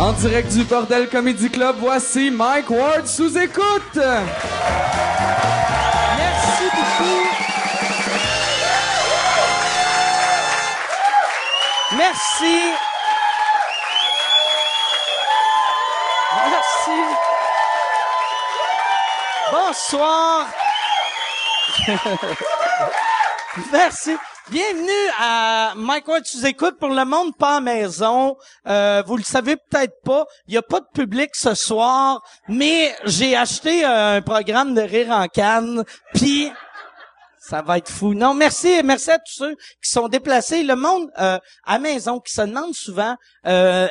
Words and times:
En 0.00 0.12
direct 0.14 0.50
du 0.52 0.64
Bordel 0.64 1.10
Comedy 1.10 1.50
Club, 1.50 1.76
voici 1.78 2.30
Mike 2.30 2.70
Ward 2.70 3.06
sous 3.06 3.36
écoute. 3.36 3.98
Merci 6.16 6.64
beaucoup. 6.74 7.26
Merci. 11.98 12.60
Merci. 16.48 17.00
Bonsoir. 19.52 20.46
Merci. 23.70 24.16
Bienvenue 24.50 25.10
à 25.16 25.74
Mike 25.76 26.08
Ward 26.08 26.26
sous 26.26 26.44
écoute 26.44 26.76
pour 26.80 26.88
le 26.88 27.04
monde 27.04 27.36
pas 27.36 27.58
à 27.58 27.60
maison. 27.60 28.36
Euh, 28.66 29.00
vous 29.06 29.16
le 29.16 29.22
savez 29.22 29.54
peut-être 29.54 30.02
pas, 30.02 30.26
il 30.48 30.54
y 30.54 30.56
a 30.56 30.62
pas 30.62 30.80
de 30.80 30.88
public 30.92 31.30
ce 31.34 31.54
soir, 31.54 32.20
mais 32.48 32.92
j'ai 33.04 33.36
acheté 33.36 33.84
un 33.84 34.20
programme 34.22 34.74
de 34.74 34.80
rire 34.80 35.10
en 35.10 35.28
canne, 35.28 35.84
puis 36.14 36.50
ça 37.50 37.62
va 37.62 37.78
être 37.78 37.90
fou. 37.90 38.14
Non, 38.14 38.32
merci, 38.32 38.80
merci 38.84 39.10
à 39.10 39.18
tous 39.18 39.32
ceux 39.32 39.56
qui 39.82 39.90
sont 39.90 40.06
déplacés. 40.06 40.62
Le 40.62 40.76
monde 40.76 41.10
euh, 41.18 41.38
à 41.64 41.78
maison 41.80 42.20
qui 42.20 42.32
se 42.32 42.42
demande 42.42 42.74
souvent, 42.74 43.16
euh, 43.44 43.88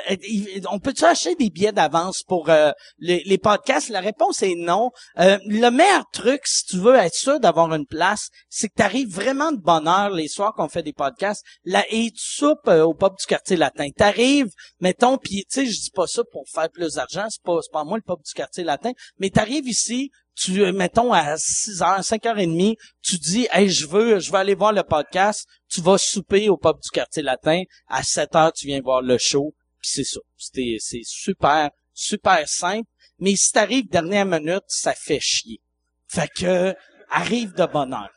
on 0.71 0.79
peut-tu 0.79 1.03
acheter 1.03 1.35
des 1.35 1.49
billets 1.49 1.73
d'avance 1.73 2.23
pour 2.23 2.49
euh, 2.49 2.71
les, 2.99 3.21
les 3.25 3.37
podcasts? 3.37 3.89
La 3.89 3.99
réponse 3.99 4.43
est 4.43 4.55
non. 4.55 4.91
Euh, 5.19 5.37
le 5.45 5.69
meilleur 5.71 6.05
truc, 6.13 6.41
si 6.45 6.63
tu 6.67 6.77
veux 6.77 6.95
être 6.95 7.13
sûr 7.13 7.41
d'avoir 7.41 7.73
une 7.73 7.85
place, 7.85 8.29
c'est 8.47 8.69
que 8.69 8.75
tu 8.77 8.83
arrives 8.83 9.13
vraiment 9.13 9.51
de 9.51 9.57
bonne 9.59 9.89
heure 9.89 10.11
les 10.11 10.29
soirs 10.29 10.53
qu'on 10.55 10.69
fait 10.69 10.83
des 10.83 10.93
podcasts. 10.93 11.43
Là, 11.65 11.83
et 11.89 12.11
tu 12.11 12.23
soupes 12.23 12.67
euh, 12.69 12.83
au 12.83 12.93
pub 12.93 13.17
du 13.19 13.25
quartier 13.25 13.57
latin. 13.57 13.89
T'arrives, 13.89 14.51
mettons, 14.79 15.17
puis 15.17 15.45
tu 15.51 15.65
sais, 15.65 15.65
je 15.65 15.81
dis 15.81 15.91
pas 15.93 16.07
ça 16.07 16.21
pour 16.31 16.45
faire 16.47 16.69
plus 16.69 16.93
d'argent, 16.93 17.25
c'est 17.29 17.43
pas, 17.43 17.59
pas 17.73 17.83
moi 17.83 17.97
le 17.97 18.03
pub 18.03 18.23
du 18.23 18.33
quartier 18.33 18.63
latin, 18.63 18.93
mais 19.17 19.29
t'arrives 19.29 19.67
ici, 19.67 20.11
tu 20.39 20.71
mettons 20.71 21.11
à 21.11 21.37
6 21.37 21.81
h 21.81 22.03
5 22.03 22.23
h 22.23 22.33
30 22.33 22.77
tu 23.01 23.17
dis 23.17 23.47
hey 23.51 23.69
je 23.69 23.85
veux 23.87 24.19
je 24.19 24.31
veux 24.31 24.37
aller 24.37 24.55
voir 24.55 24.71
le 24.71 24.83
podcast 24.83 25.45
tu 25.69 25.81
vas 25.81 25.97
souper 25.97 26.49
au 26.49 26.57
pub 26.57 26.79
du 26.81 26.89
quartier 26.89 27.23
latin. 27.23 27.63
À 27.87 28.03
7 28.03 28.35
heures 28.35 28.53
tu 28.53 28.67
viens 28.67 28.81
voir 28.81 29.01
le 29.01 29.17
show. 29.17 29.53
Puis 29.81 29.91
c'est 29.93 30.03
ça. 30.03 30.19
C'est 30.37 30.77
c'est 30.79 31.03
super 31.03 31.69
super 31.93 32.47
simple. 32.47 32.89
Mais 33.19 33.35
si 33.35 33.51
t'arrives 33.51 33.89
dernière 33.89 34.25
minute 34.25 34.63
ça 34.67 34.93
fait 34.93 35.19
chier. 35.19 35.61
Fait 36.07 36.29
que 36.29 36.73
arrive 37.09 37.53
de 37.53 37.65
bonne 37.65 37.93
heure 37.93 38.09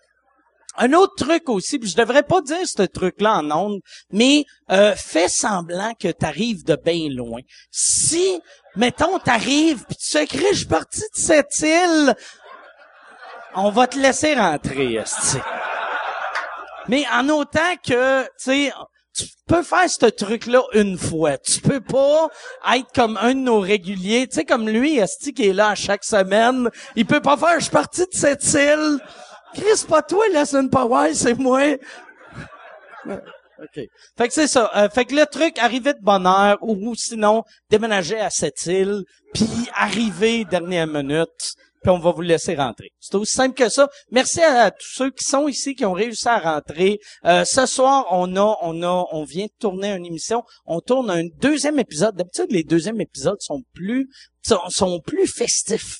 un 0.78 0.92
autre 0.92 1.14
truc 1.16 1.48
aussi, 1.48 1.78
puis 1.78 1.90
je 1.90 1.96
devrais 1.96 2.22
pas 2.22 2.40
dire 2.40 2.64
ce 2.64 2.82
truc-là 2.82 3.38
en 3.38 3.50
ondes, 3.50 3.80
mais 4.10 4.44
euh, 4.70 4.94
fais 4.96 5.28
semblant 5.28 5.92
que 5.98 6.08
t'arrives 6.08 6.64
de 6.64 6.76
bien 6.76 7.08
loin. 7.10 7.40
Si, 7.70 8.40
mettons, 8.76 9.18
t'arrives, 9.18 9.84
puis 9.84 9.96
tu 9.96 10.06
sais, 10.06 10.26
je 10.30 10.56
suis 10.56 10.66
parti 10.66 11.00
de 11.00 11.06
cette 11.20 11.60
île, 11.60 12.14
on 13.54 13.70
va 13.70 13.86
te 13.86 13.98
laisser 13.98 14.34
rentrer, 14.34 14.94
esti. 14.94 15.38
Mais 16.88 17.04
en 17.12 17.28
autant 17.28 17.76
que, 17.84 18.22
tu 18.22 18.30
sais, 18.38 18.72
tu 19.14 19.26
peux 19.46 19.62
faire 19.62 19.88
ce 19.90 20.06
truc-là 20.06 20.62
une 20.72 20.96
fois. 20.96 21.36
Tu 21.38 21.60
peux 21.60 21.80
pas 21.80 22.28
être 22.74 22.90
comme 22.94 23.18
un 23.18 23.34
de 23.34 23.40
nos 23.40 23.60
réguliers. 23.60 24.26
Tu 24.26 24.36
sais, 24.36 24.44
comme 24.44 24.68
lui, 24.68 24.96
Esti, 24.96 25.34
qui 25.34 25.48
est 25.48 25.52
là 25.52 25.74
chaque 25.74 26.04
semaine. 26.04 26.70
Il 26.96 27.04
peut 27.04 27.20
pas 27.20 27.36
faire, 27.36 27.56
je 27.56 27.64
suis 27.64 27.70
parti 27.70 28.00
de 28.00 28.08
cette 28.12 28.44
île. 28.54 28.98
Chris, 29.54 29.84
pas 29.88 30.02
toi, 30.02 30.24
la 30.32 30.44
semaine 30.44 30.70
Power, 30.70 31.14
c'est 31.14 31.38
moi. 31.38 31.76
OK. 33.06 33.84
Fait 34.16 34.28
que 34.28 34.34
c'est 34.34 34.46
ça. 34.46 34.70
Euh, 34.74 34.88
fait 34.88 35.04
que 35.04 35.14
le 35.14 35.26
truc, 35.26 35.58
arriver 35.58 35.92
de 35.92 36.00
bonne 36.00 36.26
heure, 36.26 36.58
ou, 36.62 36.74
ou 36.74 36.94
sinon, 36.94 37.44
déménager 37.70 38.18
à 38.18 38.30
cette 38.30 38.66
île, 38.66 39.04
puis 39.34 39.68
arriver 39.74 40.44
dernière 40.44 40.86
minute, 40.86 41.54
puis 41.82 41.90
on 41.90 41.98
va 41.98 42.12
vous 42.12 42.22
laisser 42.22 42.54
rentrer. 42.54 42.90
C'est 42.98 43.14
aussi 43.14 43.34
simple 43.34 43.54
que 43.54 43.68
ça. 43.68 43.88
Merci 44.10 44.40
à, 44.42 44.70
tous 44.70 44.92
ceux 44.94 45.10
qui 45.10 45.24
sont 45.24 45.48
ici, 45.48 45.74
qui 45.74 45.84
ont 45.84 45.92
réussi 45.92 46.28
à 46.28 46.38
rentrer. 46.38 46.98
Euh, 47.24 47.44
ce 47.44 47.66
soir, 47.66 48.06
on 48.10 48.36
a, 48.36 48.56
on 48.62 48.82
a, 48.82 49.06
on 49.12 49.24
vient 49.24 49.46
de 49.46 49.52
tourner 49.58 49.92
une 49.92 50.06
émission. 50.06 50.42
On 50.66 50.80
tourne 50.80 51.10
un 51.10 51.24
deuxième 51.40 51.78
épisode. 51.78 52.16
D'habitude, 52.16 52.50
les 52.50 52.64
deuxièmes 52.64 53.00
épisodes 53.00 53.40
sont 53.40 53.62
plus, 53.74 54.08
sont, 54.42 54.60
sont 54.68 55.00
plus 55.00 55.26
festifs. 55.26 55.98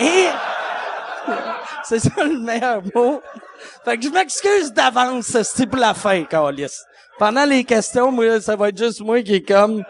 Et 0.00 0.26
c'est 1.84 1.98
ça 1.98 2.24
le 2.24 2.38
meilleur 2.38 2.82
mot. 2.94 3.22
Fait 3.84 3.96
que 3.96 4.04
je 4.04 4.08
m'excuse 4.08 4.72
d'avance, 4.72 5.36
c'est 5.42 5.66
pour 5.66 5.78
la 5.78 5.94
fin, 5.94 6.24
Carlis. 6.24 6.82
Pendant 7.18 7.44
les 7.44 7.64
questions, 7.64 8.12
moi, 8.12 8.40
ça 8.40 8.56
va 8.56 8.68
être 8.68 8.78
juste 8.78 9.00
moi 9.00 9.22
qui 9.22 9.36
est 9.36 9.42
comme... 9.42 9.82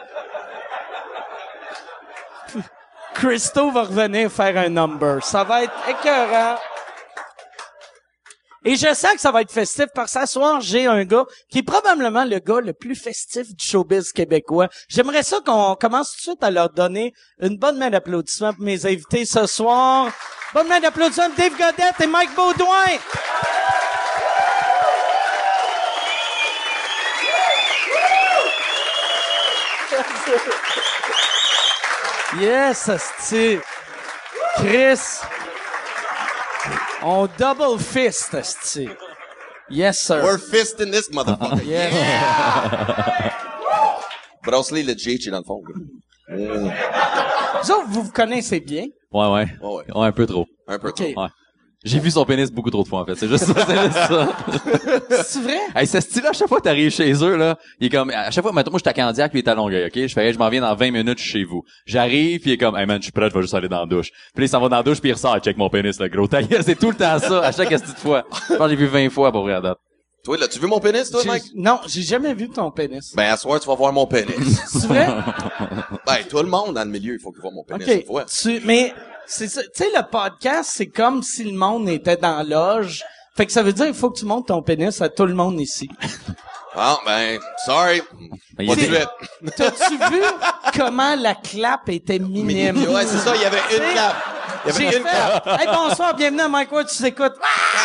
Christo 3.14 3.70
va 3.70 3.82
revenir 3.82 4.30
faire 4.30 4.56
un 4.58 4.68
number. 4.68 5.24
Ça 5.24 5.42
va 5.42 5.64
être 5.64 5.72
écœurant. 5.88 6.56
Et 8.68 8.74
je 8.74 8.92
sais 8.94 9.14
que 9.14 9.20
ça 9.20 9.30
va 9.30 9.42
être 9.42 9.52
festif 9.52 9.86
parce 9.94 10.12
que 10.12 10.20
ce 10.22 10.26
soir, 10.26 10.60
j'ai 10.60 10.86
un 10.86 11.04
gars 11.04 11.24
qui 11.48 11.58
est 11.58 11.62
probablement 11.62 12.24
le 12.24 12.40
gars 12.40 12.58
le 12.60 12.72
plus 12.72 12.96
festif 12.96 13.54
du 13.54 13.64
showbiz 13.64 14.10
québécois. 14.10 14.68
J'aimerais 14.88 15.22
ça 15.22 15.38
qu'on 15.46 15.76
commence 15.76 16.10
tout 16.10 16.16
de 16.16 16.22
suite 16.22 16.42
à 16.42 16.50
leur 16.50 16.70
donner 16.70 17.14
une 17.40 17.58
bonne 17.58 17.78
main 17.78 17.90
d'applaudissements 17.90 18.52
pour 18.52 18.64
mes 18.64 18.84
invités 18.84 19.24
ce 19.24 19.46
soir. 19.46 20.10
Bonne 20.52 20.66
main 20.66 20.80
d'applaudissements 20.80 21.30
pour 21.30 21.36
Dave 21.36 21.56
Godette 21.56 22.00
et 22.02 22.06
Mike 22.08 22.34
Baudouin. 22.34 22.98
Yes, 32.40 32.88
asti. 32.88 33.60
Chris. 34.56 34.98
On 37.02 37.28
double 37.38 37.78
fist, 37.78 38.34
asti. 38.34 38.88
Yes, 39.68 40.00
sir. 40.00 40.22
We're 40.22 40.38
fisting 40.38 40.90
this 40.92 41.08
motherfucker. 41.10 41.62
Yes. 41.66 41.92
Bracelet 44.44 44.84
le 44.84 44.94
JH 44.96 45.28
dans 45.30 45.38
le 45.38 45.44
fond. 45.44 45.62
Vous 46.28 47.70
autres, 47.72 47.88
vous 47.88 48.02
vous 48.04 48.12
connaissez 48.12 48.60
bien? 48.60 48.86
Ouais, 49.12 49.26
ouais. 49.28 49.46
Ouais, 49.60 49.68
ouais. 49.74 49.92
Ouais, 49.92 50.06
un 50.06 50.12
peu 50.12 50.26
trop. 50.26 50.46
Un 50.68 50.78
peu 50.78 50.92
trop. 50.92 51.04
Ouais. 51.04 51.28
J'ai 51.86 52.00
vu 52.00 52.10
son 52.10 52.24
pénis 52.24 52.50
beaucoup 52.50 52.70
trop 52.70 52.82
de 52.82 52.88
fois, 52.88 53.02
en 53.02 53.06
fait. 53.06 53.14
C'est 53.14 53.28
juste 53.28 53.44
ça, 53.44 53.54
c'est 53.64 53.80
juste 53.80 53.92
ça. 53.92 54.28
C'est 55.24 55.40
vrai? 55.40 55.58
hey, 55.76 55.86
ce 55.86 56.00
style-là, 56.00 56.30
à 56.30 56.32
chaque 56.32 56.48
fois 56.48 56.58
que 56.58 56.64
t'arrives 56.64 56.90
chez 56.90 57.12
eux, 57.12 57.36
là, 57.36 57.56
il 57.78 57.86
est 57.86 57.90
comme, 57.90 58.10
à 58.10 58.32
chaque 58.32 58.42
fois, 58.42 58.50
maintenant, 58.50 58.72
moi, 58.72 58.80
je 58.84 58.90
suis 58.90 59.00
à 59.00 59.04
Candiac, 59.04 59.32
lui, 59.32 59.38
il 59.38 59.44
est 59.44 59.48
à 59.48 59.54
Longueuil, 59.54 59.86
ok? 59.86 60.06
Je 60.08 60.12
fais, 60.12 60.26
hey, 60.26 60.32
je 60.32 60.38
m'en 60.38 60.48
viens 60.48 60.62
dans 60.62 60.74
20 60.74 60.90
minutes 60.90 61.18
chez 61.18 61.44
vous. 61.44 61.62
J'arrive, 61.86 62.40
puis 62.40 62.50
il 62.50 62.52
est 62.54 62.58
comme, 62.58 62.76
hey 62.76 62.86
man, 62.86 62.98
je 62.98 63.04
suis 63.04 63.12
prêt, 63.12 63.28
je 63.30 63.34
vais 63.34 63.42
juste 63.42 63.54
aller 63.54 63.68
dans 63.68 63.80
la 63.80 63.86
douche. 63.86 64.10
Puis 64.34 64.42
là, 64.42 64.46
il 64.46 64.48
s'en 64.48 64.60
va 64.60 64.68
dans 64.68 64.76
la 64.78 64.82
douche, 64.82 65.00
puis 65.00 65.10
il 65.10 65.12
ressort, 65.12 65.38
check 65.38 65.56
mon 65.56 65.70
pénis, 65.70 65.98
le 66.00 66.08
gros. 66.08 66.26
Ta 66.26 66.42
gueule, 66.42 66.64
c'est 66.64 66.74
tout 66.74 66.90
le 66.90 66.96
temps 66.96 67.20
ça, 67.20 67.40
à 67.40 67.52
chaque 67.52 67.68
petite 67.68 67.98
fois. 67.98 68.24
Je 68.50 68.56
pense 68.56 68.66
que 68.66 68.70
j'ai 68.70 68.76
vu 68.76 68.86
20 68.86 69.10
fois, 69.10 69.30
pour 69.30 69.42
vrai, 69.42 69.54
à 69.54 69.60
date. 69.60 69.78
Toi, 70.24 70.38
l'as-tu 70.38 70.58
vu 70.58 70.66
mon 70.66 70.80
pénis, 70.80 71.08
toi, 71.08 71.22
Mike? 71.24 71.44
Non, 71.54 71.78
j'ai 71.86 72.02
jamais 72.02 72.34
vu 72.34 72.48
ton 72.48 72.68
pénis. 72.72 73.14
Ben, 73.14 73.30
à 73.30 73.36
soir, 73.36 73.60
tu 73.60 73.68
vas 73.68 73.76
voir 73.76 73.92
mon 73.92 74.06
pénis. 74.06 74.60
C'est 74.66 74.88
vrai? 74.88 75.06
ben, 76.04 76.16
tout 76.28 76.38
le 76.38 76.48
monde 76.48 76.74
dans 76.74 76.82
le 76.82 76.90
milieu, 76.90 77.14
il 77.14 77.20
faut 77.20 77.30
qu'il 77.30 77.40
voit 77.40 77.52
mon 77.52 77.62
pénis 77.62 77.86
une 77.86 78.00
OK. 78.00 78.06
fois. 78.06 78.24
Tu, 78.24 78.60
mais, 78.64 78.92
c'est 79.26 79.48
ça. 79.48 79.62
Tu 79.62 79.68
sais, 79.74 79.90
le 79.94 80.02
podcast, 80.10 80.70
c'est 80.74 80.88
comme 80.88 81.22
si 81.22 81.44
le 81.44 81.56
monde 81.56 81.88
était 81.88 82.16
dans 82.16 82.38
la 82.38 82.44
loge. 82.44 83.04
Fait 83.36 83.44
que 83.46 83.52
ça 83.52 83.62
veut 83.62 83.72
dire 83.72 83.86
qu'il 83.86 83.94
faut 83.94 84.10
que 84.10 84.18
tu 84.18 84.24
montes 84.24 84.48
ton 84.48 84.62
pénis 84.62 85.00
à 85.02 85.08
tout 85.08 85.26
le 85.26 85.34
monde 85.34 85.60
ici. 85.60 85.88
Ah, 86.78 86.98
ben, 87.06 87.38
sorry. 87.64 88.02
Ben, 88.58 88.66
Pas 88.66 88.74
il 88.74 88.76
de 88.76 88.80
suite. 88.82 89.08
T'as-tu 89.56 89.96
vu 89.96 90.20
comment 90.76 91.14
la 91.16 91.34
clap 91.34 91.88
était 91.88 92.18
minime? 92.18 92.76
Ouais, 92.92 93.06
c'est 93.06 93.16
ça, 93.16 93.34
il 93.34 93.40
y 93.40 93.46
avait 93.46 93.62
une 93.72 93.92
clap. 93.94 94.14
Il 94.66 94.70
y 94.70 94.74
J'ai 94.76 94.86
avait 94.88 94.96
une 94.98 95.02
clap. 95.04 95.44
fait, 95.44 95.62
hey, 95.62 95.68
bonsoir, 95.74 96.14
bienvenue 96.14 96.42
à 96.42 96.48
Mike 96.48 96.70
Ward, 96.70 96.86
tu 96.86 97.02
t'écoutes. 97.02 97.32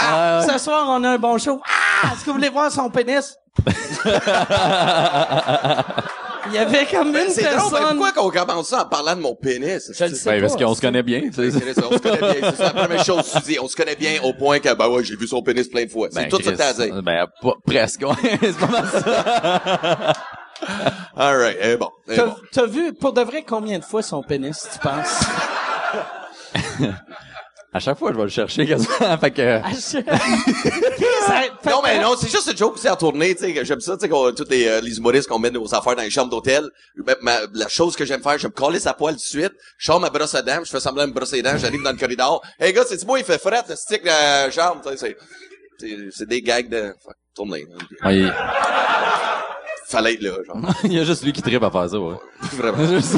Ah! 0.03 0.45
Ce 0.45 0.57
soir, 0.57 0.87
on 0.89 1.01
a 1.05 1.11
un 1.11 1.17
bon 1.17 1.37
show. 1.37 1.61
Ah! 1.65 2.07
Est-ce 2.11 2.19
que 2.19 2.31
vous 2.31 2.33
voulez 2.33 2.49
voir 2.49 2.69
son 2.69 2.89
pénis? 2.89 3.33
Il 6.51 6.55
y 6.55 6.57
avait 6.57 6.85
comme 6.85 7.15
une 7.15 7.29
C'est 7.29 7.43
ben, 7.43 7.49
personne. 7.51 7.97
pourquoi 7.97 8.11
qu'on 8.11 8.29
commence 8.29 8.67
ça 8.69 8.83
en 8.83 8.85
parlant 8.85 9.15
de 9.15 9.21
mon 9.21 9.35
pénis? 9.35 9.91
Je 9.97 10.03
le 10.05 10.15
sais 10.15 10.29
Ben, 10.31 10.41
parce 10.41 10.55
qu'on 10.55 10.75
se 10.75 10.81
connaît 10.81 11.03
bien, 11.03 11.21
c'est 11.33 11.51
C'est 11.51 11.73
ça, 11.73 11.83
on 11.89 11.93
se 11.93 11.97
connaît 11.99 12.17
bien. 12.17 12.51
C'est 12.51 12.55
ça 12.57 12.63
la 12.73 12.83
première 12.85 13.03
chose 13.05 13.31
que 13.31 13.37
tu 13.39 13.43
dis. 13.53 13.59
On 13.59 13.67
se 13.67 13.75
connaît 13.75 13.95
bien 13.95 14.21
au 14.23 14.33
point 14.33 14.59
que, 14.59 14.73
ben 14.73 14.87
ouais, 14.89 15.03
j'ai 15.03 15.15
vu 15.15 15.27
son 15.27 15.41
pénis 15.41 15.67
plein 15.67 15.85
de 15.85 15.89
fois. 15.89 16.07
C'est 16.11 16.23
Ben, 16.23 16.29
tout 16.29 16.41
ça 16.41 16.51
que 16.51 16.57
t'as. 16.57 17.01
Ben, 17.01 17.27
pas- 17.41 17.55
presque, 17.65 18.03
c'est 18.41 18.57
pas 18.57 18.67
mal 18.67 18.85
ça. 18.87 20.13
Alright, 21.17 21.57
eh 21.61 21.75
bon, 21.77 21.89
eh 22.09 22.15
T'as, 22.15 22.25
bon. 22.27 22.35
t'as 22.51 22.65
vu, 22.67 22.93
pour 22.93 23.13
de 23.13 23.21
vrai, 23.21 23.43
combien 23.47 23.79
de 23.79 23.83
fois 23.83 24.01
son 24.03 24.21
pénis, 24.21 24.67
tu 24.71 24.79
penses? 24.79 25.21
À 27.73 27.79
chaque 27.79 27.97
fois, 27.97 28.11
je 28.11 28.17
vais 28.17 28.23
le 28.23 28.29
chercher 28.29 28.65
quasiment. 28.67 29.17
fait 29.21 29.31
que, 29.31 29.61
fait 29.91 30.03
Non, 31.69 31.81
que- 31.81 31.83
mais 31.87 31.99
non, 32.01 32.15
c'est 32.19 32.29
juste 32.29 32.49
une 32.51 32.57
joke 32.57 32.73
aussi 32.75 32.87
à 32.89 32.95
tourner, 32.97 33.33
tu 33.33 33.45
sais, 33.45 33.53
que 33.53 33.63
j'aime 33.63 33.79
ça, 33.79 33.93
tu 33.95 34.01
sais, 34.01 34.09
qu'on- 34.09 34.33
tous 34.33 34.45
les, 34.49 34.67
euh, 34.67 34.81
les 34.81 34.97
humoristes 34.97 35.29
qu'on 35.29 35.39
met 35.39 35.51
nos 35.51 35.73
affaires 35.73 35.95
dans 35.95 36.01
les 36.01 36.09
chambres 36.09 36.29
d'hôtel. 36.29 36.67
Ma- 36.95 37.15
ma- 37.21 37.39
la 37.53 37.67
chose 37.69 37.95
que 37.95 38.03
j'aime 38.05 38.21
faire, 38.21 38.37
je 38.37 38.47
me 38.47 38.51
coller 38.51 38.79
sa 38.79 38.93
poêle 38.93 39.15
tout 39.15 39.21
de 39.21 39.41
suite, 39.41 39.53
je 39.77 39.85
sors 39.85 39.99
ma 40.01 40.09
brosse 40.09 40.35
à 40.35 40.41
dents, 40.41 40.59
je 40.65 40.69
fais 40.69 40.79
semblant 40.81 41.03
de 41.03 41.09
me 41.09 41.13
brosser 41.13 41.37
les 41.37 41.43
dents, 41.43 41.57
j'arrive 41.57 41.81
dans 41.81 41.91
le 41.93 41.97
corridor. 41.97 42.41
Hey, 42.59 42.73
gars, 42.73 42.83
c'est 42.87 43.05
moi, 43.05 43.19
il 43.19 43.25
fait 43.25 43.39
fret, 43.39 43.63
le 43.69 43.75
stick, 43.77 44.03
la 44.03 44.51
chambre, 44.51 44.81
tu 44.83 44.89
sais, 44.89 44.97
c'est, 44.97 45.17
c'est, 45.79 45.97
c'est 46.11 46.27
des 46.27 46.41
gags 46.41 46.67
de, 46.69 46.93
tournez. 47.33 47.65
ouais, 48.03 48.25
fallait 49.91 50.13
être 50.13 50.21
là, 50.21 50.31
genre. 50.45 50.57
Il 50.83 50.93
y 50.93 50.99
a 50.99 51.03
juste 51.03 51.23
lui 51.23 51.33
qui 51.33 51.41
tripe 51.41 51.63
à 51.63 51.71
faire 51.71 51.89
ça, 51.89 51.99
ouais. 51.99 52.15
Vraiment. 52.53 52.85
Juste 52.87 53.17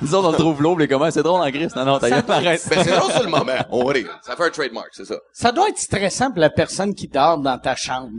Nous 0.00 0.14
autres, 0.14 0.28
on 0.28 0.32
le 0.32 0.38
trouve 0.38 0.62
l'eau, 0.62 0.78
les 0.78 0.88
comment, 0.88 1.10
c'est 1.10 1.22
drôle 1.22 1.40
en 1.40 1.50
gris. 1.50 1.68
Non, 1.76 1.84
non, 1.84 1.98
t'as 1.98 2.08
Ça 2.08 2.22
doit 2.22 2.34
arrête. 2.36 2.66
Ben, 2.68 2.82
c'est 2.82 2.90
drôle 2.90 3.12
sur 3.12 3.22
le 3.22 3.28
moment. 3.28 3.52
On 3.70 3.84
va 3.84 3.92
rire. 3.92 4.18
Ça 4.22 4.34
fait 4.36 4.44
un 4.44 4.50
trademark, 4.50 4.88
c'est 4.92 5.04
ça. 5.04 5.16
Ça 5.32 5.52
doit 5.52 5.68
être 5.68 5.78
stressant 5.78 6.30
pour 6.30 6.40
la 6.40 6.50
personne 6.50 6.94
qui 6.94 7.08
dort 7.08 7.38
dans 7.38 7.58
ta 7.58 7.76
chambre. 7.76 8.10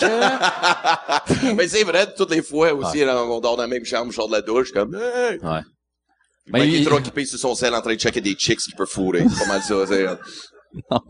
Que... 0.00 1.54
Mais 1.54 1.68
c'est 1.68 1.84
vrai, 1.84 2.12
toutes 2.14 2.30
les 2.30 2.42
fois 2.42 2.72
aussi, 2.72 3.04
là, 3.04 3.22
on 3.24 3.40
dort 3.40 3.56
dans 3.56 3.62
la 3.62 3.68
même 3.68 3.84
chambre, 3.84 4.10
je 4.10 4.16
sors 4.16 4.28
de 4.28 4.32
la 4.32 4.42
douche, 4.42 4.72
comme, 4.72 4.94
hey! 4.94 5.38
Ouais. 5.42 5.60
Ben, 6.48 6.64
il 6.64 6.82
est 6.82 6.84
trop 6.84 6.96
occupé 6.96 7.24
sur 7.24 7.38
son 7.38 7.54
sel 7.54 7.74
en 7.74 7.80
train 7.80 7.94
de 7.94 8.00
checker 8.00 8.20
des 8.20 8.34
chicks 8.34 8.58
qu'il 8.58 8.74
peut 8.74 8.86
fourrer. 8.86 9.24
C'est 9.28 9.44
pas 9.44 9.52
mal 9.52 9.62
ça, 9.62 9.86
c'est... 9.86 10.06
Non. 10.90 11.00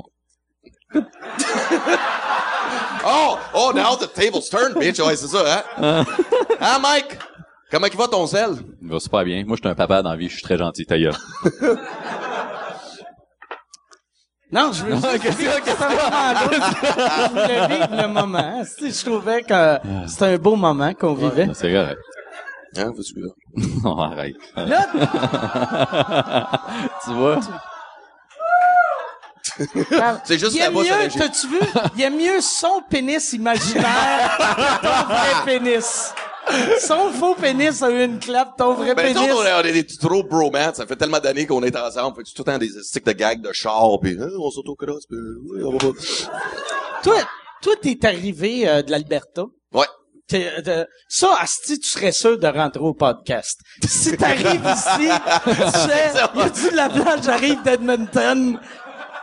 Oh! 3.05 3.39
Oh, 3.55 3.73
now 3.75 3.97
the 3.97 4.07
table's 4.13 4.49
turned, 4.49 4.75
bitch! 4.77 4.99
Ouais, 5.01 5.17
c'est 5.17 5.29
ça, 5.29 5.65
hein? 5.79 6.05
Hein, 6.61 6.79
Mike? 6.81 7.19
Comment 7.71 7.87
il 7.87 7.97
va 7.97 8.09
ton 8.09 8.27
sel? 8.27 8.51
Il 8.83 8.89
va 8.89 8.99
super 9.01 9.25
bien. 9.25 9.45
Moi, 9.47 9.57
je 9.57 9.63
suis 9.63 9.69
un 9.71 9.75
papa 9.75 10.03
dans 10.03 10.11
la 10.11 10.17
vie, 10.17 10.29
je 10.29 10.35
suis 10.35 10.43
très 10.43 10.59
gentil, 10.59 10.85
ta 10.87 10.99
gueule. 10.99 11.15
Non, 14.53 14.73
je 14.73 14.83
veux 14.85 14.97
juste 14.97 15.39
dire 15.39 15.63
que 15.63 15.71
c'est 15.71 15.75
vraiment. 15.75 16.35
Je 16.51 17.29
voulais 17.31 17.67
vivre 17.69 18.03
le 18.03 18.09
moment. 18.09 18.63
Si 18.65 18.91
je 18.91 19.05
trouvais 19.05 19.43
que 19.43 19.79
c'était 20.09 20.25
un 20.25 20.39
beau 20.39 20.57
moment 20.57 20.93
qu'on 20.95 21.15
vivait. 21.15 21.49
C'est 21.55 21.73
correct. 21.73 22.01
Hein, 22.77 22.91
là? 23.17 23.29
Non, 23.85 23.99
arrête. 24.01 24.35
Là, 24.57 24.87
tu 27.05 27.11
vois? 27.13 27.39
C'est 30.25 30.39
juste 30.39 30.59
la 30.59 30.67
à 30.67 30.71
mieux, 30.71 30.85
t'as-tu 31.17 31.49
vu? 31.49 31.59
Il 31.95 32.01
y 32.01 32.05
a 32.05 32.11
mieux 32.11 32.41
son 32.41 32.83
pénis 32.89 33.33
imaginaire 33.33 34.37
que 34.39 34.83
ton 34.83 35.07
vrai 35.15 35.45
pénis. 35.45 36.13
Son 36.81 37.13
faux 37.13 37.35
pénis 37.35 37.83
a 37.83 37.91
eu 37.91 38.05
une 38.05 38.19
clap, 38.19 38.57
ton 38.57 38.75
vrai 38.75 38.95
Ben, 38.95 39.15
nous 39.15 39.21
pénis. 39.21 39.33
autres, 39.33 39.51
on 39.63 39.65
est 39.65 39.73
des 39.73 39.87
trop 39.87 40.23
bromance. 40.25 40.77
Ça 40.77 40.87
fait 40.87 40.97
tellement 40.97 41.21
d'années 41.21 41.47
qu'on 41.47 41.63
est 41.63 41.77
ensemble. 41.77 42.17
Fait 42.17 42.23
que 42.23 42.29
tout 42.35 42.43
le 42.43 42.53
temps 42.53 42.59
des 42.59 42.71
sticks 42.83 43.07
de 43.07 43.13
gags 43.13 43.41
de 43.41 43.53
char, 43.53 43.99
pis 44.03 44.17
hein, 44.21 44.29
on 44.39 44.51
s'autocrosse, 44.51 45.07
pis 45.07 45.15
oui, 45.45 45.63
on 45.65 45.73
va 45.73 45.79
pas. 45.79 45.99
Toi, 47.03 47.17
toi, 47.63 47.73
t'es 47.81 47.99
arrivé 48.05 48.69
euh, 48.69 48.83
de 48.83 48.91
l'Alberta. 48.91 49.45
Ouais. 49.73 49.87
T'es, 50.27 50.49
ça, 51.09 51.29
Asti, 51.41 51.79
tu 51.81 51.89
serais 51.89 52.13
sûr 52.13 52.39
de 52.39 52.47
rentrer 52.47 52.83
au 52.83 52.95
podcast. 52.95 53.61
Si 53.85 54.17
t'arrives 54.17 54.65
ici, 54.65 55.09
tu 55.45 55.55
sais, 55.55 56.13
y 56.15 56.41
a-tu 56.41 56.71
de 56.71 56.77
la 56.77 56.89
plage, 56.89 57.21
j'arrive 57.25 57.63
d'Edmonton. 57.65 58.59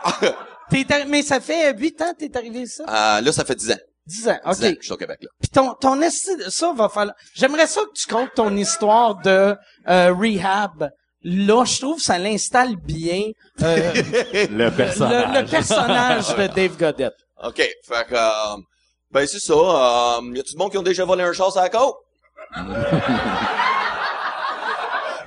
Mais 1.08 1.22
ça 1.22 1.40
fait 1.40 1.74
huit 1.76 2.00
ans 2.02 2.12
que 2.12 2.26
t'es 2.26 2.36
arrivé 2.36 2.60
ici? 2.60 2.82
Euh, 2.82 3.20
là, 3.20 3.32
ça 3.32 3.44
fait 3.44 3.54
10 3.54 3.72
ans. 3.72 3.76
10 4.06 4.28
ans, 4.28 4.38
10 4.46 4.64
ans 4.64 4.68
OK. 4.68 4.74
que 4.74 4.80
je 4.80 4.84
suis 4.84 4.92
au 4.92 4.96
Québec, 4.96 5.18
là. 5.22 5.28
Puis 5.40 5.48
ton, 5.50 5.74
ton 5.74 6.00
esti, 6.00 6.30
ça 6.48 6.72
va 6.72 6.88
falloir... 6.88 7.14
J'aimerais 7.34 7.66
ça 7.66 7.80
que 7.82 7.92
tu 7.98 8.06
comptes 8.06 8.34
ton 8.34 8.54
histoire 8.56 9.16
de 9.16 9.54
euh, 9.88 10.14
rehab. 10.14 10.90
Là, 11.22 11.64
je 11.64 11.78
trouve 11.80 11.96
que 11.96 12.02
ça 12.02 12.18
l'installe 12.18 12.76
bien 12.76 13.22
euh, 13.62 13.92
Le 14.50 14.70
personnage. 14.70 15.34
le, 15.34 15.40
le 15.40 15.46
personnage 15.46 16.36
de 16.36 16.46
Dave 16.46 16.76
Goddett. 16.78 17.14
OK. 17.42 17.56
Fait 17.56 18.06
que, 18.08 18.14
euh, 18.14 18.56
ben, 19.10 19.26
c'est 19.26 19.40
ça. 19.40 19.54
Euh, 19.54 20.20
y 20.34 20.40
a 20.40 20.42
tout 20.42 20.52
le 20.54 20.58
monde 20.58 20.70
qui 20.70 20.78
ont 20.78 20.82
déjà 20.82 21.04
volé 21.04 21.24
un 21.24 21.32
char 21.32 21.56
à 21.56 21.62
la 21.62 21.68
côte? 21.70 21.96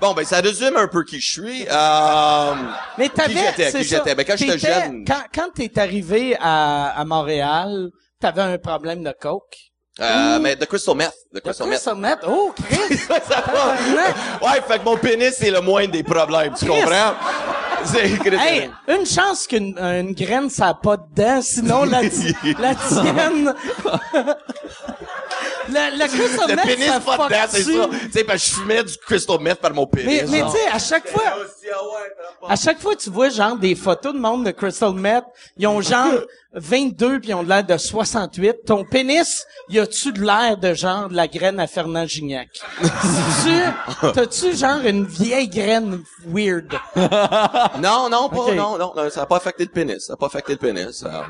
bon, 0.02 0.14
ben, 0.14 0.26
ça 0.26 0.42
résume 0.42 0.76
un 0.76 0.88
peu 0.88 1.04
qui 1.06 1.20
je 1.22 1.32
suis. 1.32 1.66
Euh, 1.70 2.54
Mais 2.98 3.08
t'avais, 3.10 3.34
Qui 3.34 3.40
j'étais, 3.40 3.66
qui 3.68 3.72
ça, 3.72 3.98
j'étais? 3.98 4.16
Ben, 4.16 4.26
quand 4.26 4.36
j'étais 4.38 4.54
t'étais- 4.58 4.74
jeune- 4.82 5.06
Quand, 5.08 5.24
quand 5.34 5.50
t'es 5.56 5.80
arrivé 5.80 6.36
à, 6.40 7.00
à 7.00 7.06
Montréal, 7.06 7.90
t'avais 8.20 8.42
un 8.42 8.58
problème 8.58 9.04
de 9.04 9.14
coke? 9.20 9.56
euh, 10.00 10.40
mais 10.40 10.56
de 10.56 10.66
Crystal 10.66 10.96
Meth. 10.96 11.14
De 11.34 11.40
Crystal 11.40 11.96
Meth. 11.98 12.20
Oh, 12.28 12.54
Chris! 12.68 12.98
Ça 13.08 13.14
va. 13.18 13.22
Tabarnak. 13.22 14.16
ouais, 14.42 14.62
fait 14.68 14.80
que 14.80 14.84
mon 14.86 14.98
pénis, 14.98 15.36
c'est 15.38 15.52
le 15.52 15.62
moindre 15.62 15.92
des 15.92 16.02
problèmes. 16.04 16.54
Tu 16.58 16.66
comprends? 16.66 17.14
C'est 17.84 18.06
Hey, 18.40 18.70
une 18.88 19.06
chance 19.06 19.48
qu'une 19.48 19.78
une 19.78 20.14
graine, 20.14 20.50
ça 20.52 20.68
a 20.70 20.74
pas 20.76 20.98
de 20.98 21.04
dents, 21.16 21.42
sinon 21.42 21.84
la 21.86 22.02
tienne... 22.10 23.54
le, 25.70 25.98
le 25.98 26.08
Crystal 26.08 26.50
Le 26.50 26.56
Meth, 26.56 26.66
pénis 26.66 26.88
ça 26.88 27.00
pas 27.00 27.18
dedans, 27.28 27.38
c'est 27.50 27.64
ça. 27.64 27.88
Tu 27.90 28.12
sais, 28.12 28.24
parce 28.24 28.44
que 28.44 28.50
je 28.50 28.54
fumais 28.56 28.84
du 28.84 28.98
crystal 28.98 29.40
meth 29.40 29.60
par 29.60 29.74
mon 29.74 29.86
pénis. 29.88 30.24
Mais, 30.30 30.40
mais 30.44 30.46
tu 30.52 30.52
sais, 30.58 30.68
à 30.72 30.80
chaque 30.80 31.08
fois, 31.08 31.24
à 32.50 32.56
chaque 32.56 32.80
fois, 32.80 32.96
tu 32.96 33.10
vois 33.10 33.30
genre 33.30 33.56
des 33.58 33.76
photos 33.76 34.14
de 34.14 34.20
monde 34.20 34.46
de 34.46 34.52
Crystal 34.52 34.94
Meth, 34.94 35.26
ils 35.58 35.68
ont 35.68 35.82
genre 35.82 36.12
22 36.54 37.20
puis 37.22 37.30
ils 37.30 37.34
ont 37.34 37.44
de 37.44 37.50
l'air 37.50 37.64
de 37.64 37.78
68. 37.78 38.66
Ton 38.66 38.84
pénis, 38.84 39.46
y 39.70 39.80
a-tu 39.80 40.12
de 40.12 40.22
l'air 40.22 40.58
de 40.58 40.74
genre 40.74 41.08
de 41.08 41.16
la 41.16 41.28
graine 41.28 41.60
à 41.60 41.68
Fernand 41.68 42.06
Gignac? 42.06 42.50
tu, 42.82 44.12
t'as-tu 44.14 44.56
genre 44.56 44.80
une 44.86 45.06
vieille 45.06 45.48
graine 45.48 46.02
weird? 46.28 46.74
Non, 47.80 48.10
non, 48.10 48.30
pas, 48.30 48.38
Ok. 48.38 48.56
non, 48.56 48.78
non, 48.78 48.94
ça 49.10 49.22
a 49.22 49.26
pas 49.26 49.38
affecté 49.38 49.64
le 49.64 49.70
pénis. 49.72 50.00
Ça 50.06 50.14
a 50.14 50.18
pas 50.18 50.26
affecté 50.28 50.54
le 50.54 50.58
pénis. 50.58 51.04
euh. 51.06 51.22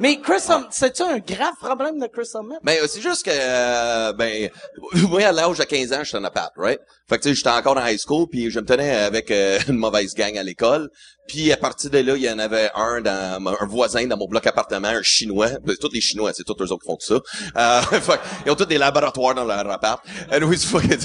Mais 0.00 0.20
Crystal, 0.20 0.64
c'est-tu 0.70 1.02
un 1.02 1.18
grave 1.18 1.54
problème 1.60 2.00
de 2.00 2.06
Crystal 2.06 2.42
Meth? 2.42 2.58
Ben, 2.62 2.78
c'est 2.88 3.00
juste 3.00 3.24
que, 3.24 3.30
euh, 3.32 4.12
ben, 4.12 4.50
moi, 5.08 5.22
à 5.22 5.32
l'âge 5.32 5.58
de 5.58 5.64
15 5.64 5.92
ans, 5.92 6.02
j'étais 6.02 6.18
en 6.18 6.24
appart, 6.24 6.52
right? 6.56 6.80
Fait 7.08 7.18
que, 7.18 7.22
tu 7.22 7.28
sais, 7.28 7.34
j'étais 7.34 7.50
encore 7.50 7.76
en 7.76 7.86
high 7.86 7.98
school, 7.98 8.26
puis 8.28 8.50
je 8.50 8.58
me 8.58 8.64
tenais 8.64 8.90
avec 8.90 9.30
euh, 9.30 9.58
une 9.68 9.76
mauvaise 9.76 10.14
gang 10.14 10.36
à 10.36 10.42
l'école. 10.42 10.90
Puis, 11.28 11.52
à 11.52 11.56
partir 11.56 11.90
de 11.90 11.98
là, 11.98 12.16
il 12.16 12.22
y 12.22 12.30
en 12.30 12.38
avait 12.38 12.70
un 12.74 13.00
dans, 13.00 13.54
un 13.60 13.66
voisin 13.66 14.06
dans 14.06 14.16
mon 14.16 14.26
bloc 14.26 14.46
appartement, 14.46 14.88
un 14.88 15.02
Chinois. 15.02 15.50
Ben, 15.64 15.76
tous 15.80 15.92
les 15.92 16.00
Chinois, 16.00 16.32
c'est 16.34 16.44
tous 16.44 16.56
eux 16.60 16.72
autres 16.72 16.82
qui 16.82 16.86
font 16.86 16.96
tout 16.96 17.20
ça. 17.54 17.82
Euh, 17.92 18.16
ils 18.46 18.50
ont 18.50 18.56
tous 18.56 18.66
des 18.66 18.78
laboratoires 18.78 19.34
dans 19.34 19.44
leur 19.44 19.70
appart. 19.70 20.04
Anyways, 20.30 20.58
fait 20.58 20.98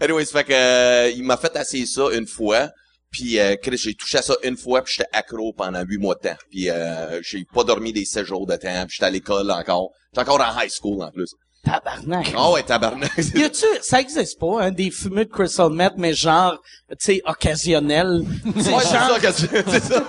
anyways, 0.00 0.26
fait 0.26 0.44
que, 0.44 0.52
euh, 0.52 1.10
il 1.10 1.24
m'a 1.24 1.36
fait 1.36 1.54
assez 1.56 1.84
ça 1.86 2.04
une 2.12 2.26
fois. 2.26 2.70
Puis 3.12 3.38
euh, 3.38 3.56
Chris, 3.60 3.76
j'ai 3.76 3.94
touché 3.94 4.18
à 4.18 4.22
ça 4.22 4.34
une 4.42 4.56
fois, 4.56 4.82
puis 4.82 4.94
j'étais 4.96 5.08
accro 5.12 5.52
pendant 5.52 5.82
huit 5.84 5.98
mois 5.98 6.14
de 6.14 6.28
temps. 6.28 6.36
Puis 6.50 6.70
euh, 6.70 7.20
j'ai 7.22 7.44
pas 7.44 7.62
dormi 7.62 7.92
des 7.92 8.06
sept 8.06 8.24
jours 8.24 8.46
de 8.46 8.56
temps, 8.56 8.86
puis 8.86 8.94
j'étais 8.94 9.04
à 9.04 9.10
l'école 9.10 9.50
encore. 9.50 9.90
J'étais 10.12 10.28
encore 10.28 10.40
en 10.40 10.60
high 10.60 10.70
school 10.70 11.02
en 11.02 11.10
plus. 11.10 11.34
Tabarnak. 11.64 12.34
Ah 12.36 12.50
ouais, 12.50 12.62
tabarnak. 12.64 13.12
Y 13.16 13.44
a-tu, 13.44 13.64
ça 13.82 14.00
existe 14.00 14.36
pas, 14.40 14.62
hein, 14.62 14.72
des 14.72 14.90
fumées 14.90 15.24
de 15.26 15.30
Crystal 15.30 15.70
Meth, 15.70 15.92
mais 15.96 16.12
genre, 16.12 16.56
tu 16.90 16.96
sais, 16.98 17.22
occasionnel? 17.24 18.24
Ouais, 18.44 18.52
c'est 18.56 18.70
genre, 18.70 19.18
ça 19.20 19.32
c'est 19.32 19.82
ça. 19.84 20.02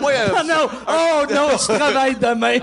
Moi, 0.00 0.12
euh, 0.12 0.28
Oh 0.32 0.42
non! 0.46 0.68
Oh 0.88 1.32
non, 1.34 1.48
je 1.58 1.76
travaille 1.76 2.16
demain. 2.16 2.54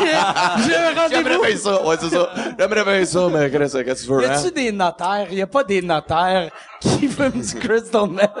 J'ai 0.00 0.14
un 0.14 0.68
j'aimerais 0.68 0.94
rendez-vous. 0.94 1.42
bien 1.46 1.56
ça. 1.56 1.86
Ouais, 1.86 1.96
c'est 2.00 2.10
ça. 2.10 2.28
J'aimerais 2.58 2.84
bien 2.84 3.04
ça, 3.04 3.28
mais 3.32 3.50
qu'est-ce 3.50 3.76
que 3.78 4.02
tu 4.02 4.06
veux, 4.12 4.22
Y 4.22 4.24
hein? 4.26 4.30
a-tu 4.32 4.50
des 4.50 4.72
notaires? 4.72 5.32
Y 5.32 5.42
a 5.42 5.46
pas 5.46 5.62
des 5.64 5.80
notaires 5.80 6.50
qui 6.80 7.06
fument 7.08 7.30
du 7.40 7.54
crystal 7.60 8.08
meth? 8.10 8.32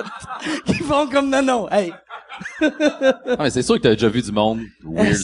qui 0.66 0.74
font 0.82 1.06
comme 1.08 1.30
non, 1.30 1.42
non, 1.42 1.68
hey. 1.70 1.92
Ah, 2.60 3.36
mais 3.40 3.50
c'est 3.50 3.62
sûr 3.62 3.76
que 3.76 3.80
t'as 3.82 3.94
déjà 3.94 4.08
vu 4.08 4.22
du 4.22 4.32
monde 4.32 4.60
weird, 4.84 5.16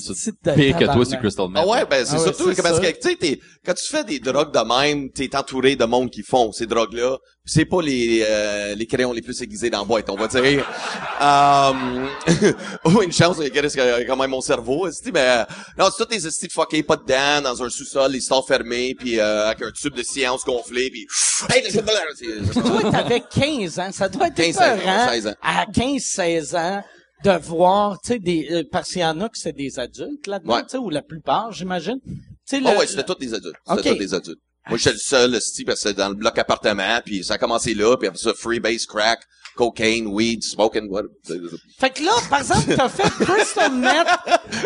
pire 0.54 0.76
que 0.78 0.84
toi 0.84 1.04
sur 1.04 1.18
Crystal 1.18 1.48
Meth. 1.48 1.62
Ah 1.64 1.66
ouais, 1.66 1.84
ben 1.88 2.04
c'est 2.04 2.14
Ah 2.16 2.18
ouais, 2.18 2.32
surtout 2.32 2.62
parce 2.62 2.80
que 2.80 2.86
tu 2.86 3.08
sais 3.08 3.16
t'es- 3.16 3.40
quand 3.64 3.74
tu 3.74 3.86
fais 3.86 4.04
des 4.04 4.18
drogues 4.20 4.52
de 4.52 4.60
même, 4.60 5.10
t'es 5.10 5.34
entouré 5.36 5.76
de 5.76 5.84
monde 5.84 6.10
qui 6.10 6.22
font 6.22 6.52
ces 6.52 6.66
drogues-là. 6.66 7.18
C'est 7.44 7.64
pas 7.64 7.82
les 7.82 8.24
euh, 8.28 8.74
les 8.74 8.86
crayons 8.86 9.12
les 9.12 9.22
plus 9.22 9.40
aiguisés 9.42 9.70
dans 9.70 9.80
la 9.80 9.84
boîte, 9.84 10.08
on 10.10 10.14
va 10.16 10.28
dire. 10.28 10.42
euh, 11.22 11.72
oh, 12.84 13.02
une 13.02 13.12
chance, 13.12 13.38
il 13.40 13.58
reste 13.58 13.78
quand 14.06 14.16
même 14.16 14.30
mon 14.30 14.40
cerveau. 14.40 14.88
Mais 15.12 15.20
euh, 15.20 15.44
non, 15.78 15.86
c'est 15.90 16.04
tous 16.04 16.10
des 16.10 16.26
estis 16.26 16.46
de 16.46 16.52
fuckés, 16.52 16.82
pas 16.82 16.96
dedans, 16.96 17.42
dans 17.42 17.62
un 17.62 17.68
sous-sol, 17.70 18.12
les 18.12 18.20
stores 18.20 18.46
fermés, 18.46 18.94
puis 18.96 19.18
euh, 19.18 19.46
avec 19.48 19.62
un 19.62 19.70
tube 19.72 19.94
de 19.94 20.02
science 20.02 20.44
gonflé, 20.44 20.90
puis 20.90 21.06
hey, 21.50 21.72
Toi, 21.72 22.90
t'avais 22.92 23.20
15 23.20 23.78
ans. 23.78 23.90
Ça 23.92 24.08
doit 24.08 24.28
être 24.28 24.34
15, 24.34 24.54
16 24.54 24.58
ans, 24.58 24.76
épeurant 24.76 25.08
16 25.08 25.26
ans. 25.26 25.34
à 25.42 25.64
15-16 25.66 26.56
ans 26.56 26.84
de 27.24 27.30
voir, 27.38 28.00
tu 28.00 28.08
sais, 28.14 28.18
des, 28.18 28.48
euh, 28.50 28.64
parce 28.70 28.90
qu'il 28.90 29.00
y 29.02 29.04
en 29.04 29.20
a 29.20 29.28
que 29.28 29.38
c'est 29.38 29.52
des 29.52 29.78
adultes 29.78 30.26
là-dedans, 30.26 30.54
Ouais. 30.54 30.62
tu 30.62 30.70
sais, 30.70 30.78
ou 30.78 30.90
la 30.90 31.02
plupart, 31.02 31.52
j'imagine. 31.52 31.98
Tu 32.04 32.12
sais, 32.44 32.62
Oh 32.64 32.70
le- 32.72 32.78
ouais, 32.78 32.86
c'était 32.86 33.04
tous 33.04 33.14
des 33.16 33.34
adultes. 33.34 33.56
C'était 33.68 33.90
Ok. 33.90 33.96
tous 33.96 33.98
des 34.02 34.14
adultes. 34.14 34.40
Moi, 34.68 34.78
j'étais 34.78 34.92
le 34.92 34.98
seul, 34.98 35.34
esti, 35.34 35.64
parce 35.64 35.80
que 35.82 35.88
c'était 35.88 36.00
dans 36.02 36.08
le 36.10 36.14
bloc 36.14 36.38
appartement, 36.38 37.00
puis 37.04 37.24
ça 37.24 37.34
a 37.34 37.38
commencé 37.38 37.74
là, 37.74 37.96
puis 37.96 38.08
après 38.08 38.20
ça, 38.20 38.32
freebase 38.34 38.86
crack, 38.86 39.20
cocaine, 39.56 40.06
weed, 40.06 40.42
smoking, 40.44 40.88
what. 40.88 41.04
Fait 41.78 41.90
que 41.90 42.02
là, 42.02 42.12
par 42.28 42.40
exemple, 42.40 42.74
t'as 42.76 42.88
fait 42.88 43.10
Crystal 43.24 43.72
Meth, 43.72 44.06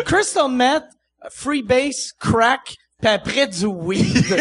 Crystal 0.05 0.49
Meth, 0.51 0.83
Freebase, 1.31 2.11
Crack, 2.19 2.75
puis 3.05 3.13
après 3.13 3.47
du 3.47 3.65
weed. 3.67 4.25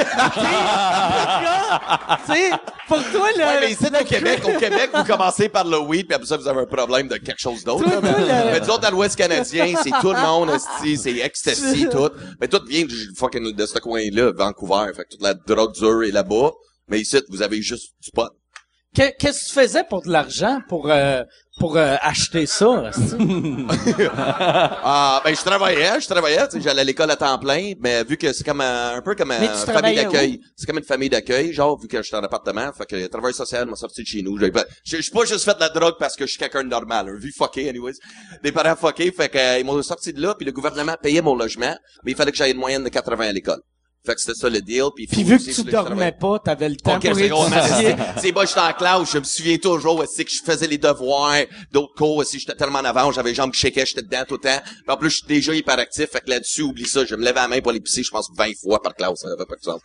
Tu 2.27 2.33
sais, 2.33 2.51
pour 2.89 2.99
toi, 3.13 3.29
le... 3.37 3.43
Ouais, 3.45 3.61
mais 3.61 3.73
ici, 3.73 3.85
au 3.87 4.05
Québec, 4.05 4.41
au 4.45 4.59
Québec, 4.59 4.91
vous 4.95 5.05
commencez 5.05 5.49
par 5.49 5.65
le 5.67 5.79
weed, 5.79 6.07
puis 6.07 6.15
après 6.15 6.27
ça, 6.27 6.37
vous 6.37 6.47
avez 6.49 6.61
un 6.61 6.67
problème 6.67 7.09
de 7.09 7.17
quelque 7.17 7.41
chose 7.41 7.63
d'autre. 7.65 7.85
Là. 7.89 8.01
Mais, 8.03 8.11
le- 8.13 8.61
mais 8.61 8.71
autres, 8.71 8.81
dans 8.81 8.91
l'Ouest 8.91 9.17
canadien, 9.17 9.75
c'est 9.83 9.91
tout 10.01 10.13
le 10.13 10.21
monde, 10.21 10.51
c'est 10.83 11.11
ecstasy, 11.11 11.89
tout. 11.91 12.09
Mais 12.41 12.49
tout 12.49 12.61
vient 12.67 12.85
du 12.85 13.11
fucking 13.17 13.55
de 13.55 13.67
ce 13.67 13.79
coin-là, 13.79 14.33
Vancouver. 14.33 14.93
Fait 14.95 15.03
que 15.05 15.09
toute 15.11 15.23
la 15.23 15.35
drogue 15.35 15.73
dure 15.75 16.03
est 16.05 16.11
là-bas. 16.13 16.53
Mais 16.89 17.01
ici, 17.01 17.19
vous 17.31 17.43
avez 17.43 17.61
juste 17.61 17.93
du 18.03 18.11
pot. 18.13 18.29
Que- 18.95 19.17
Qu'est-ce 19.19 19.41
que 19.41 19.49
tu 19.49 19.53
faisais 19.61 19.85
pour 19.89 20.03
de 20.03 20.11
l'argent 20.11 20.61
pour 20.69 20.91
euh, 20.91 21.23
pour 21.59 21.77
euh, 21.77 21.97
acheter 22.01 22.47
ça? 22.47 22.91
Ah, 24.17 25.21
ben, 25.25 25.35
je 25.35 25.41
travaillais, 25.43 26.01
je 26.01 26.07
travaillais, 26.07 26.47
tu 26.49 26.57
sais, 26.57 26.61
j'allais 26.63 26.81
à 26.83 26.85
l'école 26.85 27.11
à 27.11 27.17
temps 27.17 27.39
plein, 27.39 27.73
mais 27.81 28.05
vu 28.05 28.17
que 28.17 28.33
c'est 28.33 28.45
comme 28.45 28.61
un, 28.61 28.95
un 28.97 29.03
peu 29.03 29.15
comme 29.15 29.31
une 29.33 29.39
famille 29.73 29.97
d'accueil. 30.05 30.41
C'est 30.57 30.67
comme 30.67 30.79
une 30.79 30.85
famille 30.85 31.09
d'accueil, 31.09 31.53
genre, 31.53 31.79
vu 31.81 31.89
que 31.89 32.03
j'étais 32.03 32.17
en 32.17 32.23
appartement, 32.23 32.73
fait 32.73 32.87
que 32.87 32.97
le 32.97 33.09
travail 33.09 33.35
social 33.35 33.67
m'a 33.67 33.77
sorti 33.77 34.03
de 34.03 34.07
chez 34.07 34.23
nous. 34.23 34.37
Je 34.85 35.01
suis 35.01 35.11
pas 35.11 35.25
juste 35.25 35.45
fait 35.45 35.55
de 35.55 35.61
la 35.61 35.69
drogue 35.69 35.95
parce 35.99 36.17
que 36.17 36.25
je 36.27 36.31
suis 36.31 36.39
quelqu'un 36.39 36.65
de 36.65 36.69
normal, 36.69 37.09
un 37.09 37.19
vie 37.19 37.33
fucké, 37.33 37.69
anyways. 37.69 37.95
Des 38.43 38.53
parents 38.53 38.77
fuckés, 38.77 39.13
fait 39.13 39.29
que, 39.29 39.39
euh, 39.39 39.59
ils 39.59 39.65
m'ont 39.65 39.81
sorti 39.83 40.13
de 40.13 40.21
là, 40.21 40.35
puis 40.35 40.45
le 40.47 40.53
gouvernement 40.53 40.95
payait 41.03 41.23
mon 41.23 41.35
logement, 41.37 41.77
mais 42.05 42.13
il 42.13 42.17
fallait 42.17 42.31
que 42.33 42.37
j'aille 42.37 42.53
une 42.53 42.59
moyenne 42.59 42.85
de 42.85 42.89
80 42.89 43.29
à 43.29 43.33
l'école. 43.33 43.61
Fait 44.07 44.15
que 44.15 44.21
c'était 44.21 44.35
ça 44.35 44.51
le 44.51 44.61
deal, 44.61 44.85
puis... 44.95 45.07
Puis 45.07 45.23
vu 45.25 45.39
que 45.39 45.51
tu 45.51 45.63
dormais 45.65 46.13
pas, 46.13 46.39
t'avais 46.39 46.69
le 46.69 46.77
temps 46.77 46.97
Ok, 46.97 47.09
pour 47.09 47.19
étudier. 47.19 47.97
C'est 48.19 48.33
moi, 48.33 48.45
j'étais 48.45 48.61
en 48.61 48.73
classe, 48.75 49.11
je 49.11 49.19
me 49.19 49.25
souviens 49.25 49.57
toujours, 49.57 50.05
c'est 50.13 50.25
que 50.27 50.31
je 50.31 50.43
faisais 50.45 50.67
les 50.67 50.77
devoirs, 50.77 51.37
d'autres 51.73 51.95
cours, 51.95 52.17
aussi, 52.19 52.39
j'étais 52.39 52.55
tellement 52.55 52.81
en 52.81 52.85
avant, 52.85 53.11
j'avais 53.13 53.31
les 53.31 53.35
jambes 53.35 53.51
qui 53.53 53.61
j'étais 53.61 54.03
dedans 54.03 54.25
tout 54.29 54.35
le 54.35 54.41
temps. 54.41 54.61
Puis 54.63 54.83
en 54.89 54.97
plus, 54.99 55.09
je 55.11 55.17
suis 55.17 55.27
déjà 55.27 55.55
hyperactif, 55.55 56.11
fait 56.11 56.21
que 56.21 56.29
là-dessus, 56.29 56.61
oublie 56.63 56.87
ça, 56.87 57.07
je 57.07 57.15
me 57.15 57.21
levais 57.23 57.33
la 57.33 57.49
main 57.49 57.61
pour 57.61 57.71
aller 57.71 57.81
pisser, 57.81 58.03
je 58.03 58.11
pense, 58.11 58.29
20 58.37 58.51
fois 58.63 58.83
par 58.83 58.95
classe, 58.95 59.21
ça 59.21 59.29
avait 59.29 59.47
pas 59.47 59.57
de 59.57 59.63
sens. 59.63 59.81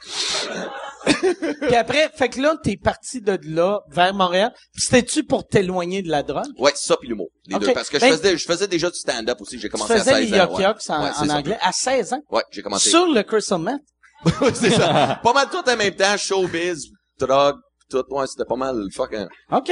Puis 1.62 1.76
après, 1.76 2.10
fait 2.14 2.30
que 2.30 2.42
là, 2.42 2.56
t'es 2.62 2.76
parti 2.76 3.22
de 3.22 3.40
là 3.46 3.82
vers 3.90 4.14
Montréal. 4.14 4.52
Puis 4.74 4.84
c'était-tu 4.84 5.24
pour 5.24 5.48
t'éloigner 5.48 6.02
de 6.02 6.10
la 6.10 6.24
drogue? 6.24 6.46
Ouais, 6.58 6.72
ça 6.76 6.98
puis 6.98 7.08
l'humour, 7.08 7.30
les 7.48 7.58
deux. 7.58 7.74
Parce 7.74 7.90
que 7.90 7.98
je 8.00 8.06
Ben- 8.06 8.18
faisais, 8.18 8.38
je 8.38 8.46
faisais 8.46 8.68
déjà 8.68 8.90
du 8.90 8.98
stand-up 9.00 9.40
aussi, 9.40 9.58
j'ai 9.58 9.68
Tu 9.68 9.72
commencé 9.72 9.94
à 9.94 10.00
faisais 10.00 10.12
16 10.12 10.32
les 10.32 10.40
ans. 10.42 10.54
Ouais. 10.54 10.66
En, 10.66 11.26
Ouais, 11.26 11.32
anglais 11.32 11.58
à 11.62 11.72
16 11.72 12.14
ans? 12.14 12.22
Ouais, 12.30 12.44
j'ai 12.52 12.62
commencé. 12.62 12.90
Sur 12.90 13.08
le 13.08 13.24
Crystal 13.24 13.60
Meth? 13.60 13.82
C'est 14.54 14.72
ça. 14.72 15.20
pas 15.24 15.34
mal 15.34 15.48
tout 15.50 15.68
en 15.70 15.76
même 15.78 15.96
temps, 15.96 16.18
showbiz, 16.18 16.88
drogue, 17.20 17.58
tout, 17.90 18.04
ouais, 18.10 18.28
c'était 18.28 18.46
pas 18.46 18.56
mal 18.56 18.88
fuck, 18.94 19.14
hein. 19.14 19.28
OK. 19.52 19.72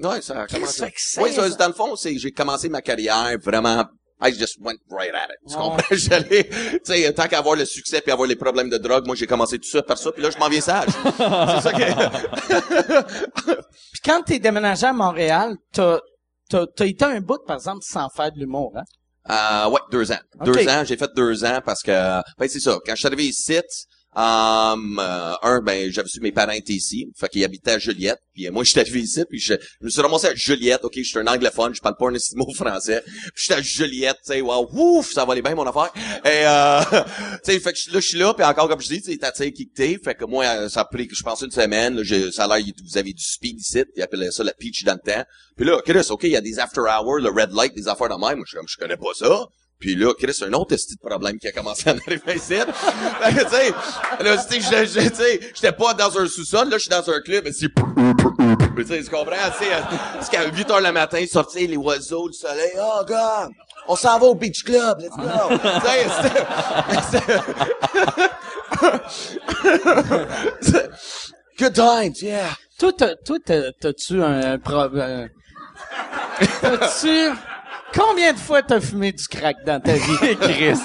Ouais, 0.00 0.22
ça 0.22 0.42
a 0.42 0.46
commencé. 0.46 0.86
que 0.90 1.00
16 1.00 1.22
Oui, 1.24 1.32
ça, 1.32 1.46
ans. 1.46 1.56
dans 1.58 1.66
le 1.68 1.72
fond, 1.72 1.96
c'est, 1.96 2.16
j'ai 2.18 2.30
commencé 2.30 2.68
ma 2.68 2.80
carrière 2.82 3.36
vraiment, 3.42 3.84
I 4.22 4.32
just 4.32 4.58
went 4.60 4.76
right 4.90 5.12
at 5.14 5.26
it. 5.26 5.38
Tu 5.48 5.54
Ouais. 5.56 5.60
comprends? 5.60 5.82
J'allais, 5.96 6.44
tu 6.48 6.78
sais, 6.84 7.12
tant 7.14 7.26
qu'avoir 7.26 7.56
le 7.56 7.64
succès 7.64 8.00
puis 8.00 8.12
avoir 8.12 8.28
les 8.28 8.36
problèmes 8.36 8.70
de 8.70 8.78
drogue, 8.78 9.06
moi, 9.06 9.16
j'ai 9.16 9.26
commencé 9.26 9.58
tout 9.58 9.68
ça 9.68 9.82
par 9.82 9.98
ça, 9.98 10.12
puis 10.12 10.22
là, 10.22 10.30
je 10.30 10.38
m'en 10.38 10.48
viens 10.48 10.60
sage. 10.60 10.88
c'est 10.92 11.60
ça 11.62 11.72
que, 11.72 13.52
Puis 13.92 14.00
quand 14.04 14.22
t'es 14.22 14.38
déménagé 14.38 14.86
à 14.86 14.92
Montréal, 14.92 15.56
t'as, 15.72 15.98
t'as, 16.48 16.66
t'as 16.76 16.86
été 16.86 17.04
un 17.04 17.20
bout, 17.20 17.38
par 17.46 17.56
exemple, 17.56 17.80
sans 17.82 18.08
faire 18.10 18.30
de 18.32 18.38
l'humour, 18.38 18.72
hein? 18.76 18.82
Euh, 19.30 19.68
ouais, 19.70 19.80
deux 19.90 20.10
ans. 20.12 20.18
Deux 20.44 20.68
ans, 20.68 20.84
j'ai 20.84 20.96
fait 20.96 21.10
deux 21.14 21.44
ans 21.44 21.60
parce 21.64 21.82
que, 21.82 21.90
ben, 22.38 22.48
c'est 22.48 22.60
ça. 22.60 22.78
Quand 22.84 22.92
je 22.92 22.98
suis 22.98 23.06
arrivé 23.06 23.26
ici, 23.26 23.60
Um, 24.18 24.98
euh, 24.98 25.34
un, 25.42 25.60
ben, 25.60 25.92
j'avais 25.92 26.08
su 26.08 26.18
mes 26.18 26.32
parents 26.32 26.50
étaient 26.50 26.72
ici, 26.72 27.08
fait 27.16 27.28
qu'ils 27.28 27.44
habitaient 27.44 27.70
à 27.70 27.78
Juliette, 27.78 28.18
puis 28.34 28.48
euh, 28.48 28.50
moi, 28.50 28.64
j'étais 28.64 28.80
arrivé 28.80 28.98
ici, 28.98 29.24
puis 29.30 29.38
je, 29.38 29.54
me 29.80 29.88
suis 29.88 30.00
ramassé 30.00 30.26
à 30.26 30.34
Juliette, 30.34 30.80
ok, 30.82 30.94
je 30.96 31.04
suis 31.04 31.18
un 31.20 31.26
anglophone, 31.28 31.72
je 31.72 31.80
parle 31.80 31.94
pas 31.96 32.08
un 32.08 32.16
mot 32.34 32.52
français, 32.52 33.04
j'étais 33.36 33.60
à 33.60 33.62
Juliette, 33.62 34.16
tu 34.26 34.32
sais, 34.32 34.40
wow, 34.40 34.68
ouf, 34.72 35.12
ça 35.12 35.24
va 35.24 35.40
bien, 35.40 35.54
mon 35.54 35.64
affaire, 35.64 35.92
et 36.24 36.44
euh, 36.48 36.80
tu 37.44 37.52
sais, 37.52 37.60
fait 37.60 37.72
que 37.72 37.94
là, 37.94 38.00
je 38.00 38.08
suis 38.08 38.18
là, 38.18 38.34
puis 38.34 38.44
encore, 38.44 38.68
comme 38.68 38.80
je 38.80 38.88
dis, 38.88 39.00
tu 39.00 39.12
sais, 39.12 39.18
t'as 39.18 39.30
qui 39.30 39.70
fait 39.76 40.16
que 40.16 40.24
moi, 40.24 40.44
euh, 40.46 40.68
ça 40.68 40.80
a 40.80 40.84
pris, 40.86 41.08
je 41.08 41.22
pense, 41.22 41.42
une 41.42 41.52
semaine, 41.52 42.02
ça 42.32 42.46
a 42.46 42.58
l'air, 42.58 42.66
vous 42.84 42.98
avez 42.98 43.12
du 43.12 43.22
speed 43.22 43.60
ici, 43.60 43.84
ils 43.94 44.02
appelaient 44.02 44.32
ça 44.32 44.42
la 44.42 44.52
peach 44.52 44.82
dans 44.82 44.98
le 45.00 45.12
temps, 45.12 45.24
puis 45.56 45.64
là, 45.64 45.80
Chris, 45.86 46.08
ok, 46.10 46.24
il 46.24 46.30
y 46.30 46.36
a 46.36 46.40
des 46.40 46.58
after 46.58 46.80
hours, 46.80 47.20
le 47.20 47.30
red 47.30 47.52
light, 47.52 47.72
des 47.72 47.86
affaires 47.86 48.08
de 48.08 48.14
même, 48.14 48.38
moi, 48.38 48.46
je 48.48 48.58
je 48.66 48.76
connais 48.78 48.96
pas 48.96 49.14
ça, 49.14 49.46
puis 49.78 49.94
là, 49.94 50.12
Chris, 50.18 50.36
un 50.44 50.52
autre 50.54 50.74
esti 50.74 50.94
de 50.96 51.00
problème 51.00 51.38
qui 51.38 51.46
a 51.46 51.52
commencé 51.52 51.88
à 51.88 51.94
en 51.94 51.98
arriver 51.98 52.34
ici. 52.34 52.54
Fait 52.54 53.34
que, 53.34 53.44
tu 53.44 53.50
sais, 53.50 53.70
là, 54.24 54.36
tu 54.44 54.60
sais, 55.14 55.40
j'étais- 55.54 55.72
pas 55.72 55.94
dans 55.94 56.18
un 56.18 56.26
sous-sol, 56.26 56.68
là, 56.68 56.78
je 56.78 56.82
suis 56.82 56.90
dans 56.90 57.08
un 57.10 57.20
club, 57.20 57.44
mais 57.44 57.52
c'est... 57.52 57.68
Tu 57.68 58.86
sais, 58.86 59.02
tu 59.02 59.10
comprends? 59.10 59.32
Euh, 59.32 59.80
c'est 60.20 60.30
qu'à 60.30 60.46
8 60.46 60.70
heures 60.70 60.80
le 60.80 60.92
matin, 60.92 61.24
sortir 61.30 61.68
les 61.68 61.76
oiseaux, 61.76 62.26
le 62.26 62.32
soleil, 62.32 62.72
oh, 62.78 63.02
God! 63.06 63.50
On 63.86 63.96
s'en 63.96 64.18
va 64.18 64.26
au 64.26 64.34
beach 64.34 64.64
club, 64.64 64.98
let's 65.00 65.16
go! 65.16 65.24
tu 70.60 70.70
sais. 70.70 70.88
Good 71.58 71.74
times, 71.74 72.14
yeah! 72.22 72.50
Toi, 72.78 72.92
t'as, 72.96 73.14
toi, 73.16 73.38
t'as, 73.44 73.72
t'as-tu 73.80 74.22
un 74.22 74.58
problème? 74.58 75.30
T'as-tu... 76.60 77.30
Combien 77.94 78.32
de 78.32 78.38
fois 78.38 78.62
t'as 78.62 78.80
fumé 78.80 79.12
du 79.12 79.26
crack 79.26 79.64
dans 79.64 79.80
ta 79.80 79.94
vie? 79.94 80.36
Chris. 80.40 80.78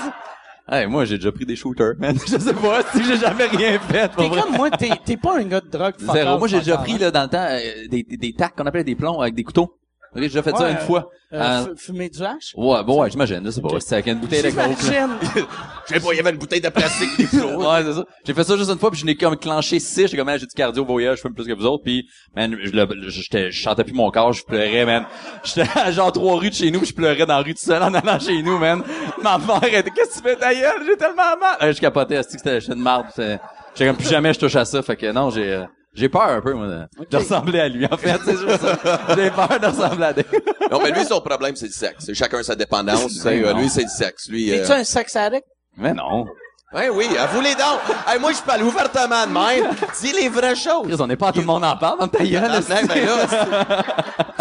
Hey, 0.72 0.88
moi, 0.88 1.04
j'ai 1.04 1.18
déjà 1.18 1.32
pris 1.32 1.46
des 1.46 1.56
shooters, 1.58 1.96
man. 2.00 2.18
Je 2.26 2.38
sais 2.38 2.54
pas 2.54 2.82
si 2.94 3.04
j'ai 3.04 3.18
jamais 3.18 3.46
rien 3.48 3.78
fait. 3.80 4.10
T'es 4.16 4.30
comme 4.30 4.56
moi, 4.56 4.72
t'es, 4.72 4.92
t'es 5.04 5.18
pas 5.18 5.38
un 5.38 5.44
gars 5.44 5.60
de 5.60 5.68
drogue. 5.70 5.96
Zéro. 6.00 6.38
Moi, 6.38 6.48
j'ai 6.48 6.60
déjà 6.60 6.78
pris, 6.78 6.98
là, 6.98 7.12
dans 7.12 7.24
le 7.24 7.28
temps, 7.30 7.46
euh, 7.50 7.88
des, 7.90 8.04
des, 8.04 8.16
des 8.18 8.34
tacs 8.34 8.56
qu'on 8.56 8.66
appelait 8.66 8.86
des 8.86 8.96
plombs 8.96 9.20
avec 9.20 9.36
des 9.36 9.44
couteaux. 9.44 9.78
Ok, 10.16 10.22
J'ai 10.22 10.28
déjà 10.28 10.44
fait 10.44 10.52
ça 10.56 10.64
Ouais, 10.66 10.72
une 10.72 10.78
fois. 10.78 11.10
Euh, 11.34 11.66
Euh, 11.66 11.76
fumer 11.76 12.08
du 12.10 12.22
hache? 12.24 12.54
ouais, 12.56 12.84
bon, 12.84 13.02
ouais, 13.02 13.10
j'imagine, 13.10 13.42
je 13.44 13.50
sais 13.50 13.62
pas. 13.62 13.80
C'était 13.80 13.94
avec 13.96 14.08
une 14.08 14.20
bouteille 14.20 14.44
de 14.44 14.50
coke. 14.52 14.78
Je 15.90 15.96
sais 15.96 16.00
pas, 16.00 16.14
il 16.14 16.18
y 16.18 16.20
avait 16.22 16.30
une 16.30 16.38
bouteille 16.38 16.62
de 16.62 16.70
plastique, 16.70 17.10
des 17.18 17.26
flots. 17.26 17.60
Ouais, 17.70 17.84
c'est 17.84 17.94
ça. 17.94 18.06
J'ai 18.26 18.34
fait 18.34 18.44
ça 18.46 18.56
juste 18.56 18.70
une 18.70 18.78
fois, 18.80 18.90
puis 18.90 19.00
je 19.02 19.06
n'ai 19.06 19.16
comme 19.16 19.36
clenché 19.36 19.80
six. 19.80 20.08
J'ai 20.08 20.16
comme, 20.16 20.30
j'ai 20.30 20.46
du 20.46 20.54
cardio 20.56 20.86
voyage, 20.86 21.18
je 21.18 21.22
fume 21.24 21.34
plus 21.34 21.46
que 21.46 21.52
vous 21.54 21.66
autres, 21.66 21.84
puis 21.84 22.08
man, 22.36 22.56
je, 22.64 22.72
le- 22.72 23.10
j'étais, 23.10 23.52
je 23.52 23.60
chantais 23.62 23.84
plus 23.84 23.94
mon 23.94 24.10
corps, 24.12 24.32
je 24.32 24.46
pleurais, 24.46 24.86
man. 24.86 25.06
J'étais 25.44 25.68
à 25.78 25.92
genre 25.92 26.12
trois 26.14 26.38
rues 26.38 26.52
de 26.52 26.56
chez 26.56 26.72
nous, 26.72 26.80
puis 26.80 26.90
je 26.90 26.94
pleurais 26.94 27.26
dans 27.26 27.36
la 27.38 27.42
rue 27.42 27.54
tout 27.54 27.60
seul 27.62 27.84
en 27.84 27.94
allant 27.94 28.18
chez 28.20 28.42
nous, 28.42 28.58
man. 28.58 28.82
Ma 29.22 29.38
mère 29.40 29.64
était, 29.64 29.90
qu'est-ce 29.90 30.22
que 30.22 30.24
tu 30.24 30.30
fais 30.30 30.36
ta 30.38 30.54
gueule? 30.54 30.84
J'ai 30.86 30.96
tellement 30.96 31.36
mal. 31.42 31.58
Euh, 31.64 31.74
je 31.74 31.82
capotais, 31.82 32.22
c'était, 32.24 32.60
une 32.60 32.76
marde. 32.76 33.08
J'étais 33.18 33.88
comme 33.88 33.98
plus 33.98 34.08
jamais 34.10 34.34
je 34.34 34.40
touche 34.40 34.56
à 34.56 34.64
ça, 34.66 34.82
fait 34.84 34.96
que 34.96 35.12
non, 35.12 35.32
j'ai, 35.32 35.52
euh, 35.54 35.64
j'ai 35.94 36.10
peur 36.10 36.24
un 36.24 36.42
peu, 36.42 36.54
moi, 36.54 36.68
de, 36.68 37.06
de 37.10 37.18
ressembler 37.18 37.60
à 37.60 37.70
lui, 37.70 37.86
en 37.86 37.98
fait, 37.98 38.20
c'est 38.26 38.38
juste 38.38 38.62
ça. 38.62 39.00
J'ai 39.16 39.30
peur 39.30 39.60
de 39.60 39.68
ressembler 39.68 40.06
à 40.06 40.14
des... 40.14 40.26
Non, 40.72 40.82
mais 40.82 40.92
lui, 40.92 41.06
son 41.06 41.22
problème, 41.22 41.56
c'est 41.56 41.68
le 41.68 41.72
sexe. 41.72 42.06
C'est 42.06 42.14
Chacun 42.16 42.42
sa 42.42 42.56
dépendance. 42.56 43.08
tu 43.08 43.20
sais. 43.20 43.44
Euh, 43.44 43.54
non. 43.54 43.60
lui, 43.60 43.70
c'est 43.70 43.84
le 43.84 43.90
sexe. 43.90 44.28
Lui, 44.30 44.52
euh... 44.52 44.62
T'es-tu 44.62 44.72
un 44.72 44.84
sex 44.84 45.16
addict? 45.16 45.46
Mais 45.78 45.94
non. 45.94 46.26
Ouais, 46.74 46.90
oui, 46.90 47.08
avouez 47.18 47.44
les 47.44 47.56
dents. 47.56 47.78
Hey, 48.08 48.20
moi, 48.20 48.32
je 48.32 48.42
parle 48.42 48.64
ouvertement 48.64 49.28
de 49.28 49.32
même. 49.32 49.76
Dis 50.02 50.12
les 50.12 50.28
vraies 50.28 50.56
choses. 50.56 51.00
On 51.00 51.06
n'est 51.08 51.16
pas 51.16 51.32
tout 51.32 51.40
le 51.42 51.46
monde 51.46 51.64
en 51.64 51.78
parle 51.78 52.00
dans 52.00 52.08
ta 52.08 52.24
gueule, 52.24 52.50
Ah, 52.52 52.60
ben 52.88 53.06
là, 53.06 53.84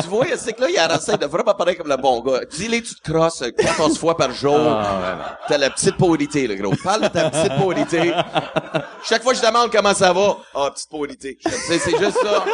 tu 0.03 0.09
vois, 0.09 0.25
c'est 0.37 0.55
que 0.55 0.63
là, 0.63 0.69
il 0.71 0.79
a 0.79 0.95
essayé 0.97 1.19
de 1.19 1.27
vraiment 1.27 1.53
parler 1.55 1.77
comme 1.77 1.89
le 1.89 1.97
bon 1.97 2.21
gars. 2.21 2.41
Dis-les, 2.51 2.83
tu 2.83 2.95
te 2.95 3.11
crosses 3.13 3.43
euh, 3.43 3.51
14 3.51 3.99
fois 3.99 4.17
par 4.17 4.31
jour. 4.33 4.57
Ah, 4.59 4.81
ouais. 4.81 5.25
T'as 5.49 5.59
la 5.59 5.69
petite 5.71 5.97
pauvreté, 5.99 6.47
le 6.47 6.55
gros. 6.55 6.75
Parle 6.83 7.03
de 7.03 7.09
ta 7.09 7.29
petite 7.29 7.55
pauvreté. 7.59 8.15
Chaque 9.05 9.23
fois 9.23 9.35
je 9.35 9.43
demande 9.43 9.71
comment 9.71 9.93
ça 9.95 10.13
va, 10.13 10.37
ah, 10.55 10.71
petite 10.73 10.89
pauvreté. 10.89 11.39
C'est 11.45 11.99
juste 11.99 12.19
ça. 12.23 12.45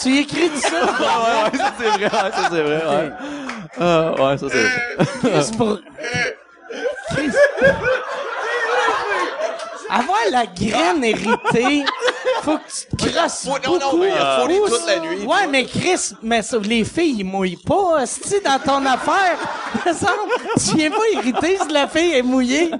Tu 0.00 0.08
y 0.10 0.18
écris 0.18 0.50
ça? 0.56 0.68
Ah, 0.98 1.44
ouais, 1.52 1.58
ça 1.58 1.72
c'est 1.78 1.88
vrai, 1.88 2.04
ouais, 2.04 2.10
ça 2.10 2.48
c'est 2.50 2.62
vrai, 2.62 2.82
ouais. 2.84 3.10
Ah, 3.80 4.12
ouais, 4.18 4.38
ça 4.38 4.46
c'est 4.50 4.62
vrai. 4.62 5.06
Chris, 5.22 5.56
pour... 5.56 5.78
Chris. 7.10 7.30
Avoir 9.98 10.18
la 10.30 10.46
graine 10.46 11.04
héritée, 11.04 11.84
faut 12.42 12.58
que 12.58 12.62
tu 12.68 12.96
te 12.96 13.08
crosses 13.12 13.44
Faut- 13.44 13.50
non, 13.64 13.78
non, 13.78 13.86
beaucoup. 13.86 13.96
mais 13.98 14.08
il 14.08 14.12
a 14.18 14.46
toute 14.68 14.86
la 14.86 14.98
nuit. 15.00 15.24
Ouais, 15.24 15.46
mais 15.48 15.64
Chris, 15.66 16.12
mais 16.22 16.42
ça, 16.42 16.58
les 16.58 16.84
filles, 16.84 17.16
ils 17.20 17.24
mouillent 17.24 17.56
pas, 17.64 18.02
hostie, 18.02 18.40
dans 18.44 18.58
ton 18.58 18.84
affaire. 18.86 19.38
Me 19.86 19.92
semble, 19.92 20.32
tu 20.68 20.76
viens 20.76 20.90
pas 20.90 21.08
irriter 21.12 21.58
si 21.66 21.72
la 21.72 21.86
fille 21.86 22.12
est 22.12 22.22
mouillée. 22.22 22.70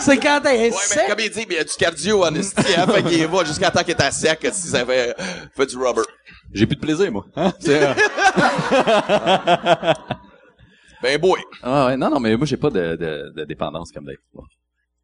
C'est 0.00 0.16
quand 0.18 0.40
elle 0.44 0.56
est 0.56 0.70
Ouais, 0.70 0.76
mais 0.90 0.96
sec. 0.96 1.08
comme 1.08 1.20
il 1.20 1.30
dit, 1.30 1.46
mais 1.48 1.54
il 1.54 1.58
y 1.58 1.60
a 1.60 1.64
du 1.64 1.74
cardio 1.78 2.24
en 2.24 2.34
esti, 2.34 2.62
hein, 2.76 2.86
fait 2.86 3.02
qu'il 3.04 3.26
va 3.26 3.44
jusqu'à 3.44 3.70
temps 3.70 3.80
qu'il 3.82 3.90
est 3.90 4.02
à 4.02 4.10
sec, 4.10 4.40
si 4.52 4.68
ça 4.68 4.84
fait, 4.86 5.14
fait 5.56 5.66
du 5.66 5.76
rubber. 5.76 6.02
J'ai 6.52 6.66
plus 6.66 6.76
de 6.76 6.80
plaisir, 6.80 7.12
moi. 7.12 7.24
Hein? 7.36 7.52
C'est, 7.60 7.82
euh, 7.82 7.94
Ben, 11.02 11.16
boy. 11.20 11.40
ah, 11.62 11.86
ouais, 11.86 11.96
non, 11.96 12.10
non, 12.10 12.18
mais 12.18 12.36
moi, 12.36 12.44
j'ai 12.46 12.56
pas 12.56 12.70
de, 12.70 12.96
de, 12.96 13.32
de 13.36 13.44
dépendance 13.44 13.92
comme 13.92 14.04
Dave. 14.04 14.16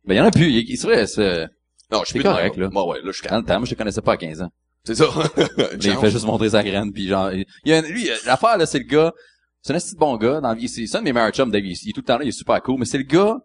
Ben, 0.07 0.15
il 0.15 0.19
y 0.19 0.21
en 0.21 0.27
a 0.27 0.31
plus. 0.31 0.51
Il, 0.51 0.71
il 0.71 0.77
serait, 0.77 1.07
c'est, 1.07 1.47
Non, 1.91 2.01
je 2.01 2.07
suis 2.07 2.21
plus 2.21 2.23
correct, 2.23 2.57
là. 2.57 2.69
Ouais, 2.69 2.83
ouais, 2.83 2.99
là, 3.03 3.11
je 3.11 3.19
suis 3.19 3.29
dans 3.29 3.39
le 3.39 3.45
temps, 3.45 3.59
moi, 3.59 3.67
je 3.67 3.71
te 3.71 3.79
connaissais 3.79 4.03
pas 4.03 4.13
à 4.13 4.17
15 4.17 4.43
ans. 4.43 4.51
C'est 4.85 4.97
ça. 4.97 5.05
Là, 5.57 5.69
il 5.81 5.97
fait 5.97 6.11
juste 6.11 6.27
montrer 6.27 6.51
sa 6.51 6.63
graine, 6.63 6.93
puis 6.93 7.09
genre, 7.09 7.33
il 7.33 7.47
y 7.65 7.73
a, 7.73 7.81
lui, 7.81 8.11
euh, 8.11 8.15
l'affaire, 8.27 8.59
là, 8.59 8.67
c'est 8.67 8.81
le 8.81 8.85
gars, 8.85 9.15
c'est 9.63 9.73
un 9.73 9.79
petit 9.79 9.97
bon 9.97 10.15
gars, 10.19 10.43
dans 10.43 10.49
la 10.49 10.55
vie, 10.55 10.69
c'est 10.69 10.95
un 10.95 10.99
de 10.99 11.05
mes 11.05 11.15
meilleurs 11.15 11.31
chums, 11.31 11.51
Dave, 11.51 11.65
il, 11.65 11.71
il 11.71 11.89
est 11.89 11.93
tout 11.95 12.03
le 12.03 12.05
temps 12.05 12.19
là, 12.19 12.25
il 12.25 12.29
est 12.29 12.33
super 12.33 12.61
cool, 12.63 12.79
mais 12.79 12.85
c'est 12.85 12.99
le 12.99 13.05
gars, 13.05 13.39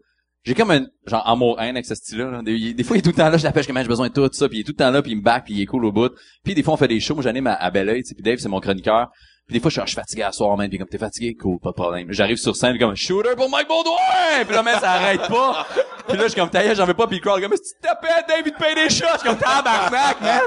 j'ai 0.44 0.54
comme 0.54 0.72
un, 0.72 0.86
genre, 1.06 1.26
amour-haine 1.26 1.78
avec 1.78 1.86
ce 1.86 1.96
style-là, 1.96 2.30
là. 2.30 2.42
Des, 2.42 2.84
fois, 2.84 2.98
il 2.98 3.00
est 3.00 3.02
tout 3.04 3.12
le 3.12 3.16
temps 3.16 3.30
là, 3.30 3.38
je 3.38 3.44
l'appelle, 3.46 3.64
je 3.64 3.74
j'ai 3.74 3.88
besoin 3.88 4.10
de 4.10 4.14
tout, 4.14 4.30
ça, 4.34 4.50
puis 4.50 4.58
il 4.58 4.62
est 4.62 4.64
tout 4.66 4.74
le 4.74 4.78
temps 4.78 4.92
là, 4.92 5.02
puis 5.02 5.14
il 5.14 5.18
me 5.18 5.22
back, 5.22 5.46
puis 5.46 5.54
il 5.54 5.62
est 5.62 5.66
cool 5.66 5.86
au 5.86 5.94
bout. 5.94 6.12
Puis 6.44 6.56
des 6.56 6.64
fois, 6.64 6.74
on 6.74 6.78
fait 6.78 6.90
des 6.90 7.00
shows, 7.00 7.14
moi, 7.16 7.24
j'anime 7.24 7.48
à, 7.48 7.54
à 7.54 7.72
Belleuil, 7.72 8.04
puis 8.04 8.22
Dave, 8.22 8.40
c'est 8.40 8.50
mon 8.50 8.60
chroniqueur. 8.60 9.10
Puis 9.50 9.58
des 9.58 9.62
fois, 9.62 9.72
je 9.72 9.82
suis, 9.84 9.96
fatigué 9.96 10.22
à 10.22 10.32
soir, 10.32 10.56
man, 10.56 10.70
puis 10.70 10.78
comme, 10.78 10.88
t'es 10.88 11.00
fatigué? 11.00 11.34
Cool, 11.34 11.58
pas 11.58 11.72
de 11.72 11.74
problème. 11.74 12.06
J'arrive 12.12 12.38
sur 12.38 12.56
scène, 12.56 12.78
comme, 12.78 12.96
shooter 12.96 13.36
pour 13.36 13.50
Mike 13.50 13.68
Baudouin! 13.68 14.46
Puis 14.46 14.56
là, 14.56 14.62
man, 14.62 14.76
ça 14.80 14.92
arrête 14.92 15.28
pas. 15.28 15.66
Puis 16.08 16.18
là, 16.18 16.24
je 16.26 16.30
suis 16.30 16.40
comme, 16.40 16.52
taillé, 16.52 16.76
j'en 16.76 16.86
veux 16.86 16.94
pas, 16.94 17.08
puis 17.08 17.18
il 17.18 17.20
crowd, 17.20 17.42
comme, 17.42 17.58
si 17.58 17.74
tu 17.74 17.82
tapais, 17.82 18.10
te 18.28 18.60
paye 18.60 18.76
des 18.76 18.92
shots. 18.92 19.06
Je 19.14 19.18
suis 19.18 19.28
comme, 19.28 19.40
tabarnak, 19.40 20.22
man! 20.22 20.42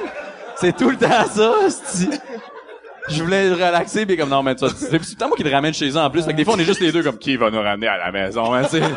C'est 0.55 0.77
tout 0.77 0.91
le 0.91 0.97
temps 0.97 1.27
ça, 1.27 1.53
je 3.09 3.23
voulais 3.23 3.49
le 3.49 3.55
relaxer, 3.55 4.07
puis 4.07 4.17
comme, 4.17 4.29
non, 4.31 4.43
mais 4.43 4.55
tu 4.55 4.65
vas- 4.65 4.71
c'est 4.77 4.91
c'est 4.91 4.99
tout 4.99 5.05
le 5.11 5.17
temps 5.17 5.29
moi 5.29 5.37
qui 5.37 5.43
le 5.45 5.51
ramène 5.51 5.75
chez 5.75 5.89
eux 5.91 5.97
en 5.97 6.11
plus. 6.11 6.23
Fait 6.25 6.33
que 6.33 6.37
des 6.37 6.45
fois, 6.45 6.55
on 6.55 6.59
est 6.59 6.65
juste 6.65 6.81
les 6.81 6.93
deux 6.93 7.03
comme, 7.03 7.19
qui 7.19 7.37
va 7.37 7.51
nous 7.51 7.61
ramener 7.61 7.89
à 7.89 7.99
la 7.99 8.13
maison, 8.13 8.53
hein, 8.55 8.63
tu 8.65 8.79
sais? 8.79 8.83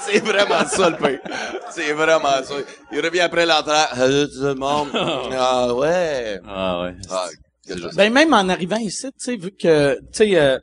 C'est 0.00 0.20
vraiment 0.24 0.64
ça, 0.66 0.90
le 0.90 0.96
pire. 0.96 1.20
C'est 1.70 1.92
vraiment 1.92 2.42
ça. 2.42 2.54
Il 2.92 3.00
revient 3.00 3.20
après 3.20 3.46
l'entrée. 3.46 3.74
Salut 3.94 4.26
tout 4.28 4.42
le 4.42 4.54
monde. 4.54 4.88
Ah, 5.36 5.72
ouais. 5.74 6.40
Ah, 6.48 6.82
ouais. 6.82 6.94
Ah. 7.10 7.26
Ben 7.96 8.12
même 8.12 8.32
en 8.34 8.48
arrivant 8.48 8.76
ici, 8.76 9.06
tu 9.06 9.12
sais, 9.18 9.36
vu 9.36 9.50
que 9.50 9.94
tu 9.96 10.00
sais 10.12 10.36
euh, 10.36 10.58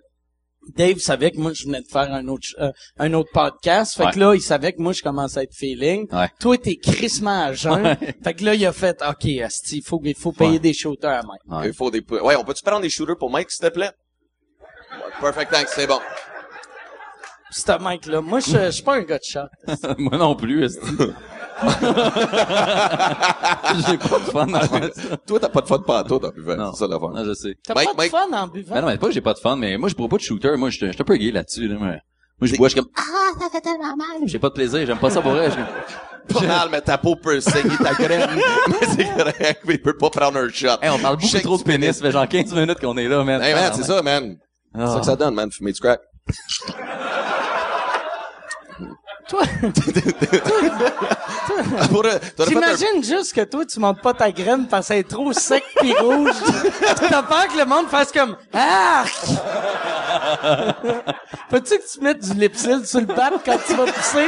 Dave 0.75 0.99
savait 0.99 1.31
que 1.31 1.37
moi 1.39 1.53
je 1.53 1.65
venais 1.65 1.81
de 1.81 1.87
faire 1.87 2.13
un 2.13 2.27
autre 2.27 2.47
euh, 2.59 2.71
un 2.99 3.13
autre 3.13 3.31
podcast, 3.33 3.97
fait 3.97 4.05
Ouais. 4.05 4.11
que 4.11 4.19
là 4.19 4.35
il 4.35 4.41
savait 4.41 4.73
que 4.73 4.81
moi 4.81 4.93
je 4.93 5.01
commençais 5.01 5.39
à 5.39 5.43
être 5.43 5.55
feeling. 5.55 6.07
Ouais. 6.13 6.29
Toi 6.39 6.57
t'es 6.57 6.75
crissement 6.75 7.45
à 7.45 7.53
jeun, 7.53 7.83
Ouais. 7.83 7.97
fait 8.23 8.33
que 8.35 8.43
là 8.45 8.53
il 8.53 8.65
a 8.65 8.71
fait 8.71 9.01
OK, 9.01 9.25
asti, 9.43 9.77
il 9.77 9.83
faut 9.83 9.99
il 10.03 10.15
faut 10.15 10.31
payer 10.31 10.51
Ouais. 10.53 10.59
des 10.59 10.73
shooters 10.73 11.09
à 11.09 11.23
Mike. 11.23 11.41
Ouais. 11.47 11.67
Il 11.69 11.73
faut 11.73 11.89
des... 11.89 12.03
Ouais, 12.09 12.35
on 12.35 12.43
peut-tu 12.43 12.63
prendre 12.63 12.81
des 12.81 12.89
shooters 12.89 13.17
pour 13.17 13.31
Mike, 13.31 13.49
s'il 13.51 13.67
te 13.67 13.73
plaît? 13.73 13.91
Perfect, 15.19 15.51
thanks, 15.51 15.69
c'est 15.69 15.87
bon. 15.87 15.99
C'est 17.51 17.69
un 17.69 17.77
Mike 17.79 18.05
là, 18.07 18.21
moi 18.21 18.39
je 18.39 18.51
je 18.51 18.71
suis 18.71 18.83
pas 18.83 18.95
un 18.95 19.01
gars 19.01 19.17
de 19.19 19.23
shot. 19.23 19.41
Moi 19.97 20.17
non 20.17 20.35
plus, 20.35 20.63
esti. 20.65 20.81
J'ai 21.61 21.67
pas 23.97 24.19
de 24.19 24.23
fun 24.31 24.53
à 24.53 24.67
faire 24.67 24.89
ça. 24.95 25.17
Toi, 25.27 25.39
t'as 25.39 25.49
pas 25.49 25.61
de 25.61 25.67
fun 25.67 25.79
pantoute 25.79 26.23
en 26.25 26.29
buvant. 26.29 26.55
Non. 26.55 26.71
C'est 26.73 26.79
ça 26.79 26.87
l'affaire. 26.87 27.09
Non, 27.09 27.23
je 27.23 27.33
sais. 27.33 27.55
T'as 27.63 27.73
Mike- 27.75 27.87
pas 27.87 27.93
de 27.93 27.97
Mike- 27.97 28.11
fun 28.11 28.31
en 28.33 28.47
buvant. 28.47 28.73
Ben 28.75 28.81
non, 28.81 28.87
mais 28.87 28.97
pas 28.97 29.07
que 29.07 29.13
j'ai 29.13 29.21
pas 29.21 29.33
de 29.33 29.39
fun, 29.39 29.55
mais 29.57 29.77
moi, 29.77 29.89
je 29.89 29.95
bois 29.95 30.07
pas 30.07 30.17
de 30.17 30.21
shooter. 30.21 30.55
Moi, 30.57 30.69
je 30.69 30.77
suis 30.77 30.87
je 30.87 30.91
suis 30.93 31.01
un 31.01 31.05
peu 31.05 31.15
gay 31.17 31.31
là-dessus, 31.31 31.67
là. 31.67 31.75
Moi, 31.77 31.87
moi 31.87 31.97
je 32.41 32.55
bois, 32.55 32.67
je 32.69 32.73
suis 32.73 32.81
comme, 32.81 32.89
ah, 32.97 33.39
ça 33.39 33.49
fait 33.51 33.61
tellement 33.61 33.95
mal. 33.95 34.07
J'ai 34.25 34.39
pas 34.39 34.49
de 34.49 34.53
plaisir, 34.53 34.85
j'aime 34.85 34.97
pas 34.97 35.09
ça 35.09 35.21
pour 35.21 35.31
vrai. 35.33 35.45
Je 35.47 35.51
suis 35.51 35.61
comme, 35.61 36.41
Pas 36.41 36.47
mal, 36.47 36.69
mais 36.71 36.81
ta 36.81 36.97
peau 36.97 37.15
peut 37.15 37.39
saigner 37.41 37.77
ta 37.77 37.93
graine. 37.93 38.29
mais 38.67 38.87
c'est 38.95 39.13
correct, 39.15 39.61
mais 39.67 39.73
il 39.75 39.81
peut 39.81 39.97
pas 39.97 40.09
prendre 40.09 40.37
un 40.39 40.49
shot. 40.49 40.67
Hey, 40.81 40.89
on 40.89 40.97
parle 40.99 41.17
beaucoup 41.17 41.27
Shake 41.27 41.43
trop 41.43 41.57
de 41.57 41.63
pénis. 41.63 41.95
Ça 41.97 42.01
fait 42.05 42.11
genre 42.11 42.27
15 42.27 42.53
minutes 42.55 42.79
qu'on 42.79 42.97
est 42.97 43.07
là, 43.07 43.23
man. 43.23 43.41
Hey, 43.41 43.53
man, 43.53 43.71
c'est 43.75 43.83
ça, 43.83 44.01
man. 44.01 44.37
C'est 44.73 44.87
ça 44.87 44.99
que 44.99 45.05
ça 45.05 45.15
donne, 45.15 45.35
man, 45.35 45.51
fumer 45.51 45.73
du 45.73 45.79
crack. 45.81 45.99
Toi, 49.31 49.43
un- 52.03 52.45
t'imagines 52.45 53.03
juste 53.03 53.33
que 53.33 53.41
toi 53.41 53.65
tu 53.65 53.79
montes 53.79 54.01
pas 54.01 54.13
ta 54.13 54.31
graine 54.31 54.67
parce 54.67 54.87
qu'elle 54.89 54.97
est 54.99 55.09
trop 55.09 55.31
sec 55.33 55.63
pis 55.79 55.93
rouge. 55.93 56.31
T'as 57.09 57.23
peur 57.23 57.47
que 57.47 57.57
le 57.57 57.65
monde 57.65 57.87
fasse 57.87 58.11
comme 58.11 58.35
ah. 58.53 59.03
Peux-tu 61.49 61.77
que 61.77 61.83
tu 61.93 62.01
mettes 62.01 62.19
du 62.29 62.39
lipsil 62.39 62.85
sur 62.85 62.99
le 62.99 63.05
bat 63.07 63.31
quand 63.45 63.57
tu 63.65 63.73
vas 63.75 63.85
pousser? 63.85 64.27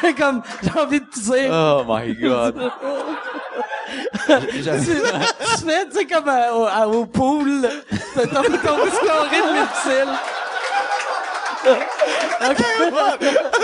T'es 0.00 0.12
comme, 0.14 0.42
j'ai 0.62 0.80
envie 0.80 1.00
de 1.00 1.06
pisser. 1.06 1.48
Oh 1.50 1.82
my 1.88 2.14
god. 2.14 2.70
tu, 4.26 4.62
tu 4.62 4.62
fais, 4.62 5.86
tu 5.86 5.92
sais, 5.98 6.06
comme 6.06 6.28
euh, 6.28 6.52
au, 6.54 6.64
à- 6.66 6.86
au 6.88 7.06
pool, 7.06 7.66
t'as 8.14 8.26
ton, 8.26 8.42
ton 8.42 8.50
carré 9.06 9.40
de 9.40 9.60
lipsil. 9.60 10.08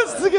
C'est. 0.06 0.30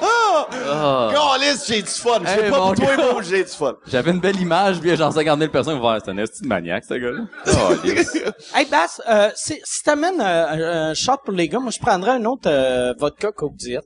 Oh! 0.00 0.44
Ah. 0.70 1.10
Calisse, 1.12 1.66
j'ai 1.66 1.82
du 1.82 1.88
fun. 1.88 2.20
Je 2.22 2.28
sais 2.28 2.44
Hey, 2.44 2.50
pas 2.50 2.58
mon 2.58 2.74
pour 2.74 2.84
toi, 2.84 2.96
gars. 2.96 3.12
mais 3.16 3.22
j'ai 3.24 3.44
du 3.44 3.50
fun. 3.50 3.74
J'avais 3.86 4.10
une 4.10 4.20
belle 4.20 4.40
image, 4.40 4.78
puis 4.80 4.88
il 4.88 4.90
y 4.90 4.92
a 4.94 4.96
genre 4.96 5.12
50 5.12 5.38
000 5.38 5.50
personnes 5.50 5.74
qui 5.74 5.80
vont 5.80 5.86
voir, 5.88 6.00
c'est 6.04 6.10
un 6.10 6.18
esti 6.18 6.42
de 6.42 6.48
maniaque, 6.48 6.84
ce 6.88 6.94
gars-là. 6.94 7.24
Oh, 7.48 7.74
yes. 7.84 8.16
Hey, 8.54 8.66
Bass, 8.66 9.00
euh, 9.08 9.30
si, 9.34 9.60
si 9.64 9.82
t'amènes 9.82 10.20
euh, 10.20 10.46
un, 10.48 10.90
un 10.90 10.94
shot 10.94 11.18
pour 11.24 11.34
les 11.34 11.48
gars, 11.48 11.58
moi, 11.58 11.70
je 11.70 11.78
prendrais 11.78 12.12
un 12.12 12.24
autre 12.24 12.48
euh, 12.50 12.94
vodka 12.98 13.32
Coke 13.32 13.56
Diet. 13.56 13.82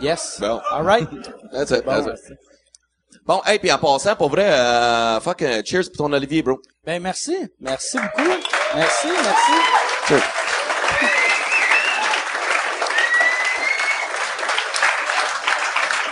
Yes. 0.00 0.38
Bon. 0.40 0.60
All 0.70 0.84
right. 0.84 1.08
That's 1.52 1.70
it, 1.70 1.84
that's 1.84 2.06
it. 2.06 2.36
Bon, 3.24 3.40
hey, 3.46 3.58
puis 3.60 3.70
en 3.70 3.78
passant, 3.78 4.16
pour 4.16 4.30
vrai, 4.30 4.50
euh, 4.50 5.20
fuck, 5.20 5.42
euh, 5.42 5.62
cheers 5.64 5.84
pour 5.94 6.06
ton 6.08 6.12
Olivier, 6.12 6.42
bro. 6.42 6.58
Ben, 6.84 7.00
merci. 7.00 7.36
Merci 7.60 7.98
beaucoup. 7.98 8.28
Merci, 8.74 9.06
merci. 9.06 9.52
Cheers. 10.08 10.41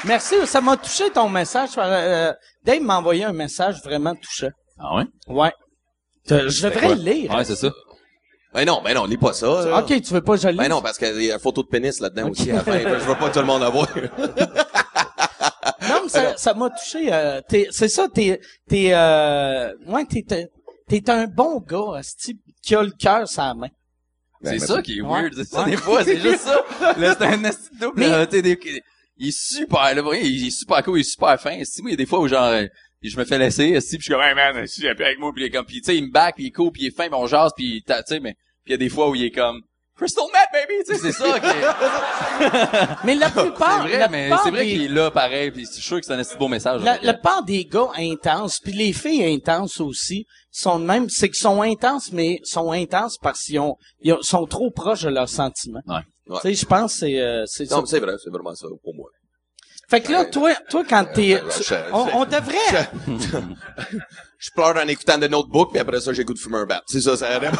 Merci, 0.06 0.34
ça 0.46 0.60
m'a 0.60 0.76
touché 0.76 1.10
ton 1.10 1.28
message. 1.28 1.70
Euh, 1.78 2.32
Dave 2.64 2.80
m'a 2.82 2.98
envoyé 2.98 3.24
un 3.24 3.32
message 3.32 3.82
vraiment 3.84 4.14
touchant. 4.14 4.50
Ah 4.78 4.96
ouais? 4.96 5.04
Ouais. 5.28 5.52
Je 6.28 6.66
devrais 6.68 6.94
le 6.94 7.02
lire. 7.02 7.34
Ouais, 7.34 7.44
c'est 7.44 7.56
ça. 7.56 7.70
Ben 8.52 8.64
non, 8.66 8.80
ben 8.82 8.94
non, 8.94 9.04
lis 9.04 9.16
pas 9.18 9.32
ça. 9.32 9.46
là. 9.46 9.78
Ok, 9.80 10.00
tu 10.02 10.12
veux 10.12 10.22
pas 10.22 10.34
que 10.36 10.40
je 10.42 10.46
le 10.48 10.52
lise? 10.52 10.58
Ben 10.60 10.68
non, 10.68 10.82
parce 10.82 10.98
qu'il 10.98 11.22
y 11.22 11.30
a 11.30 11.34
une 11.34 11.40
photo 11.40 11.62
de 11.62 11.68
pénis 11.68 12.00
là-dedans 12.00 12.30
aussi 12.30 12.50
à 12.50 12.54
la 12.56 12.60
fin. 12.64 12.78
Je 12.78 13.04
veux 13.04 13.14
pas 13.14 13.28
que 13.28 13.34
tout 13.34 13.38
le 13.40 13.44
monde 13.46 13.62
la 13.62 13.68
voie. 13.70 13.86
Non, 15.88 16.00
mais 16.04 16.08
ça, 16.08 16.36
ça 16.36 16.54
m'a 16.54 16.70
touché. 16.70 17.12
euh, 17.12 17.40
t'es- 17.48 17.68
c'est 17.70 17.88
ça, 17.88 18.08
t'es, 18.12 18.40
t'es, 18.68 18.90
euh, 18.92 19.72
ouais, 19.86 20.04
t'es, 20.04 20.24
t'es, 20.88 21.10
un 21.10 21.26
bon 21.26 21.60
gars, 21.60 21.98
asti, 21.98 22.40
qui 22.62 22.74
a 22.74 22.82
le 22.82 22.90
cœur 22.90 23.28
sur 23.28 23.42
la 23.42 23.54
main. 23.54 23.68
Ben, 24.42 24.50
C'est 24.58 24.60
mais- 24.60 24.66
ça 24.66 24.82
qui 24.82 24.98
est 24.98 25.02
Ouais. 25.02 25.08
weird, 25.22 25.34
c'est 25.36 25.44
ça, 25.48 25.62
Ouais. 25.64 25.70
des 25.70 25.76
fois, 25.76 26.02
c'est 26.04 26.18
juste 26.18 26.40
ça. 26.40 26.60
Là, 26.96 27.14
c'est 27.18 27.24
un 27.26 27.44
esti 27.44 27.68
de 27.74 27.80
double, 27.80 28.00
Mais- 28.00 28.26
des- 28.26 28.42
il 29.20 29.28
est 29.28 29.38
super, 29.38 29.94
là, 29.94 30.02
vrai, 30.02 30.20
il 30.24 30.46
est 30.48 30.50
super 30.50 30.82
cool, 30.82 30.98
il 30.98 31.00
est 31.02 31.04
super 31.04 31.40
fin. 31.40 31.62
Si, 31.64 31.82
moi, 31.82 31.90
il 31.90 31.92
y 31.92 31.94
a 31.94 31.96
des 31.98 32.06
fois 32.06 32.18
où 32.20 32.26
genre, 32.28 32.52
je 33.02 33.16
me 33.16 33.24
fais 33.24 33.38
laisser, 33.38 33.80
si, 33.80 33.96
puis 33.96 33.98
je 33.98 34.02
suis 34.04 34.12
comme, 34.12 34.22
hey 34.22 34.34
man, 34.34 34.66
si, 34.66 34.80
plus 34.80 34.88
avec 35.04 35.18
moi, 35.18 35.30
puis 35.34 35.44
il 35.44 35.46
est 35.46 35.50
comme, 35.50 35.64
puis 35.66 35.80
tu 35.80 35.84
sais, 35.86 35.96
il 35.96 36.06
me 36.06 36.10
back, 36.10 36.34
puis 36.34 36.44
il 36.44 36.48
est 36.48 36.52
cool, 36.52 36.72
puis 36.72 36.82
il 36.82 36.86
est 36.88 36.96
fin, 36.96 37.04
puis 37.04 37.14
on 37.14 37.26
jase, 37.26 37.52
puis 37.56 37.82
tu 37.86 37.92
sais, 38.06 38.18
mais, 38.20 38.34
puis 38.64 38.68
il 38.68 38.70
y 38.72 38.74
a 38.74 38.78
des 38.78 38.88
fois 38.88 39.08
où 39.08 39.14
il 39.14 39.24
est 39.24 39.30
comme, 39.30 39.60
Crystal 39.96 40.24
Met, 40.32 40.38
baby, 40.66 40.82
tu 40.86 40.94
sais, 40.94 40.98
c'est 40.98 41.12
ça 41.12 41.38
qui 41.38 41.46
est, 41.46 42.96
Mais 43.04 43.14
la 43.14 43.28
plupart, 43.30 43.82
c'est 43.82 43.88
vrai, 43.88 43.98
la 43.98 44.08
mais 44.08 44.30
c'est 44.42 44.50
vrai 44.50 44.64
des- 44.64 44.70
qu'il 44.72 44.82
est 44.84 44.88
là, 44.88 45.10
pareil, 45.10 45.50
puis 45.50 45.66
je 45.66 45.72
suis 45.72 45.82
sûr 45.82 46.00
que 46.00 46.06
c'est 46.06 46.14
un 46.14 46.18
de 46.22 46.38
beau 46.38 46.48
message. 46.48 46.82
La, 46.82 46.96
que- 46.98 47.04
la 47.06 47.14
part 47.14 47.44
des 47.44 47.66
gars 47.66 47.88
intenses, 47.98 48.58
puis 48.62 48.72
les 48.72 48.92
filles 48.94 49.24
intenses 49.24 49.78
aussi, 49.80 50.24
sont 50.50 50.78
de 50.80 50.84
même, 50.86 51.08
c'est 51.10 51.28
qu'ils 51.28 51.36
sont 51.36 51.60
intenses, 51.62 52.12
mais 52.12 52.40
sont 52.44 52.72
intenses 52.72 53.18
parce 53.20 53.42
qu'ils 53.44 53.58
ont, 53.60 53.76
ils 54.00 54.14
ont- 54.14 54.22
sont 54.22 54.46
trop 54.46 54.70
proches 54.70 55.02
de 55.02 55.10
leurs 55.10 55.28
sentiments. 55.28 55.82
Ouais. 55.86 56.00
Ouais. 56.30 56.38
Tu 56.42 56.48
sais, 56.48 56.54
je 56.54 56.66
pense 56.66 56.92
que 56.94 56.98
c'est, 57.00 57.20
euh, 57.20 57.44
c'est 57.46 57.66
ça. 57.66 57.74
Non, 57.74 57.82
mais 57.82 57.88
c'est 57.88 58.00
vrai, 58.00 58.14
c'est 58.22 58.30
vraiment 58.30 58.54
ça 58.54 58.66
pour 58.82 58.94
moi. 58.94 59.10
Fait 59.88 60.00
que 60.00 60.12
là, 60.12 60.24
toi, 60.24 60.54
toi, 60.68 60.84
quand 60.88 61.04
t'es, 61.12 61.42
on, 61.92 62.20
on 62.20 62.24
devrait, 62.24 62.90
Je 64.38 64.50
pleure 64.52 64.76
en 64.76 64.86
écoutant 64.88 65.18
de 65.18 65.26
notebook, 65.26 65.70
puis 65.70 65.80
après 65.80 66.00
ça, 66.00 66.12
j'ai 66.12 66.24
goût 66.24 66.32
de 66.32 66.38
fumer 66.38 66.58
un 66.58 66.64
bat. 66.64 66.82
C'est 66.86 67.00
ça, 67.00 67.16
c'est 67.16 67.26
un 67.26 67.36
affaire, 67.36 67.52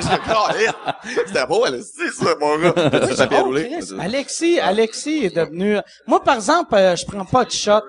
je 0.00 1.26
C'était 1.26 1.46
beau, 1.46 1.66
elle, 1.66 1.82
c'est 1.82 2.10
ça, 2.12 2.34
mon 2.40 2.56
gars. 2.58 2.72
Papier 2.72 3.38
Oh, 3.40 3.44
roulé? 3.44 3.78
Alexis, 3.98 4.58
Alexis 4.60 5.24
est 5.26 5.36
devenu, 5.36 5.78
moi, 6.06 6.22
par 6.22 6.36
exemple, 6.36 6.74
euh, 6.76 6.94
je 6.94 7.04
prends 7.04 7.24
pas 7.24 7.44
de 7.44 7.50
shot. 7.50 7.82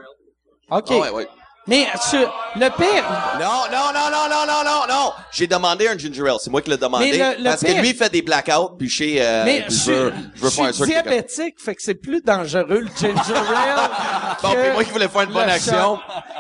OK. 0.72 0.88
Ah 0.90 1.00
ouais, 1.00 1.10
ouais. 1.12 1.28
Mais, 1.68 1.86
sur, 2.10 2.20
le 2.56 2.70
pire, 2.76 3.04
Non, 3.40 3.64
non, 3.72 3.94
non, 3.94 4.10
non, 4.12 4.30
non, 4.30 4.46
non, 4.48 4.64
non, 4.66 4.82
non. 4.90 5.12
J'ai 5.32 5.46
demandé 5.46 5.88
un 5.88 5.96
ginger 5.98 6.28
ale. 6.28 6.38
C'est 6.42 6.50
moi 6.50 6.60
qui 6.62 6.72
l'ai 6.72 6.78
demandé. 6.78 7.12
Mais 7.12 7.18
le- 7.36 7.44
le 7.44 7.50
parce 7.52 7.64
pire- 7.64 7.76
que 7.76 7.82
lui, 7.82 7.90
il 7.90 7.96
fait 7.96 8.10
des 8.12 8.24
blackouts, 8.24 8.76
puis 8.80 8.90
chez, 8.90 9.18
euh, 9.22 9.44
mais 9.46 9.66
je, 9.70 9.74
je 9.76 9.92
veux, 9.92 10.14
je 10.36 10.42
veux 10.42 10.50
faire 10.50 10.66
un 10.66 10.72
suis 10.72 10.82
truc. 10.82 10.90
diabétique, 10.92 11.56
fait 11.60 11.76
que 11.76 11.82
c'est 11.84 11.94
plus 11.96 12.22
dangereux, 12.22 12.80
le 12.82 12.88
ginger 13.00 13.14
ale. 13.38 13.90
Bon, 14.42 14.50
puis 14.50 14.72
moi 14.74 14.84
qui 14.84 14.90
voulais 14.92 15.08
faire 15.08 15.22
une 15.22 15.32
bonne 15.34 15.46
le 15.46 15.52
action. 15.52 15.98
shot. 15.98 16.00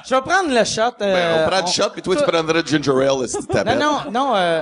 Je 0.10 0.15
vais 0.15 0.21
prendre 0.21 0.49
le 0.49 0.65
shot. 0.65 0.95
Ben, 0.99 1.05
euh, 1.05 1.45
on 1.45 1.49
prend 1.51 1.62
du 1.62 1.71
shot, 1.71 1.89
puis 1.93 2.01
toi, 2.01 2.15
tu 2.15 2.23
prendrais 2.23 2.63
du 2.63 2.69
ginger 2.71 2.91
ale, 3.07 3.27
si 3.29 3.38
tu 3.38 3.41
Non, 3.43 3.47
t'appelles. 3.53 3.77
non, 3.79 3.97
non, 4.12 4.36
euh, 4.36 4.62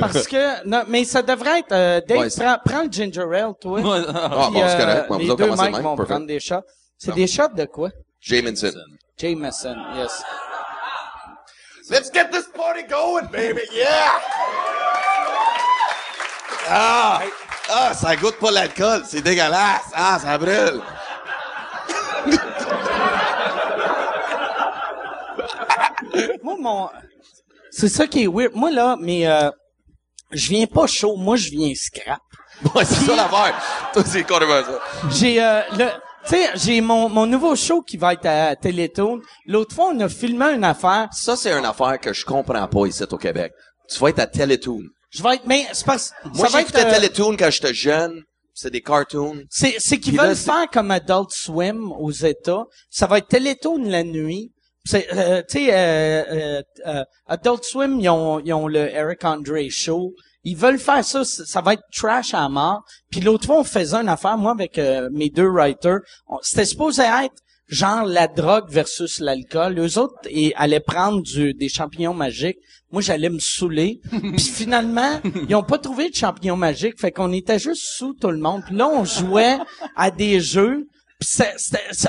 parce 0.00 0.26
que, 0.26 0.66
non, 0.66 0.84
mais 0.88 1.04
ça 1.04 1.22
devrait 1.22 1.58
être, 1.60 1.72
euh, 1.72 2.00
Dave, 2.06 2.18
Ouais, 2.18 2.30
c'est- 2.30 2.42
prends, 2.42 2.56
prends 2.64 2.82
le 2.84 2.90
ginger 2.90 3.20
ale, 3.34 3.52
toi. 3.60 3.78
Ouais. 3.80 4.00
Ah, 4.08 4.48
bon, 4.50 4.52
c'est 4.54 4.62
euh, 4.62 4.78
correct. 4.78 5.06
Bon, 5.08 5.18
les 5.18 5.24
vous 5.26 5.30
autres, 5.32 5.44
deux 5.44 5.62
mecs 5.62 5.76
vont 5.82 5.96
prendre 5.96 6.26
des 6.26 6.40
shots. 6.40 6.62
C'est 6.98 7.14
des 7.14 7.26
shots 7.26 7.48
de 7.54 7.64
quoi? 7.66 7.90
Jameson. 8.20 8.72
Jameson, 9.16 9.76
yes. 9.94 10.22
Let's 11.90 12.10
get 12.10 12.30
this 12.30 12.46
party 12.48 12.82
going, 12.82 13.26
baby, 13.32 13.62
yeah! 13.72 14.20
Ah! 16.68 17.22
Ah, 17.68 17.94
ça 17.94 18.14
goûte 18.16 18.38
pas 18.38 18.50
l'alcool, 18.50 19.02
c'est 19.06 19.22
dégueulasse! 19.22 19.90
Ah, 19.94 20.18
ça 20.20 20.36
brûle! 20.38 20.82
Moi, 26.42 26.56
mon, 26.58 26.88
c'est 27.70 27.88
ça 27.88 28.06
qui 28.06 28.24
est 28.24 28.26
weird. 28.26 28.54
Moi, 28.54 28.70
là, 28.70 28.96
mais, 29.00 29.26
euh, 29.26 29.50
je 30.32 30.48
viens 30.48 30.66
pas 30.66 30.86
chaud. 30.86 31.16
Moi, 31.16 31.36
je 31.36 31.50
viens 31.50 31.72
scrap. 31.74 32.20
Ouais, 32.74 32.84
c'est 32.84 33.06
ça 33.06 33.16
l'affaire. 33.16 33.54
Toi, 33.92 34.02
c'est 34.04 34.24
carrément 34.24 34.62
ça. 34.62 34.78
J'ai, 35.10 35.42
euh, 35.42 35.62
le, 35.72 35.88
tu 36.24 36.36
sais, 36.36 36.50
j'ai 36.54 36.80
mon, 36.80 37.08
mon 37.08 37.26
nouveau 37.26 37.56
show 37.56 37.82
qui 37.82 37.96
va 37.96 38.12
être 38.12 38.26
à 38.26 38.56
Télétoon. 38.56 39.20
L'autre 39.46 39.74
fois, 39.74 39.90
on 39.94 40.00
a 40.00 40.08
filmé 40.08 40.46
une 40.54 40.64
affaire. 40.64 41.08
Ça, 41.12 41.36
c'est 41.36 41.52
une 41.52 41.64
affaire 41.64 41.98
que 41.98 42.12
je 42.12 42.24
comprends 42.24 42.66
pas 42.68 42.86
ici 42.86 43.02
au 43.10 43.16
Québec. 43.16 43.52
Tu 43.88 43.98
vas 43.98 44.10
être 44.10 44.20
à 44.20 44.26
Teletoon. 44.26 44.82
Je 45.10 45.22
vais 45.22 45.34
être, 45.34 45.46
mais 45.46 45.66
c'est 45.72 45.84
parce, 45.84 46.12
Moi, 46.24 46.46
ça 46.46 46.52
va 46.52 46.62
être, 46.62 46.76
euh, 46.76 46.94
Teletoon 46.94 47.36
quand 47.36 47.50
j'étais 47.50 47.74
jeune. 47.74 48.22
C'est 48.54 48.70
des 48.70 48.82
cartoons. 48.82 49.42
C'est, 49.48 49.76
c'est 49.78 49.98
qu'ils 49.98 50.16
là, 50.16 50.26
veulent 50.26 50.36
faire 50.36 50.68
comme 50.70 50.90
Adult 50.90 51.30
Swim 51.30 51.92
aux 51.92 52.10
États. 52.10 52.64
Ça 52.90 53.06
va 53.06 53.18
être 53.18 53.28
Télétoon 53.28 53.84
la 53.88 54.04
nuit. 54.04 54.52
C'est, 54.84 55.08
euh, 55.12 55.42
tu 55.48 55.58
sais, 55.58 55.72
euh, 55.72 56.24
euh, 56.30 56.62
euh, 56.86 57.04
Adult 57.26 57.64
Swim, 57.64 57.98
ils 58.00 58.08
ont, 58.08 58.40
ils 58.40 58.52
ont 58.52 58.68
le 58.68 58.88
Eric 58.94 59.24
Andre 59.24 59.68
Show. 59.70 60.12
Ils 60.44 60.56
veulent 60.56 60.78
faire 60.78 61.04
ça, 61.04 61.24
ça 61.24 61.60
va 61.60 61.74
être 61.74 61.82
trash 61.94 62.32
à 62.34 62.48
mort. 62.48 62.82
Puis 63.10 63.20
l'autre 63.20 63.46
fois, 63.46 63.60
on 63.60 63.64
faisait 63.64 63.96
une 63.98 64.08
affaire, 64.08 64.38
moi, 64.38 64.52
avec 64.52 64.78
euh, 64.78 65.08
mes 65.12 65.28
deux 65.28 65.48
writers. 65.48 65.98
C'était 66.42 66.64
supposé 66.64 67.02
être 67.02 67.34
genre 67.68 68.04
la 68.04 68.26
drogue 68.26 68.68
versus 68.68 69.20
l'alcool. 69.20 69.78
Eux 69.78 69.98
autres 69.98 70.16
ils 70.30 70.52
allaient 70.56 70.80
prendre 70.80 71.22
du, 71.22 71.54
des 71.54 71.68
champignons 71.68 72.14
magiques. 72.14 72.58
Moi, 72.90 73.00
j'allais 73.02 73.28
me 73.28 73.38
saouler. 73.38 74.00
Puis 74.10 74.40
finalement, 74.40 75.20
ils 75.48 75.54
ont 75.54 75.62
pas 75.62 75.78
trouvé 75.78 76.10
de 76.10 76.14
champignons 76.14 76.56
magiques. 76.56 76.98
Fait 77.00 77.12
qu'on 77.12 77.32
était 77.32 77.58
juste 77.60 77.84
sous 77.96 78.14
tout 78.14 78.30
le 78.30 78.38
monde. 78.38 78.62
Puis 78.66 78.74
là, 78.74 78.88
on 78.88 79.04
jouait 79.04 79.58
à 79.94 80.10
des 80.10 80.40
jeux. 80.40 80.88
C'est- 81.20 81.54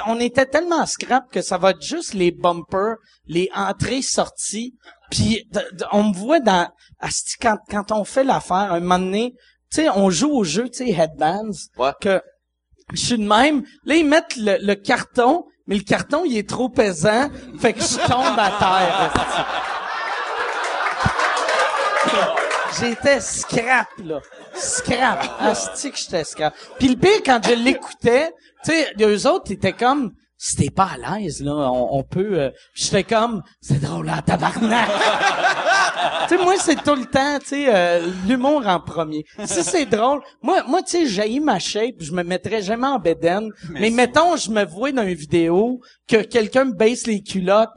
on 0.08 0.20
était 0.22 0.46
tellement 0.46 0.86
scrap 0.86 1.30
que 1.32 1.42
ça 1.42 1.58
va 1.58 1.72
être 1.72 1.82
juste 1.84 2.14
les 2.14 2.32
bumpers, 2.32 2.96
les 3.28 3.50
entrées-sorties. 3.54 4.74
Puis 5.12 5.48
on 5.92 6.06
me 6.06 6.14
voit 6.14 6.40
dans... 6.40 6.68
asti, 7.00 7.36
Quand, 7.40 7.58
quand 7.70 7.92
on 7.92 8.04
fait 8.06 8.24
l'affaire, 8.24 8.72
un 8.74 8.80
moment 8.80 8.98
donné, 8.98 9.36
tu 9.72 9.82
sais, 9.82 9.90
on 9.90 10.10
joue 10.10 10.32
au 10.32 10.44
jeu, 10.44 10.70
tu 10.70 10.86
sais, 10.86 10.90
Headbands, 10.92 11.52
Ouais. 11.78 11.92
que 12.02 12.22
je 12.94 13.00
suis 13.06 13.18
de 13.18 13.28
même. 13.28 13.64
Là, 13.86 13.96
ils 13.96 14.06
mettent 14.06 14.36
le, 14.38 14.58
le 14.60 14.76
carton, 14.76 15.46
mais 15.68 15.76
le 15.76 15.84
carton, 15.84 16.24
il 16.26 16.38
est 16.38 16.50
trop 16.50 16.70
pesant, 16.70 17.30
fait 17.60 17.74
que 17.74 17.82
je 17.82 17.98
tombe 18.08 18.38
à 18.40 18.52
terre. 18.58 19.14
J'étais 22.80 23.20
scrap, 23.20 23.88
là. 24.04 24.20
Scrap. 24.56 25.30
Asti 25.42 25.92
que 25.92 25.98
j'étais 25.98 26.24
scrap. 26.24 26.54
Puis 26.80 26.88
le 26.88 26.96
pire, 26.96 27.22
quand 27.26 27.40
je 27.46 27.54
l'écoutais, 27.54 28.32
tu 28.64 28.72
sais, 28.72 28.94
eux 29.02 29.28
autres, 29.28 29.46
ils 29.50 29.54
étaient 29.54 29.74
comme, 29.74 30.14
si 30.44 30.56
t'es 30.56 30.72
pas 30.72 30.90
à 30.96 31.20
l'aise, 31.20 31.44
là, 31.44 31.52
on, 31.54 32.00
on 32.00 32.04
peut... 32.04 32.40
euh, 32.40 32.50
j'étais 32.74 33.04
comme, 33.04 33.44
c'est 33.62 33.80
drôle, 33.80 34.08
là, 34.08 34.24
tabarnak! 34.26 34.90
tu 36.28 36.36
sais, 36.36 36.44
moi, 36.44 36.56
c'est 36.58 36.82
tout 36.84 36.96
le 36.96 37.06
temps, 37.06 37.38
tu 37.40 37.48
sais, 37.50 37.66
euh, 37.68 38.08
l'humour 38.28 38.66
en 38.66 38.80
premier. 38.80 39.24
Si 39.46 39.64
c'est 39.64 39.86
drôle, 39.86 40.22
moi, 40.42 40.64
moi, 40.68 40.82
tu 40.82 40.92
sais, 40.92 41.06
j'ai 41.06 41.40
ma 41.40 41.60
shape, 41.60 41.96
je 42.00 42.12
me 42.12 42.24
mettrais 42.24 42.64
jamais 42.64 42.88
en 42.88 42.98
bédaine. 42.98 43.52
Mais, 43.70 43.92
mettons, 43.92 44.36
je 44.36 44.50
me 44.50 44.66
vois 44.66 44.92
dans 44.92 45.04
une 45.04 45.14
vidéo 45.14 45.80
que 46.08 46.24
quelqu'un 46.24 46.66
me 46.66 46.74
baisse 46.74 47.06
les 47.06 47.22
culottes, 47.22 47.70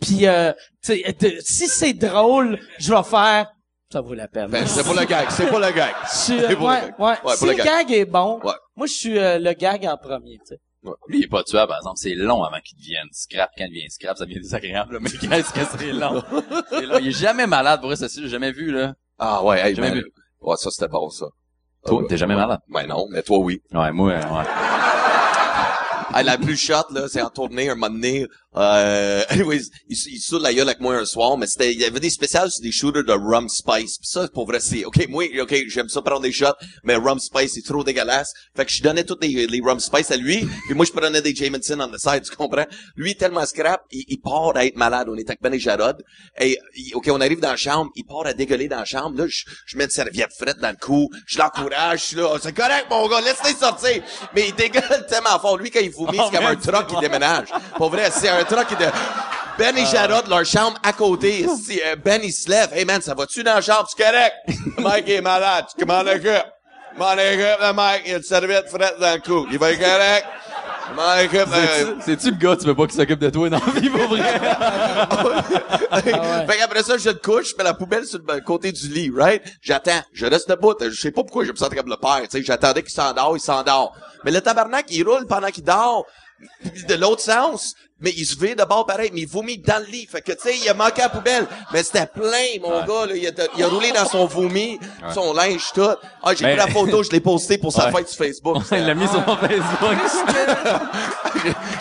puis, 0.00 0.26
euh, 0.28 0.52
tu 0.84 0.92
sais, 1.02 1.16
de- 1.20 1.36
si 1.40 1.66
c'est 1.66 1.92
drôle, 1.94 2.60
je 2.78 2.94
vais 2.94 3.02
faire, 3.02 3.48
ça 3.92 4.00
vaut 4.00 4.14
la 4.14 4.28
peine. 4.28 4.46
Ben, 4.48 4.64
c'est 4.64 4.84
pour 4.84 4.94
le 4.94 5.04
gag, 5.06 5.26
c'est 5.30 5.46
pour 5.48 5.58
le 5.58 5.72
gag. 5.72 5.92
Je 6.26 6.32
euh, 6.34 6.46
C'est 6.48 6.56
pour 6.56 6.68
le 6.68 6.74
ouais, 6.74 6.80
gag. 6.82 6.94
ouais. 7.00 7.14
Ouais, 7.24 7.32
si 7.34 7.38
pour 7.38 7.46
le 7.48 7.52
le 7.52 7.58
gag. 7.58 7.66
gag 7.66 7.92
est 7.92 8.04
bon, 8.04 8.38
moi, 8.76 8.86
je 8.86 8.92
suis 8.92 9.18
euh, 9.18 9.40
le 9.40 9.52
gag 9.54 9.86
en 9.86 9.96
premier, 9.96 10.38
tu 10.38 10.54
sais. 10.54 10.60
Lui, 11.06 11.18
il 11.20 11.24
est 11.24 11.28
pas 11.28 11.44
tuable, 11.44 11.68
par 11.68 11.78
exemple. 11.78 11.98
C'est 11.98 12.14
long 12.14 12.42
avant 12.42 12.60
qu'il 12.60 12.76
devienne 12.78 13.06
scrap. 13.12 13.50
Quand 13.56 13.64
il 13.66 13.70
devient 13.70 13.90
scrap, 13.90 14.16
ça 14.16 14.24
devient 14.24 14.40
désagréable, 14.40 14.94
là. 14.94 14.98
Mais 15.00 15.10
qu'est-ce 15.10 15.52
que 15.52 15.60
c'est 15.78 15.92
long? 15.92 16.22
C'est 16.70 16.86
long. 16.86 16.98
Il 16.98 17.08
est 17.08 17.12
jamais 17.12 17.46
malade, 17.46 17.80
pour 17.80 17.96
ça, 17.96 18.06
j'ai 18.08 18.28
jamais 18.28 18.50
vu, 18.52 18.72
là. 18.72 18.94
Ah 19.18 19.44
ouais, 19.44 19.60
hey, 19.60 19.74
Jamais 19.76 19.90
man. 19.90 19.98
vu. 19.98 20.12
Ouais, 20.40 20.56
ça 20.56 20.70
c'était 20.70 20.88
bon, 20.88 21.08
ça. 21.10 21.26
Toi, 21.86 22.00
Ah, 22.02 22.06
t'es 22.08 22.16
jamais 22.16 22.34
malade? 22.34 22.58
Ben 22.68 22.86
non, 22.86 23.06
mais 23.10 23.22
toi 23.22 23.38
oui. 23.38 23.60
Ouais, 23.72 23.92
moi, 23.92 24.10
euh, 24.12 24.16
ouais. 24.38 24.44
Hey, 26.14 26.24
la 26.24 26.36
plus 26.36 26.56
shot, 26.56 26.90
là, 26.90 27.08
c'est 27.08 27.22
en 27.22 27.30
tournée, 27.30 27.70
un 27.70 27.74
moment 27.74 27.88
donné, 27.92 28.26
euh, 28.56 29.22
anyways, 29.30 29.70
il, 29.88 29.96
il 29.96 30.38
la 30.40 30.52
gueule 30.52 30.68
avec 30.68 30.80
moi 30.80 30.94
un 30.96 31.04
soir, 31.04 31.36
mais 31.38 31.46
c'était, 31.46 31.72
il 31.72 31.80
y 31.80 31.84
avait 31.84 32.00
des 32.00 32.10
spéciales 32.10 32.50
sur 32.50 32.62
des 32.62 32.72
shooters 32.72 33.04
de 33.04 33.12
rum 33.12 33.48
spice. 33.48 33.98
Pis 33.98 34.08
ça, 34.08 34.28
pour 34.28 34.46
vrai, 34.46 34.60
c'est, 34.60 34.84
ok, 34.84 35.06
moi, 35.08 35.24
ok, 35.40 35.54
j'aime 35.68 35.88
ça 35.88 36.02
prendre 36.02 36.20
des 36.22 36.32
shots, 36.32 36.54
mais 36.84 36.96
rum 36.96 37.18
spice, 37.18 37.52
c'est 37.54 37.62
trop 37.64 37.82
dégueulasse. 37.84 38.32
Fait 38.56 38.64
que 38.64 38.72
je 38.72 38.82
donnais 38.82 39.04
toutes 39.04 39.22
les, 39.24 39.46
les 39.46 39.60
rum 39.60 39.80
spice 39.80 40.10
à 40.10 40.16
lui, 40.16 40.46
puis 40.66 40.74
moi, 40.74 40.84
je 40.86 40.92
prenais 40.92 41.22
des 41.22 41.34
Jameson 41.34 41.80
on 41.80 41.88
the 41.88 41.98
side, 41.98 42.22
tu 42.30 42.36
comprends? 42.36 42.66
Lui, 42.96 43.16
tellement 43.16 43.46
scrap, 43.46 43.82
il, 43.90 44.04
il 44.08 44.18
part 44.20 44.56
à 44.56 44.64
être 44.66 44.76
malade. 44.76 45.08
On 45.10 45.16
est 45.16 45.28
avec 45.28 45.40
Ben 45.40 45.52
et 45.54 45.58
Jarod. 45.58 46.02
Et, 46.40 46.58
il- 46.76 46.94
ok, 46.94 47.08
on 47.10 47.20
arrive 47.20 47.40
dans 47.40 47.50
la 47.50 47.56
chambre, 47.56 47.90
il 47.94 48.04
part 48.04 48.26
à 48.26 48.34
dégueuler 48.34 48.68
dans 48.68 48.78
la 48.78 48.84
chambre. 48.84 49.16
Là, 49.18 49.26
je, 49.28 49.44
je 49.66 49.76
mets 49.76 49.84
une 49.84 49.90
serviette 49.90 50.32
frette 50.38 50.58
dans 50.58 50.70
le 50.70 50.76
cou, 50.76 51.08
je 51.26 51.38
l'encourage, 51.38 52.00
je 52.00 52.04
suis 52.04 52.16
là, 52.16 52.36
c'est 52.42 52.52
correct, 52.54 52.86
mon 52.90 53.08
gars, 53.08 53.20
laisse-les 53.20 53.54
sortir. 53.54 54.02
Mais 54.34 54.48
il 54.48 54.54
dégueule 54.54 55.06
tellement 55.08 55.38
fort. 55.40 55.56
Lui, 55.56 55.70
quand 55.70 55.80
il 55.80 55.90
vomit, 55.90 56.18
Oh, 56.20 56.28
c'est 56.30 56.36
comme 56.36 56.46
un 56.46 56.50
man, 56.52 56.60
truck 56.60 56.86
qui 56.88 56.96
déménage. 57.00 57.48
Pour 57.76 57.90
vrai, 57.90 58.10
c'est 58.10 58.28
un 58.28 58.41
truck 58.44 58.66
qui 58.66 58.76
de... 58.76 58.86
Ben 59.58 59.76
et 59.76 59.84
Jarod, 59.84 60.28
leur 60.28 60.44
chambre 60.46 60.78
à 60.82 60.92
côté. 60.92 61.46
Si, 61.62 61.80
euh, 61.84 61.96
ben, 62.02 62.20
il 62.22 62.32
se 62.32 62.48
lève. 62.48 62.70
Hey 62.72 62.84
man, 62.84 63.02
ça 63.02 63.14
va-tu 63.14 63.42
dans 63.42 63.54
la 63.54 63.60
chambre? 63.60 63.86
C'est 63.88 64.02
correct? 64.02 64.34
Mike 64.78 65.08
est 65.08 65.20
malade. 65.20 65.66
Tu 65.76 65.84
commandes 65.84 66.06
le 66.06 66.18
gars. 66.18 66.46
M'en 66.98 67.14
le 67.14 67.72
Mike. 67.72 68.02
Il 68.06 68.14
a 68.14 68.16
une 68.16 68.22
serviette 68.22 68.68
frette 68.68 68.98
dans 68.98 69.14
le 69.14 69.20
cou. 69.20 69.46
Il 69.50 69.58
va 69.58 69.72
être 69.72 69.80
correct. 69.80 70.26
M'en 70.96 71.02
euh, 71.02 71.94
C'est-tu- 72.00 72.30
le 72.30 72.36
gars, 72.36 72.56
tu 72.56 72.66
veux 72.66 72.74
pas 72.74 72.86
qu'il 72.86 72.96
s'occupe 72.96 73.18
de 73.18 73.30
toi 73.30 73.48
dans 73.48 73.60
la 73.64 73.80
vie, 73.80 73.88
pour 73.88 74.08
vrai? 74.08 74.22
fait 76.02 76.58
qu'après 76.58 76.82
ça, 76.82 76.98
je 76.98 77.10
te 77.10 77.18
couche, 77.22 77.50
je 77.52 77.56
mets 77.56 77.64
la 77.64 77.74
poubelle 77.74 78.04
sur 78.04 78.18
le 78.18 78.24
ben- 78.24 78.40
côté 78.40 78.72
du 78.72 78.88
lit, 78.88 79.10
right? 79.14 79.42
J'attends. 79.62 80.02
Je 80.12 80.26
reste 80.26 80.48
debout. 80.48 80.74
Je 80.80 80.90
sais 80.90 81.10
pas 81.10 81.22
pourquoi 81.22 81.44
je 81.44 81.52
me 81.52 81.56
sentais 81.56 81.76
comme 81.76 81.88
le 81.88 81.96
père, 81.96 82.20
tu 82.22 82.38
sais. 82.38 82.42
J'attendais 82.42 82.82
qu'il 82.82 82.92
s'endort, 82.92 83.36
il 83.36 83.40
s'endort. 83.40 83.94
Mais 84.24 84.30
le 84.30 84.40
tabarnak, 84.40 84.86
il 84.90 85.06
roule 85.08 85.26
pendant 85.26 85.48
qu'il 85.48 85.64
dort. 85.64 86.04
Puis 86.74 86.84
de 86.84 86.94
l'autre 86.94 87.22
sens. 87.22 87.74
Mais 88.04 88.12
il 88.16 88.26
se 88.26 88.36
vire 88.36 88.56
de 88.56 88.64
bord 88.64 88.84
pareil, 88.84 89.10
mais 89.14 89.20
il 89.20 89.28
vomit 89.28 89.58
dans 89.58 89.78
le 89.78 89.84
lit. 89.86 90.08
Fait 90.10 90.20
que, 90.20 90.32
tu 90.32 90.38
sais, 90.40 90.56
il 90.58 90.68
a 90.68 90.74
manqué 90.74 91.02
à 91.02 91.04
la 91.04 91.08
poubelle. 91.10 91.46
Mais 91.72 91.84
c'était 91.84 92.06
plein, 92.06 92.58
mon 92.60 92.80
gars, 92.84 93.06
là. 93.06 93.14
Il 93.14 93.28
a, 93.28 93.30
il 93.56 93.62
a 93.62 93.68
roulé 93.68 93.92
dans 93.92 94.04
son 94.06 94.26
vomi, 94.26 94.80
son 95.14 95.32
linge, 95.34 95.62
tout. 95.72 95.82
Ah, 96.22 96.34
j'ai 96.34 96.44
Mais- 96.44 96.56
pris 96.56 96.66
la 96.66 96.72
photo, 96.72 97.04
je 97.04 97.10
l'ai 97.10 97.20
posté 97.20 97.58
pour 97.58 97.72
sa 97.72 97.86
Ouais. 97.86 97.92
fête 97.98 98.08
sur 98.08 98.24
Facebook. 98.24 98.56
Il 98.72 98.86
l'a 98.86 98.94
mis 98.94 99.06
sur 99.06 99.24
mon 99.24 99.36
Facebook. 99.36 99.96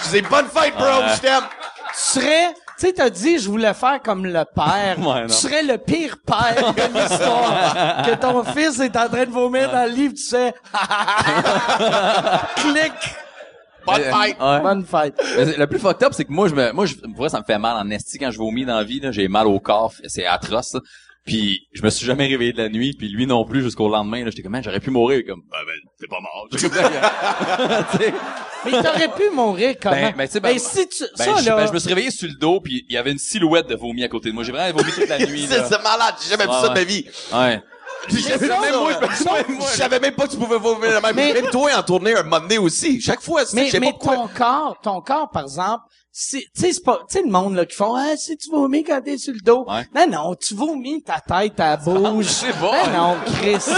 Je 0.06 0.10
dis, 0.12 0.22
bonne 0.24 0.46
fête, 0.48 0.76
bro, 0.76 0.86
je 1.16 1.20
t'aime. 1.22 1.44
Tu 1.94 2.20
serais, 2.20 2.54
tu 2.80 2.86
sais, 2.88 2.94
t'as 2.94 3.10
dit, 3.10 3.38
je 3.40 3.50
voulais 3.50 3.74
faire 3.74 4.00
comme 4.04 4.26
le 4.26 4.44
père. 4.56 4.96
Ouais, 5.00 5.22
non. 5.22 5.28
tu 5.28 5.34
serais 5.34 5.64
le 5.64 5.78
pire 5.78 6.18
père 6.26 6.74
de 6.74 6.82
l'histoire. 7.00 8.04
que 8.06 8.16
ton 8.16 8.44
fils 8.44 8.80
est 8.80 8.96
en 8.96 9.08
train 9.10 9.26
de 9.26 9.32
vomir 9.32 9.72
dans 9.72 9.84
le 9.86 9.92
livre, 9.92 10.14
tu 10.16 10.24
sais. 10.24 10.54
Clic. 12.56 12.94
Bonne 13.86 14.02
fête. 14.02 14.40
Ouais. 14.40 14.60
Bonne 14.62 14.86
fête. 14.86 15.22
Mais 15.38 15.58
Le 15.58 15.68
plus 15.68 15.80
fucked 15.80 16.04
up, 16.04 16.14
c'est 16.14 16.26
que 16.26 16.32
moi, 16.32 16.48
je 16.48 16.56
me, 16.56 16.72
moi, 16.72 16.86
je, 16.86 16.96
pour 16.96 17.18
vrai, 17.18 17.30
ça 17.30 17.40
me 17.40 17.46
fait 17.46 17.58
mal 17.60 17.76
en 17.78 17.90
esti 17.90 18.18
quand 18.20 18.32
je 18.32 18.38
vomis 18.38 18.66
dans 18.66 18.78
la 18.78 18.84
vie, 18.84 19.00
là. 19.00 19.12
J'ai 19.12 19.28
mal 19.28 19.48
au 19.48 19.60
corps. 19.60 19.94
C'est 20.08 20.26
atroce, 20.26 20.70
ça. 20.70 20.80
Puis, 21.24 21.68
je 21.74 21.84
me 21.84 21.90
suis 21.92 22.04
jamais 22.06 22.26
réveillé 22.28 22.52
de 22.52 22.58
la 22.58 22.68
nuit, 22.70 22.94
puis 22.98 23.08
lui 23.08 23.28
non 23.28 23.46
plus 23.46 23.62
jusqu'au 23.62 23.90
lendemain, 23.90 24.24
là. 24.24 24.32
J'étais 24.32 24.42
comme, 24.42 24.54
Man, 24.54 24.64
j'aurais 24.64 24.80
pu 24.80 24.90
mourir, 24.90 25.22
comme, 25.28 25.42
ben, 25.52 25.58
ben, 25.68 25.76
t'es 26.00 26.08
pas 26.08 26.20
mort. 26.20 26.48
Mais 28.66 28.72
t'aurais 28.72 29.08
pu 29.10 29.30
mourir 29.34 29.76
comment? 29.82 29.96
Ben, 29.96 30.14
ben, 30.18 30.28
tu 30.28 30.34
sais, 30.34 30.40
ben, 30.40 30.58
si 30.60 30.88
tu, 30.88 31.04
Ben, 31.18 31.24
ça, 31.26 31.42
je, 31.42 31.50
là. 31.50 31.56
ben, 31.58 31.68
je 31.68 31.74
me 31.74 31.80
suis 31.80 31.90
réveillé 31.90 32.12
sur 32.12 32.28
le 32.28 32.36
dos, 32.36 32.60
puis 32.62 32.86
il 32.88 32.94
y 32.94 32.98
avait 32.98 33.12
une 33.12 33.18
silhouette 33.18 33.68
de 33.68 33.76
vomi 33.76 34.04
à 34.04 34.08
côté 34.08 34.30
de 34.30 34.36
moi. 34.36 34.44
J'ai 34.44 34.52
vraiment 34.52 34.78
vomi 34.78 34.92
toute 34.92 35.10
la 35.10 35.18
nuit, 35.26 35.48
C'est 35.50 35.58
là. 35.58 35.66
c'est 35.68 35.82
malade, 35.82 36.16
j'ai 36.24 36.30
jamais 36.30 36.46
vu 36.46 36.52
ça 36.52 36.70
de 36.70 36.74
ma 36.74 36.84
vie. 36.84 37.06
Ouais. 37.34 37.62
Je- 38.10 39.78
savais 39.78 40.00
même 40.00 40.14
pas 40.16 40.26
que 40.28 40.32
tu 40.32 40.38
pouvais 40.38 40.58
vomir 40.58 40.90
de 40.90 41.02
même. 41.02 41.16
Mais- 41.16 41.34
même 41.34 41.50
toi 41.52 41.72
en 41.78 41.84
tournée 41.84 42.16
un 42.16 42.24
moment 42.24 42.40
donné 42.40 42.58
aussi. 42.58 43.00
Chaque 43.02 43.22
fois, 43.22 43.46
c'est- 43.46 43.56
Mais, 43.56 43.80
mais 43.80 43.94
ton 43.94 44.28
corps, 44.28 44.78
ton 44.82 45.02
corps, 45.02 45.30
par 45.30 45.44
exemple, 45.44 45.84
c'est, 46.14 46.44
tu 46.54 46.74
sais, 46.74 46.82
c'est 47.08 47.22
le 47.22 47.32
monde, 47.32 47.56
là, 47.56 47.66
qui 47.66 47.76
font, 47.76 47.96
ah, 47.96 48.18
si 48.18 48.36
tu 48.36 48.50
vomis 48.50 48.84
quand 48.84 49.02
t'es 49.02 49.18
sur 49.18 49.34
le 49.34 49.40
dos. 49.40 49.66
Ouais. 49.66 49.88
Non, 49.96 50.08
non, 50.08 50.36
tu 50.36 50.54
vomis, 50.56 51.02
ta 51.02 51.22
tête, 51.22 51.56
ta 51.56 51.80
je 51.86 52.28
sais 52.28 52.52
pas. 52.52 52.84
Ben 52.84 52.94
non, 52.94 53.16
Chris. 53.26 53.58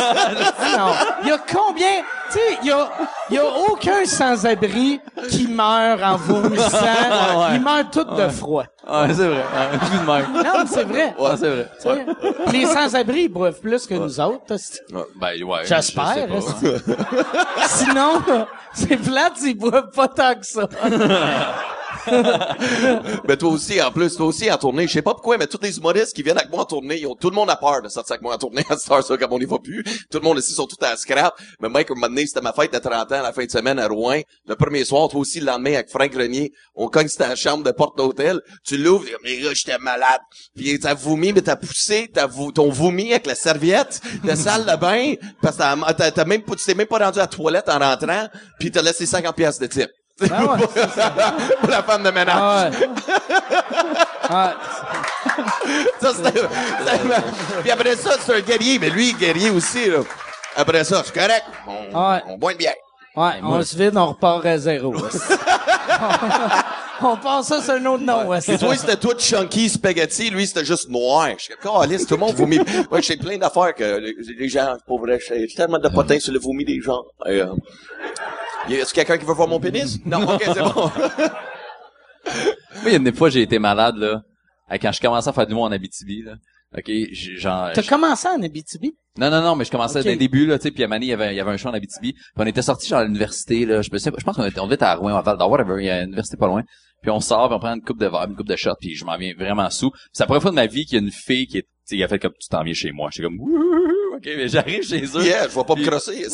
Non. 0.76 0.92
Il 1.22 1.30
y 1.30 1.32
a 1.32 1.38
combien, 1.38 2.02
tu 2.32 2.34
sais, 2.34 2.58
il 2.64 2.70
y 2.70 2.72
a, 2.72 2.90
il 3.30 3.36
y 3.36 3.38
a 3.38 3.46
aucun 3.46 4.04
sans-abri 4.06 5.00
qui 5.30 5.48
meurt 5.48 6.02
en 6.02 6.16
vomissant. 6.18 6.78
ouais. 6.82 7.56
Ils 7.56 7.62
meurent 7.62 7.92
tous 7.92 8.04
de 8.06 8.28
froid. 8.30 8.64
Ouais, 8.90 9.14
c'est 9.14 9.28
vrai. 9.28 9.44
Tout 9.80 9.98
de 9.98 10.12
même. 10.12 10.34
Non, 10.34 10.64
mais 10.64 10.66
c'est 10.66 10.84
vrai. 10.84 11.16
Ouais, 11.20 11.38
c'est 11.38 11.50
vrai. 11.50 12.06
Les 12.52 12.66
sans-abri, 12.66 13.24
ils 13.24 13.30
boivent 13.30 13.60
plus 13.60 13.86
que 13.86 13.94
nous 13.94 14.20
autres. 14.20 14.56
Ben, 15.16 15.44
ouais. 15.44 15.60
J'espère, 15.66 16.28
je. 16.28 16.78
Sinon, 17.68 18.24
c'est 18.74 18.98
plate, 18.98 19.34
ils 19.44 19.56
boivent 19.56 19.92
pas 19.92 20.08
tant 20.08 20.34
que 20.34 20.46
ça. 20.46 20.68
Mais 23.28 23.38
toi 23.38 23.50
aussi, 23.50 23.82
en 23.82 23.92
plus, 23.92 24.16
toi 24.16 24.28
aussi 24.28 24.52
en 24.52 24.58
tournée, 24.58 24.88
je 24.88 24.94
sais 24.94 25.02
pas 25.02 25.14
pourquoi, 25.14 25.38
mais 25.38 25.48
tous 25.48 25.60
les 25.62 25.78
humoristes 25.78 26.14
qui 26.16 26.24
viennent 26.24 26.38
avec 26.38 26.50
moi 26.52 26.62
en 26.62 26.66
tournée, 26.66 27.00
ils 27.00 27.08
ont, 27.08 27.16
tout 27.16 27.30
le 27.30 27.36
monde 27.36 27.50
a 27.50 27.56
peur 27.56 27.82
de 27.82 27.90
sortir 27.90 28.14
avec 28.14 28.22
moi 28.22 28.36
en 28.36 28.38
tournée 28.38 28.66
à 28.70 28.78
Star 28.78 29.04
ça, 29.04 29.18
comme 29.18 29.32
on 29.34 29.40
n'y 29.40 29.46
va 29.46 29.58
plus. 29.60 29.84
Tout 30.12 30.20
le 30.20 30.24
monde 30.24 30.38
ici 30.40 30.54
sont 30.54 30.68
tous 30.68 30.84
à 30.86 30.96
scrap. 30.98 31.34
Mais 31.60 31.70
Mike, 31.70 31.92
un 31.92 31.96
moment 31.96 32.08
donné, 32.08 32.26
c'était 32.26 32.42
ma 32.42 32.54
fête 32.54 32.74
de 32.74 32.80
30 32.80 33.12
ans, 33.12 33.22
la 33.22 33.34
fin 33.34 33.46
de 33.46 33.52
semaine 33.52 33.80
à 33.80 33.88
Rouen. 33.88 34.20
Le 34.48 34.56
premier 34.56 34.86
soir, 34.86 35.08
toi 35.10 35.20
aussi, 35.22 35.40
le 35.40 35.46
lendemain, 35.48 35.74
avec 35.76 35.90
Frank 35.90 36.12
Grenier, 36.12 36.52
on 36.76 36.88
cogne 36.88 37.08
ta 37.10 37.36
chambre 37.36 37.64
de 37.64 37.72
porte 37.72 37.98
d'hôtel. 37.98 38.42
Tu 38.66 38.78
l'ouvres, 38.78 39.06
mais 39.24 39.38
gars, 39.40 39.54
j'étais 39.54 39.78
malade. 39.78 40.22
Puis 40.56 40.80
t'as 40.80 40.94
vomi, 40.94 41.34
mais 41.34 41.42
t'as 41.42 41.56
poussé, 41.56 42.10
t'as 42.14 42.28
vomi 42.28 43.12
avec 43.12 43.26
la 43.26 43.36
serviette 43.36 44.02
de 44.24 44.36
salle 44.36 44.66
de 44.66 44.76
bain, 44.76 45.14
parce 45.42 45.58
que 45.58 45.94
t'as- 46.12 46.26
même 46.26 46.42
t'es 46.44 46.74
même 46.76 46.88
pas 46.88 47.00
rendu 47.00 47.20
à 47.20 47.24
la 47.24 47.28
toilette 47.28 47.70
en 47.70 47.80
rentrant, 47.80 48.28
puis 48.60 48.72
t'as 48.72 48.82
laissé 48.82 49.06
50 49.06 49.36
pièces 49.36 49.60
de 49.60 49.68
type. 49.68 49.90
Ah 50.32 50.46
ouais, 50.46 50.60
pour 51.60 51.70
la 51.70 51.84
femme 51.84 52.04
de 52.04 52.12
ménage. 52.12 52.36
Ah 52.38 52.70
ouais. 52.70 52.88
Ah, 54.30 54.54
Ça, 56.00 56.12
c'était, 56.16 56.40
Puis 57.62 57.72
après 57.72 57.96
ça, 57.98 58.12
c'est 58.20 58.34
un 58.36 58.40
guerrier, 58.40 58.80
mais 58.80 58.90
lui, 58.90 59.14
guerrier 59.14 59.50
aussi, 59.50 59.90
là. 59.90 59.98
Après 60.56 60.84
ça, 60.86 61.02
c'est 61.06 61.14
correct. 61.14 61.44
On, 61.68 62.12
Ouais. 62.12 62.22
on 62.30 62.38
boit 62.38 62.54
une 62.54 62.58
bière. 62.58 62.74
ouais, 63.18 63.32
on 63.44 63.62
se 63.62 63.76
vide, 63.76 63.98
on 63.98 64.08
repart 64.08 64.46
à 64.46 64.58
zéro. 64.58 64.96
on 67.02 67.18
pense 67.18 67.48
ça 67.48 67.62
sur 67.62 67.74
un 67.74 67.86
autre 67.86 68.04
nom. 68.04 68.30
hostie. 68.32 68.52
Et 68.54 68.58
toi, 68.58 68.76
c'était 68.76 68.96
tout 68.96 69.14
chunky 69.20 69.68
spaghetti. 69.70 70.30
Lui, 70.30 70.48
c'était 70.48 70.64
juste 70.66 70.90
noir. 70.90 71.28
Je 71.38 71.44
suis 71.44 71.54
comme, 71.62 71.86
tout 71.86 72.06
le 72.12 72.18
monde 72.18 72.36
vomit. 72.36 72.60
Ouais, 72.90 73.02
j'ai 73.02 73.18
plein 73.18 73.38
d'affaires 73.38 73.74
que 73.76 73.98
les, 73.98 74.16
les 74.40 74.50
gens, 74.50 74.76
pour 74.88 75.00
vrai, 75.02 75.20
j'ai 75.28 75.48
tellement 75.48 75.80
de 75.80 75.90
potins 75.90 76.20
sur 76.20 76.32
le 76.34 76.40
vomi 76.40 76.64
des 76.66 76.80
gens. 76.82 77.02
Et, 77.26 77.42
euh, 77.42 77.48
y 78.70 78.82
a- 78.82 78.86
quelqu'un 78.86 79.18
qui 79.18 79.26
veut 79.26 79.34
voir 79.34 79.48
mon 79.48 79.60
pénis? 79.60 80.00
Non, 80.06 80.24
ok, 80.24 80.44
c'est 80.44 80.60
bon. 80.62 80.92
il 82.86 82.92
y 82.92 82.96
a 82.96 82.98
une 82.98 83.14
fois, 83.14 83.30
j'ai 83.30 83.42
été 83.42 83.60
malade, 83.60 83.98
là. 83.98 84.22
Quand 84.82 84.92
je 84.92 85.00
commençais 85.02 85.30
à 85.30 85.34
faire 85.34 85.46
du 85.48 85.54
monde 85.54 85.72
en 85.72 85.76
Abitibi, 85.76 86.24
là. 86.24 86.34
OK, 86.76 86.86
j'ai- 86.88 87.38
genre... 87.38 87.70
T'as 87.74 87.84
commencé 87.84 88.28
en 88.28 88.42
Abitibi? 88.42 88.96
Non, 89.20 89.30
non, 89.30 89.42
non, 89.44 89.56
mais 89.56 89.64
je 89.66 89.70
commençais 89.72 90.02
dès 90.02 90.14
le 90.14 90.18
début, 90.18 90.48
là, 90.48 90.58
tu 90.58 90.64
sais, 90.64 90.72
puis 90.72 90.84
à 90.84 90.88
Mané, 90.88 91.06
il 91.06 91.10
y 91.10 91.14
avait, 91.14 91.34
il 91.34 91.38
y 91.38 91.40
avait 91.40 91.52
un 91.52 91.58
show 91.58 91.70
en 91.70 91.74
Abitibi. 91.74 92.14
Puis 92.14 92.22
on 92.36 92.46
était 92.48 92.64
sortis 92.64 92.88
genre 92.88 93.00
à 93.00 93.04
l'université, 93.04 93.66
là. 93.68 93.84
Je 93.84 93.92
me 93.92 93.98
sais 94.00 94.12
je 94.18 94.24
pense 94.24 94.36
qu'on 94.36 94.46
était, 94.46 94.60
on 94.60 94.66
devait 94.66 94.74
être 94.76 94.84
à 94.84 94.96
Rouen, 94.96 95.16
à 95.16 95.22
Val 95.22 95.38
d'Or, 95.38 95.52
whatever, 95.52 95.76
il 95.80 95.86
y 95.86 95.90
a 95.92 96.00
une 96.00 96.08
université 96.08 96.36
pas 96.36 96.48
loin. 96.48 96.64
Puis 97.04 97.12
on 97.12 97.20
sort, 97.20 97.48
puis 97.50 97.56
on 97.56 97.60
prend 97.60 97.76
une 97.76 97.82
coupe 97.84 98.00
de 98.00 98.08
verre, 98.08 98.26
une 98.28 98.36
coupe 98.36 98.48
de 98.48 98.56
shot, 98.56 98.72
puis 98.80 98.96
je 98.96 99.06
m'en 99.06 99.18
viens 99.18 99.34
vraiment 99.38 99.70
sous. 99.70 99.92
C'est 100.14 100.24
la 100.24 100.28
première 100.28 100.42
fois 100.42 100.52
de 100.52 100.56
ma 100.56 100.66
vie 100.66 100.86
qu'il 100.86 100.98
y 100.98 101.02
a 101.02 101.04
une 101.06 101.12
fille 101.12 101.46
qui 101.46 101.60
est, 101.60 101.68
sais, 101.86 101.96
il 101.96 102.04
a 102.04 102.08
fait 102.08 102.20
comme, 102.20 102.34
tu 102.40 102.48
t'en 102.50 102.64
viens 102.64 102.74
chez 102.74 102.92
moi. 102.92 103.10
J'étais 103.12 103.24
comme, 103.28 103.40
Wouhou! 103.40 104.16
OK, 104.16 104.24
mais 104.26 104.48
j'arrive 104.48 104.84
chez 104.84 105.02
eux. 105.04 105.24
Yeah, 105.24 105.48
je 105.50 105.56
vais 105.56 105.64
pas 105.64 105.76
me 105.76 105.86
crosser. 105.86 106.26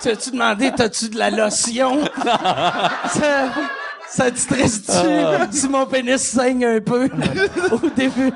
T'as-tu 0.00 0.30
demandé, 0.32 0.72
t'as-tu 0.76 1.08
de 1.08 1.18
la 1.18 1.30
lotion? 1.30 2.02
ça, 3.08 3.52
ça 4.08 4.30
te 4.30 4.38
stresse-tu? 4.38 4.92
Ah. 4.92 5.46
si 5.50 5.68
mon 5.68 5.86
pénis 5.86 6.22
saigne 6.22 6.64
un 6.64 6.80
peu 6.80 7.08
au 7.72 7.90
début? 7.96 8.32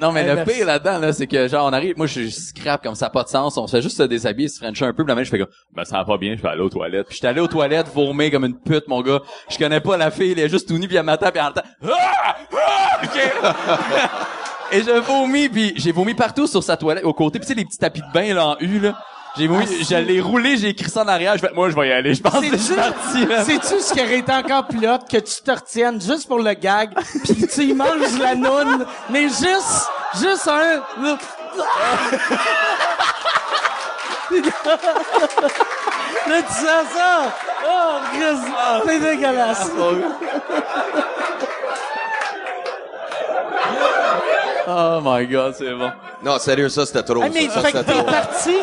Non, 0.00 0.12
mais 0.12 0.22
Eh, 0.22 0.28
le 0.28 0.34
merci. 0.36 0.54
pire 0.54 0.66
là-dedans, 0.66 0.98
là, 0.98 1.12
c'est 1.12 1.26
que, 1.26 1.48
genre, 1.48 1.66
on 1.66 1.72
arrive, 1.72 1.96
moi, 1.96 2.06
je 2.06 2.20
suis 2.20 2.30
scrap 2.30 2.82
comme 2.82 2.94
ça, 2.94 3.06
n'a 3.06 3.10
pas 3.10 3.24
de 3.24 3.28
sens. 3.28 3.56
On 3.56 3.66
se 3.66 3.76
fait 3.76 3.82
juste 3.82 3.96
se 3.96 4.02
déshabiller, 4.04 4.48
se 4.48 4.58
frencher 4.58 4.84
un 4.84 4.92
peu, 4.92 5.04
puis 5.04 5.08
la 5.10 5.14
main, 5.16 5.22
je 5.24 5.30
fais 5.30 5.38
comme, 5.38 5.48
ben, 5.74 5.84
ça 5.84 5.98
va 5.98 6.04
pas 6.04 6.18
bien, 6.18 6.36
je 6.36 6.42
vais 6.42 6.48
aller 6.48 6.60
aux 6.62 6.68
toilettes. 6.68 7.06
Puis 7.08 7.16
j'étais 7.16 7.28
allé 7.28 7.40
aux 7.40 7.48
toilettes, 7.48 7.88
vomir 7.92 8.30
comme 8.30 8.44
une 8.44 8.58
pute, 8.58 8.86
mon 8.88 9.00
gars. 9.02 9.20
Je 9.48 9.58
connais 9.58 9.80
pas 9.80 9.96
la 9.96 10.10
fille, 10.10 10.32
elle 10.32 10.38
est 10.38 10.48
juste 10.48 10.68
tout 10.68 10.78
nue, 10.78 10.86
puis 10.88 10.96
elle 10.96 11.02
m'attend, 11.04 11.30
puis 11.30 11.40
en 11.40 11.50
temps, 11.52 11.62
ah! 11.88 12.36
Ah! 12.52 13.00
OK! 13.02 13.20
Et 14.72 14.82
je 14.82 14.90
vomis, 15.00 15.48
puis 15.48 15.72
j'ai 15.76 15.92
vomi 15.92 16.14
partout 16.14 16.46
sur 16.46 16.62
sa 16.62 16.76
toilette, 16.76 17.04
au 17.04 17.14
côté, 17.14 17.38
puis 17.38 17.46
tu 17.46 17.54
sais, 17.54 17.58
les 17.58 17.64
petits 17.64 17.78
tapis 17.78 18.00
de 18.02 18.12
bain, 18.12 18.34
là, 18.34 18.48
en 18.48 18.56
U, 18.60 18.78
là. 18.80 18.98
J'ai 19.36 19.46
vomi, 19.46 19.66
je 19.66 19.94
l'ai 19.96 20.20
roulé, 20.20 20.56
j'ai 20.56 20.68
écrit 20.70 20.90
ça 20.90 21.02
en 21.02 21.08
arrière, 21.08 21.34
je 21.34 21.40
fais, 21.40 21.50
moi, 21.54 21.68
je 21.70 21.76
vais 21.76 21.88
y 21.88 21.92
aller, 21.92 22.14
je 22.14 22.22
pense 22.22 22.40
que 22.40 22.46
je 22.56 22.74
parti, 22.74 23.26
là. 23.26 23.44
C'est-tu 23.44 23.80
ce 23.80 23.92
qui 23.92 24.00
aurait 24.00 24.18
été 24.18 24.32
encore 24.32 24.66
plus 24.66 24.88
hot 24.88 24.98
que 25.10 25.18
tu 25.18 25.42
te 25.42 25.50
retiennes 25.50 26.00
juste 26.00 26.26
pour 26.26 26.38
le 26.40 26.54
gag, 26.54 26.90
pis 27.24 27.46
tu 27.46 27.62
y 27.64 27.74
manges 27.74 28.18
la 28.18 28.34
noune, 28.34 28.86
mais 29.10 29.24
juste, 29.28 29.88
juste 30.20 30.48
un... 30.48 30.80
Là, 31.02 31.18
tu 34.30 34.42
sens 36.52 36.86
ça? 36.94 37.32
Oh, 37.66 37.98
Christ, 38.12 38.42
c'est 38.86 39.00
dégueulasse. 39.00 39.70
Oh 44.70 45.00
my 45.02 45.26
god, 45.26 45.54
c'est 45.56 45.72
bon. 45.72 45.90
non, 46.22 46.38
sérieux, 46.38 46.68
ça, 46.68 46.84
c'était 46.84 47.02
trop. 47.02 47.22
Ah, 47.24 47.28
mais 47.32 47.48
ça, 47.48 47.62
fait 47.62 47.72
que 47.72 47.78
t'es 47.78 48.02
parti. 48.02 48.56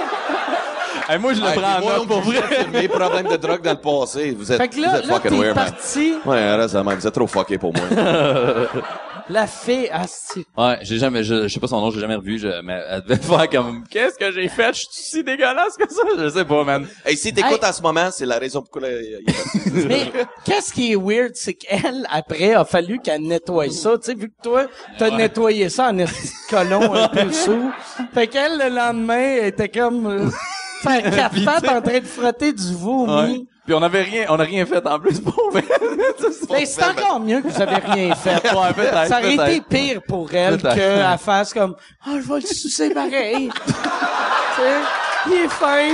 Hey, 1.07 1.19
moi, 1.19 1.33
je 1.33 1.41
le 1.41 1.47
Hey, 1.47 1.59
prends 1.59 1.77
en 1.77 1.81
moi, 1.81 1.97
note 1.97 2.07
pour 2.07 2.21
vrai. 2.21 2.41
Mes 2.73 2.87
problèmes 2.87 3.27
de 3.27 3.35
drogue 3.37 3.61
dans 3.61 3.71
le 3.71 3.77
passé. 3.77 4.31
Vous 4.31 4.51
êtes, 4.51 4.57
Fait 4.59 4.67
que 4.67 4.75
vous 4.75 4.81
là, 4.81 4.97
êtes 4.99 5.05
là, 5.05 5.13
fucking 5.15 5.31
t'es 5.31 5.37
weird, 5.37 5.55
man. 5.55 5.65
parti. 5.71 6.13
Ouais, 6.25 6.55
reste 6.55 6.73
la 6.73 6.83
même. 6.83 6.97
Vous 6.97 7.07
êtes 7.07 7.13
trop 7.13 7.27
fucké 7.27 7.57
pour 7.57 7.73
moi. 7.73 7.83
La 9.27 9.47
fée, 9.47 9.89
asti. 9.89 10.45
Ouais, 10.55 10.77
j'ai 10.83 10.99
jamais, 10.99 11.23
je, 11.23 11.47
je 11.47 11.53
sais 11.53 11.59
pas 11.59 11.65
son 11.65 11.81
nom, 11.81 11.89
j'ai 11.89 11.99
jamais 11.99 12.13
revu, 12.13 12.37
je, 12.37 12.61
mais 12.61 12.79
elle 12.87 13.01
devait 13.01 13.15
faire 13.19 13.49
comme, 13.49 13.83
qu'est-ce 13.89 14.19
que 14.19 14.31
j'ai 14.31 14.47
fait? 14.49 14.67
Je 14.73 14.81
suis 14.81 14.87
si 14.91 15.23
dégueulasse 15.23 15.75
que 15.77 15.91
ça? 15.91 16.03
Je 16.15 16.29
sais 16.29 16.45
pas, 16.45 16.63
man. 16.63 16.85
hey, 17.03 17.17
si 17.17 17.33
t'écoutes 17.33 17.63
Hey. 17.63 17.69
en 17.69 17.73
ce 17.73 17.81
moment, 17.81 18.09
c'est 18.11 18.27
la 18.27 18.37
raison 18.37 18.61
pourquoi 18.61 18.87
il 18.87 18.93
y 18.93 19.15
a- 19.15 19.19
il 19.19 19.81
y 19.81 19.81
a- 19.83 19.87
Mais 19.87 20.11
qu'est-ce 20.45 20.71
qui 20.71 20.91
est 20.91 20.95
weird, 20.95 21.31
c'est 21.33 21.55
qu'elle, 21.55 22.05
après, 22.11 22.53
a 22.53 22.63
fallu 22.65 22.99
qu'elle 22.99 23.23
nettoie 23.23 23.67
ça. 23.71 23.97
Tu 23.97 24.03
sais, 24.05 24.13
vu 24.13 24.29
que 24.29 24.35
toi, 24.43 24.67
t'as 24.99 25.09
nettoyé 25.09 25.69
ça 25.69 25.87
en 25.89 25.97
esti 25.97 26.27
de 26.27 26.55
colon 26.55 26.93
un 26.93 27.07
peu 27.07 27.31
sous. 27.31 27.71
Fait 28.13 28.27
qu'elle, 28.27 28.59
le 28.59 28.69
lendemain, 28.75 29.37
elle 29.39 29.45
était 29.47 29.69
comme... 29.69 30.05
Euh, 30.05 30.29
faire 30.89 31.03
quatre 31.15 31.31
Puis, 31.33 31.45
pattes 31.45 31.67
en 31.69 31.81
train 31.81 31.99
de 31.99 32.05
frotter 32.05 32.53
du 32.53 32.63
Ouais. 32.63 32.73
vomi. 32.77 33.47
Puis 33.65 33.73
on 33.73 33.81
avait 33.81 34.03
rien, 34.03 34.25
on 34.29 34.39
a 34.39 34.43
rien 34.43 34.63
fait 34.65 34.85
en 34.85 34.99
plus 34.99 35.19
pour. 35.19 35.49
Ben, 35.51 35.63
c'est 36.65 36.83
encore 36.83 37.19
mieux 37.19 37.41
que 37.41 37.47
vous 37.47 37.61
avez 37.61 37.77
rien 37.77 38.13
fait. 38.15 38.35
Ouais, 38.55 38.73
peut-être, 38.75 39.07
Ça 39.07 39.19
aurait 39.19 39.33
été 39.33 39.61
pire 39.61 40.01
pour 40.07 40.31
elle 40.33 40.61
qu'elle 40.61 41.17
fasse 41.17 41.51
comme 41.53 41.75
«Ah, 42.05 42.11
je 42.21 42.27
vais 42.31 42.39
le 42.41 42.45
sucer 42.47 42.91
pareil.» 42.91 43.49
Tu 43.65 43.73
sais, 44.61 44.75
il 45.27 45.33
est 45.33 45.47
fin. 45.49 45.89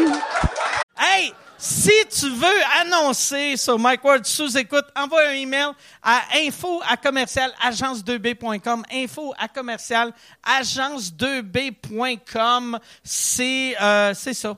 Hey! 0.99 1.34
Si 1.63 1.91
tu 2.10 2.27
veux 2.32 2.47
annoncer 2.82 3.56
sur 3.56 3.77
Mike 3.77 4.04
Ward 4.04 4.25
sous 4.25 4.58
écoute, 4.58 4.86
envoie 4.99 5.27
un 5.30 5.34
email 5.34 5.67
à 6.01 6.21
info 6.43 6.82
à 6.89 6.97
commercial 6.97 7.51
agence2b.com. 7.63 8.82
Info 8.91 9.32
à 9.38 9.47
commercial 9.47 10.12
agence2b.com. 10.43 12.80
C'est 13.04 13.75
euh, 13.80 14.12
c'est 14.15 14.34
ça, 14.34 14.58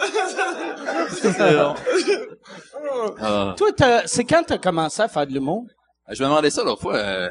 OK. 0.00 0.06
Ah. 3.20 3.54
Toi, 3.56 3.68
t'as- 3.76 4.06
c'est 4.06 4.24
quand 4.24 4.42
t'as 4.46 4.58
commencé 4.58 5.02
à 5.02 5.08
faire 5.08 5.26
de 5.26 5.32
l'humour? 5.32 5.66
Je 6.10 6.22
me 6.22 6.28
demandais 6.28 6.50
ça 6.50 6.64
l'autre 6.64 6.82
fois. 6.82 6.96
euh, 6.96 7.28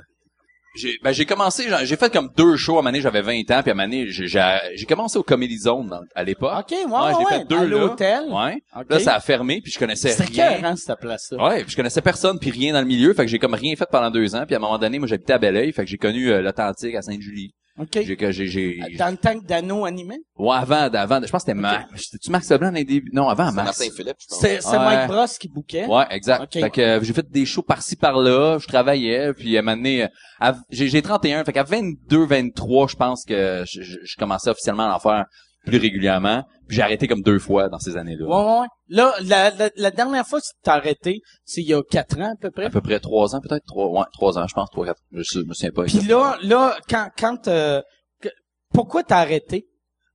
j'ai, 0.76 0.98
ben 1.04 1.12
j'ai 1.12 1.26
commencé, 1.26 1.64
j'ai 1.68 1.86
j'ai 1.86 1.96
fait 1.98 2.14
comme 2.14 2.30
deux 2.38 2.56
shows 2.56 2.78
à 2.78 2.82
Mané, 2.84 3.02
j'avais 3.02 3.24
20 3.24 3.40
ans, 3.52 3.62
puis 3.64 3.72
à 3.72 3.74
Mané, 3.74 4.06
j'ai, 4.10 4.28
j'ai, 4.28 4.58
j'ai 4.76 4.86
commencé 4.86 5.18
au 5.18 5.24
Comedy 5.24 5.58
Zone 5.58 5.88
dans- 5.90 6.02
à 6.16 6.24
l'époque. 6.24 6.54
OK, 6.60 6.72
ouais, 6.72 6.86
ouais, 6.86 7.12
j'ai 7.18 7.26
ouais, 7.26 7.40
fait 7.40 7.46
deux 7.46 7.58
à 7.58 7.64
là. 7.64 7.68
l'hôtel. 7.68 8.24
Ouais. 8.30 8.58
OK. 8.78 8.86
Là, 8.90 9.00
ça 9.00 9.16
a 9.16 9.20
fermé, 9.20 9.62
puis 9.62 9.72
je 9.72 9.80
connaissais 9.80 10.12
C'était 10.12 10.44
rien. 10.44 10.58
écœurant, 10.58 10.76
cette 10.76 11.00
place-là. 11.00 11.44
Ouais, 11.44 11.64
puis 11.64 11.72
je 11.72 11.76
connaissais 11.76 12.02
personne 12.02 12.38
puis 12.40 12.52
rien 12.52 12.72
dans 12.74 12.82
le 12.82 12.86
milieu, 12.88 13.14
fait 13.16 13.26
que 13.26 13.32
j'ai 13.32 13.40
comme 13.40 13.56
rien 13.56 13.76
fait 13.76 13.88
pendant 13.92 14.12
deux 14.12 14.36
ans, 14.36 14.44
puis 14.46 14.54
à 14.54 14.60
un 14.60 14.62
moment 14.62 14.78
donné, 14.78 15.00
moi 15.00 15.08
j'habitais 15.08 15.34
à 15.34 15.40
Belleuil, 15.40 15.74
fait 15.74 15.84
que 15.84 15.90
j'ai 15.90 15.98
connu 15.98 16.32
euh, 16.32 16.42
l'Atlantique 16.42 16.94
à 16.96 17.02
Sainte-Julie. 17.02 17.52
OK. 17.80 18.00
J'ai 18.06 18.15
que 18.18 18.32
j'ai 18.32 18.48
j'ai 18.48 18.80
Dans 18.98 19.10
le 19.10 19.18
temps 19.18 19.39
que 19.39 19.46
Dano 19.46 19.86
animait? 19.86 20.20
ouais, 20.38 20.56
avant 20.56 20.89
avant, 20.94 21.15
je 21.24 21.32
pense 21.32 21.44
que 21.44 21.52
c'était 21.52 21.54
Max. 21.54 21.86
C'était-tu 21.96 22.30
Max 22.32 22.52
Leblanc 22.52 22.70
dans 22.72 22.76
les 22.76 22.84
débuts? 22.84 23.10
Non, 23.13 23.30
avant 23.30 23.52
Max. 23.52 23.80
Martin 23.80 23.86
Philippe, 23.96 24.18
je 24.20 24.28
pense. 24.28 24.39
C'est 24.42 24.62
c'est 24.62 24.70
Ouais. 24.78 24.78
Mike 24.80 25.08
Bros 25.08 25.26
qui 25.39 25.48
bouquait? 25.48 25.86
Ouais, 25.86 26.06
exact. 26.12 26.44
Ok. 26.44 26.62
Fait 26.62 26.70
que 26.70 26.82
euh, 26.82 27.00
j'ai 27.02 27.13
fait 27.13 27.30
des 27.30 27.46
shows 27.46 27.62
par-ci 27.63 27.96
par-là, 27.96 28.58
je 28.60 28.68
travaillais, 28.68 29.34
puis 29.34 29.56
à 29.56 29.60
un 29.60 29.63
moment 29.63 29.78
donné, 29.78 30.04
euh, 30.04 30.08
à- 30.39 30.56
j'ai 30.70 30.88
j'ai 30.89 31.02
31, 31.02 31.44
fait 31.46 31.54
qu'à 31.54 31.63
22 31.63 32.26
23, 32.26 32.88
je 32.89 32.96
pense 32.96 33.24
que 33.26 33.63
je, 33.65 33.82
je- 33.82 33.98
je 34.04 34.15
commençais 34.18 34.50
officiellement 34.50 34.92
à 34.92 34.96
en 34.96 35.00
faire 35.00 35.26
plus 35.65 35.78
régulièrement, 35.78 36.44
j'ai 36.70 36.82
arrêté 36.82 37.08
comme 37.08 37.22
deux 37.22 37.40
fois 37.40 37.68
dans 37.70 37.80
ces 37.80 37.98
années-là. 37.98 38.26
Ouais, 38.26 38.60
ouais. 38.62 38.68
Là, 38.90 39.14
la, 39.24 39.50
la, 39.52 39.70
la 39.76 39.92
dernière 39.92 40.26
fois 40.28 40.40
que 40.40 40.46
tu 40.46 40.52
t'es 40.64 40.70
arrêté, 40.72 41.22
c'est 41.46 41.62
il 41.62 41.68
y 41.68 41.74
a 41.74 41.82
quatre 41.84 42.18
ans 42.20 42.32
à 42.34 42.36
peu 42.40 42.52
près? 42.52 42.66
À 42.66 42.70
peu 42.70 42.82
près 42.82 43.00
trois 43.00 43.36
ans 43.36 43.42
peut-être, 43.42 43.66
trois 43.66 43.88
ouais, 43.88 44.06
trois 44.14 44.38
ans, 44.38 44.46
je 44.48 44.54
pense, 44.54 44.70
trois 44.70 44.86
quatre. 44.86 45.02
Je, 45.12 45.24
sais- 45.24 45.40
je 45.42 45.46
me 45.46 45.54
souviens 45.54 45.72
pas. 45.72 45.84
Puis 45.84 46.02
là, 46.02 46.38
là, 46.44 46.78
quand, 46.90 47.10
quand, 47.18 47.48
euh, 47.48 47.82
que- 48.22 48.30
pourquoi 48.74 49.04
t'as 49.04 49.18
arrêté? 49.20 49.68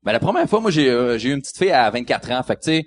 Ben, 0.03 0.12
la 0.12 0.21
première 0.21 0.49
fois, 0.49 0.61
moi, 0.61 0.71
j'ai 0.71 0.88
euh, 0.90 1.19
j'ai 1.19 1.31
eu 1.31 1.33
une 1.33 1.40
petite 1.40 1.57
fille 1.59 1.71
à 1.73 1.88
24 1.90 2.31
ans. 2.33 2.43
Fait 2.43 2.57
que, 2.57 2.61
tu 2.61 2.71
sais, 2.71 2.85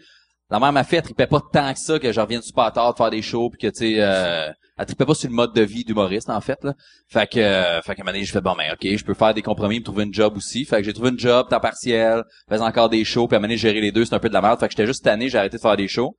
la 0.50 0.60
mère 0.60 0.72
m'a 0.72 0.84
fait, 0.84 0.98
elle 0.98 1.04
trippait 1.04 1.28
pas 1.28 1.42
tant 1.52 1.74
que 1.74 1.80
ça, 1.80 2.00
que 2.00 2.12
je 2.12 2.20
revienne 2.22 2.42
super 2.42 2.72
tard 2.72 2.94
de 2.94 2.98
faire 2.98 3.10
des 3.10 3.22
shows, 3.22 3.50
puis 3.50 3.60
que, 3.60 3.68
tu 3.68 3.80
sais, 3.80 3.96
euh, 4.00 4.50
elle 4.78 4.86
trippait 4.86 5.06
pas 5.06 5.14
sur 5.14 5.30
le 5.30 5.36
mode 5.36 5.54
de 5.54 5.62
vie 5.62 5.84
d'humoriste, 5.84 6.30
en 6.30 6.42
fait, 6.42 6.64
là. 6.64 6.74
Fait 7.08 7.28
que, 7.28 7.40
euh, 7.40 7.82
fait 7.82 7.96
qu'à 7.96 8.02
un 8.02 8.06
moment 8.06 8.14
donné, 8.14 8.26
je 8.26 8.32
fais, 8.32 8.42
bon, 8.42 8.56
ben, 8.56 8.74
OK, 8.74 8.96
je 8.96 9.04
peux 9.04 9.14
faire 9.14 9.34
des 9.34 9.42
compromis, 9.42 9.80
me 9.80 9.84
trouver 9.84 10.04
une 10.04 10.14
job 10.14 10.38
aussi. 10.38 10.66
Fait 10.66 10.78
que 10.78 10.84
j'ai 10.84 10.94
trouvé 10.94 11.10
une 11.10 11.20
job, 11.20 11.48
temps 11.50 11.60
partiel, 11.60 12.24
faisais 12.50 12.62
encore 12.62 12.90
des 12.90 13.04
shows, 13.04 13.28
puis 13.28 13.36
à 13.36 13.38
un 13.38 13.40
moment 13.40 13.48
donné, 13.48 13.58
gérer 13.58 13.82
les 13.82 13.92
deux, 13.92 14.06
c'est 14.06 14.16
un 14.16 14.20
peu 14.20 14.30
de 14.30 14.34
la 14.34 14.42
merde. 14.42 14.60
Fait 14.60 14.68
que 14.68 14.72
j'étais 14.72 14.86
juste 14.86 15.04
tanné, 15.04 15.30
j'ai 15.30 15.38
arrêté 15.38 15.58
de 15.58 15.62
faire 15.62 15.78
des 15.78 15.88
shows. 15.88 16.16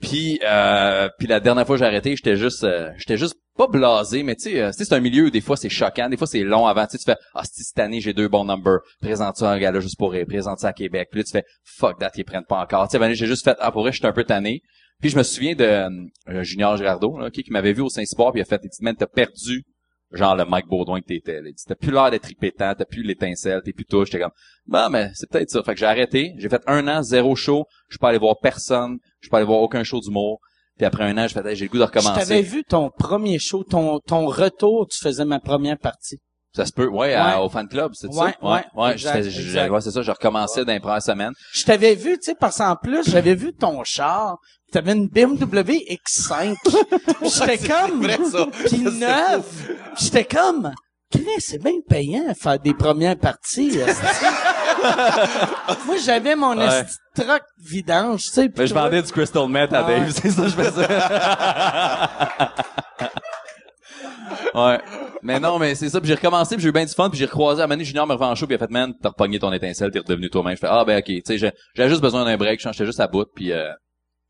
Puis, 0.00 0.38
euh, 0.44 1.08
puis 1.18 1.26
la 1.26 1.40
dernière 1.40 1.66
fois 1.66 1.74
que 1.74 1.80
j'ai 1.80 1.86
arrêté, 1.86 2.14
j'étais 2.14 2.36
juste, 2.36 2.62
euh, 2.62 2.90
j'étais 2.98 3.16
juste 3.16 3.34
pas 3.56 3.66
blasé, 3.66 4.22
mais 4.22 4.36
tu 4.36 4.50
sais, 4.50 4.62
euh, 4.62 4.70
c'est 4.72 4.92
un 4.92 5.00
milieu 5.00 5.24
où 5.24 5.30
des 5.30 5.40
fois 5.40 5.56
c'est 5.56 5.68
choquant, 5.68 6.08
des 6.08 6.16
fois 6.16 6.28
c'est 6.28 6.44
long 6.44 6.68
avant. 6.68 6.86
Tu 6.86 6.98
fais, 7.04 7.16
ah, 7.34 7.42
si 7.44 7.64
cette 7.64 7.80
année 7.80 8.00
j'ai 8.00 8.12
deux 8.12 8.28
bons 8.28 8.44
numbers, 8.44 8.78
présente 9.00 9.36
ça 9.36 9.50
un 9.50 9.58
gars 9.58 9.80
juste 9.80 9.98
pour 9.98 10.14
présente 10.28 10.60
ça 10.60 10.68
à 10.68 10.72
Québec. 10.72 11.08
Puis 11.10 11.20
là 11.20 11.24
tu 11.24 11.32
fais, 11.32 11.42
fuck 11.64 11.98
that, 11.98 12.12
ils 12.14 12.24
prennent 12.24 12.44
pas 12.48 12.60
encore. 12.60 12.88
Tu 12.88 12.96
sais, 12.96 13.14
j'ai 13.16 13.26
juste 13.26 13.42
fait, 13.42 13.56
ah 13.58 13.72
pour 13.72 13.82
vrai, 13.82 13.90
j'étais 13.90 14.06
un 14.06 14.12
peu 14.12 14.22
tanné. 14.22 14.62
Puis 15.00 15.10
je 15.10 15.16
me 15.16 15.22
souviens 15.22 15.54
de 15.54 15.64
euh, 15.64 16.42
Junior 16.42 16.76
Girardeau, 16.76 17.20
ok, 17.20 17.30
qui 17.30 17.50
m'avait 17.50 17.72
vu 17.72 17.82
au 17.82 17.88
Saint-Sport, 17.88 18.32
puis 18.32 18.40
il 18.40 18.42
a 18.42 18.44
fait, 18.44 18.60
il 18.64 18.68
dit, 18.68 18.78
man, 18.82 18.96
t'as 18.96 19.06
perdu 19.06 19.64
genre 20.12 20.34
le 20.34 20.44
Mike 20.44 20.66
Baudouin 20.66 21.00
que 21.00 21.06
t'étais. 21.06 21.40
Il 21.44 21.52
dit, 21.52 21.64
T'as 21.66 21.74
plus 21.74 21.92
l'air 21.92 22.10
d'être 22.10 22.26
répétant, 22.26 22.74
t'as 22.76 22.84
plus 22.84 23.02
l'étincelle, 23.02 23.60
t'es 23.64 23.72
plus 23.72 23.84
touche. 23.84 24.08
J'étais 24.10 24.22
comme, 24.22 24.32
bah, 24.66 24.88
mais 24.90 25.10
c'est 25.14 25.28
peut-être 25.30 25.50
ça. 25.50 25.62
Fait 25.62 25.74
que 25.74 25.80
j'ai 25.80 25.86
arrêté. 25.86 26.34
J'ai 26.38 26.48
fait 26.48 26.62
un 26.66 26.88
an, 26.88 27.02
zéro 27.02 27.36
show. 27.36 27.64
Je 27.88 27.94
suis 27.94 27.98
pas 27.98 28.08
allé 28.08 28.18
voir 28.18 28.36
personne. 28.42 28.98
Je 29.20 29.26
suis 29.26 29.30
pas 29.30 29.36
allé 29.38 29.46
voir 29.46 29.60
aucun 29.60 29.84
show 29.84 30.00
d'humour. 30.00 30.40
Puis 30.76 30.86
après 30.86 31.04
un 31.04 31.18
an, 31.18 31.26
je 31.28 31.38
Hey, 31.38 31.56
j'ai 31.56 31.64
le 31.66 31.70
goût 31.70 31.78
de 31.78 31.82
Je 31.84 31.90
t'avais 31.90 32.08
recommencer. 32.08 32.42
vu 32.42 32.64
ton 32.64 32.90
premier 32.90 33.38
show, 33.38 33.64
ton, 33.64 33.98
ton 34.00 34.26
retour, 34.26 34.86
tu 34.88 34.98
faisais 34.98 35.24
ma 35.24 35.40
première 35.40 35.78
partie. 35.78 36.18
Ça 36.58 36.66
se 36.66 36.72
peut, 36.72 36.88
ouais, 36.88 37.14
à- 37.14 37.40
au 37.40 37.48
fan 37.48 37.68
club, 37.68 37.92
c'est 37.94 38.08
Ouais, 38.08 38.32
ça? 38.32 38.36
ouais, 38.48 38.64
ouais. 38.74 38.92
exact, 38.94 39.24
exact. 39.26 39.70
ouais, 39.70 39.80
c'est 39.80 39.92
ça. 39.92 40.02
Je 40.02 40.10
recommençais 40.10 40.64
dans 40.64 40.72
les 40.72 40.80
premières 40.80 41.00
semaines. 41.00 41.30
Je 41.52 41.62
t'avais 41.62 41.94
vu, 41.94 42.18
tu 42.18 42.24
sais, 42.24 42.34
parce 42.34 42.58
qu'en 42.58 42.74
plus, 42.74 43.08
j'avais 43.08 43.36
vu 43.36 43.52
ton 43.54 43.84
char. 43.84 44.38
T'avais 44.72 44.94
une 44.94 45.06
BMW 45.08 45.84
X5. 45.88 46.56
J'étais 47.22 47.58
comme, 47.68 48.04
pis 48.68 48.80
neuf. 48.80 49.68
J'étais 50.00 50.24
comme, 50.24 50.72
c'est 51.38 51.62
bien 51.62 51.74
payant 51.88 52.34
faire 52.34 52.58
des 52.58 52.74
premières 52.74 53.16
parties. 53.16 53.78
Moi, 55.86 55.96
j'avais 56.04 56.34
mon 56.34 56.58
Ouais. 56.58 56.84
truck 57.14 57.42
vidange, 57.70 58.22
tu 58.24 58.30
sais. 58.30 58.50
Mais 58.56 58.66
je 58.66 58.74
vendais 58.74 59.00
du 59.02 59.12
crystal 59.12 59.46
meth 59.48 59.72
à. 59.72 59.84
Dave, 59.84 60.10
c'est 60.10 60.30
ça 60.30 60.42
que 60.42 60.48
je 60.48 60.54
faisais. 60.54 60.88
Ouais. 64.66 64.78
Mais 65.22 65.40
non, 65.40 65.58
mais 65.58 65.74
c'est 65.74 65.88
ça. 65.88 66.00
Puis 66.00 66.08
j'ai 66.08 66.14
recommencé, 66.14 66.54
puis 66.56 66.62
j'ai 66.62 66.68
eu 66.68 66.72
bien 66.72 66.84
du 66.84 66.92
fun, 66.92 67.10
puis 67.10 67.18
j'ai 67.18 67.24
recroisé 67.26 67.62
à 67.62 67.78
Junior 67.78 68.06
me 68.06 68.12
revend 68.14 68.34
puis 68.34 68.46
il 68.50 68.54
a 68.54 68.58
fait, 68.58 68.70
man, 68.70 68.94
t'as 69.02 69.08
repogné 69.10 69.38
ton 69.38 69.52
étincelle, 69.52 69.90
t'es 69.90 69.98
redevenu 69.98 70.30
toi-même. 70.30 70.54
Je 70.54 70.60
fais, 70.60 70.68
ah 70.70 70.84
ben 70.84 70.98
ok, 70.98 71.04
tu 71.06 71.22
sais, 71.24 71.38
j'ai- 71.38 71.52
j'avais 71.74 71.88
juste 71.88 72.02
besoin 72.02 72.24
d'un 72.24 72.36
break, 72.36 72.60
j'étais 72.60 72.86
juste 72.86 73.00
à 73.00 73.08
bout, 73.08 73.26
puis 73.34 73.52
euh, 73.52 73.70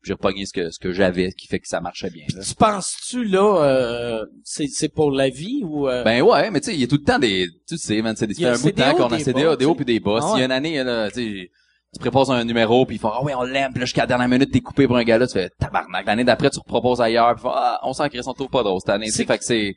j'ai 0.03 0.13
repogné 0.13 0.45
ce 0.45 0.53
que 0.53 0.71
ce 0.71 0.79
que 0.79 0.91
j'avais, 0.91 1.31
qui 1.33 1.47
fait 1.47 1.59
que 1.59 1.67
ça 1.67 1.79
marchait 1.81 2.09
bien. 2.09 2.25
là. 2.35 2.41
Tu 2.43 2.55
penses-tu, 2.55 3.25
là, 3.25 3.61
euh, 3.63 4.25
c'est, 4.43 4.67
c'est 4.67 4.89
pour 4.89 5.11
la 5.11 5.29
vie 5.29 5.61
ou... 5.63 5.87
euh, 5.87 6.03
Ben 6.03 6.21
ouais, 6.21 6.49
mais 6.51 6.59
tu 6.61 6.67
sais, 6.67 6.73
il 6.73 6.81
y 6.81 6.83
a 6.83 6.87
tout 6.87 6.97
le 6.97 7.03
temps 7.03 7.19
des, 7.19 7.47
tu 7.67 7.77
sais, 7.77 8.01
man, 8.01 8.15
c'est 8.15 8.25
Il 8.31 8.45
un 8.45 8.57
bout 8.57 8.71
de 8.71 8.75
temps 8.75 8.93
qu'on 8.95 9.07
a 9.07 9.17
des 9.17 9.23
c'est 9.23 9.33
des 9.33 9.65
hauts, 9.65 9.75
puis 9.75 9.85
des 9.85 9.99
bas. 9.99 10.19
Ah 10.21 10.27
S'il 10.29 10.39
y 10.39 10.41
a 10.41 10.45
une 10.45 10.51
année, 10.51 10.83
là, 10.83 11.11
tu 11.11 11.43
sais, 11.43 11.51
tu 11.93 11.99
proposes 11.99 12.29
un 12.31 12.43
numéro 12.45 12.85
puis 12.85 12.95
ils 12.97 12.99
font, 12.99 13.09
ah 13.11 13.23
ouais, 13.23 13.33
on 13.35 13.41
l'aime, 13.43 13.71
puis 13.71 13.79
là, 13.79 13.85
jusqu'à 13.85 14.01
la 14.01 14.07
dernière 14.07 14.27
minute, 14.29 14.51
t'es 14.51 14.59
coupé 14.61 14.85
pour 14.87 14.95
un 14.97 15.03
gars 15.03 15.17
là, 15.17 15.27
tu 15.27 15.33
fais, 15.33 15.49
tabarnak. 15.59 16.05
L'année 16.05 16.23
d'après, 16.23 16.49
tu 16.49 16.59
reproposes 16.59 17.01
ailleurs, 17.01 17.33
puis 17.35 17.41
ils 17.41 17.47
font, 17.49 17.53
ah, 17.53 17.79
on 17.83 17.93
s'en 17.93 18.07
crée, 18.09 18.19
on 18.25 18.33
trouve 18.33 18.49
pas 18.49 18.63
drôle 18.63 18.79
cette 18.79 18.89
année, 18.89 19.09
C'est- 19.09 19.25
fait 19.25 19.37
que 19.37 19.43
c'est, 19.43 19.75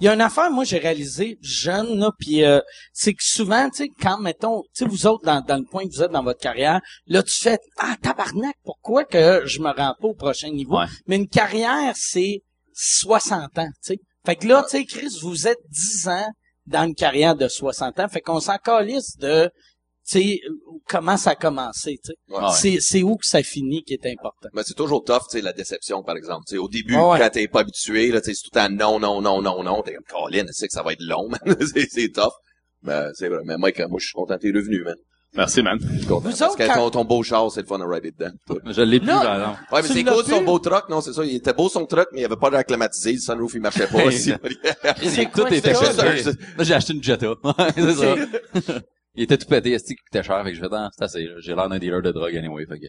Il 0.00 0.06
y 0.06 0.08
a 0.08 0.14
une 0.14 0.22
affaire, 0.22 0.50
moi, 0.50 0.64
j'ai 0.64 0.78
réalisé 0.78 1.38
jeune, 1.42 1.98
là, 1.98 2.10
puis 2.18 2.42
euh, 2.42 2.60
c'est 2.92 3.12
que 3.12 3.22
souvent, 3.22 3.68
tu 3.68 3.84
sais, 3.84 3.88
quand, 4.00 4.18
mettons, 4.18 4.62
tu 4.62 4.68
sais, 4.72 4.84
vous 4.86 5.06
autres, 5.06 5.24
dans, 5.26 5.42
dans 5.42 5.58
le 5.58 5.64
point 5.64 5.84
que 5.84 5.92
vous 5.92 6.02
êtes 6.02 6.10
dans 6.10 6.22
votre 6.22 6.40
carrière, 6.40 6.80
là, 7.06 7.22
tu 7.22 7.38
fais, 7.38 7.58
ah, 7.76 7.96
tabarnak, 8.00 8.56
pourquoi 8.64 9.04
que 9.04 9.42
je 9.44 9.60
me 9.60 9.68
rends 9.68 9.94
pas 10.00 10.08
au 10.08 10.14
prochain 10.14 10.48
niveau? 10.48 10.78
Ouais. 10.78 10.86
Mais 11.06 11.16
une 11.16 11.28
carrière, 11.28 11.92
c'est 11.96 12.42
60 12.72 13.58
ans, 13.58 13.68
tu 13.68 13.72
sais. 13.82 13.98
Fait 14.24 14.36
que 14.36 14.46
là, 14.46 14.62
tu 14.62 14.78
sais, 14.78 14.84
Chris, 14.86 15.18
vous 15.20 15.46
êtes 15.46 15.60
10 15.68 16.08
ans 16.08 16.30
dans 16.66 16.84
une 16.84 16.94
carrière 16.94 17.36
de 17.36 17.48
60 17.48 18.00
ans, 18.00 18.08
fait 18.08 18.22
qu'on 18.22 18.40
s'en 18.40 18.56
calisse 18.56 19.18
de, 19.18 19.50
sais, 20.18 20.40
comment 20.88 21.16
ça 21.16 21.30
a 21.30 21.34
commencé, 21.34 21.98
tu 22.04 22.12
sais. 22.12 22.34
Ouais. 22.34 22.48
C'est, 22.54 22.80
c'est 22.80 23.02
où 23.02 23.16
que 23.16 23.26
ça 23.26 23.42
finit 23.42 23.82
qui 23.84 23.94
est 23.94 24.06
important. 24.06 24.48
Mais 24.52 24.62
c'est 24.64 24.74
toujours 24.74 25.04
tough, 25.04 25.22
tu 25.30 25.38
sais, 25.38 25.40
la 25.42 25.52
déception, 25.52 26.02
par 26.02 26.16
exemple. 26.16 26.44
Tu 26.48 26.54
sais, 26.54 26.58
au 26.58 26.68
début, 26.68 26.96
ouais. 26.96 27.18
quand 27.18 27.30
t'es 27.30 27.48
pas 27.48 27.60
habitué, 27.60 28.08
là, 28.10 28.20
tu 28.20 28.26
sais, 28.26 28.34
c'est 28.34 28.42
tout 28.42 28.50
le 28.54 28.60
temps 28.68 28.74
non, 28.74 28.98
non, 29.00 29.20
non, 29.20 29.40
non, 29.42 29.62
non, 29.62 29.82
t'es 29.82 29.94
comme, 29.94 30.04
Colin, 30.28 30.46
c'est 30.50 30.66
que 30.68 30.72
ça 30.72 30.82
va 30.82 30.92
être 30.92 31.02
long, 31.02 31.28
man. 31.30 31.56
c'est, 31.74 31.86
c'est 31.90 32.08
tough. 32.10 32.32
Ben, 32.82 33.10
c'est 33.14 33.28
vrai. 33.28 33.40
Mais 33.44 33.56
Mike, 33.58 33.78
moi, 33.88 33.98
je 33.98 34.06
suis 34.06 34.14
content 34.14 34.36
que 34.36 34.40
t'es 34.42 34.52
revenu, 34.56 34.82
man. 34.84 34.96
Merci, 35.34 35.62
man. 35.62 35.78
Je 35.80 35.98
suis 35.98 36.06
content. 36.06 36.28
Vous 36.28 36.36
Parce 36.36 36.42
autres, 36.42 36.56
que 36.58 36.66
quand- 36.66 36.74
ton, 36.74 36.90
ton 36.90 37.04
beau 37.04 37.22
char, 37.22 37.52
c'est 37.52 37.60
le 37.60 37.66
fun 37.68 37.78
à 37.80 37.86
rider 37.86 38.10
dedans. 38.10 38.32
Je 38.72 38.82
l'ai 38.82 38.98
plus, 38.98 39.06
Là- 39.06 39.36
exemple. 39.36 39.58
Ouais, 39.70 39.82
mais 39.82 39.88
Tu 39.88 39.94
c'est 39.94 40.02
l'as 40.02 40.12
cool, 40.12 40.24
son 40.24 40.36
plus? 40.38 40.44
beau 40.46 40.58
truck, 40.58 40.88
non, 40.88 41.00
c'est 41.00 41.12
ça. 41.12 41.24
Il 41.24 41.36
était 41.36 41.52
beau, 41.52 41.68
son 41.68 41.86
truck, 41.86 42.08
mais 42.12 42.22
il 42.22 42.24
avait 42.24 42.34
pas 42.34 42.50
d'air 42.50 42.64
climatisé. 42.64 43.12
Le 43.12 43.18
sunroof, 43.18 43.52
il 43.54 43.60
marchait 43.60 43.86
pas 43.86 44.02
aussi. 44.06 44.32
C'est 45.04 45.24
Tout 45.30 45.42
quoi 45.42 45.50
Là, 45.50 46.64
j'ai 46.64 46.74
acheté 46.74 46.94
une 46.94 47.02
Jetta. 47.04 47.28
Ouais, 47.30 47.36
c'est 47.76 47.94
ça. 47.94 48.14
Il 49.14 49.24
était 49.24 49.36
tout 49.38 49.46
pété, 49.46 49.72
est-ce 49.72 49.84
qu'il 49.84 49.96
coûtait 49.96 50.22
cher, 50.22 50.42
fait 50.44 50.50
que 50.50 50.56
je 50.56 50.60
fais, 50.60 50.68
ah, 50.72 50.88
c'est 50.96 51.04
assez, 51.04 51.24
là. 51.24 51.34
J'ai 51.40 51.54
l'air 51.54 51.68
d'un 51.68 51.78
dealer 51.78 52.00
de 52.02 52.12
drogue 52.12 52.36
anyway, 52.36 52.64
fait 52.66 52.78
que. 52.78 52.86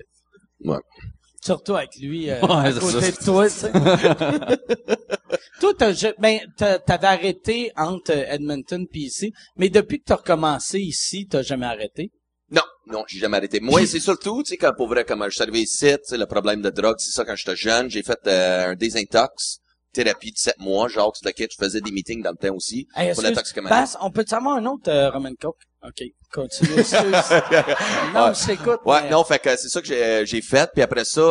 Surtout 1.44 1.76
avec 1.76 1.96
lui 2.00 2.30
euh, 2.30 2.40
Ouais, 2.42 2.52
à 2.68 2.72
c'est 2.72 2.80
côté 2.80 3.02
ça. 3.02 3.12
de 3.12 3.26
toi, 3.26 3.50
tu 3.50 3.56
sais. 3.56 3.72
toi, 5.60 5.74
t'as, 5.78 5.92
je- 5.94 6.14
ben, 6.20 6.40
t'as- 6.56 6.78
t'avais 6.78 7.08
arrêté 7.08 7.72
entre 7.76 8.12
Edmonton 8.12 8.86
puis 8.92 9.06
ici, 9.06 9.34
mais 9.56 9.70
depuis 9.70 10.00
que 10.00 10.06
t'as 10.06 10.18
recommencé 10.18 10.80
ici, 10.80 11.28
t'as 11.28 11.42
jamais 11.42 11.66
arrêté? 11.66 12.12
Non, 12.52 12.62
non, 12.86 13.04
j'ai 13.08 13.18
jamais 13.20 13.38
arrêté. 13.38 13.60
Moi, 13.60 13.86
c'est 13.88 14.00
surtout, 14.00 14.44
tu 14.44 14.50
sais, 14.50 14.58
quand 14.58 14.74
pour 14.76 14.88
vrai, 14.88 15.04
comme 15.04 15.24
je 15.26 15.30
suis 15.32 15.42
arrivé 15.42 15.62
ici, 15.62 15.88
tu 15.94 15.98
sais, 16.04 16.18
le 16.18 16.28
problème 16.28 16.62
de 16.62 16.70
drogue, 16.70 16.98
c'est 17.00 17.12
ça, 17.12 17.26
quand 17.26 17.36
j'étais 17.36 17.56
jeune, 17.56 17.90
j'ai 17.90 18.04
fait 18.04 18.20
euh, 18.28 18.68
un 18.72 18.76
désintox, 18.76 19.58
thérapie 19.94 20.32
de 20.32 20.38
sept 20.38 20.60
mois, 20.60 20.88
genre, 20.90 21.12
tout 21.12 21.22
le 21.26 21.32
kit, 21.32 21.48
je 21.50 21.56
faisais 21.58 21.82
des 21.82 21.92
meetings 21.92 22.22
dans 22.22 22.32
le 22.32 22.38
temps 22.38 22.56
aussi, 22.56 22.88
Hey, 22.96 23.14
pour 23.14 23.24
la 23.24 23.32
toxicomanie. 23.32 23.88
On 24.02 24.12
peut 24.12 24.26
savoir 24.28 24.58
un 24.58 24.66
autre 24.68 24.90
euh, 24.92 25.10
Roman 25.10 25.34
Coke? 25.40 25.58
OK, 25.84 26.04
continue, 26.32 26.70
non, 28.14 28.28
Ouais. 28.28 28.34
je 28.36 28.46
t'écoute. 28.46 28.80
Ouais, 28.86 29.02
mais- 29.04 29.10
non, 29.10 29.24
fait 29.24 29.40
que 29.40 29.56
c'est 29.58 29.68
ça 29.68 29.82
que 29.82 29.88
j'ai, 29.88 30.24
j'ai 30.28 30.42
fait. 30.42 30.70
Puis 30.74 30.84
après 30.84 31.06
ça, 31.06 31.22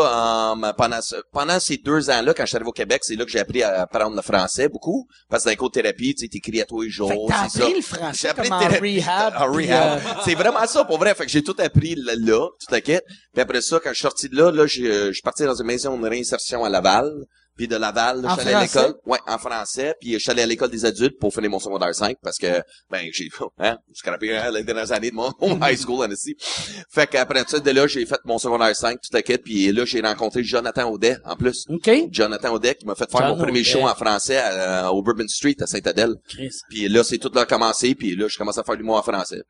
en- 0.52 0.72
pendant, 0.76 1.00
ce- 1.00 1.22
pendant 1.32 1.60
ces 1.60 1.76
deux 1.76 2.10
ans-là, 2.10 2.34
quand 2.34 2.42
je 2.42 2.48
suis 2.48 2.56
arrivé 2.56 2.68
au 2.68 2.72
Québec, 2.72 3.02
c'est 3.04 3.14
là 3.14 3.24
que 3.24 3.30
j'ai 3.30 3.38
appris 3.38 3.62
à 3.62 3.82
apprendre 3.82 4.16
le 4.16 4.22
français 4.22 4.68
beaucoup. 4.68 5.06
Parce 5.28 5.44
que 5.44 5.50
dans 5.54 5.64
les 5.66 5.70
thérapie, 5.70 6.14
tu 6.16 6.22
sais, 6.24 6.28
t'écris 6.28 6.60
à 6.60 6.64
tous 6.64 6.80
les 6.82 6.90
jours. 6.90 7.26
T'as 7.28 7.48
c'est 7.48 7.62
appris 7.62 7.70
ça. 7.72 7.76
le 7.76 7.82
français 7.82 8.18
J'ai 8.20 8.28
appris 8.28 8.48
comme 8.48 8.58
en 8.58 8.68
rehab, 8.68 9.34
En 9.38 9.52
rehab. 9.52 9.98
euh, 10.04 10.10
C'est 10.24 10.34
vraiment 10.34 10.66
ça, 10.66 10.84
pour 10.84 10.98
vrai. 10.98 11.14
Fait 11.14 11.26
que 11.26 11.30
j'ai 11.30 11.42
tout 11.44 11.54
appris 11.58 11.94
là, 11.94 12.14
là 12.16 12.48
tout 12.66 12.74
à 12.74 12.80
quête. 12.80 13.04
Puis 13.32 13.40
après 13.42 13.60
ça, 13.60 13.78
quand 13.82 13.90
je 13.90 13.94
suis 13.94 14.02
sorti 14.02 14.28
de 14.28 14.36
là, 14.36 14.50
là, 14.50 14.62
euh, 14.62 14.66
je 14.66 15.12
suis 15.12 15.22
parti 15.22 15.44
dans 15.44 15.54
une 15.54 15.66
maison 15.66 15.96
de 15.96 16.08
réinsertion 16.08 16.64
à 16.64 16.68
Laval. 16.68 17.08
Puis 17.60 17.68
de 17.68 17.76
Laval, 17.76 18.22
là, 18.22 18.28
je 18.36 18.40
suis 18.40 18.48
allé 18.48 18.56
à 18.56 18.62
l'école. 18.62 18.94
Ouais, 19.04 19.18
en 19.28 19.36
français. 19.36 19.94
Puis 20.00 20.14
je 20.14 20.18
suis 20.18 20.30
allé 20.30 20.40
à 20.40 20.46
l'école 20.46 20.70
des 20.70 20.86
adultes 20.86 21.18
pour 21.20 21.30
finir 21.30 21.50
mon 21.50 21.58
secondaire 21.58 21.94
5 21.94 22.16
parce 22.22 22.38
que, 22.38 22.62
ben, 22.88 23.06
j'ai, 23.12 23.28
hein, 23.58 23.76
j'ai 23.88 23.94
scrappé 23.96 24.34
hein, 24.34 24.50
les 24.50 24.64
dernières 24.64 24.90
années 24.92 25.10
de 25.10 25.14
mon, 25.14 25.30
mon 25.42 25.58
high 25.62 25.76
school, 25.78 26.02
en 26.06 26.10
ici. 26.10 26.34
Fait 26.90 27.06
qu'après 27.06 27.44
ça, 27.46 27.58
de 27.60 27.70
là, 27.70 27.86
j'ai 27.86 28.06
fait 28.06 28.18
mon 28.24 28.38
secondaire 28.38 28.74
5, 28.74 28.98
tout 28.98 29.14
à 29.14 29.20
quête. 29.20 29.42
Puis 29.42 29.70
là, 29.72 29.84
j'ai 29.84 30.00
rencontré 30.00 30.42
Jonathan 30.42 30.90
Audet, 30.90 31.18
en 31.26 31.36
plus. 31.36 31.66
OK. 31.68 31.90
Jonathan 32.10 32.54
Audet 32.54 32.76
qui 32.76 32.86
m'a 32.86 32.94
fait 32.94 33.10
faire 33.10 33.20
John 33.20 33.36
mon 33.36 33.36
premier 33.44 33.60
Audet. 33.60 33.64
show 33.68 33.82
en 33.86 33.94
français 33.94 34.38
à- 34.38 34.90
au 34.90 35.02
Bourbon 35.02 35.28
Street 35.28 35.56
à 35.60 35.66
Saint-Adèle. 35.66 36.14
Chris. 36.30 36.48
Puis 36.70 36.88
là, 36.88 37.04
c'est 37.04 37.18
tout 37.18 37.30
là 37.34 37.44
commencé. 37.44 37.94
Puis 37.94 38.16
là, 38.16 38.26
je 38.26 38.38
commence 38.38 38.56
à 38.56 38.64
faire 38.64 38.78
du 38.78 38.84
mot 38.84 38.94
en 38.96 39.02
français. 39.02 39.42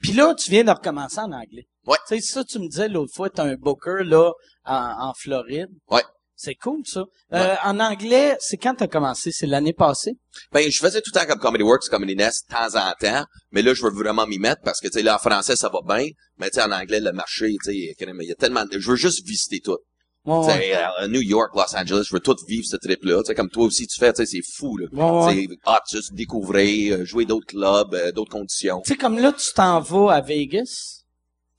Puis, 0.00 0.12
là, 0.14 0.34
tu 0.34 0.50
viens 0.50 0.64
de 0.64 0.70
recommencer 0.70 1.18
en 1.20 1.32
anglais. 1.32 1.66
Ouais. 1.86 1.98
Tu 2.08 2.18
sais, 2.18 2.32
ça, 2.32 2.44
tu 2.44 2.58
me 2.60 2.66
disais 2.68 2.88
l'autre 2.88 3.12
fois, 3.14 3.28
t'as 3.28 3.44
un 3.44 3.56
booker, 3.56 4.04
là, 4.04 4.32
en, 4.64 5.08
en 5.10 5.12
Floride. 5.14 5.68
Ouais. 5.90 6.02
C'est 6.40 6.54
cool, 6.54 6.82
ça. 6.84 7.02
Euh, 7.32 7.56
en 7.64 7.80
anglais, 7.80 8.36
c'est 8.38 8.58
quand 8.58 8.76
t'as 8.76 8.86
commencé? 8.86 9.32
C'est 9.32 9.48
l'année 9.48 9.72
passée? 9.72 10.12
Ben, 10.52 10.70
je 10.70 10.78
faisais 10.78 11.00
tout 11.00 11.10
le 11.12 11.18
temps 11.18 11.26
comme 11.26 11.40
Comedy 11.40 11.64
Works, 11.64 11.88
Comedy 11.90 12.14
Nest, 12.14 12.44
de 12.48 12.54
temps 12.54 12.78
en 12.78 12.92
temps. 12.92 13.24
Mais 13.50 13.60
là, 13.60 13.74
je 13.74 13.82
veux 13.82 13.90
vraiment 13.90 14.24
m'y 14.24 14.38
mettre 14.38 14.62
parce 14.62 14.80
que, 14.80 14.86
tu 14.86 14.98
sais, 14.98 15.02
là, 15.02 15.16
en 15.16 15.18
français, 15.18 15.56
ça 15.56 15.68
va 15.68 15.80
bien. 15.84 16.06
Mais, 16.38 16.48
tu 16.50 16.60
sais, 16.60 16.62
en 16.62 16.70
anglais, 16.70 17.00
le 17.00 17.10
marché, 17.10 17.56
tu 17.64 17.72
sais, 17.72 17.74
il 17.74 18.24
y 18.24 18.30
a 18.30 18.36
tellement 18.36 18.64
de... 18.64 18.78
Je 18.78 18.88
veux 18.88 18.96
juste 18.96 19.26
visiter 19.26 19.58
tout. 19.58 19.78
Ouais, 20.26 20.46
ouais. 20.46 20.76
euh, 21.00 21.08
New 21.08 21.22
York, 21.22 21.50
Los 21.56 21.74
Angeles, 21.76 22.04
je 22.08 22.14
veux 22.14 22.20
tout 22.20 22.36
vivre 22.46 22.66
ce 22.66 22.76
trip-là. 22.76 23.22
Tu 23.22 23.26
sais, 23.26 23.34
comme 23.34 23.50
toi 23.50 23.64
aussi, 23.64 23.88
tu 23.88 23.98
fais, 23.98 24.12
tu 24.12 24.24
sais, 24.24 24.26
c'est 24.26 24.42
fou, 24.56 24.76
là. 24.76 24.86
Ouais, 24.92 25.48
juste 25.90 26.12
découvrir, 26.12 26.98
euh, 26.98 27.04
jouer 27.04 27.24
d'autres 27.24 27.46
clubs, 27.46 27.94
euh, 27.94 28.12
d'autres 28.12 28.30
conditions. 28.30 28.80
Tu 28.84 28.92
sais, 28.92 28.96
comme 28.96 29.18
là, 29.18 29.32
tu 29.32 29.52
t'en 29.54 29.80
vas 29.80 30.12
à 30.12 30.20
Vegas? 30.20 30.97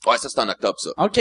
Ouais, 0.08 0.18
ça, 0.18 0.30
c'est 0.30 0.40
en 0.40 0.48
octobre, 0.48 0.78
ça. 0.80 0.92
OK. 0.98 1.20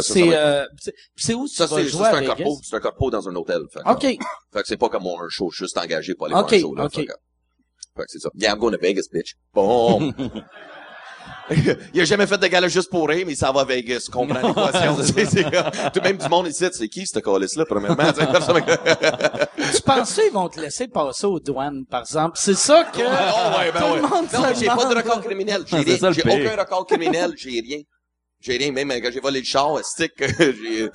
C'est, 0.00 0.34
euh, 0.34 0.64
c'est 0.80 0.92
c'est 1.16 1.34
où 1.34 1.46
tu 1.46 1.54
ça, 1.54 1.66
vas 1.66 1.82
jouer 1.82 1.90
c'est 1.90 2.02
à 2.04 2.16
un 2.16 2.20
Vegas? 2.20 2.34
corpo. 2.36 2.58
C'est 2.62 2.76
un 2.76 2.80
corpo 2.80 3.10
dans 3.10 3.28
un 3.28 3.34
hôtel. 3.36 3.60
Fait 3.72 3.80
que, 3.80 3.88
OK. 3.90 4.00
fait 4.02 4.16
que 4.62 4.66
c'est 4.66 4.76
pas 4.78 4.88
comme 4.88 5.06
un 5.06 5.28
show, 5.28 5.50
je 5.50 5.56
suis 5.56 5.64
juste 5.66 5.76
engagé 5.76 6.14
pour 6.14 6.26
aller 6.26 6.34
Ok, 6.34 6.48
voir 6.48 6.54
un 6.54 6.60
show, 6.60 6.74
là. 6.74 6.84
ok. 6.86 6.94
Fait 6.94 7.04
que, 7.06 7.12
fait 7.12 8.02
que 8.02 8.04
c'est 8.08 8.18
ça. 8.20 8.30
Yeah, 8.34 8.52
I'm 8.52 8.58
going 8.58 8.72
to 8.72 8.78
Vegas, 8.80 9.04
bitch. 9.12 9.34
Bon. 9.52 10.12
il 11.94 12.00
a 12.00 12.04
jamais 12.04 12.26
fait 12.26 12.38
de 12.38 12.46
gala 12.48 12.66
juste 12.66 12.90
pour 12.90 13.08
rire, 13.08 13.24
mais 13.24 13.34
il 13.34 13.36
s'en 13.36 13.52
va 13.52 13.60
à 13.60 13.64
Vegas. 13.64 14.02
Tu 14.06 14.10
comprends 14.10 14.48
l'équation? 14.48 14.96
c'est, 15.00 15.24
c'est, 15.26 15.44
comme- 15.44 15.90
tout 15.92 16.00
même 16.00 16.16
du 16.16 16.28
monde 16.28 16.48
ici, 16.48 16.64
c'est 16.72 16.88
qui, 16.88 17.06
ce 17.06 17.18
calice-là, 17.20 17.64
premièrement? 17.68 18.12
Tu 18.12 18.20
sais, 18.20 18.26
comme 18.26 18.42
ça, 18.42 18.52
mais- 18.52 19.72
tu 19.76 19.82
penses 19.82 20.14
qu'ils 20.14 20.32
vont 20.32 20.48
te 20.48 20.60
laisser 20.60 20.88
passer 20.88 21.26
aux 21.26 21.38
douanes, 21.38 21.84
par 21.88 22.00
exemple? 22.00 22.36
C'est 22.40 22.54
ça 22.56 22.84
que... 22.92 22.98
Oh, 23.00 23.58
ouais, 23.58 23.70
ben 23.72 23.78
Tout 23.80 23.86
ouais. 23.86 23.96
le 23.96 24.02
monde 24.02 24.26
Non, 24.32 24.42
se 24.42 24.48
mais 24.48 24.54
j'ai 24.56 24.66
pas 24.66 24.74
de 24.76 24.80
demande. 24.90 24.96
record 24.96 25.20
criminel. 25.22 25.62
J'ai, 25.66 25.76
C'est 25.78 25.84
rien. 25.84 25.98
ça, 25.98 26.08
le 26.08 26.14
j'ai 26.14 26.22
pire. 26.22 26.34
aucun 26.52 26.56
record 26.62 26.86
criminel. 26.86 27.32
J'ai 27.36 27.60
rien. 27.60 27.78
J'ai 28.40 28.56
rien. 28.56 28.72
Même 28.72 28.90
quand 28.90 29.10
j'ai 29.12 29.20
volé 29.20 29.40
le 29.40 29.46
char, 29.46 29.78
stick, 29.84 30.12
j'ai... 30.18 30.90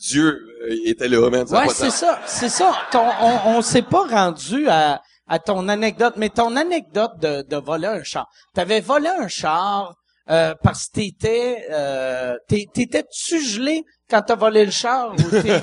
Dieu 0.00 0.26
euh, 0.64 0.74
il 0.84 0.90
était 0.90 1.08
là, 1.08 1.30
man. 1.30 1.46
Ouais, 1.48 1.68
c'est 1.72 1.90
ça, 1.90 2.20
c'est 2.26 2.48
ça. 2.48 2.72
Ton- 2.90 3.08
on 3.20 3.56
on 3.56 3.62
s'est 3.62 3.82
pas 3.82 4.04
rendu 4.06 4.68
à, 4.68 5.00
à 5.28 5.38
ton 5.38 5.68
anecdote, 5.68 6.14
mais 6.16 6.28
ton 6.28 6.56
anecdote 6.56 7.12
de, 7.20 7.42
de 7.42 7.56
voler 7.56 7.86
un 7.86 8.02
char. 8.02 8.26
T'avais 8.54 8.80
volé 8.80 9.08
un 9.08 9.28
char 9.28 9.94
euh, 10.30 10.54
parce 10.62 10.86
que 10.86 10.92
t'étais, 10.94 11.66
euh, 11.70 12.34
t'étais-tu 12.48 13.40
gelé 13.44 13.82
quand 14.10 14.22
t'as 14.22 14.34
volé 14.34 14.64
le 14.64 14.70
char 14.72 15.12
ou 15.12 15.16
t'étais, 15.30 15.60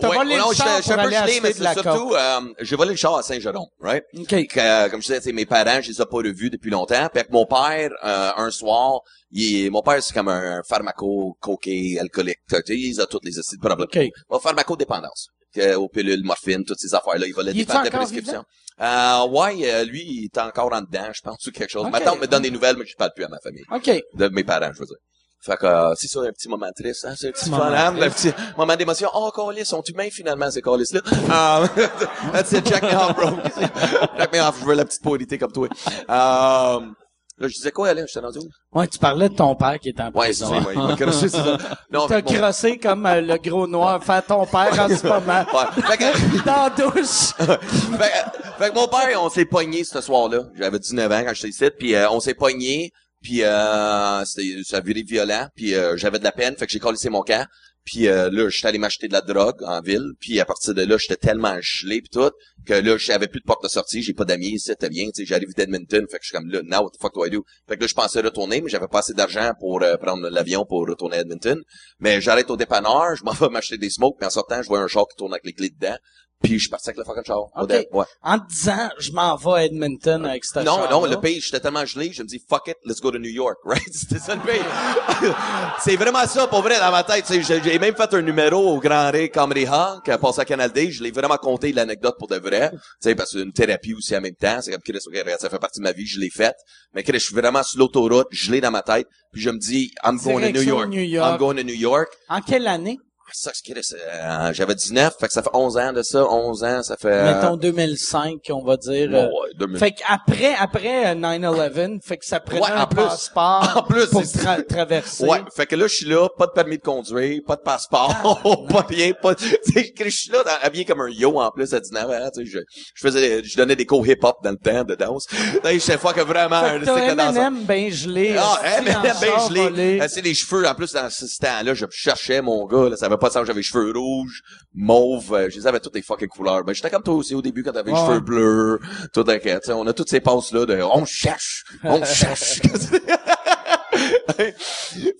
t'as 0.00 0.08
Ouais, 0.08 0.16
volé 0.16 0.36
non, 0.38 0.50
le 0.50 0.54
char 0.56 0.80
pour 0.82 0.92
aller 0.98 1.16
gelé, 1.16 1.40
mais 1.40 1.48
de 1.50 1.54
c'est 1.54 1.62
la 1.62 1.72
surtout, 1.74 2.14
euh, 2.14 2.40
j'ai 2.60 2.76
volé 2.76 2.90
le 2.90 2.96
char 2.96 3.16
à 3.16 3.22
Saint-Jérôme, 3.22 3.66
right? 3.80 4.04
OK. 4.18 4.28
Que, 4.48 4.58
euh, 4.60 4.88
comme 4.88 5.00
je 5.02 5.12
disais, 5.12 5.32
mes 5.32 5.46
parents, 5.46 5.80
je 5.80 5.88
les 5.90 6.02
ai 6.02 6.04
pas 6.04 6.16
revus 6.16 6.50
depuis 6.50 6.70
longtemps. 6.70 7.08
Puis 7.12 7.20
avec 7.20 7.30
mon 7.30 7.46
père, 7.46 7.90
euh, 8.04 8.30
un 8.36 8.50
soir, 8.50 9.00
il 9.32 9.70
mon 9.70 9.82
père, 9.82 10.02
c'est 10.02 10.14
comme 10.14 10.28
un 10.28 10.62
pharmaco, 10.68 11.36
coquet, 11.40 11.96
alcoolique. 11.98 12.40
Tu 12.48 12.56
sais, 12.56 12.78
il 12.78 13.00
a 13.00 13.06
toutes 13.06 13.24
les 13.24 13.38
acides 13.38 13.60
de 13.60 13.66
problèmes. 13.66 13.88
OK. 13.92 14.12
Bon, 14.28 14.38
pharmacodépendance. 14.38 15.28
Que, 15.54 15.74
aux 15.74 15.88
pilules, 15.88 16.24
morphine, 16.24 16.64
toutes 16.64 16.78
ces 16.78 16.94
affaires-là. 16.94 17.26
Il 17.26 17.34
des 17.34 17.60
est-tu 17.60 17.66
pâtes 17.66 17.84
de 17.84 17.90
prescription. 17.90 18.44
Euh, 18.80 19.26
ouais, 19.28 19.70
euh, 19.70 19.84
lui, 19.84 20.02
il 20.02 20.24
est 20.24 20.38
encore 20.38 20.72
en 20.72 20.80
dedans, 20.80 21.08
je 21.12 21.20
pense, 21.22 21.46
ou 21.46 21.50
quelque 21.50 21.70
chose. 21.70 21.84
Ok. 21.84 21.92
Ma 21.92 22.00
tante 22.00 22.20
me 22.20 22.26
donne 22.26 22.42
des 22.42 22.50
nouvelles, 22.50 22.76
mais 22.76 22.86
je 22.86 22.96
parle 22.96 23.12
plus 23.14 23.24
à 23.24 23.28
ma 23.28 23.38
famille. 23.38 23.64
OK. 23.70 23.90
De 24.14 24.28
mes 24.28 24.44
parents, 24.44 24.72
je 24.72 24.80
veux 24.80 24.86
dire. 24.86 24.96
Fait 25.44 25.56
que, 25.56 25.66
euh, 25.66 25.94
c'est 25.96 26.06
ça, 26.06 26.20
un 26.20 26.30
petit 26.30 26.48
moment 26.48 26.70
triste, 26.74 27.04
hein? 27.04 27.14
C'est 27.18 27.28
un 27.28 27.32
petit 27.32 27.50
moment 27.50 27.64
fun? 27.64 27.96
Un 28.00 28.10
petit 28.10 28.32
moment 28.56 28.76
d'émotion. 28.76 29.10
Oh, 29.12 29.30
Calis, 29.34 29.66
sont 29.66 29.82
humains, 29.82 30.08
finalement, 30.10 30.50
ces 30.50 30.62
Calis-là. 30.62 31.00
Um, 31.04 31.68
that's 32.32 32.52
it, 32.52 32.64
check 32.64 32.82
me 32.82 32.94
off, 32.94 33.16
bro. 33.16 33.30
check 34.18 34.32
me 34.32 34.40
off, 34.40 34.60
je 34.60 34.64
veux 34.64 34.74
la 34.74 34.84
petite 34.84 35.02
pauvreté 35.02 35.38
comme 35.38 35.52
toi. 35.52 35.68
Um, 36.08 36.94
Là, 37.42 37.48
je 37.48 37.54
disais 37.54 37.72
quoi, 37.72 37.92
là? 37.92 38.02
J'étais 38.06 38.20
rendu 38.24 38.38
où? 38.38 38.78
Ouais, 38.78 38.86
tu 38.86 39.00
parlais 39.00 39.28
de 39.28 39.34
ton 39.34 39.56
père 39.56 39.76
qui 39.80 39.88
est 39.88 40.00
en 40.00 40.06
Ouais, 40.12 40.28
prison. 40.28 40.46
c'est 40.48 40.64
ouais, 40.64 40.74
il 40.76 40.80
m'a 40.80 40.94
crossé, 40.96 41.28
c'est 41.28 41.36
ça. 41.36 41.58
Non, 41.92 42.06
T'as 42.06 42.22
mon- 42.22 42.32
crossé 42.32 42.78
comme 42.78 43.04
euh, 43.04 43.20
le 43.20 43.36
gros 43.38 43.66
noir 43.66 44.02
fait 44.04 44.22
ton 44.22 44.46
père 44.46 44.78
en 44.78 44.88
ce 44.88 45.04
moment. 45.04 45.44
Ouais. 45.52 45.82
Fait 45.82 45.96
que- 45.98 46.44
Dans 46.46 46.62
la 46.62 46.70
douche. 46.70 47.32
fait, 47.36 47.58
que- 47.58 48.64
fait 48.64 48.70
que 48.70 48.74
mon 48.76 48.86
père, 48.86 49.20
on 49.20 49.28
s'est 49.28 49.44
pogné 49.44 49.82
ce 49.82 50.00
soir-là. 50.00 50.44
J'avais 50.56 50.78
19 50.78 51.10
ans 51.10 51.22
quand 51.26 51.34
j'étais 51.34 51.48
ici, 51.48 51.70
puis 51.76 51.94
euh, 51.96 52.08
on 52.10 52.20
s'est 52.20 52.34
pogné, 52.34 52.92
puis 53.20 53.42
euh, 53.42 54.24
c'était 54.24 54.60
ça 54.64 54.76
a 54.76 54.80
viré 54.80 55.02
violent, 55.02 55.48
puis 55.56 55.74
euh, 55.74 55.96
j'avais 55.96 56.20
de 56.20 56.24
la 56.24 56.32
peine, 56.32 56.54
fait 56.56 56.66
que 56.66 56.72
j'ai 56.72 56.78
collé 56.78 56.96
mon 57.10 57.22
camp. 57.22 57.44
Puis 57.84 58.08
euh, 58.08 58.30
là, 58.30 58.48
j'étais 58.48 58.68
allé 58.68 58.78
m'acheter 58.78 59.08
de 59.08 59.12
la 59.12 59.20
drogue 59.20 59.62
en 59.64 59.80
ville, 59.80 60.12
puis 60.20 60.38
à 60.40 60.44
partir 60.44 60.74
de 60.74 60.82
là, 60.82 60.96
j'étais 60.98 61.16
tellement 61.16 61.56
gelé 61.60 62.00
puis 62.00 62.10
tout 62.10 62.30
que 62.64 62.74
là, 62.74 62.96
j'avais 62.96 63.26
plus 63.26 63.40
de 63.40 63.44
porte 63.44 63.62
de 63.62 63.68
sortie, 63.68 64.02
j'ai 64.02 64.14
pas 64.14 64.24
d'amis, 64.24 64.60
c'était 64.60 64.88
bien, 64.88 65.08
j'arrive 65.18 65.52
d'Edmonton, 65.56 66.06
fait 66.08 66.18
que 66.18 66.22
je 66.22 66.28
suis 66.28 66.36
comme 66.36 66.48
là, 66.48 66.60
now 66.62 66.84
what 66.84 66.90
the 66.90 67.00
fuck 67.00 67.14
do 67.14 67.26
I 67.26 67.30
do? 67.30 67.44
Fait 67.68 67.76
que 67.76 67.80
là, 67.80 67.86
je 67.86 67.94
pensais 67.94 68.20
retourner, 68.20 68.60
mais 68.60 68.70
j'avais 68.70 68.86
pas 68.86 69.00
assez 69.00 69.14
d'argent 69.14 69.52
pour 69.58 69.82
euh, 69.82 69.96
prendre 69.96 70.28
l'avion 70.28 70.64
pour 70.64 70.86
retourner 70.86 71.16
à 71.16 71.20
Edmonton. 71.20 71.60
Mais 71.98 72.20
j'arrête 72.20 72.50
au 72.50 72.56
dépanneur, 72.56 73.16
je 73.16 73.24
m'en 73.24 73.32
vais 73.40 73.48
m'acheter 73.48 73.78
des 73.78 73.90
smokes, 73.90 74.16
puis 74.18 74.26
en 74.26 74.30
sortant, 74.30 74.62
je 74.62 74.68
vois 74.68 74.80
un 74.80 74.86
char 74.86 75.06
qui 75.08 75.16
tourne 75.16 75.32
avec 75.32 75.44
les 75.44 75.52
clés 75.52 75.70
dedans. 75.70 75.96
Puis 76.42 76.54
je 76.54 76.62
suis 76.62 76.68
parti 76.70 76.88
avec 76.90 76.98
le 76.98 77.04
fucking 77.04 77.24
char. 77.24 77.38
Au 77.38 77.50
Ok. 77.62 77.68
dé- 77.68 77.88
Ouais. 77.92 78.04
En 78.22 78.38
te 78.38 78.48
disant, 78.48 78.88
je 78.98 79.12
m'en 79.12 79.36
vais 79.36 79.50
à 79.52 79.64
Edmonton 79.64 80.24
avec 80.26 80.44
ce 80.44 80.58
Non, 80.60 80.88
non, 80.90 81.06
le 81.06 81.16
pays, 81.20 81.40
j'étais 81.40 81.60
tellement 81.60 81.84
gelé, 81.84 82.12
je 82.12 82.22
me 82.22 82.28
dis, 82.28 82.42
fuck 82.48 82.66
it, 82.68 82.76
let's 82.84 83.00
go 83.00 83.10
to 83.10 83.18
New 83.18 83.30
York, 83.30 83.58
right? 83.64 83.92
C'était 83.92 84.18
ça 84.18 84.34
le 84.34 84.40
pays. 84.40 84.60
c'est 85.80 85.96
vraiment 85.96 86.26
ça, 86.26 86.46
pour 86.46 86.62
vrai, 86.62 86.78
dans 86.78 86.90
ma 86.90 87.02
tête. 87.04 87.24
J'ai 87.30 87.78
même 87.78 87.94
fait 87.94 88.14
un 88.14 88.22
numéro 88.22 88.74
au 88.74 88.80
Grand 88.80 89.10
Ray 89.10 89.30
Comedy 89.30 89.66
Hall, 89.66 90.00
qui 90.04 90.10
a 90.10 90.18
passé 90.18 90.40
à 90.40 90.44
Canal 90.44 90.72
D. 90.72 90.90
Je 90.90 91.02
l'ai 91.02 91.10
vraiment 91.10 91.36
compté 91.36 91.72
l'anecdote 91.72 92.16
pour 92.18 92.28
de 92.28 92.36
vrai. 92.36 92.70
Tu 92.72 92.78
sais, 93.00 93.14
parce 93.14 93.32
que 93.32 93.38
c'est 93.38 93.44
une 93.44 93.52
thérapie 93.52 93.94
aussi 93.94 94.16
en 94.16 94.20
même 94.20 94.34
temps. 94.34 94.58
C'est 94.60 94.70
comme, 94.72 94.80
regarde, 95.06 95.40
ça 95.40 95.48
fait 95.50 95.58
partie 95.58 95.80
de 95.80 95.84
ma 95.84 95.92
vie, 95.92 96.06
je 96.06 96.20
l'ai 96.20 96.30
faite. 96.30 96.56
Mais 96.94 97.02
Chris, 97.02 97.14
je 97.18 97.24
suis 97.26 97.34
vraiment 97.34 97.62
sur 97.62 97.78
l'autoroute, 97.78 98.28
gelé 98.30 98.60
dans 98.60 98.70
ma 98.70 98.82
tête. 98.82 99.06
Puis 99.32 99.40
je 99.42 99.50
me 99.50 99.58
dis, 99.58 99.90
I'm 100.04 100.18
going 100.18 100.40
to 100.52 100.58
New 100.58 100.62
York. 100.62 100.88
New 100.88 101.00
York. 101.02 101.30
I'm 101.32 101.38
going 101.38 101.56
to 101.56 101.62
New 101.64 101.74
York. 101.74 102.08
En 102.28 102.40
quelle 102.40 102.66
année? 102.66 102.98
Ça, 103.34 103.50
euh, 103.94 104.52
j'avais 104.52 104.74
19, 104.74 105.14
fait 105.18 105.26
que 105.26 105.32
ça 105.32 105.42
fait 105.42 105.50
11 105.54 105.76
ans 105.78 105.92
de 105.92 106.02
ça, 106.02 106.24
11 106.28 106.64
ans, 106.64 106.82
ça 106.82 106.96
fait... 106.96 107.24
Mettons 107.34 107.56
2005, 107.56 108.40
on 108.50 108.62
va 108.64 108.76
dire. 108.76 109.10
ouais, 109.10 109.16
euh, 109.16 109.26
ouais, 109.26 109.50
2000. 109.56 109.78
Fait 109.78 109.92
qu'après, 109.92 110.54
après 110.58 111.12
euh, 111.12 111.14
9-11, 111.14 112.00
fait 112.02 112.16
que 112.18 112.26
ça 112.26 112.40
prenait 112.40 112.60
Ouais, 112.62 112.70
un 112.70 112.86
plus. 112.86 112.96
passeport 112.96 113.72
En 113.76 113.82
plus, 113.84 114.06
pour 114.06 114.22
tra- 114.22 114.64
traverser. 114.66 115.24
Ouais, 115.24 115.40
fait 115.54 115.66
que 115.66 115.76
là, 115.76 115.86
je 115.86 115.94
suis 115.94 116.06
là, 116.06 116.28
pas 116.36 116.46
de 116.46 116.52
permis 116.52 116.78
de 116.78 116.82
conduire, 116.82 117.40
pas 117.46 117.56
de 117.56 117.62
passeport, 117.62 118.40
pas 118.68 118.86
rien, 118.88 119.12
pas, 119.20 119.34
je 119.38 120.08
suis 120.10 120.30
là, 120.30 120.42
dans- 120.44 120.50
habillé 120.66 120.84
comme 120.84 121.00
un 121.00 121.08
yo, 121.08 121.38
en 121.40 121.50
plus, 121.50 121.72
à 121.74 121.80
19 121.80 122.04
ans, 122.10 122.30
tu 122.34 122.44
sais, 122.44 122.50
je, 122.50 122.58
je 122.94 123.00
faisais, 123.00 123.42
je 123.44 123.56
donnais 123.56 123.76
des 123.76 123.86
cours 123.86 124.06
hip-hop 124.06 124.36
dans 124.42 124.50
le 124.50 124.56
temps 124.56 124.84
de 124.84 124.94
danse. 124.94 125.26
Je 125.64 125.98
fois 125.98 126.12
que 126.12 126.20
vraiment, 126.20 126.62
c'était. 126.80 127.08
M&M 127.12 127.64
bien 127.64 127.90
gelé. 127.90 128.36
Ah, 128.38 128.58
euh, 128.64 128.78
M&M 128.78 129.14
ben 129.20 129.48
gelé. 129.48 130.00
Euh, 130.00 130.06
C'est 130.08 130.22
les 130.22 130.34
cheveux, 130.34 130.66
en 130.66 130.74
plus, 130.74 130.92
dans 130.92 131.08
ce 131.10 131.24
temps-là, 131.38 131.74
je 131.74 131.86
cherchais 131.90 132.40
mon 132.42 132.66
gars, 132.66 132.88
là, 132.88 132.96
ça 132.96 133.06
avait 133.06 133.16
pas 133.22 133.28
de 133.28 133.32
sens, 133.34 133.46
j'avais 133.46 133.60
les 133.60 133.62
cheveux 133.62 133.92
rouges, 133.96 134.42
mauves, 134.74 135.32
euh, 135.32 135.48
je 135.48 135.56
les 135.56 135.66
avais 135.66 135.80
toutes 135.80 135.94
les 135.94 136.02
fucking 136.02 136.28
couleurs. 136.28 136.64
Ben, 136.64 136.74
j'étais 136.74 136.90
comme 136.90 137.02
toi 137.02 137.14
aussi 137.14 137.34
au 137.34 137.40
début, 137.42 137.62
quand 137.62 137.72
t'avais 137.72 137.92
les 137.92 137.96
Ouais. 137.96 138.06
cheveux 138.06 138.20
bleus, 138.20 138.80
tout 139.12 139.24
un 139.28 139.38
tu 139.38 139.48
sais, 139.48 139.72
on 139.72 139.86
a 139.86 139.92
toutes 139.92 140.10
ces 140.10 140.20
passes-là 140.20 140.66
de, 140.66 140.80
on 140.82 141.04
cherche, 141.04 141.64
on 141.84 142.04
cherche. 142.04 142.60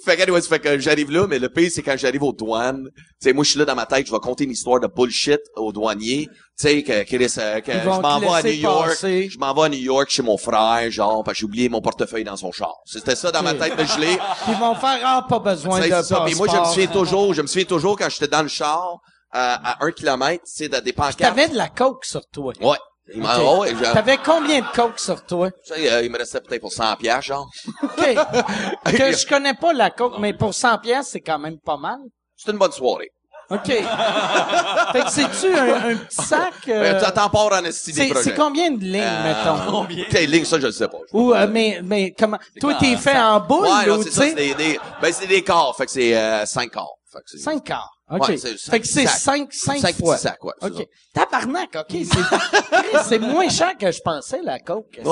Fait 0.05 0.17
que, 0.17 0.23
anyways, 0.23 0.43
fait 0.43 0.59
que 0.61 0.79
j'arrive 0.79 1.11
là, 1.11 1.27
mais 1.27 1.39
le 1.39 1.49
pire, 1.49 1.71
c'est 1.73 1.83
quand 1.83 1.97
j'arrive 1.97 2.23
aux 2.23 2.33
douanes. 2.33 2.89
Tu 2.95 3.03
sais, 3.29 3.33
moi, 3.33 3.45
je 3.45 3.51
suis 3.51 3.59
là 3.59 3.65
dans 3.65 3.75
ma 3.75 3.87
tête, 3.87 4.07
je 4.07 4.13
vais 4.13 4.19
compter 4.19 4.45
une 4.45 4.51
histoire 4.51 4.81
de 4.81 4.87
bullshit 4.87 5.41
aux 5.57 5.73
douaniers. 5.73 6.29
Tu 6.59 6.69
sais, 6.69 6.83
que, 6.83 7.03
que, 7.05 7.17
euh, 7.41 7.61
que 7.61 7.73
Ils 7.73 7.81
je 7.83 7.89
m'en 7.89 8.19
vais 8.21 8.27
à 8.29 8.43
New 8.43 8.51
York. 8.51 8.89
passer. 8.89 9.29
Je 9.31 9.39
m'en 9.39 9.55
vais 9.55 9.63
à 9.63 9.69
New 9.69 9.79
York 9.79 10.09
chez 10.11 10.23
mon 10.23 10.37
frère, 10.37 10.91
genre, 10.91 11.23
parce 11.25 11.37
que 11.37 11.41
j'ai 11.41 11.45
oublié 11.47 11.69
mon 11.69 11.81
portefeuille 11.81 12.25
dans 12.25 12.37
son 12.37 12.53
char. 12.53 12.75
C'était 12.85 13.17
ça 13.17 13.31
dans 13.33 13.43
ma 13.43 13.55
tête 13.55 13.77
de 13.77 13.85
gelé. 13.85 14.19
Ils 14.49 14.55
vont 14.57 14.75
faire, 14.75 15.01
ah, 15.05 15.27
pas 15.29 15.39
besoin 15.39 15.81
de 15.81 16.03
ça. 16.03 16.23
Puis 16.27 16.35
moi, 16.35 16.47
je 16.49 16.53
me 16.53 16.59
passeport. 16.59 16.67
souviens 16.73 16.87
toujours, 16.89 17.35
je 17.35 17.43
me 17.43 17.47
souviens 17.47 17.65
toujours 17.67 17.99
quand 17.99 18.09
j'étais 18.11 18.29
dans 18.29 18.43
le 18.43 18.49
char, 18.49 18.99
euh, 19.35 19.39
à 19.39 19.85
un 19.85 19.91
kilomètre, 19.93 20.45
tu 20.45 20.53
sais, 20.65 20.69
de- 20.69 20.79
des 20.81 20.93
pancartes. 20.93 21.19
T'avais 21.19 21.49
de 21.49 21.57
la 21.57 21.69
coke 21.69 22.05
sur 22.05 22.27
toi. 22.29 22.53
Ouais. 22.61 22.77
Il 23.15 23.21
ouais, 23.23 23.75
je- 23.75 23.93
T'avais 23.93 24.17
combien 24.19 24.61
de 24.61 24.67
coke 24.75 24.99
sur 24.99 25.25
toi? 25.27 25.51
tu 25.51 25.75
sais, 25.75 25.93
euh, 25.93 26.03
il 26.03 26.11
me 26.11 26.19
restait 26.19 26.41
peut-être 26.41 26.61
pour 26.61 26.73
100 26.73 26.97
piastres, 26.97 27.23
genre. 27.27 27.49
OK. 27.83 27.97
que 28.87 29.13
je 29.13 29.27
connais 29.27 29.55
pas 29.55 29.73
la 29.73 29.91
coke, 29.91 30.15
mais 30.21 30.33
pour 30.33 30.55
100 30.55 30.79
pièces, 30.79 31.09
c'est 31.11 31.21
quand 31.21 31.39
même 31.39 31.59
pas 31.59 31.77
mal. 31.77 31.99
C'était 32.37 32.53
une 32.53 32.59
bonne 32.59 32.73
soirée. 32.73 33.11
OK. 33.51 33.67
fait 33.67 35.03
que 35.03 35.11
c'est-tu 35.11 35.53
un, 35.55 35.91
un 35.91 35.97
petit 35.97 36.17
sac? 36.25 36.55
euh, 36.69 36.95
Euh, 37.03 37.11
T'en 37.11 37.29
pars 37.29 37.53
en 37.53 37.65
esti 37.65 37.93
des 37.93 38.09
c'est, 38.09 38.23
c'est 38.23 38.35
combien 38.35 38.71
de 38.71 38.83
lignes, 38.83 39.03
mettons? 39.25 39.87
Quelle 40.11 40.31
ligne, 40.31 40.45
ça, 40.45 40.59
je 40.59 40.67
le 40.67 40.73
sais 40.73 40.89
pas. 40.89 40.99
Ou, 41.13 41.35
euh, 41.35 41.47
mais, 41.51 41.81
mais 41.85 42.15
comment? 42.19 42.39
Toi, 42.61 42.75
t'es 42.81 42.95
un 42.95 42.97
fait 42.97 43.19
en 43.19 43.41
boule, 43.41 43.67
Ouais, 43.67 43.87
non, 43.87 43.97
ou, 43.99 44.03
c'est 44.05 44.11
tu 44.11 44.15
c'est 44.17 44.29
sais? 44.31 44.35
des, 44.35 44.55
des, 44.55 44.81
ben, 45.03 45.13
c'est 45.13 45.27
des 45.27 45.43
quarts, 45.43 45.75
fait 45.77 45.85
que 45.87 45.91
c'est, 45.91 46.17
euh, 46.17 46.47
cinq 46.47 46.71
quarts. 46.71 46.95
Fait 47.13 47.19
que 47.19 47.25
c'est- 47.27 47.39
Cinq 47.39 47.65
quarts. 47.65 47.91
OK. 48.13 48.29
Ouais, 48.29 48.37
c'est 48.37 48.57
fait 48.59 48.81
que 48.81 48.87
c'est 48.87 49.07
cinq 49.07 49.53
cinq, 49.53 49.53
cinq, 49.53 49.79
Cinq 49.81 49.97
fois. 49.97 50.15
petits 50.17 50.23
sacs, 50.23 50.45
ouais, 50.45 50.53
OK. 50.61 50.87
Tabarnak, 51.15 51.71
OK. 51.77 51.97
C'est, 52.05 53.03
c'est 53.09 53.19
moins 53.19 53.49
cher 53.49 53.77
que 53.79 53.91
je 53.91 54.01
pensais, 54.03 54.41
la 54.43 54.59
coke. 54.61 55.01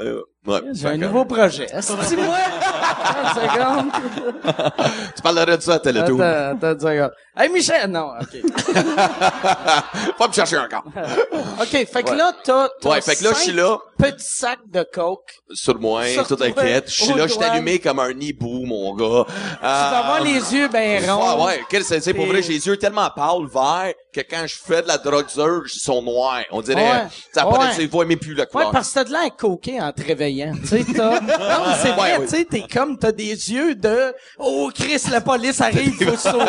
Euh, 0.00 0.22
ouais. 0.46 0.60
J'ai 0.74 0.86
un 0.86 0.96
nouveau 0.96 1.24
projet. 1.24 1.66
Dis-moi. 1.66 2.36
Tu 5.16 5.22
parlerais 5.22 5.56
de 5.56 5.62
ça 5.62 5.74
à 5.74 5.78
Télétoon. 5.80 6.20
Attends, 6.20 6.56
attends 6.68 6.72
une 6.72 6.80
seconde. 6.80 7.10
Hey, 7.40 7.48
Michel! 7.50 7.88
Non, 7.88 8.14
OK. 8.20 8.52
Pas 10.18 10.26
me 10.28 10.32
chercher 10.32 10.56
quart. 10.68 10.82
OK, 11.60 11.68
fait 11.68 12.02
que 12.02 12.10
Ouais. 12.10 12.16
là, 12.16 12.32
t'as, 12.42 12.68
t'as 12.80 12.88
Ouais, 12.90 13.00
fait 13.00 13.14
que 13.16 13.24
là, 13.24 13.30
je 13.34 13.38
suis 13.42 13.52
là. 13.52 13.78
petits 13.96 14.26
sacs 14.26 14.58
de 14.68 14.84
coke. 14.92 15.30
Sur 15.52 15.78
moi, 15.78 16.06
Sur 16.08 16.26
tout 16.26 16.36
inquiète. 16.42 16.90
Je 16.90 17.04
suis 17.04 17.14
là, 17.14 17.26
je 17.28 17.32
suis 17.34 17.44
allumé 17.44 17.78
comme 17.78 18.00
un 18.00 18.10
hibou, 18.10 18.64
mon 18.66 18.92
gars. 18.94 19.24
Tu 19.28 19.62
vas 19.62 19.98
avoir 19.98 20.20
les 20.22 20.52
yeux 20.54 20.68
bien 20.68 21.00
ronds. 21.14 21.36
Ouais, 21.38 21.44
ouais. 21.46 21.64
Quel- 21.68 21.84
C'est, 21.84 22.12
pour 22.14 22.26
vrai, 22.26 22.42
j'ai 22.42 22.54
les 22.54 22.66
yeux 22.66 22.76
tellement 22.76 23.08
pâles, 23.10 23.46
verts, 23.52 23.94
que 24.12 24.20
quand 24.28 24.44
je 24.46 24.56
fais 24.56 24.82
de 24.82 24.88
la 24.88 24.98
drogue 24.98 25.26
dure, 25.32 25.62
ils 25.72 25.80
sont 25.80 26.02
noirs. 26.02 26.42
On 26.50 26.60
dirait, 26.60 26.82
Ouais. 26.82 27.06
ça 27.32 27.46
Ouais. 27.46 27.56
paraît, 27.56 27.74
tu 27.76 27.86
vois 27.86 28.04
même 28.04 28.18
plus 28.18 28.34
la 28.34 28.44
Ouais, 28.44 28.48
couleur. 28.50 28.70
parce 28.72 28.88
que 28.88 28.94
t'as 28.94 29.04
de 29.04 29.10
l'air 29.12 29.36
coqué 29.36 29.80
en 29.80 29.92
te 29.92 30.02
réveillant. 30.04 30.54
Tu 30.60 30.66
sais, 30.68 30.84
t'as... 30.94 31.20
Non, 31.20 31.64
c'est 31.80 31.90
vrai, 31.92 32.12
Ouais, 32.14 32.18
ouais. 32.18 32.26
tu 32.26 32.36
sais, 32.36 32.44
t'es 32.44 32.64
comme, 32.72 32.98
t'as 32.98 33.12
des 33.12 33.52
yeux 33.52 33.74
de 33.76 34.12
«Oh, 34.38 34.70
Chris, 34.74 35.02
la 35.10 35.20
police 35.20 35.60
arrive, 35.60 35.94
faut 36.02 36.16
se 36.16 36.30
sauver.» 36.30 36.44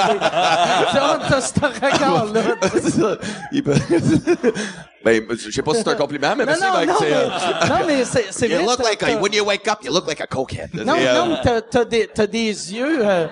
T'as 0.92 1.18
t'as 1.30 1.42
ce 1.42 1.54
regard-là. 1.60 2.42
C'est 2.74 2.90
ça. 2.92 3.18
Il 3.52 3.64
peut- 3.64 3.74
ben, 5.06 5.24
je 5.32 5.52
sais 5.52 5.62
pas 5.62 5.74
si 5.74 5.82
c'est 5.84 5.90
un 5.90 5.96
compliment, 5.96 6.36
mais 6.36 6.46
Non, 6.46 6.52
merci, 6.52 6.64
non, 6.64 6.78
mec, 6.80 6.90
non, 6.90 6.96
c'est, 7.00 7.14
euh, 7.14 7.28
non, 7.70 7.86
mais 7.88 8.06
c'est, 8.06 8.26
c'est 8.32 8.50
You 8.50 8.56
vrai. 8.58 8.66
look 8.66 8.80
like 8.84 9.04
a, 9.04 9.16
when 9.20 9.34
you 9.34 9.44
wake 9.46 9.68
up, 9.68 9.80
you 9.84 9.92
look 9.94 10.08
like 10.08 10.22
a 10.22 10.28
cokehead. 10.28 10.74
Non, 10.74 10.96
C'est, 10.98 11.08
euh, 11.08 11.14
non, 11.20 11.26
mais 11.28 11.36
t'as, 11.44 11.62
t'as 11.62 11.86
des, 11.86 12.08
t'as 12.08 12.28
des 12.28 12.74
yeux, 12.74 13.00
euh, 13.02 13.28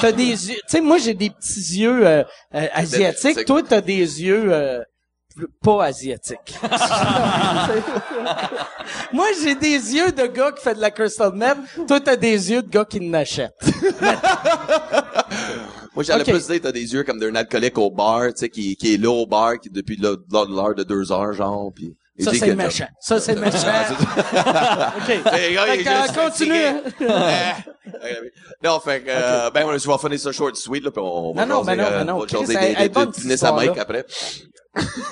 t'as 0.00 0.12
des 0.12 0.48
yeux, 0.50 0.56
tu 0.56 0.60
sais, 0.66 0.80
moi, 0.80 0.98
j'ai 0.98 1.14
des 1.14 1.30
petits 1.30 1.78
yeux, 1.80 2.06
euh, 2.06 2.22
euh, 2.54 2.66
asiatiques. 2.74 3.38
c'est- 3.38 3.44
Toi, 3.44 3.62
t'as 3.68 3.80
des 3.80 4.22
yeux, 4.22 4.46
euh, 4.52 4.80
pas 5.62 5.84
asiatiques. 5.86 6.56
moi, 9.12 9.26
j'ai 9.42 9.54
des 9.56 9.94
yeux 9.94 10.12
de 10.12 10.26
gars 10.26 10.52
qui 10.52 10.62
fait 10.62 10.74
de 10.74 10.80
la 10.80 10.90
crystal 10.92 11.32
meth. 11.34 11.56
Toi, 11.88 12.00
t'as 12.00 12.14
des 12.16 12.50
yeux 12.52 12.62
de 12.62 12.68
gars 12.68 12.84
qui 12.84 13.00
n'achètent. 13.00 13.52
Moi, 15.94 16.02
j'allais 16.04 16.22
Ok. 16.22 16.30
plus 16.30 16.46
dire, 16.46 16.60
t'as 16.62 16.72
des 16.72 16.92
yeux 16.92 17.04
comme 17.04 17.18
d'un 17.20 17.34
alcoolique 17.34 17.78
au 17.78 17.90
bar, 17.90 18.26
tu 18.28 18.32
sais, 18.36 18.48
qui, 18.48 18.76
qui 18.76 18.94
est 18.94 18.96
là 18.98 19.10
au 19.10 19.26
bar, 19.26 19.58
qui 19.60 19.70
depuis 19.70 19.96
l'heure 19.96 20.74
de 20.74 20.82
deux 20.82 21.12
heures, 21.12 21.32
genre, 21.32 21.70
puis... 21.74 21.96
Ça, 22.18 22.30
c'est 22.32 22.54
méchant. 22.54 22.86
Ça, 23.00 23.18
c'est 23.20 23.34
méchant. 23.40 23.58
OK. 23.58 25.06
Fait 25.30 25.54
continue. 26.14 27.08
non, 28.62 28.78
fait 28.80 29.00
que, 29.02 29.08
euh, 29.10 29.50
ben, 29.50 29.66
je 29.76 29.88
vais 29.88 29.98
finir 29.98 30.20
ça 30.20 30.32
short 30.32 30.54
sweet, 30.56 30.84
là, 30.84 30.90
puis 30.92 31.02
on 31.04 31.32
va 31.32 31.44
Non, 31.44 31.56
non, 31.56 31.64
ben 31.64 31.76
non, 31.76 31.84
ben 31.90 32.04
non, 32.04 32.24
elle- 32.78 32.82
est 32.84 32.88
bonne, 32.88 33.12
cette 33.12 33.42
après. 33.78 34.06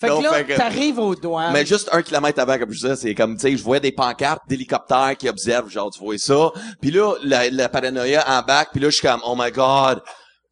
Fait 0.00 0.08
que 0.08 0.22
là, 0.22 0.56
t'arrives 0.56 0.98
aux 0.98 1.14
douanes. 1.14 1.52
Mais 1.52 1.64
juste 1.64 1.88
un 1.92 2.02
kilomètre 2.02 2.40
avant, 2.40 2.58
comme 2.58 2.72
je 2.72 2.80
disais, 2.80 2.96
c'est 2.96 3.14
comme, 3.14 3.36
tu 3.36 3.42
sais, 3.42 3.56
je 3.56 3.62
voyais 3.62 3.80
des 3.80 3.92
pancartes 3.92 4.42
d'hélicoptères 4.48 5.16
qui 5.16 5.28
observent, 5.28 5.70
genre, 5.70 5.90
tu 5.90 6.00
vois 6.00 6.18
ça. 6.18 6.50
Puis 6.80 6.90
là, 6.90 7.14
la, 7.22 7.50
la 7.50 7.68
paranoïa 7.68 8.24
en 8.28 8.42
back, 8.42 8.70
puis 8.72 8.80
là, 8.80 8.90
je 8.90 8.96
suis 8.96 9.06
comme, 9.06 9.20
oh 9.24 9.34
my 9.36 9.50
god, 9.52 10.02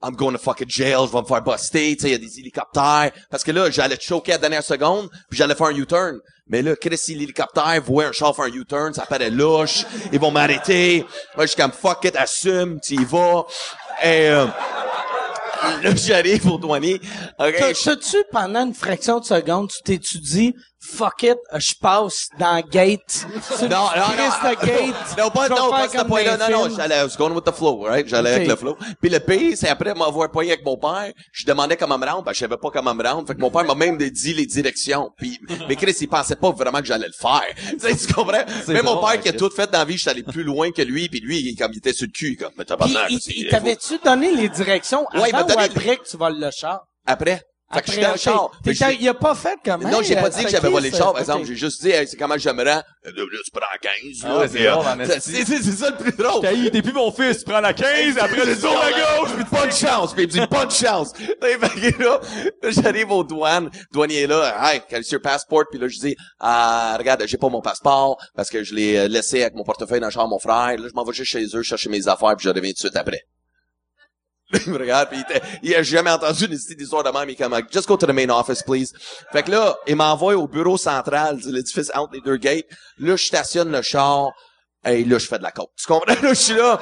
I'm 0.01 0.15
going 0.15 0.33
to 0.33 0.39
fucking 0.39 0.71
jail, 0.71 1.07
je 1.09 1.13
vais 1.13 1.23
me 1.23 1.27
faire 1.27 1.43
buster, 1.43 1.97
tu 1.97 2.03
sais, 2.03 2.09
il 2.09 2.13
y 2.13 2.15
a 2.15 2.19
des 2.19 2.39
hélicoptères. 2.39 3.11
Parce 3.31 3.43
que 3.43 3.51
là, 3.51 3.69
j'allais 3.71 3.97
te 3.97 4.05
choquer 4.05 4.33
à 4.33 4.35
la 4.37 4.41
dernière 4.43 4.63
seconde, 4.63 5.09
puis 5.29 5.37
j'allais 5.37 5.57
faire 5.57 5.67
un 5.67 5.75
U-turn. 5.77 6.21
Mais 6.47 6.63
là, 6.63 6.77
Chris, 6.77 6.97
si 6.97 7.15
l'hélicoptère 7.17 7.81
voit 7.85 8.07
un 8.07 8.13
char 8.13 8.35
faire 8.35 8.45
un 8.45 8.53
U-turn, 8.53 8.95
ça 8.95 9.05
paraît 9.07 9.31
louche, 9.31 9.85
ils 10.13 10.21
vont 10.21 10.31
m'arrêter. 10.31 11.05
Moi, 11.37 11.47
je 11.47 11.53
suis 11.53 11.61
comme, 11.61 11.73
fuck 11.73 12.05
it, 12.05 12.15
assume, 12.17 12.79
tu 12.81 12.95
y 12.95 13.05
vas. 13.05 13.45
Et, 14.03 14.29
euh, 14.29 14.47
là, 15.83 15.95
j'arrive 15.95 16.47
au 16.49 16.59
douanier. 16.59 17.01
OK, 17.39 17.55
T'as-tu, 17.85 18.17
pendant 18.31 18.67
une 18.67 18.75
fraction 18.75 19.21
de 19.21 19.25
seconde, 19.25 19.71
tu 19.71 19.83
t'es-tu 19.83 20.19
dit, 20.19 20.55
fuck 20.89 21.23
it, 21.23 21.39
je 21.57 21.75
passe 21.81 22.29
dans 22.39 22.61
gate. 22.61 23.27
Non, 23.63 23.69
non, 23.69 24.03
Chris 24.17 24.33
non. 24.43 24.51
gate. 24.51 24.95
Non, 25.19 25.31
pas, 25.31 25.49
non, 25.49 25.71
pas 25.71 25.89
ce 25.89 26.05
point-là. 26.05 26.37
Non, 26.37 26.69
non, 26.69 26.77
j'allais, 26.77 26.99
I 26.99 27.03
was 27.03 27.17
going 27.17 27.33
with 27.33 27.45
the 27.45 27.53
flow, 27.53 27.83
right? 27.85 28.07
J'allais 28.07 28.35
avec 28.35 28.49
le 28.49 28.57
flow. 28.57 28.77
Puis 29.01 29.11
le 29.11 29.21
pire, 29.21 29.57
c'est 29.57 29.69
après 29.69 29.95
m'avoir 29.95 30.31
poigné 30.31 30.53
avec 30.53 30.65
mon 30.65 30.77
père, 30.77 31.13
je 31.33 31.45
demandais 31.45 31.77
comment 31.77 31.99
me 31.99 32.07
rendre, 32.07 32.25
parce 32.25 32.39
que 32.39 32.45
je 32.45 32.49
savais 32.49 32.61
pas 32.61 32.71
comment 32.71 32.95
me 32.95 33.07
rendre. 33.07 33.27
Fait 33.27 33.35
que 33.35 33.41
mon 33.41 33.51
père 33.51 33.65
m'a 33.65 33.75
même 33.75 33.99
dit 33.99 34.35
les 34.35 34.47
directions. 34.47 35.11
Puis, 35.17 35.41
mais 35.69 35.77
Chris, 35.77 35.97
il 36.01 36.09
pensait 36.09 36.37
pas 36.37 36.51
vraiment 36.51 36.79
que 36.79 36.87
j'allais 36.87 37.07
le 37.09 37.13
faire. 37.13 37.43
Tu 37.79 37.81
sais, 37.81 38.07
tu 38.07 38.13
comprends? 38.13 38.45
Même 38.69 38.85
mon 38.85 39.05
père 39.05 39.21
qui 39.21 39.29
a 39.29 39.33
tout 39.33 39.51
fait 39.51 39.71
dans 39.71 39.79
la 39.79 39.85
vie, 39.85 39.95
je 39.95 40.01
suis 40.01 40.11
allé 40.11 40.23
plus 40.23 40.43
loin 40.43 40.71
que 40.71 40.83
lui, 40.83 41.09
puis 41.09 41.21
lui, 41.21 41.39
il, 41.41 41.57
comme, 41.57 41.73
il 41.73 41.79
était 41.79 41.93
sur 41.93 42.07
le 42.07 42.13
cul, 42.13 42.37
comme, 42.37 42.53
mais 42.57 42.65
Puis, 42.65 42.67
tabarnak, 42.67 43.11
il, 43.11 43.49
t'avait-tu 43.49 43.99
donné 44.05 44.33
les 44.35 44.49
directions 44.49 45.07
Ouais, 45.15 45.29
il 45.29 45.33
m'a 45.33 45.41
avant 45.41 45.55
ou 45.55 45.59
après 45.59 45.97
que 45.97 46.09
tu 46.09 46.17
voles 46.17 46.39
le 46.41 46.51
char? 46.51 46.85
Après. 47.07 47.43
Fait 47.73 47.83
que 47.83 47.87
je 47.89 47.93
suis 47.93 48.01
dans 48.01 48.13
le 48.13 48.17
char. 48.17 48.51
Il 48.99 49.09
a 49.09 49.15
pas 49.15 49.35
fait 49.35 49.59
comme 49.63 49.83
Non, 49.83 50.01
Hey, 50.01 50.07
j'ai 50.07 50.17
pas 50.17 50.31
dit 50.31 50.43
que 50.43 50.51
j'avais 50.51 50.71
volé 50.71 50.91
le 50.91 50.97
char, 50.97 51.13
par 51.13 51.21
exemple. 51.21 51.45
J'ai 51.47 51.55
juste 51.55 51.83
dit, 51.83 51.93
c'est 52.07 52.17
comment 52.17 52.39
je 52.39 52.49
me 52.49 52.65
rends? 52.65 52.83
Euh, 53.07 53.13
Là, 53.15 53.39
tu 53.45 53.51
prends 53.51 53.61
15, 53.81 54.25
là. 54.25 54.39
Ah 54.41 54.49
c'est 54.49 54.59
puis, 54.59 54.67
euh, 54.67 55.45
c'est, 55.47 55.73
ça 55.73 55.91
le 55.91 55.97
plus 55.97 56.13
drôle. 56.13 56.45
Hey, 56.47 56.71
t'es 56.71 56.81
plus 56.81 56.93
mon 56.93 57.11
fils, 57.13 57.39
tu 57.39 57.45
prends 57.45 57.61
la 57.61 57.75
15, 57.75 58.17
après 58.19 58.55
tu 58.55 58.61
tournes 58.61 58.77
à 58.77 58.91
gauche, 58.91 59.35
puis 59.35 59.45
pas 59.45 59.67
de 59.67 59.73
chance. 59.73 60.15
Puis 60.15 60.23
il 60.25 60.27
me 60.29 60.33
dit, 60.33 60.47
pas 60.47 60.65
de 60.67 60.73
chance. 60.73 61.13
Fait 61.19 61.59
que 61.59 62.03
là, 62.03 62.21
là, 62.63 62.71
j'arrive 62.71 63.11
aux 63.11 63.25
douanes. 63.25 63.71
Douanier 63.93 64.27
là, 64.27 64.73
hey, 64.73 64.81
quel 64.89 65.01
est 65.01 65.13
your 65.13 65.21
passport? 65.21 65.65
Puis 65.71 65.79
là, 65.79 65.89
je 65.89 65.99
dis, 65.99 66.17
ah, 66.41 66.97
regarde, 66.99 67.23
j'ai 67.27 67.37
pas 67.39 67.49
mon 67.49 67.61
passeport 67.61 68.17
parce 68.35 68.49
que 68.49 68.65
je 68.65 68.75
l'ai 68.75 68.97
euh, 68.97 69.09
laissé 69.09 69.43
avec 69.43 69.55
mon 69.55 69.65
portefeuille 69.65 70.01
dans 70.01 70.11
chambre 70.11 70.27
de 70.27 70.31
mon 70.31 70.39
frère. 70.39 70.79
Là, 70.79 70.89
je 70.89 70.95
m'en 70.95 71.05
vais 71.05 71.13
juste 71.13 71.31
chez 71.31 71.45
eux, 71.55 71.63
chercher 71.63 71.91
mes 71.91 72.09
affaires, 72.09 72.35
puis 72.37 72.45
je 72.45 72.49
reviens 72.51 72.71
tout 72.71 72.75
de 72.75 72.79
suite 72.89 72.97
après. 72.97 73.23
Il 74.53 74.73
me 74.73 74.79
regarde, 74.79 75.09
puis 75.11 75.19
il, 75.19 75.35
était- 75.37 75.47
il 75.63 75.75
a 75.75 75.83
jamais 75.83 76.11
entendu 76.11 76.47
une 76.47 76.53
histoire 76.81 77.03
de 77.05 77.11
même. 77.11 77.29
Il 77.29 77.33
est 77.33 77.37
comme, 77.37 77.55
just 77.71 77.87
go 77.87 77.97
to 77.97 78.07
the 78.07 78.11
main 78.13 78.29
office, 78.31 78.63
please. 78.63 78.93
Fait 79.33 79.43
que 79.43 79.51
là, 79.51 79.77
il 79.87 79.97
m'envoie 79.97 80.35
au 80.37 80.47
bureau 80.49 80.77
central 80.79 81.41
de 81.41 81.51
l'édifice 81.53 81.91
entre 81.95 82.15
les 82.15 82.21
deux 82.21 82.37
gates. 82.37 82.65
Là, 82.99 83.17
je 83.17 83.25
stationne 83.25 83.71
le 83.71 83.83
char. 83.83 84.31
Et 84.87 85.05
là, 85.05 85.19
je 85.19 85.27
fais 85.27 85.39
de 85.39 85.43
la 85.43 85.51
coke. 85.51 85.71
Tu 85.77 85.87
comprends? 85.87 86.07
Là, 86.23 86.29
je 86.31 86.35
suis 86.35 86.55
là. 86.55 86.79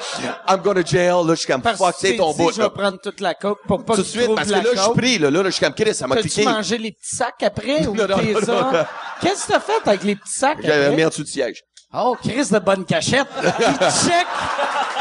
I'm 0.49 0.61
going 0.61 0.75
to 0.75 0.87
jail. 0.87 1.27
Là, 1.27 1.31
je 1.31 1.35
suis 1.37 1.47
comme, 1.47 1.62
Parce 1.62 1.79
fuck, 1.79 1.93
que 1.95 2.01
c'est 2.01 2.11
tu 2.12 2.19
ton 2.19 2.35
bout. 2.35 2.53
Je 2.53 2.61
vais 2.61 2.69
prendre 2.69 3.01
toute 3.01 3.21
la 3.21 3.33
coke 3.35 3.61
pour 3.67 3.85
pas 3.87 3.95
Tout 3.95 4.03
de 4.03 4.07
tu 4.07 4.19
suite, 4.19 4.35
parce 4.35 4.49
que 4.49 4.53
là, 4.53 4.62
je 4.75 4.79
suis 4.81 4.91
pris, 4.93 5.19
là. 5.19 5.31
Là, 5.31 5.43
je 5.47 5.51
suis 5.51 5.64
comme, 5.64 5.75
Chris, 5.75 5.95
ça 5.95 6.07
m'a 6.07 6.17
T'as-tu 6.17 6.29
cliqué. 6.29 6.45
mangé 6.45 6.77
les 6.77 6.93
petits 6.93 7.17
sacs 7.17 7.43
après 7.43 7.87
ou 7.87 7.97
t'es. 7.97 8.07
Qu'est-ce 8.07 9.47
que 9.47 9.53
t'as 9.53 9.61
fait 9.61 9.81
avec 9.87 10.05
les 10.05 10.14
petits 10.14 10.31
sacs 10.39 10.59
J'avais 10.62 10.95
mis 10.95 11.05
en 11.07 11.09
dessous 11.09 11.25
du 11.25 11.31
siège. 11.33 11.62
Oh, 11.95 12.17
Chris 12.23 12.49
de 12.51 12.59
bonne 12.59 12.85
cachette. 12.85 13.27
Il 13.43 13.64
check. 13.79 14.27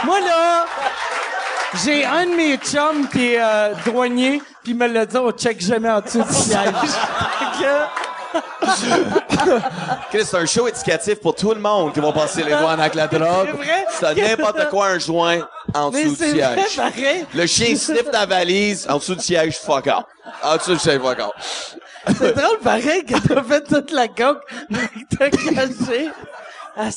Moi, 0.06 0.20
là, 0.22 0.66
j'ai 1.84 2.06
un 2.06 2.26
de 2.26 2.36
mes 2.36 2.58
chums 2.58 3.08
qui 3.10 3.34
est 3.34 3.42
euh, 3.42 3.74
douanier, 3.86 4.42
puis 4.64 4.72
il 4.74 4.78
me 4.78 4.88
l'a 4.88 5.06
dit, 5.06 5.18
on 5.18 5.32
check 5.32 5.60
jamais 5.62 5.90
en 5.90 6.02
dessous 6.02 6.22
du 6.24 6.34
siège. 6.34 6.74
Chris, 10.10 10.26
c'est 10.26 10.38
un 10.38 10.46
show 10.46 10.68
éducatif 10.68 11.16
pour 11.22 11.36
tout 11.36 11.54
le 11.54 11.60
monde 11.60 11.94
qui 11.94 12.00
va 12.02 12.12
passer 12.12 12.44
les 12.44 12.52
douanes 12.52 12.80
avec 12.80 12.96
la 12.96 13.08
drogue. 13.08 13.48
C'est 13.52 13.58
vrai? 13.58 13.86
C'est 13.90 14.16
n'importe 14.16 14.70
quoi 14.70 14.88
un 14.88 15.00
joint 15.00 15.40
en 15.74 15.90
Mais 15.92 16.04
dessous 16.04 16.16
du 16.16 16.32
c'est 16.32 16.32
vrai, 16.34 16.56
siège. 16.68 16.76
pareil. 16.76 17.26
Le 17.34 17.46
chien 17.46 17.76
sniff 17.76 18.12
ta 18.12 18.26
valise, 18.26 18.86
en 18.90 18.98
dessous 18.98 19.16
du 19.16 19.24
siège, 19.24 19.58
fuck 19.58 19.88
off. 19.88 20.04
En 20.44 20.58
dessous 20.58 20.74
du 20.74 20.80
siège, 20.80 21.00
fuck 21.02 21.20
off. 21.20 21.76
C'est 22.20 22.36
drôle, 22.36 22.60
pareil, 22.60 23.06
que 23.06 23.16
t'as 23.26 23.44
fait 23.44 23.62
toute 23.64 23.92
la 23.92 24.08
coke, 24.08 24.42
que 24.70 25.16
t'as 25.18 25.30
caché. 25.30 26.10
Ah, 26.78 26.90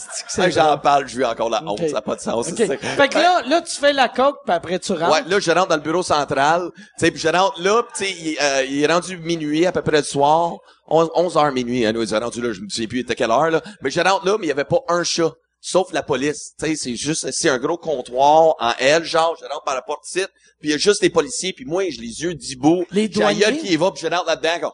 j'en 0.51 0.79
parle, 0.79 1.07
je 1.09 1.17
lui 1.17 1.25
encore 1.25 1.51
la 1.51 1.63
honte, 1.65 1.81
ça 1.81 1.93
n'a 1.93 2.03
pas 2.03 2.17
de 2.17 2.21
sens. 2.21 2.49
Fait 2.51 2.77
que 3.09 3.15
là, 3.15 3.43
là, 3.47 3.63
tu 3.63 3.77
fais 3.77 3.93
la 3.93 4.09
coke, 4.09 4.39
puis 4.45 4.55
après, 4.55 4.79
tu 4.79 4.93
rentres. 4.93 5.11
Ouais, 5.13 5.23
là, 5.27 5.39
je 5.39 5.51
rentre 5.51 5.69
dans 5.69 5.77
le 5.77 5.83
bureau 5.83 6.03
central, 6.03 6.71
tu 6.75 6.83
sais, 6.99 7.11
puis 7.11 7.21
je 7.21 7.29
rentre 7.29 7.61
là, 7.61 7.83
tu 7.97 8.05
sais, 8.05 8.11
il, 8.11 8.37
euh, 8.41 8.65
il 8.65 8.83
est 8.83 8.87
rendu 8.87 9.17
minuit, 9.19 9.67
à 9.67 9.73
peu 9.73 9.83
près 9.83 9.99
le 9.99 10.03
soir, 10.03 10.57
11, 10.89 11.11
11 11.15 11.37
heures 11.37 11.53
minuit, 11.53 11.87
hein, 11.87 11.93
nous, 11.93 12.03
il 12.03 12.13
est 12.13 12.19
rendu 12.19 12.41
là, 12.43 12.53
je 12.53 12.61
me 12.61 12.69
souviens 12.69 12.89
plus, 12.89 12.99
il 12.99 13.03
était 13.03 13.15
quelle 13.15 13.31
heure, 13.31 13.51
là, 13.51 13.63
mais 13.81 13.91
je 13.91 14.01
rentre 14.01 14.27
là, 14.27 14.37
mais 14.39 14.47
il 14.47 14.49
y 14.49 14.53
avait 14.53 14.65
pas 14.65 14.81
un 14.89 15.05
chat, 15.05 15.33
sauf 15.61 15.93
la 15.93 16.03
police, 16.03 16.55
tu 16.59 16.67
sais, 16.67 16.77
c'est 16.77 16.97
juste, 16.97 17.31
c'est 17.31 17.49
un 17.49 17.59
gros 17.59 17.79
comptoir 17.79 18.55
en 18.59 18.73
L, 18.79 19.05
genre, 19.05 19.37
je 19.41 19.45
rentre 19.47 19.65
par 19.65 19.75
la 19.75 19.83
porte 19.83 20.05
site, 20.05 20.31
puis 20.61 20.71
il 20.71 20.73
y 20.73 20.75
a 20.75 20.79
juste 20.79 21.03
les 21.03 21.11
policiers, 21.11 21.53
puis 21.53 21.65
moi, 21.65 21.85
j'ai 21.89 22.01
les 22.01 22.23
yeux 22.23 22.35
d'Ibo, 22.35 22.85
Les 22.91 23.09
douaniers? 23.09 23.59
qui 23.59 23.73
y 23.73 23.77
va, 23.77 23.93
puis 23.93 24.03
je 24.03 24.09
rentre 24.09 24.27
là-dedans. 24.27 24.73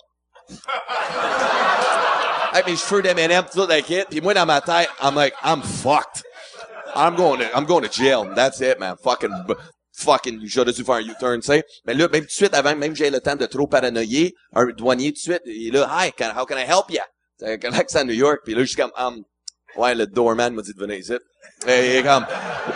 Avec 2.55 2.69
mes 2.69 2.77
cheveux 2.77 3.03
d'M&M, 3.03 3.45
tout 3.51 3.59
ça, 3.59 3.67
t'inquiète, 3.67 4.07
puis 4.09 4.21
moi, 4.21 4.33
dans 4.33 4.47
ma 4.47 4.61
tête, 4.61 4.89
I'm 5.03 5.17
like, 5.17 5.35
I'm 5.43 5.61
fucked. 5.61 6.23
I'm 6.95 7.17
going 7.17 7.41
to, 7.41 7.47
I'm 7.53 7.65
going 7.65 7.83
to 7.83 7.91
jail. 7.91 8.33
That's 8.33 8.61
it, 8.61 8.79
man. 8.79 8.95
Fucking, 9.03 9.33
fucking, 9.93 10.41
j'aurais 10.45 10.73
dû 10.73 10.85
faire 10.85 10.95
un 10.95 11.01
U-turn, 11.01 11.41
tu 11.41 11.47
sais. 11.49 11.65
Mais 11.85 11.95
là, 11.95 12.07
même 12.07 12.21
tout 12.21 12.27
de 12.27 12.31
suite, 12.31 12.55
avant 12.55 12.77
même 12.77 12.93
que 12.93 12.99
j'aie 12.99 13.11
le 13.11 13.21
temps 13.21 13.35
de 13.35 13.47
trop 13.47 13.67
paranoïer, 13.67 14.37
un 14.53 14.67
douanier 14.67 15.09
tout 15.09 15.15
de 15.15 15.19
suite, 15.19 15.43
il 15.47 15.67
est 15.67 15.71
là, 15.73 15.89
hi, 15.91 16.13
can, 16.13 16.31
how 16.39 16.47
can 16.47 16.57
I 16.57 16.63
help 16.63 16.91
you? 16.91 17.01
C'est 17.41 17.65
un 17.65 17.73
accent 17.73 17.99
à 17.99 18.05
New 18.05 18.15
York, 18.15 18.43
puis 18.45 18.55
là, 18.55 18.61
je 18.61 18.67
suis 18.67 18.77
comme, 18.77 18.93
um, 18.97 19.25
ouais, 19.77 19.97
le 19.97 20.07
doorman 20.07 20.55
m'a 20.55 20.63
dit 20.63 20.75
de 20.75 20.81
venir 20.81 20.97
ici. 20.97 21.15
Et 21.67 21.87
il 21.87 21.97
est 21.97 22.03
comme, 22.05 22.25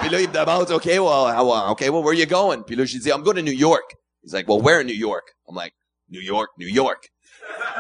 puis 0.01 0.11
là, 0.11 0.21
il 0.21 0.29
me 0.29 0.35
demande, 0.35 0.69
okay, 0.73 0.99
well, 0.99 1.33
how, 1.33 1.71
okay, 1.71 1.89
well, 1.89 2.03
where 2.03 2.19
you 2.19 2.27
going? 2.27 2.65
Puis 2.65 2.75
là, 2.75 2.85
j'ai 2.85 2.99
I'm 3.13 3.23
going 3.23 3.37
to 3.37 3.43
New 3.43 3.53
York. 3.57 3.95
He's 4.25 4.33
like, 4.33 4.49
well, 4.49 4.61
where 4.61 4.81
in 4.81 4.89
New 4.89 4.99
York? 4.99 5.35
I'm 5.49 5.55
like, 5.55 5.73
New 6.11 6.21
York, 6.21 6.51
New 6.59 6.67
York. 6.67 7.09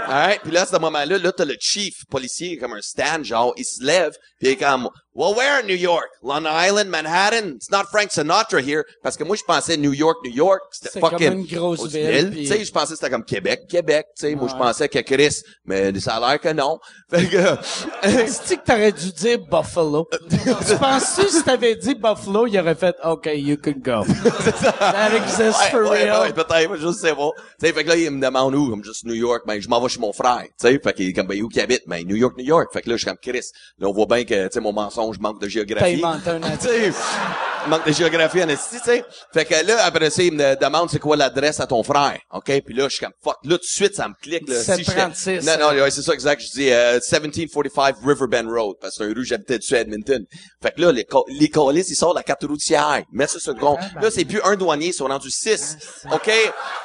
Alright, 0.07 0.41
puis 0.43 0.53
là, 0.53 0.63
à 0.63 0.67
ce 0.67 0.77
moment-là, 0.77 1.19
là, 1.19 1.33
t'as 1.33 1.45
le 1.45 1.57
chief 1.61 2.05
policier, 2.09 2.57
comme 2.57 2.73
un 2.73 2.81
stand, 2.81 3.25
genre, 3.25 3.53
il 3.57 3.65
se 3.65 3.85
lève, 3.85 4.13
puis 4.39 4.49
il 4.49 4.53
est 4.53 4.57
comme, 4.57 4.89
well, 5.15 5.35
where 5.35 5.61
in 5.61 5.67
New 5.67 5.77
York? 5.77 6.09
Long 6.23 6.45
Island, 6.47 6.91
Manhattan? 6.91 7.55
It's 7.57 7.71
not 7.71 7.85
Frank 7.91 8.11
Sinatra 8.11 8.61
here. 8.61 8.85
Parce 9.03 9.17
que 9.17 9.25
moi, 9.25 9.37
je 9.37 9.43
pensais 9.45 9.77
New 9.77 9.93
York, 9.93 10.19
New 10.25 10.33
York, 10.33 10.61
c'était 10.73 10.91
C'est 10.95 11.01
comme 11.01 11.11
fucking... 11.13 11.33
une 11.33 11.47
grosse 11.47 11.87
ville, 11.87 12.31
puis- 12.31 12.41
Tu 12.43 12.47
sais, 12.47 12.65
je 12.65 12.73
pensais 12.73 12.95
que 12.95 12.99
c'était 12.99 13.11
comme 13.11 13.25
Québec, 13.25 13.63
Québec, 13.69 14.07
tu 14.17 14.27
sais. 14.27 14.35
Moi, 14.35 14.49
je 14.49 14.55
pensais 14.57 14.89
que 14.89 14.99
Chris, 15.01 15.43
mais 15.65 15.99
ça 16.01 16.17
a 16.17 16.21
l'air 16.21 16.41
que 16.41 16.53
non. 16.53 16.79
Fait 17.11 17.27
que... 17.27 18.07
Est-ce 18.07 18.55
que 18.55 18.61
t'aurais 18.65 18.93
dû 18.93 19.11
dire 19.13 19.39
Buffalo? 19.39 20.09
tu 20.31 20.77
penses-tu 20.77 21.29
si 21.29 21.43
t'avais 21.43 21.75
dit 21.77 21.95
Buffalo, 21.95 22.47
il 22.47 22.59
aurait 22.59 22.75
fait 22.75 22.95
OK, 23.05 23.31
you 23.35 23.57
can 23.57 23.73
go. 23.79 24.05
That 24.81 25.15
exists 25.15 25.59
Ouais, 25.59 25.71
for 25.71 25.91
ouais, 25.91 26.05
real. 26.05 26.21
ouais, 26.23 26.33
peut-être, 26.33 26.77
je 26.77 26.93
sais 26.93 27.15
pas. 27.15 27.31
Tu 27.59 27.67
sais, 27.67 27.73
fait 27.73 27.85
que 27.85 27.89
là, 27.89 27.97
il 27.97 28.11
me 28.11 28.21
demande 28.21 28.55
où, 28.55 28.69
comme 28.71 28.85
juste 28.85 29.05
New 29.05 29.15
York, 29.15 29.43
ben, 29.47 29.61
je 29.61 29.69
m'en 29.69 29.81
vais 29.81 29.89
chez 29.89 30.01
mon 30.01 30.13
frère, 30.13 30.43
tu 30.43 30.51
sais, 30.69 30.79
fait 30.79 30.93
qu'il 30.93 31.09
est 31.09 31.13
comme, 31.13 31.27
ben, 31.27 31.41
où 31.43 31.49
qu'il 31.49 31.63
habite? 31.63 31.83
Ben, 31.87 32.07
New 32.07 32.17
York, 32.17 32.35
New 32.37 32.45
York. 32.45 32.69
Fait 32.73 32.83
que 32.83 32.91
là, 32.91 32.97
je 32.97 33.03
suis 33.03 33.07
comme 33.07 33.17
Chris. 33.23 33.47
Là, 33.79 33.89
on 33.89 33.93
voit 33.93 34.07
bien 34.07 34.25
que, 34.25 34.45
tu 34.49 34.53
sais, 34.53 34.61
mon 34.61 34.73
mensonge 34.73 35.08
manque 35.21 35.41
de 35.41 35.49
géographie. 35.49 36.03
un 36.05 37.69
manque 37.69 37.87
de 37.87 37.93
géographie 37.93 38.43
en 38.43 38.49
esti, 38.49 38.77
tu 38.79 38.85
sais. 38.85 39.05
Fait 39.33 39.45
que 39.45 39.67
là, 39.67 39.85
après 39.85 40.11
ça, 40.11 40.23
il 40.23 40.33
me 40.33 40.55
demande 40.55 40.89
c'est 40.91 40.99
quoi 40.99 41.17
l'adresse 41.17 41.61
à 41.61 41.67
ton 41.67 41.83
frère, 41.83 42.19
OK? 42.33 42.51
Puis 42.65 42.75
là, 42.75 42.85
je 42.89 42.95
suis 42.95 43.05
comme, 43.05 43.13
fuck, 43.23 43.37
là, 43.45 43.57
tout 43.57 43.63
de 43.63 43.63
suite, 43.65 43.95
ça 43.95 44.09
me 44.09 44.15
clique, 44.23 44.49
là. 44.49 44.57
j'étais- 44.63 44.85
736, 44.85 45.45
non, 45.47 45.59
non, 45.59 45.83
ouais, 45.83 45.91
c'est 45.91 46.03
ça, 46.03 46.15
exact. 46.15 46.41
Je 46.41 46.51
dis, 46.53 46.71
euh, 46.71 46.95
1745 47.01 47.97
Riverbend 48.05 48.49
Road, 48.51 48.77
parce 48.81 48.97
que 48.97 49.05
c'est 49.05 49.11
un 49.11 49.15
rue, 49.15 49.25
j'habitais 49.25 49.59
dessus 49.59 49.75
à 49.77 49.81
Edmonton. 49.81 50.25
Fait 50.63 50.75
que 50.75 50.81
là, 50.81 50.93
les, 50.93 51.07
les 51.39 51.49
colis, 51.49 51.85
ils 51.89 51.95
sortent 51.95 52.17
la 52.17 52.23
carte 52.23 52.45
routière. 52.45 53.03
Ça 53.27 53.39
sur 53.39 53.53
le 53.53 53.59
gros. 53.59 53.77
Là, 54.01 54.11
c'est 54.11 54.25
plus 54.25 54.41
un 54.45 54.57
douanier, 54.57 54.87
ils 54.89 54.93
sont 54.95 55.07
rendus 55.07 55.31
six. 55.31 55.77
OK? 56.11 56.31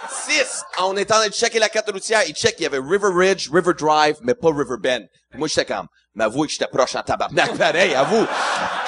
Six! 0.10 0.64
On 0.82 0.98
est 0.98 1.10
en 1.12 1.16
train 1.16 1.28
de 1.28 1.34
checker 1.34 1.60
la 1.60 1.70
carte 1.70 1.90
routière. 1.92 2.22
Ils 2.28 2.34
checkent, 2.34 2.60
il 2.60 2.64
y 2.64 2.66
avait 2.66 2.80
River 2.80 3.10
Ridge, 3.14 3.50
River 3.52 3.74
Drive, 3.78 4.16
mais 4.22 4.34
pas 4.34 4.50
River 4.50 4.76
Bend. 4.82 5.06
Puis 5.30 5.40
moi, 5.40 5.48
j'étais 5.48 5.66
comme, 5.66 5.88
mais 6.16 6.26
avouez 6.26 6.48
que 6.48 6.54
j'étais 6.54 6.68
proche 6.68 6.96
en 6.96 7.02
tabarnak, 7.02 7.58
pareil, 7.58 7.96
avoue. 7.96 8.26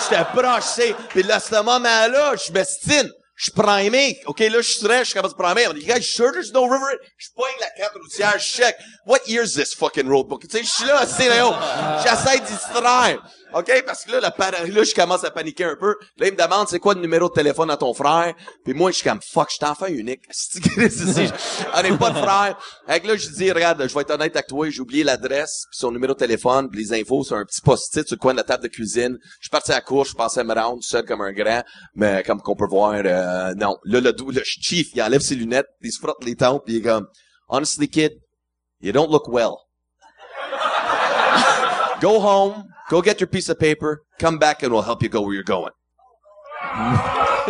J'étais 0.02 0.24
proche, 0.26 0.64
sais. 0.64 0.96
Puis 1.10 1.24
là, 1.24 1.40
ce 1.40 1.56
moment-là, 1.56 2.34
je 2.36 2.52
m'estime. 2.52 3.10
Je 3.38 3.52
primé. 3.52 4.18
OK, 4.28 4.40
là, 4.40 4.62
je 4.62 4.72
stress, 4.72 5.00
je 5.00 5.04
suis 5.06 5.14
capable 5.14 5.34
de 5.34 5.44
primer. 5.44 5.74
Dit, 5.74 5.86
guys, 5.86 6.02
sure 6.04 6.32
there's 6.32 6.54
no 6.54 6.64
river? 6.70 6.98
Je 7.18 7.28
poigne 7.36 7.54
la 7.60 7.70
carte 7.72 7.96
routière, 8.02 8.40
je 8.40 8.46
check. 8.46 8.78
What 9.06 9.28
year 9.28 9.44
is 9.44 9.56
this 9.56 9.74
fucking 9.74 10.08
road 10.08 10.30
book? 10.30 10.44
Tu 10.44 10.58
sais, 10.58 10.64
je 10.64 10.70
suis 10.70 10.86
là, 10.86 11.06
c'est 11.06 11.28
là. 11.28 12.00
J'essaie 12.02 12.40
d'y 12.40 12.54
distraire. 12.54 13.22
OK? 13.56 13.84
Parce 13.86 14.04
que 14.04 14.12
là, 14.12 14.20
la 14.20 14.32
para- 14.32 14.66
là, 14.66 14.84
je 14.84 14.94
commence 14.94 15.24
à 15.24 15.32
paniquer 15.32 15.64
un 15.64 15.78
peu. 15.78 15.96
Là, 16.18 16.28
il 16.28 16.34
me 16.34 16.38
demande, 16.38 16.68
c'est 16.68 16.80
quoi 16.80 16.94
le 16.94 17.00
numéro 17.00 17.30
de 17.30 17.34
téléphone 17.34 17.72
à 17.72 17.78
ton 17.78 17.94
frère? 17.94 18.34
Puis 18.66 18.74
moi, 18.74 18.92
je 18.92 18.98
suis 18.98 19.10
comme, 19.10 19.22
fuck, 19.22 19.48
je 19.50 19.56
suis 19.56 19.66
enfant 19.66 19.86
unique. 19.86 20.22
On 21.74 21.82
n'est 21.82 21.98
pas 21.98 22.10
de 22.10 22.18
frère. 22.18 22.58
Fait 22.86 23.00
que 23.00 23.08
là, 23.08 23.16
je 23.16 23.30
dis, 23.30 23.50
regarde, 23.54 23.88
je 23.88 23.94
vais 23.94 24.02
être 24.02 24.12
honnête 24.12 24.36
avec 24.36 24.48
toi, 24.48 24.70
j'ai 24.70 24.82
oublié 24.82 25.06
l'adresse, 25.06 25.68
puis 25.70 25.78
son 25.80 25.92
numéro 25.92 26.14
de 26.14 26.18
téléphone, 26.20 26.70
puis 26.70 26.84
les 26.84 26.94
infos 27.00 27.24
sur 27.24 27.38
un 27.38 27.46
petit 27.46 27.62
post-it 27.62 28.06
sur 28.06 28.16
le 28.18 28.20
coin 28.20 28.34
de 28.34 28.38
la 28.38 28.44
table 28.44 28.64
de 28.64 28.68
cuisine. 28.68 29.18
Je 29.40 29.46
suis 29.46 29.50
parti 29.50 29.72
à 29.72 29.76
la 29.76 29.82
course, 29.82 30.10
je 30.10 30.16
pensais 30.16 30.44
me 30.44 30.54
rendre 30.54 30.84
seul 30.84 31.06
comme 31.06 31.22
un 31.22 31.32
grand, 31.32 31.64
mais 31.96 32.24
comme 32.24 32.42
qu'on 32.42 32.56
peut 32.58 32.68
voir, 32.70 32.94
euh, 33.06 33.54
non. 33.56 33.78
Là, 33.86 34.02
le, 34.02 34.12
le 34.12 34.42
chief, 34.44 34.88
il 34.94 35.02
enlève 35.02 35.22
ses 35.22 35.36
lunettes, 35.36 35.68
il 35.82 35.94
se 35.94 36.00
frotte 36.00 36.24
les 36.26 36.36
tempes, 36.36 36.64
puis 36.66 36.76
il 36.76 36.80
est 36.80 36.90
comme, 36.90 37.08
honestly, 37.48 37.88
kid, 37.88 38.12
you 38.82 38.92
don't 38.92 39.10
look 39.10 39.30
well. 39.30 39.54
Go 42.02 42.20
home, 42.20 42.66
go 42.90 43.02
get 43.02 43.20
your 43.20 43.28
piece 43.28 43.50
of 43.50 43.60
paper, 43.60 44.04
come 44.20 44.38
back 44.38 44.64
and 44.64 44.72
we'll 44.72 44.84
help 44.84 45.02
you 45.04 45.10
go 45.10 45.22
where 45.22 45.34
you're 45.34 45.44
going. 45.44 45.72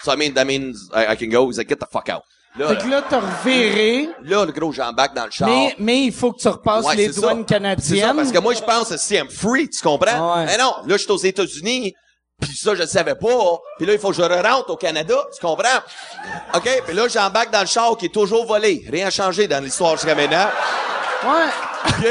so 0.00 0.12
I 0.12 0.16
mean, 0.16 0.34
that 0.34 0.46
means 0.46 0.88
I, 0.94 1.08
I 1.08 1.16
can 1.16 1.30
go. 1.30 1.46
He's 1.48 1.58
like, 1.58 1.68
get 1.68 1.80
the 1.80 1.86
fuck 1.86 2.08
out. 2.08 2.22
Là, 2.56 2.68
Fait 2.68 2.78
que 2.78 2.88
là, 2.88 3.02
t'as 3.08 3.20
reviré, 3.20 4.08
là, 4.22 4.44
le 4.44 4.52
gros 4.52 4.72
j'embarque 4.72 5.14
dans 5.14 5.26
le 5.26 5.30
char. 5.30 5.48
mais, 5.48 5.74
mais 5.78 6.04
il 6.04 6.12
faut 6.12 6.32
que 6.32 6.40
tu 6.40 6.48
repasses 6.48 6.84
Ouais, 6.86 6.96
les 6.96 7.08
douanes 7.08 7.20
ça. 7.20 7.28
C'est 7.28 7.36
ça, 7.40 7.44
canadiennes. 7.44 8.16
parce 8.16 8.32
que 8.32 8.38
moi, 8.38 8.54
je 8.54 8.62
pense 8.62 8.88
que 8.88 8.96
si 8.96 9.14
I'm 9.14 9.28
free, 9.28 9.68
tu 9.68 9.80
comprends? 9.82 10.36
Ouais. 10.38 10.46
Mais 10.46 10.56
non, 10.56 10.74
là, 10.86 10.96
je 10.96 11.02
suis 11.02 11.10
aux 11.10 11.18
États-Unis, 11.18 11.94
puis 12.40 12.56
ça, 12.56 12.74
je 12.74 12.80
le 12.80 12.86
savais 12.88 13.14
pas. 13.14 13.58
Puis 13.76 13.86
là, 13.86 13.92
il 13.92 13.98
faut 13.98 14.08
que 14.08 14.14
je 14.16 14.22
rentre 14.22 14.70
au 14.70 14.76
Canada, 14.76 15.14
tu 15.32 15.40
comprends? 15.46 15.78
OK? 16.54 16.82
Puis 16.86 16.96
là, 16.96 17.06
j'embarque 17.06 17.50
dans 17.50 17.60
le 17.60 17.66
char 17.66 17.96
qui 17.96 18.06
est 18.06 18.14
toujours 18.14 18.46
volé. 18.46 18.84
Rien 18.90 19.10
changé 19.10 19.46
dans 19.46 19.62
l'histoire 19.62 19.92
jusqu'à 19.92 20.14
maintenant. 20.14 20.48
Ouais. 21.24 21.50
OK? 21.90 22.06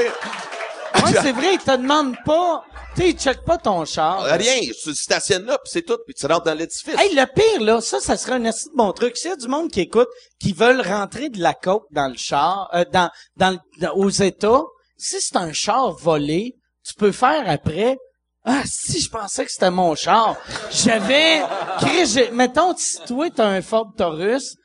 Ouais, 1.06 1.12
c'est 1.22 1.32
vrai, 1.32 1.54
ils 1.54 1.60
te 1.60 1.76
demandent 1.76 2.16
pas, 2.26 2.64
tu 2.96 3.02
sais, 3.02 3.10
ils 3.10 3.18
checkent 3.18 3.46
pas 3.46 3.58
ton 3.58 3.86
char. 3.86 4.24
Rien, 4.24 4.60
tu 4.84 4.94
stationnes 4.96 5.46
là, 5.46 5.58
puis 5.58 5.70
c'est 5.72 5.82
tout, 5.84 5.98
puis 6.06 6.14
tu 6.14 6.26
rentres 6.26 6.44
dans 6.46 6.54
l'édifice. 6.54 6.96
Hey, 7.00 7.14
le 7.16 7.26
pire, 7.26 7.62
là, 7.62 7.82
ça, 7.82 8.00
ça 8.00 8.18
serait 8.18 8.34
un 8.36 8.46
assez 8.46 8.70
bon 8.76 8.92
truc. 8.94 9.16
S'il 9.18 9.30
y 9.30 9.34
a 9.34 9.36
du 9.38 9.48
monde 9.48 9.70
qui 9.72 9.82
écoute, 9.82 10.08
qui 10.40 10.54
veulent 10.54 10.82
rentrer 10.82 11.30
de 11.30 11.40
la 11.42 11.54
coke 11.54 11.86
dans 11.92 12.08
le 12.08 12.18
char, 12.18 12.70
euh, 12.74 12.84
dans, 12.92 13.10
dans, 13.36 13.52
le- 13.52 13.60
dans- 13.82 13.94
aux 13.96 14.10
États, 14.10 14.62
si 14.98 15.18
c'est 15.22 15.38
un 15.38 15.54
char 15.54 15.92
volé, 15.92 16.56
tu 16.86 16.94
peux 16.96 17.12
faire 17.12 17.44
après, 17.50 17.98
ah, 18.46 18.62
si 18.66 19.00
je 19.02 19.10
pensais 19.10 19.46
que 19.46 19.52
c'était 19.52 19.70
mon 19.72 19.94
char. 19.96 20.36
J'avais, 20.72 21.42
Chris, 21.80 22.06
j'ai- 22.08 22.32
mettons, 22.32 22.76
si 22.78 22.98
toi, 23.06 23.28
t'as 23.30 23.48
un 23.48 23.62
Ford 23.62 23.92
Taurus, 23.98 24.56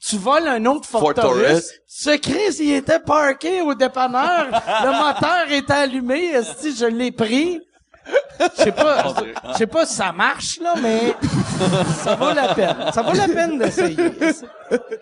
tu 0.00 0.16
voles 0.16 0.46
un 0.48 0.64
autre 0.66 0.86
Ford 0.88 1.12
Taurus. 1.14 1.72
Ce 1.86 2.16
Chris, 2.16 2.56
il 2.60 2.72
était 2.74 3.00
parké 3.00 3.60
au 3.62 3.74
dépanneur. 3.74 4.46
le 4.84 4.90
moteur 4.90 5.50
était 5.50 5.72
allumé. 5.72 6.32
Si 6.58 6.74
je 6.76 6.86
l'ai 6.86 7.10
pris. 7.10 7.60
Je 8.40 8.62
sais 8.62 8.72
pas, 8.72 9.12
je 9.52 9.58
sais 9.58 9.66
pas 9.66 9.84
si 9.84 9.94
ça 9.94 10.12
marche, 10.12 10.58
là, 10.62 10.74
mais 10.80 11.14
ça 12.02 12.14
vaut 12.14 12.32
la 12.32 12.54
peine. 12.54 12.76
Ça 12.94 13.02
vaut 13.02 13.12
la 13.12 13.28
peine 13.28 13.58
d'essayer. 13.58 13.96
Ça 14.30 14.38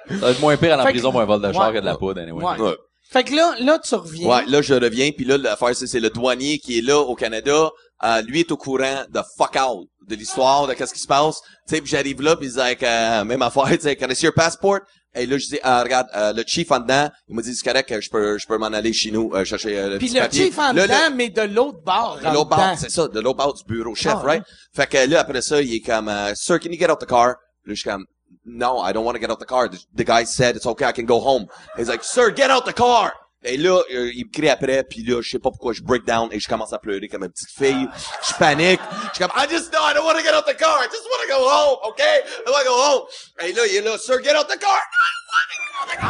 va 0.09 0.31
être 0.31 0.41
moins 0.41 0.57
pire 0.57 0.75
à 0.75 0.77
la 0.79 0.83
Fait 0.85 0.89
que- 0.89 0.95
prison 0.95 1.13
pour 1.13 1.21
un 1.21 1.25
vol 1.25 1.41
de 1.41 1.53
char 1.53 1.69
Ouais. 1.69 1.75
que 1.75 1.81
de 1.81 1.85
la 1.85 1.97
poudre, 1.97 2.21
anyway. 2.21 2.43
Ouais. 2.45 2.59
Ouais. 2.61 2.75
Fait 3.09 3.23
que 3.23 3.35
là, 3.37 3.55
là, 3.61 3.79
tu 3.79 3.95
reviens. 3.95 4.29
Ouais, 4.29 4.45
là, 4.49 4.61
je 4.63 4.75
reviens, 4.75 5.11
puis 5.13 5.25
là, 5.25 5.39
l'affaire, 5.39 5.77
c'est, 5.77 5.87
c'est 5.87 6.01
le 6.01 6.11
douanier 6.11 6.59
qui 6.59 6.79
est 6.79 6.83
là 6.83 6.99
au 6.99 7.15
Canada. 7.15 7.71
Euh, 8.05 8.21
lui 8.23 8.41
est 8.41 8.53
au 8.53 8.57
courant 8.57 9.05
de 9.09 9.21
fuck 9.39 9.57
out, 9.57 9.89
de 10.07 10.15
l'histoire, 10.15 10.67
de 10.67 10.75
qu'est-ce 10.75 10.93
qui 10.93 11.01
se 11.01 11.07
passe. 11.07 11.41
Tu 11.67 11.75
sais, 11.77 11.81
puis 11.81 11.91
j'arrive 11.91 12.21
là, 12.21 12.37
puis 12.37 12.47
il 12.49 12.53
dit, 12.53 12.61
avec, 12.61 12.83
euh, 12.83 13.25
même 13.25 13.41
affaire, 13.43 13.65
tu 13.71 13.81
sais, 13.81 13.97
can 13.97 14.09
I 14.11 14.15
see 14.15 14.25
your 14.27 14.35
passport? 14.35 14.81
Et 15.15 15.25
là, 15.25 15.39
je 15.39 15.47
dis, 15.47 15.59
ah, 15.63 15.83
regarde, 15.83 16.07
euh, 16.15 16.35
le 16.35 16.45
chief 16.47 16.71
en 16.71 16.79
dedans, 16.81 17.09
il 17.27 17.35
m'a 17.35 17.41
dit, 17.41 17.55
c'est 17.55 17.65
correct, 17.67 18.01
je 18.01 18.11
peux, 18.11 18.37
je 18.37 18.47
peux 18.47 18.59
m'en 18.59 18.67
aller 18.67 18.93
chez 18.93 19.11
nous, 19.11 19.33
euh, 19.35 19.45
chercher 19.47 19.79
euh, 19.79 19.89
le 19.89 19.99
Puis 19.99 20.09
petit 20.09 20.15
le 20.17 20.21
papier. 20.21 20.45
chief 20.45 20.59
en 20.59 20.73
Là, 20.73 20.73
le- 20.75 20.83
dedans, 20.83 21.15
mais 21.17 21.31
de 21.31 21.41
l'autre 21.43 21.79
bord. 21.83 22.19
de 22.23 22.27
l'autre 22.35 22.51
bord, 22.51 22.75
c'est 22.79 22.91
ça, 22.91 23.09
de 23.09 23.21
l'autre 23.21 23.39
bord 23.39 23.55
du 23.55 23.65
bureau 23.65 23.95
chef, 23.95 24.13
Ah, 24.15 24.23
right? 24.23 24.43
Fait 24.75 24.87
que 24.87 24.99
là, 25.11 25.21
après 25.21 25.41
ça, 25.41 25.63
il 25.63 25.75
est 25.75 25.81
comme, 25.81 26.09
euh, 26.11 26.35
Sir, 26.35 26.61
can 26.61 26.69
you 26.71 26.79
get 26.79 26.91
out 26.91 27.01
the 27.01 27.07
car? 27.07 27.29
Là, 27.29 27.35
je 27.69 27.75
suis 27.77 27.89
comme, 27.89 28.05
No, 28.45 28.83
I 28.85 28.93
don't 28.93 29.05
want 29.05 29.15
to 29.15 29.19
get 29.21 29.31
out 29.31 29.41
the 29.41 29.47
car. 29.47 29.69
The, 29.71 29.79
the 29.97 30.05
guy 30.05 30.25
said 30.25 30.55
it's 30.55 30.67
okay, 30.67 30.85
I 30.85 30.93
can 30.93 31.05
go 31.05 31.19
home. 31.19 31.47
He's 31.79 31.89
like, 31.89 32.05
Sir, 32.05 32.31
get 32.31 32.51
out 32.51 32.65
the 32.67 32.73
car! 32.75 33.13
Et 33.45 33.57
là, 33.59 33.81
euh, 33.95 34.11
il 34.15 34.27
me 34.27 34.33
crie 34.33 34.49
après, 34.49 34.83
puis 34.83 35.05
là, 35.05 35.21
je 35.23 35.31
sais 35.31 35.39
pas 35.39 35.51
pourquoi 35.51 35.73
je 35.73 35.83
break 35.83 36.05
down 36.05 36.29
et 36.33 36.41
je 36.41 36.49
commence 36.49 36.73
à 36.73 36.79
pleurer 36.79 37.07
comme 37.07 37.23
une 37.23 37.31
petite 37.31 37.51
fille. 37.57 37.87
Je 38.27 38.35
panique. 38.35 38.81
Je 39.13 39.17
suis 39.17 39.25
comme, 39.25 39.31
I 39.37 39.47
just 39.49 39.71
know 39.71 39.79
I 39.83 39.95
don't 39.95 40.05
want 40.05 40.15
to 40.17 40.23
get 40.23 40.35
out 40.35 40.47
the 40.47 40.57
car. 40.57 40.83
I 40.83 40.89
just 40.91 41.05
want 41.05 41.23
to 41.23 41.29
go 41.29 41.49
home, 41.49 41.79
okay? 41.91 42.23
I 42.47 42.51
want 42.51 42.63
to 42.65 42.69
go 42.69 42.75
home. 42.75 43.03
Et 43.43 43.53
là, 43.53 43.63
il 43.67 43.77
est 43.77 43.81
là, 43.83 43.99
Sir, 43.99 44.21
get 44.23 44.35
out 44.37 44.49
the 44.49 44.59
car! 44.59 44.73
I 44.73 45.07
don't 45.13 45.31
want 45.33 45.47
to 45.49 45.57
get 45.61 45.77
out 45.79 45.89
the 45.89 45.97
car! 46.01 46.07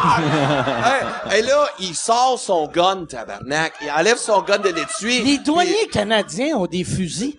Hey, 1.33 1.39
et 1.41 1.43
là, 1.43 1.69
il 1.81 1.95
sort 1.95 2.39
son 2.39 2.69
gun, 2.69 3.05
tabarnak. 3.07 3.75
Il 3.83 3.91
enlève 3.91 4.17
son 4.17 4.41
gun 4.43 4.59
de 4.59 4.71
l'étui. 4.71 5.23
Les 5.23 5.39
douaniers 5.39 5.89
canadiens 5.89 6.57
ont 6.57 6.67
des 6.67 6.85
fusils. 6.85 7.37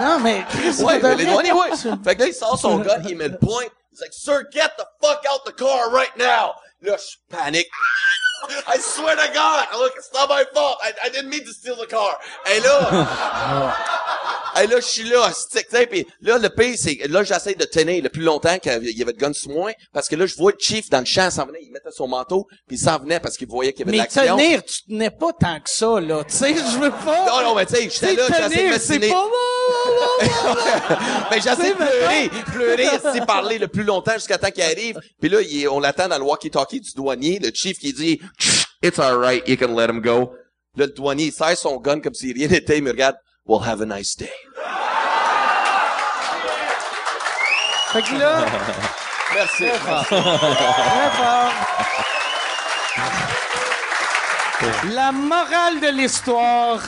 non, 0.00 0.18
mais 0.20 0.44
Ouais, 0.80 0.98
mais 1.00 1.14
les 1.16 1.26
douaniers, 1.26 1.52
ouais. 1.52 1.70
Fait 2.04 2.16
que 2.16 2.20
là, 2.22 2.26
il 2.26 2.34
sort 2.34 2.58
son 2.58 2.78
gun, 2.78 3.00
il 3.08 3.16
met 3.16 3.28
le 3.28 3.38
point. 3.38 3.64
He's 3.92 4.00
like, 4.00 4.12
sir, 4.14 4.42
get 4.50 4.70
the 4.78 4.86
fuck 5.02 5.22
out 5.30 5.44
the 5.44 5.52
car 5.54 5.90
right 5.92 6.16
now. 6.16 6.54
Panique. 7.30 7.70
I 8.66 8.76
swear 8.78 9.14
to 9.14 9.32
God, 9.32 9.68
look, 9.74 9.92
it's 9.96 10.12
not 10.12 10.28
my 10.28 10.44
fault. 10.52 10.78
I, 10.82 10.92
I 11.04 11.08
didn't 11.08 11.30
mean 11.30 11.44
to 11.44 11.52
steal 11.52 11.76
the 11.76 11.86
car. 11.86 12.18
Et 12.46 12.60
là, 12.60 13.76
et 14.60 14.66
là, 14.66 14.76
je 14.80 14.86
suis 14.86 15.04
là, 15.08 15.30
stick, 15.32 15.68
tu 15.68 15.76
sais, 15.76 15.86
pis 15.86 16.06
là, 16.20 16.38
le 16.38 16.48
pire, 16.50 16.74
c'est, 16.76 16.96
que 16.96 17.08
là, 17.08 17.22
j'essaie 17.22 17.54
de 17.54 17.64
tenir 17.64 18.02
le 18.02 18.08
plus 18.08 18.22
longtemps 18.22 18.58
qu'il 18.58 18.72
y 18.72 19.02
avait 19.02 19.12
de 19.12 19.18
gun 19.18 19.32
sur 19.32 19.50
moi, 19.50 19.72
parce 19.92 20.08
que 20.08 20.16
là, 20.16 20.26
je 20.26 20.34
vois 20.36 20.52
le 20.52 20.58
chief 20.58 20.88
dans 20.90 21.00
le 21.00 21.04
champ 21.06 21.30
s'en 21.30 21.46
venait, 21.46 21.60
il 21.62 21.70
mettait 21.72 21.90
son 21.90 22.08
manteau, 22.08 22.46
puis 22.66 22.76
il 22.76 22.78
s'en 22.80 22.98
venait 22.98 23.20
parce 23.20 23.36
qu'il 23.36 23.48
voyait 23.48 23.72
qu'il 23.72 23.86
y 23.86 23.88
avait 23.88 23.98
Mais 23.98 23.98
de 23.98 24.02
l'action. 24.16 24.36
tenir, 24.36 24.64
tu 24.64 24.82
tenais 24.84 25.10
pas 25.10 25.32
tant 25.32 25.60
que 25.60 25.70
ça, 25.70 26.00
là. 26.00 26.24
Tu 26.24 26.34
sais, 26.36 26.54
je 26.54 26.78
veux 26.78 26.90
pas. 26.90 27.26
Non, 27.26 27.48
non, 27.48 27.54
mais 27.54 27.66
tu 27.66 27.74
sais, 27.76 27.88
j'étais 27.90 28.14
là, 28.14 28.26
j'essayais 28.28 28.68
de 28.68 28.74
me 28.74 28.78
c'est 28.78 29.08
pas... 29.08 29.28
Mais 31.30 31.40
j'essaie 31.40 31.70
de 31.70 31.76
pleurer, 31.76 32.30
pleurer, 32.52 32.96
essayer 32.96 33.20
parler 33.26 33.58
le 33.58 33.68
plus 33.68 33.84
longtemps 33.84 34.14
jusqu'à 34.14 34.38
temps 34.38 34.50
qu'il 34.50 34.62
arrive. 34.62 34.98
Puis 35.20 35.28
là, 35.30 35.40
il 35.40 35.62
est- 35.62 35.68
on 35.68 35.80
l'attend 35.80 36.08
dans 36.08 36.18
le 36.18 36.24
walkie-talkie 36.24 36.80
du 36.80 36.92
douanier, 36.94 37.38
le 37.42 37.50
chief 37.54 37.78
qui 37.78 37.92
dit 37.92 38.20
«It's 38.82 38.98
alright, 38.98 39.46
you 39.48 39.56
can 39.56 39.74
let 39.76 39.86
him 39.88 40.00
go». 40.00 40.32
Là, 40.76 40.86
le 40.86 40.92
douanier, 40.92 41.26
il 41.26 41.32
serre 41.32 41.56
son 41.56 41.76
gun 41.78 42.00
comme 42.00 42.14
si 42.14 42.32
rien 42.32 42.48
n'était, 42.48 42.78
il 42.78 42.84
me 42.84 42.90
regarde 42.90 43.16
«Well, 43.44 43.60
have 43.60 43.80
a 43.80 43.86
nice 43.86 44.14
day 44.14 44.30
Fait 47.92 48.02
que 48.02 48.14
là,». 48.16 48.44
Merci. 49.34 49.64
très 49.64 49.78
fort. 49.78 51.52
La 54.94 55.10
morale 55.12 55.80
de 55.80 55.88
l'histoire. 55.88 56.80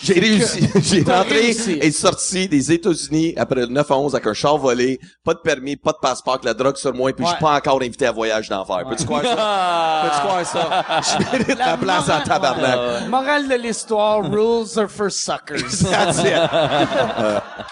J'ai 0.00 0.14
réussi. 0.20 0.68
J'ai 0.82 1.02
rentré 1.02 1.40
réussi. 1.40 1.78
et 1.80 1.90
sorti 1.90 2.48
des 2.48 2.72
États-Unis 2.72 3.34
après 3.36 3.60
le 3.60 3.66
9 3.66 3.90
à 3.90 3.96
11 3.98 4.14
avec 4.14 4.26
un 4.26 4.32
char 4.34 4.56
volé, 4.58 4.98
pas 5.24 5.34
de 5.34 5.40
permis, 5.40 5.76
pas 5.76 5.92
de 5.92 5.98
passeport, 6.00 6.40
que 6.40 6.46
la 6.46 6.54
drogue 6.54 6.76
sur 6.76 6.94
moi, 6.94 7.12
puis 7.12 7.24
je 7.24 7.30
suis 7.30 7.40
pas 7.40 7.54
encore 7.56 7.76
invité 7.82 8.06
à 8.06 8.12
voyage 8.12 8.48
d'enfer. 8.48 8.84
Peux-tu 8.88 9.04
croire 9.04 9.22
ça? 9.24 10.02
Peux-tu 10.04 10.20
croire 10.26 10.46
ça? 10.46 11.02
Je 11.30 11.38
mérite 11.38 11.58
la 11.58 11.76
place 11.76 12.08
en 12.08 12.20
tabarnak. 12.22 12.78
Ouais. 13.02 13.08
Morale 13.08 13.48
de 13.48 13.54
l'histoire, 13.54 14.22
rules 14.22 14.78
are 14.78 14.88
for 14.88 15.10
suckers. 15.10 15.62
That's 15.90 16.18
it. 16.18 16.50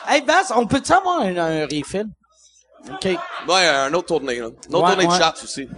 hey, 0.08 0.22
Bass, 0.22 0.52
on 0.54 0.66
peut-tu 0.66 0.92
avoir 0.92 1.20
un, 1.22 1.36
un 1.36 1.62
refill? 1.66 2.06
OK. 2.88 3.04
Ouais, 3.48 3.66
un 3.66 3.92
autre 3.94 4.06
tournée, 4.06 4.38
là. 4.38 4.46
Une 4.68 4.74
autre 4.76 4.84
Ouais, 4.84 4.92
tournée 4.94 5.06
ouais. 5.08 5.14
de 5.18 5.20
chat 5.22 5.34
aussi. 5.42 5.68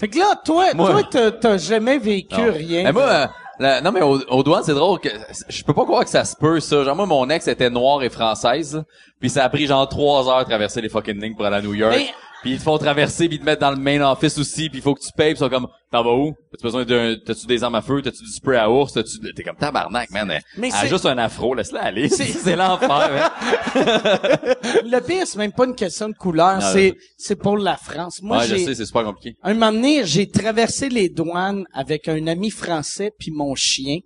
Fait 0.00 0.08
que 0.08 0.18
là, 0.18 0.34
toi, 0.44 0.74
Moi- 0.74 0.90
toi, 0.90 1.02
t'as- 1.08 1.30
t'as 1.32 1.56
jamais 1.56 1.98
vécu 1.98 2.34
Non. 2.40 2.52
rien. 2.52 2.82
Mais 2.84 2.92
moi, 2.92 3.02
euh, 3.04 3.26
non, 3.60 3.92
mais 3.92 4.02
au, 4.02 4.20
au 4.28 4.42
douane, 4.42 4.62
c'est 4.64 4.74
drôle 4.74 5.00
que 5.00 5.08
je 5.48 5.64
peux 5.64 5.74
pas 5.74 5.84
croire 5.84 6.04
que 6.04 6.10
ça 6.10 6.24
se 6.24 6.36
peut, 6.36 6.60
ça. 6.60 6.84
Genre, 6.84 6.94
moi, 6.96 7.06
mon 7.06 7.28
ex 7.30 7.48
était 7.48 7.70
noire 7.70 8.02
et 8.02 8.10
française, 8.10 8.82
puis 9.20 9.30
ça 9.30 9.44
a 9.44 9.48
pris 9.48 9.66
genre 9.66 9.88
trois 9.88 10.28
heures 10.28 10.40
de 10.40 10.48
traverser 10.48 10.80
les 10.80 10.88
fucking 10.88 11.20
lignes 11.20 11.34
pour 11.34 11.44
aller 11.44 11.56
à 11.56 11.62
New 11.62 11.74
York. 11.74 11.94
Puis 12.42 12.52
ils 12.52 12.58
te 12.58 12.62
font 12.62 12.78
traverser, 12.78 13.26
puis 13.28 13.36
ils 13.36 13.40
te 13.40 13.44
mettent 13.44 13.60
dans 13.60 13.70
le 13.72 13.76
main 13.76 14.00
office 14.10 14.38
aussi, 14.38 14.68
puis 14.68 14.78
il 14.78 14.82
faut 14.82 14.94
que 14.94 15.00
tu 15.00 15.10
payes, 15.16 15.34
puis 15.34 15.40
ils 15.40 15.44
sont 15.44 15.48
comme, 15.48 15.66
t'en 15.90 16.04
vas 16.04 16.14
où? 16.14 16.32
T'as-tu 16.52 16.62
besoin 16.62 16.84
d'un, 16.84 17.16
t'as-tu 17.24 17.46
des 17.46 17.64
armes 17.64 17.74
à 17.74 17.82
feu? 17.82 18.00
T'as-tu 18.00 18.22
du 18.22 18.30
spray 18.30 18.56
à 18.56 18.70
ours? 18.70 18.92
T'as-tu, 18.92 19.18
t'es 19.34 19.42
comme 19.42 19.56
tabarnak, 19.56 20.10
man. 20.10 20.30
Elle, 20.30 20.42
Mais 20.56 20.68
elle 20.68 20.74
a 20.74 20.80
c'est- 20.82 20.88
juste 20.88 21.06
un 21.06 21.18
afro, 21.18 21.54
laisse-la 21.54 21.82
aller. 21.82 22.08
C'est, 22.08 22.54
l'enfer, 22.56 22.88
man. 22.88 23.30
Le 24.84 25.00
pire, 25.00 25.26
c'est 25.26 25.38
même 25.38 25.52
pas 25.52 25.64
une 25.66 25.74
question 25.74 26.08
de 26.08 26.14
couleur, 26.14 26.62
c'est, 26.62 26.94
c'est 27.16 27.36
pour 27.36 27.56
la 27.58 27.76
France. 27.76 28.20
Moi, 28.22 28.38
ouais, 28.38 28.46
je 28.46 28.56
sais, 28.56 28.74
c'est 28.74 28.86
super 28.86 29.04
compliqué. 29.04 29.36
un 29.42 29.54
moment 29.54 29.72
donné, 29.72 30.04
j'ai 30.04 30.28
traversé 30.30 30.88
les 30.88 31.08
douanes 31.08 31.64
avec 31.72 32.08
un 32.08 32.26
ami 32.26 32.50
français 32.50 33.10
puis 33.18 33.30
mon 33.30 33.54
chien. 33.54 33.98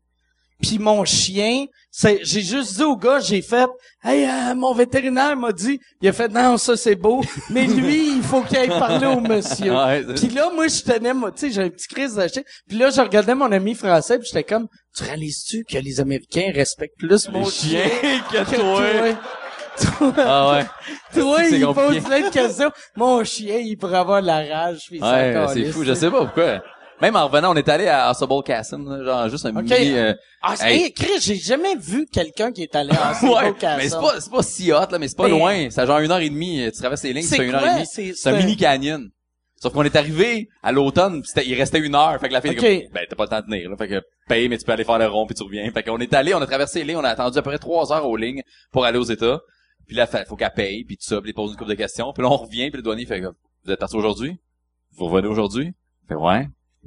Puis 0.63 0.79
mon 0.79 1.05
chien, 1.05 1.67
c'est, 1.91 2.21
j'ai 2.23 2.41
juste 2.41 2.77
dit 2.77 2.85
au 2.85 2.97
gars, 2.97 3.19
j'ai 3.19 3.43
fait, 3.43 3.69
hey, 4.05 4.25
euh, 4.25 4.55
mon 4.55 4.73
vétérinaire 4.73 5.37
m'a 5.37 5.53
dit, 5.53 5.81
il 6.01 6.09
a 6.09 6.13
fait, 6.13 6.29
non, 6.29 6.57
ça 6.57 6.77
c'est 6.77 6.95
beau, 6.95 7.21
mais 7.51 7.67
lui, 7.67 8.17
il 8.17 8.23
faut 8.23 8.43
qu'il 8.43 8.57
aille 8.57 8.69
parler 8.69 9.07
au 9.09 9.21
monsieur. 9.21 9.75
Puis 10.17 10.29
là, 10.29 10.51
moi, 10.55 10.69
je 10.69 10.81
tenais, 10.83 11.13
moi, 11.13 11.33
tu 11.33 11.41
sais, 11.41 11.51
j'ai 11.51 11.63
un 11.63 11.69
petit 11.69 11.89
crise 11.89 12.19
chien. 12.33 12.43
Puis 12.69 12.79
là, 12.79 12.91
je 12.91 13.01
regardais 13.01 13.35
mon 13.35 13.51
ami 13.51 13.75
français, 13.75 14.19
puis 14.19 14.29
j'étais 14.33 14.45
comme, 14.45 14.69
tu 14.97 15.03
réalises-tu 15.03 15.65
que 15.65 15.79
les 15.79 16.01
Américains 16.01 16.51
respectent 16.55 16.99
plus 16.99 17.29
mon 17.29 17.45
chien 17.45 17.83
que 18.31 18.51
que 18.51 18.57
toi? 18.57 19.19
toi? 19.77 20.15
Ah 20.19 20.53
ouais. 20.53 20.67
Toi, 21.21 21.45
il 21.45 21.65
pose 21.65 21.75
compliqué. 21.75 22.01
plein 22.01 22.21
de 22.21 22.33
questions. 22.33 22.71
Mon 22.97 23.25
chien, 23.25 23.59
il 23.59 23.77
pourrait 23.77 23.99
avoir 23.99 24.23
la 24.23 24.39
rage. 24.45 24.87
Puis 24.89 25.01
Ouais, 25.01 25.47
c'est 25.53 25.65
fou, 25.73 25.85
je 25.85 25.93
sais 25.95 26.11
pas 26.11 26.25
pourquoi. 26.25 26.63
Même 27.03 27.17
en 27.17 27.27
revenant, 27.27 27.53
on 27.53 27.57
est 27.57 27.69
allé 27.69 27.89
à 27.89 28.11
Osable 28.11 28.43
Castle, 28.45 28.83
là, 28.85 29.05
genre 29.05 29.29
juste 29.29 29.45
un 29.45 29.53
mini, 29.53 29.73
euh, 29.99 30.15
Ah, 30.41 30.55
c'est, 30.57 30.73
Hey. 30.75 30.95
j'ai 31.21 31.35
jamais 31.37 31.75
vu 31.77 32.07
quelqu'un 32.07 32.53
qui 32.53 32.63
est 32.63 32.75
allé 32.75 32.93
en 32.93 33.27
ouais, 33.29 33.53
Castle. 33.59 33.77
mais 33.83 33.89
c'est 33.89 33.97
pas, 34.01 34.21
c'est 34.21 34.31
pas 34.31 34.43
si 34.43 34.73
hot, 34.73 34.87
là, 34.91 34.99
mais 34.99 35.09
c'est 35.09 35.17
pas 35.17 35.25
Mais- 35.25 35.31
loin. 35.31 35.69
C'est 35.71 35.85
genre 35.87 35.99
une 35.99 36.11
heure 36.11 36.21
et 36.21 36.31
demie. 36.31 36.65
Tu 36.73 36.79
traverses 36.81 37.03
les 37.03 37.13
lignes, 37.13 37.25
C'est 37.27 37.45
une 37.45 37.55
heure 37.55 37.67
et 37.67 37.75
demie. 37.75 37.87
C'est- 38.15 38.27
un 38.29 38.39
mini 38.39 38.57
canyon. 38.57 39.11
Sauf 39.61 39.73
qu'on 39.73 39.83
est 39.85 39.95
arrivé 39.97 40.49
à 40.63 40.73
l'automne, 40.73 41.23
il 41.45 41.55
restait 41.55 41.79
une 41.81 41.95
heure. 41.95 42.19
Fait 42.21 42.29
que 42.29 42.33
la 42.33 42.41
fille 42.41 42.51
Ok. 42.53 42.57
était 42.63 42.83
comme, 42.85 42.93
ben, 42.95 43.07
t'as 43.09 43.17
pas 43.17 43.25
le 43.25 43.29
temps 43.31 43.41
de 43.41 43.47
tenir, 43.47 43.71
là. 43.71 43.77
Fait 43.77 43.89
que, 43.89 44.03
paye, 44.29 44.49
mais 44.49 44.59
tu 44.59 44.65
peux 44.65 44.73
aller 44.73 44.85
faire 44.85 44.99
le 44.99 45.07
rond 45.07 45.27
puis 45.27 45.35
tu 45.37 45.43
reviens. 45.43 45.71
Fait 45.73 45.83
qu'on 45.83 45.99
est 45.99 46.13
allé, 46.15 46.35
on 46.35 46.41
a 46.41 46.47
traversé 46.47 46.81
les 46.81 46.85
lignes, 46.87 46.97
on 46.99 47.05
a 47.05 47.11
attendu 47.11 47.37
à 47.39 47.43
peu 47.43 47.51
près 47.51 47.59
trois 47.59 47.93
heures 47.93 48.07
aux 48.09 48.17
lignes 48.17 48.43
pour 48.73 48.85
aller 48.85 48.99
aux 48.99 49.05
États. 49.05 49.41
Puis 49.87 49.97
là, 49.97 50.07
faut 50.07 50.37
qu'elle 50.37 50.53
paye, 50.53 50.85
puis 50.85 50.97
tout 50.97 51.05
ça, 51.05 51.21
puis 51.21 51.31
il 51.31 51.35
pose 51.35 51.51
une 51.53 51.57
couple 51.57 51.71
de 51.71 51.75
questions. 51.77 52.13
Puis 52.13 52.23
là, 52.23 52.31
on 52.31 52.37
revient, 52.37 52.71
puis 52.71 52.77
le 52.79 52.83
douanier 52.83 53.07
fait 53.07 53.21
comme, 53.21 53.35
vous 53.65 53.73
êtes 53.73 53.79
parti 53.81 53.97
aujourd'hui? 53.97 54.37
Vous 54.97 55.07
revenez 55.07 55.27
aujourd'hui? 55.29 55.73
Fait, 56.09 56.15
ouais. 56.15 56.47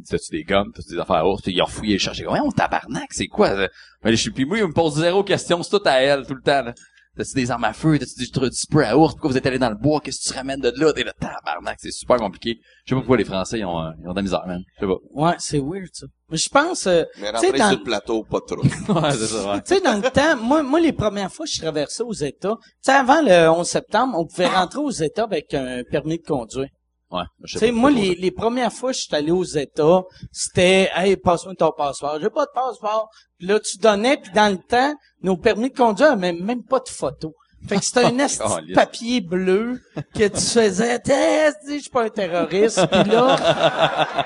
T'as-tu 0.09 0.31
des 0.31 0.43
gommes? 0.43 0.71
T'as-tu 0.73 0.89
des 0.93 0.99
affaires 0.99 1.17
à 1.17 1.27
ours? 1.27 1.41
Puis 1.41 1.53
il 1.53 1.61
a 1.61 1.65
refouillé 1.65 1.93
le 1.93 1.99
chercher. 1.99 2.27
Ouais, 2.27 2.39
on 2.39 2.51
tabarnak, 2.51 3.11
c'est 3.11 3.27
quoi? 3.27 3.55
ça? 3.55 3.69
Mais 4.03 4.11
je 4.11 4.17
suis, 4.17 4.31
puis 4.31 4.45
moi, 4.45 4.57
il 4.57 4.65
me 4.65 4.73
pose 4.73 4.95
zéro 4.99 5.23
question, 5.23 5.63
c'est 5.63 5.77
tout 5.77 5.87
à 5.87 6.01
elle, 6.01 6.25
tout 6.25 6.35
le 6.35 6.41
temps, 6.41 6.63
là. 6.63 6.73
T'as-tu 7.17 7.33
des 7.33 7.49
armes 7.49 7.63
à 7.63 7.71
feu? 7.71 7.97
T'as-tu 7.97 8.25
du, 8.25 8.49
du 8.49 8.55
spray 8.57 8.85
à 8.87 8.97
ours? 8.97 9.13
Pourquoi 9.13 9.31
vous 9.31 9.37
êtes 9.37 9.45
allé 9.45 9.57
dans 9.57 9.69
le 9.69 9.77
bois? 9.77 10.01
Qu'est-ce 10.01 10.27
que 10.27 10.33
tu 10.33 10.37
ramènes 10.37 10.59
de 10.59 10.73
là? 10.75 10.91
T'es 10.91 11.05
là, 11.05 11.13
tabarnak, 11.17 11.77
c'est 11.79 11.91
super 11.91 12.17
compliqué. 12.17 12.59
Je 12.83 12.89
sais 12.89 12.95
pas 12.95 13.01
pourquoi 13.01 13.15
les 13.15 13.23
Français, 13.23 13.59
ils 13.59 13.65
ont, 13.65 13.79
euh, 13.79 13.91
ils 14.01 14.07
ont 14.09 14.11
de 14.11 14.17
la 14.17 14.21
misère, 14.21 14.45
man. 14.45 14.61
Je 14.81 14.85
sais 14.85 14.91
Ouais, 15.13 15.35
c'est 15.37 15.59
weird, 15.59 15.87
ça. 15.93 16.07
Mais 16.29 16.37
je 16.37 16.49
pense, 16.49 16.87
euh, 16.87 17.03
Mais 17.21 17.31
tu 17.31 17.39
sais, 17.39 17.45
rentrer 17.47 17.59
dans, 17.59 17.69
sur 17.69 17.77
le 17.77 17.83
plateau, 17.85 18.23
pas 18.23 18.41
trop. 18.41 18.61
pas. 18.87 19.01
ouais, 19.01 19.11
c'est 19.11 19.27
ça, 19.27 19.53
ouais. 19.53 19.61
tu 19.61 19.75
sais, 19.75 19.81
dans 19.81 19.95
le 19.95 20.09
temps, 20.11 20.35
moi, 20.43 20.61
moi, 20.61 20.81
les 20.81 20.91
premières 20.91 21.31
fois 21.31 21.45
que 21.45 21.51
je 21.53 21.61
traversais 21.61 22.03
aux 22.03 22.11
États, 22.11 22.57
tu 22.61 22.69
sais, 22.81 22.91
avant 22.91 23.21
le 23.21 23.49
11 23.49 23.65
septembre, 23.65 24.17
on 24.19 24.25
pouvait 24.25 24.47
rentrer 24.47 24.79
aux 24.79 24.91
États 24.91 25.23
avec 25.23 25.53
un 25.53 25.83
permis 25.89 26.17
de 26.17 26.23
conduire. 26.23 26.67
Ouais. 27.11 27.23
je 27.43 27.59
sais 27.59 27.71
moi, 27.71 27.91
les, 27.91 28.15
les 28.15 28.31
premières 28.31 28.73
fois 28.73 28.91
que 28.91 28.97
je 28.97 29.03
suis 29.03 29.15
allé 29.15 29.31
aux 29.31 29.43
États, 29.43 30.03
c'était 30.31 30.89
«Hey, 30.95 31.15
passe-moi 31.17 31.53
ton 31.55 31.71
passeport.» 31.71 32.17
J'ai 32.21 32.29
pas 32.29 32.45
de 32.45 32.51
passeport. 32.53 33.09
Puis 33.37 33.47
là, 33.47 33.59
tu 33.59 33.77
donnais, 33.77 34.17
puis 34.17 34.31
dans 34.33 34.51
le 34.51 34.57
temps, 34.57 34.93
nos 35.21 35.37
permis 35.37 35.69
de 35.69 35.75
conduire 35.77 36.15
n'avaient 36.17 36.33
même 36.33 36.63
pas 36.63 36.79
de 36.79 36.89
photo. 36.89 37.33
Fait 37.67 37.77
que 37.77 37.85
c'était 37.85 38.05
un 38.05 38.17
esti 38.19 38.73
papier 38.73 39.21
bleu 39.21 39.79
que 40.15 40.27
tu 40.27 40.41
faisais 40.41 40.99
«Test, 41.01 41.57
je 41.67 41.77
suis 41.77 41.89
pas 41.89 42.05
un 42.05 42.09
terroriste.» 42.09 42.85
Puis 42.91 43.03
là, 43.11 44.25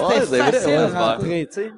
Ouais, 0.00 0.20
c'était 0.20 0.36
vrai, 0.36 0.52
facile 0.52 0.68
ouais, 0.68 0.76
à 0.76 0.88
c'est 0.90 0.98
rentrer, 0.98 1.46
tu 1.46 1.52
sais. 1.54 1.72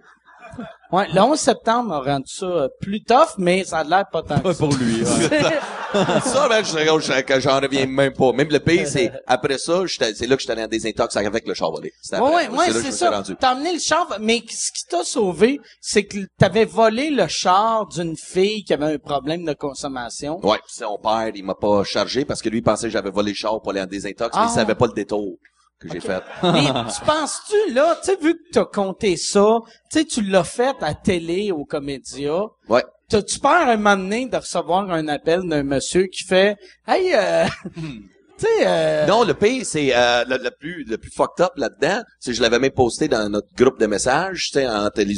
Ouais, 0.93 1.07
le 1.13 1.21
11 1.21 1.39
septembre 1.39 1.95
a 1.95 2.01
rendu 2.01 2.27
ça 2.33 2.47
euh, 2.47 2.69
plus 2.81 3.03
tough, 3.03 3.35
mais 3.39 3.65
ça 3.65 3.79
a 3.79 3.85
l'air 3.85 4.05
pas 4.11 4.23
tant 4.23 4.37
que 4.39 4.43
Pas 4.43 4.55
ça. 4.55 4.59
pour 4.65 4.75
lui. 4.75 5.03
ouais. 5.03 5.61
ça, 6.25 6.49
man, 6.49 6.65
je, 6.65 6.71
je, 6.79 7.21
que 7.23 7.41
j'en 7.41 7.61
reviens 7.61 7.87
même 7.87 8.13
pas. 8.13 8.33
Même 8.33 8.49
le 8.51 8.61
pays, 8.61 8.87
c'est, 8.87 9.11
après 9.27 9.59
ça, 9.59 9.83
c'est 9.87 10.27
là 10.27 10.37
que 10.37 10.43
j'étais 10.43 10.53
allé 10.53 10.65
en 10.65 10.69
désintox 10.69 11.17
avec 11.17 11.47
le 11.47 11.55
char 11.55 11.71
volé. 11.71 11.93
C'était 12.03 12.21
Ouais, 12.21 12.49
ouais, 12.49 12.67
je 12.69 12.73
c'est 12.81 12.93
ça. 12.93 13.23
T'as 13.41 13.55
emmené 13.55 13.73
le 13.73 13.79
char, 13.81 14.17
mais 14.21 14.43
ce 14.49 14.71
qui 14.73 14.85
t'a 14.89 15.05
sauvé, 15.05 15.61
c'est 15.81 16.05
que 16.05 16.19
t'avais 16.39 16.65
volé 16.65 17.11
le 17.11 17.27
char 17.29 17.87
d'une 17.89 18.17
fille 18.17 18.63
qui 18.65 18.73
avait 18.75 18.95
un 18.95 18.99
problème 18.99 19.45
de 19.45 19.55
consommation. 19.55 20.39
Ouais, 20.47 20.59
pis 20.67 20.75
son 20.75 20.99
père, 21.03 21.31
il 21.35 21.45
m'a 21.45 21.55
pas 21.55 21.83
chargé 21.85 22.25
parce 22.25 22.43
que 22.43 22.49
lui, 22.49 22.59
il 22.59 22.63
pensait 22.63 22.87
que 22.87 22.93
j'avais 22.93 23.11
volé 23.11 23.31
le 23.33 23.37
char 23.37 23.61
pour 23.61 23.71
aller 23.71 23.81
en 23.83 23.87
désintox, 23.87 24.35
mais 24.37 24.43
Ah. 24.45 24.49
il 24.51 24.55
savait 24.55 24.75
pas 24.75 24.87
le 24.87 24.93
détour 24.93 25.37
que 25.81 25.89
j'ai 25.93 26.01
fait. 26.01 26.23
Mais 26.43 26.67
tu 26.67 27.01
penses-tu, 27.05 27.73
là, 27.75 27.97
tu 28.03 28.11
sais, 28.11 28.17
vu 28.21 28.35
que 28.35 28.51
t'as 28.53 28.65
compté 28.65 29.17
ça, 29.17 29.59
tu 29.91 29.99
sais, 29.99 30.05
tu 30.05 30.23
l'as 30.23 30.45
fait 30.45 30.77
à 30.81 30.95
télé, 30.95 31.53
au 31.53 31.65
Comédia, 31.65 32.43
Ouais. 32.69 32.85
t'as-tu 33.09 33.39
peur 33.41 33.69
un 33.69 33.77
moment 33.77 33.97
donné 33.97 34.27
de 34.27 34.37
recevoir 34.37 34.91
un 34.91 35.07
appel 35.09 35.43
d'un 35.49 35.63
monsieur 35.63 36.07
qui 36.07 36.25
fait 36.25 36.57
«Hey, 36.89 37.13
euh, 37.15 37.45
tu 37.75 38.03
sais, 38.39 38.67
euh, 38.67 39.07
Non, 39.07 39.25
le 39.25 39.35
pire, 39.35 39.65
c'est 39.65 39.95
euh, 39.95 40.25
le, 40.27 40.37
le 40.39 40.51
plus 40.51 40.85
le 40.85 40.99
plus 40.99 41.11
fucked 41.11 41.45
up 41.45 41.53
là-dedans, 41.57 42.03
c'est 42.21 42.31
que 42.33 42.37
je 42.37 42.43
l'avais 42.43 42.59
même 42.59 42.71
posté 42.71 43.09
dans 43.09 43.29
notre 43.29 43.49
groupe 43.55 43.79
de 43.79 43.87
messages, 43.87 44.51
tu 44.53 44.61
sais, 44.61 44.65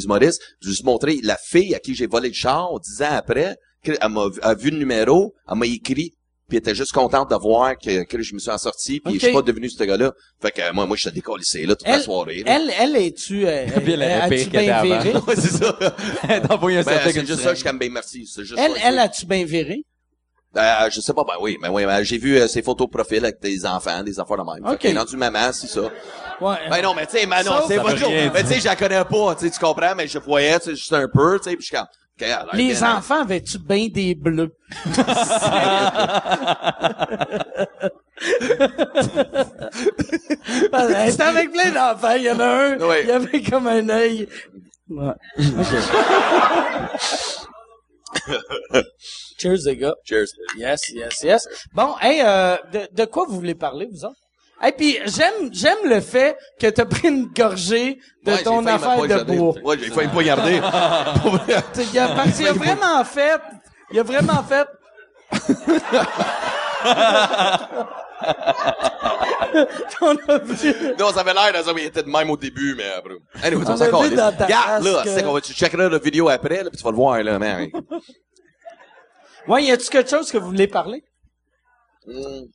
humoristes. 0.03 0.41
J'ai 0.61 0.69
juste 0.69 0.83
montré 0.85 1.17
la 1.23 1.37
fille 1.37 1.73
à 1.75 1.79
qui 1.79 1.95
j'ai 1.95 2.07
volé 2.07 2.29
le 2.29 2.33
char 2.33 2.69
dix 2.79 3.01
ans 3.01 3.11
après, 3.13 3.57
elle 3.83 4.09
m'a 4.09 4.27
vu- 4.27 4.39
a 4.41 4.53
vu 4.53 4.71
le 4.71 4.77
numéro, 4.77 5.33
elle 5.49 5.57
m'a 5.57 5.65
écrit, 5.65 6.13
puis 6.49 6.57
elle 6.57 6.59
était 6.59 6.75
juste 6.75 6.91
contente 6.91 7.29
de 7.29 7.35
voir 7.35 7.77
que, 7.77 8.03
que 8.03 8.21
je 8.21 8.33
me 8.33 8.39
suis 8.39 8.51
en 8.51 8.57
sorti, 8.57 8.99
puis 8.99 9.13
Ok. 9.13 9.19
je 9.21 9.25
suis 9.27 9.33
pas 9.33 9.41
devenu 9.41 9.69
ce 9.69 9.81
gars-là. 9.83 10.11
Fait 10.41 10.51
que 10.51 10.61
euh, 10.61 10.73
moi, 10.73 10.85
moi, 10.85 10.97
je 10.97 11.03
suis 11.03 11.11
décollissé 11.11 11.65
là 11.65 11.75
toute 11.75 11.87
la 11.87 11.95
elle, 11.95 12.01
soirée. 12.01 12.43
là. 12.43 12.55
elle, 12.57 12.73
elle, 12.77 12.95
es-tu, 12.97 13.47
euh, 13.47 13.67
elle 13.75 14.01
avait 14.03 14.41
as-tu 14.41 14.49
bien 14.49 14.81
viré? 14.83 15.13
Ouais, 15.27 15.35
c'est 15.35 15.63
ça. 15.63 15.77
Ben, 16.27 16.41
c'est 17.11 17.25
juste 17.25 17.41
ça, 17.41 17.53
je 17.53 17.59
suis 17.63 17.77
ben 17.77 17.91
merci. 17.91 18.25
C'est 18.27 18.43
juste 18.43 18.59
Elle, 18.59 18.73
ça, 18.73 18.79
elle, 18.83 18.99
as-tu 18.99 19.25
bien 19.25 19.45
viré? 19.45 19.83
Euh, 20.57 20.89
je 20.89 20.99
sais 20.99 21.13
pas, 21.13 21.23
ben 21.23 21.35
oui, 21.39 21.57
ben 21.61 21.69
oui, 21.71 21.85
ben, 21.85 22.01
j'ai 22.01 22.17
vu 22.17 22.37
euh, 22.37 22.47
ses 22.47 22.63
photos 22.63 22.87
de 22.87 22.91
profil 22.91 23.23
avec 23.23 23.39
des 23.39 23.65
enfants, 23.65 24.01
des 24.03 24.19
affaires 24.19 24.37
de 24.37 24.43
même. 24.43 24.63
Fait 24.67 24.73
Ok. 24.73 24.79
qu'elle 24.79 24.95
est 24.95 24.99
rendue 24.99 25.17
maman, 25.17 25.51
c'est 25.53 25.67
ça. 25.67 25.91
Ouais. 26.41 26.55
Ben 26.69 26.81
non, 26.81 26.93
mais 26.93 27.05
tu 27.05 27.17
sais, 27.17 27.25
mais 27.25 27.43
non, 27.43 27.51
Ça, 27.51 27.63
c'est 27.67 27.77
pas 27.77 27.83
rien 27.89 28.31
Mais 28.33 28.41
tu 28.43 28.47
sais, 28.49 28.59
je 28.59 28.65
la 28.65 28.75
connais 28.75 29.03
pas, 29.03 29.35
tu 29.35 29.45
sais, 29.45 29.51
tu 29.51 29.59
comprends, 29.59 29.93
mais 29.95 30.07
je 30.07 30.19
voyais, 30.19 30.57
tu 30.59 30.65
sais, 30.65 30.75
juste 30.75 30.93
un 30.93 31.07
peu, 31.07 31.37
tu 31.39 31.49
sais, 31.49 31.55
puis 31.55 31.65
je 31.65 31.75
suis 31.75 31.75
comme, 31.75 31.87
Les 32.53 32.83
enfants 32.83 33.21
avaient-tu 33.21 33.59
bien 33.59 33.87
des 33.87 34.15
bleus? 34.15 34.51
Elle 40.73 41.09
était 41.09 41.23
avec 41.23 41.51
plein 41.51 41.71
d'enfants. 41.71 42.15
Il 42.15 42.23
y 42.23 42.31
en 42.31 42.39
a 42.39 42.45
un, 42.45 42.77
Ouais. 42.79 43.03
il 43.03 43.11
avait 43.11 43.41
comme 43.41 43.67
un 43.67 43.87
œil. 43.89 44.27
Ouais. 44.89 45.13
Cheers, 49.39 49.59
les 49.65 49.77
gars. 49.77 49.93
Cheers. 50.03 50.27
Yes, 50.57 50.89
yes, 50.89 51.21
yes. 51.23 51.47
Bon, 51.73 51.95
hey, 52.01 52.21
euh, 52.23 52.57
de, 52.73 52.87
de 52.91 53.05
quoi 53.05 53.25
vous 53.27 53.35
voulez 53.35 53.55
parler, 53.55 53.87
vous 53.91 54.03
autres? 54.05 54.17
Et 54.65 54.71
puis 54.73 54.97
j'aime 55.05 55.49
j'aime 55.53 55.77
le 55.85 56.01
fait 56.01 56.37
que 56.59 56.67
t'as 56.67 56.85
pris 56.85 57.07
une 57.07 57.27
gorgée 57.27 57.97
de 58.25 58.31
Ouais, 58.33 58.43
ton 58.43 58.65
affaire 58.65 59.01
de 59.01 59.23
bois. 59.23 59.53
Ouais, 59.63 59.77
j'ai 59.79 59.89
failli. 59.89 60.09
Tu 61.73 61.81
sais, 61.83 61.87
il 61.93 61.99
a, 61.99 62.07
parce 62.09 62.37
qu'il 62.37 62.47
a 62.47 62.53
vraiment 62.53 63.03
fait, 63.05 63.39
il 63.91 63.99
a 63.99 64.03
vraiment 64.03 64.43
fait. 64.43 64.67
On 70.01 70.15
a 70.27 70.37
vu. 70.39 70.73
non, 70.99 71.11
ça 71.11 71.21
avait 71.21 71.33
l'air 71.33 71.63
ça, 71.63 71.73
mais 71.73 71.83
il 71.83 71.87
était 71.87 72.03
de 72.03 72.09
même 72.09 72.29
au 72.29 72.37
début, 72.37 72.75
mais 72.75 72.89
après. 72.91 73.15
Anyway, 73.43 73.63
On 73.65 73.71
on 73.71 73.77
s'en 73.77 73.81
a 73.83 73.85
vu 73.87 73.91
calisse. 73.91 74.15
dans 74.15 74.31
ta 74.35 74.45
Regarde, 74.45 74.83
là, 74.83 75.03
c'est 75.05 75.23
qu'on 75.23 75.33
va, 75.33 75.41
tu 75.41 75.53
checkeras 75.53 75.89
la 75.89 75.97
vidéo 75.99 76.29
après, 76.29 76.63
là, 76.63 76.69
puis 76.69 76.77
tu 76.77 76.83
vas 76.83 76.91
le 76.91 76.95
voir, 76.95 77.21
là, 77.23 77.39
man. 77.39 77.69
Ouais, 79.47 79.63
y 79.63 79.71
a-tu 79.71 79.89
quelque 79.89 80.09
chose 80.09 80.31
que 80.31 80.37
vous 80.37 80.47
voulez 80.47 80.67
parler? 80.67 81.03
Hum, 82.07 82.45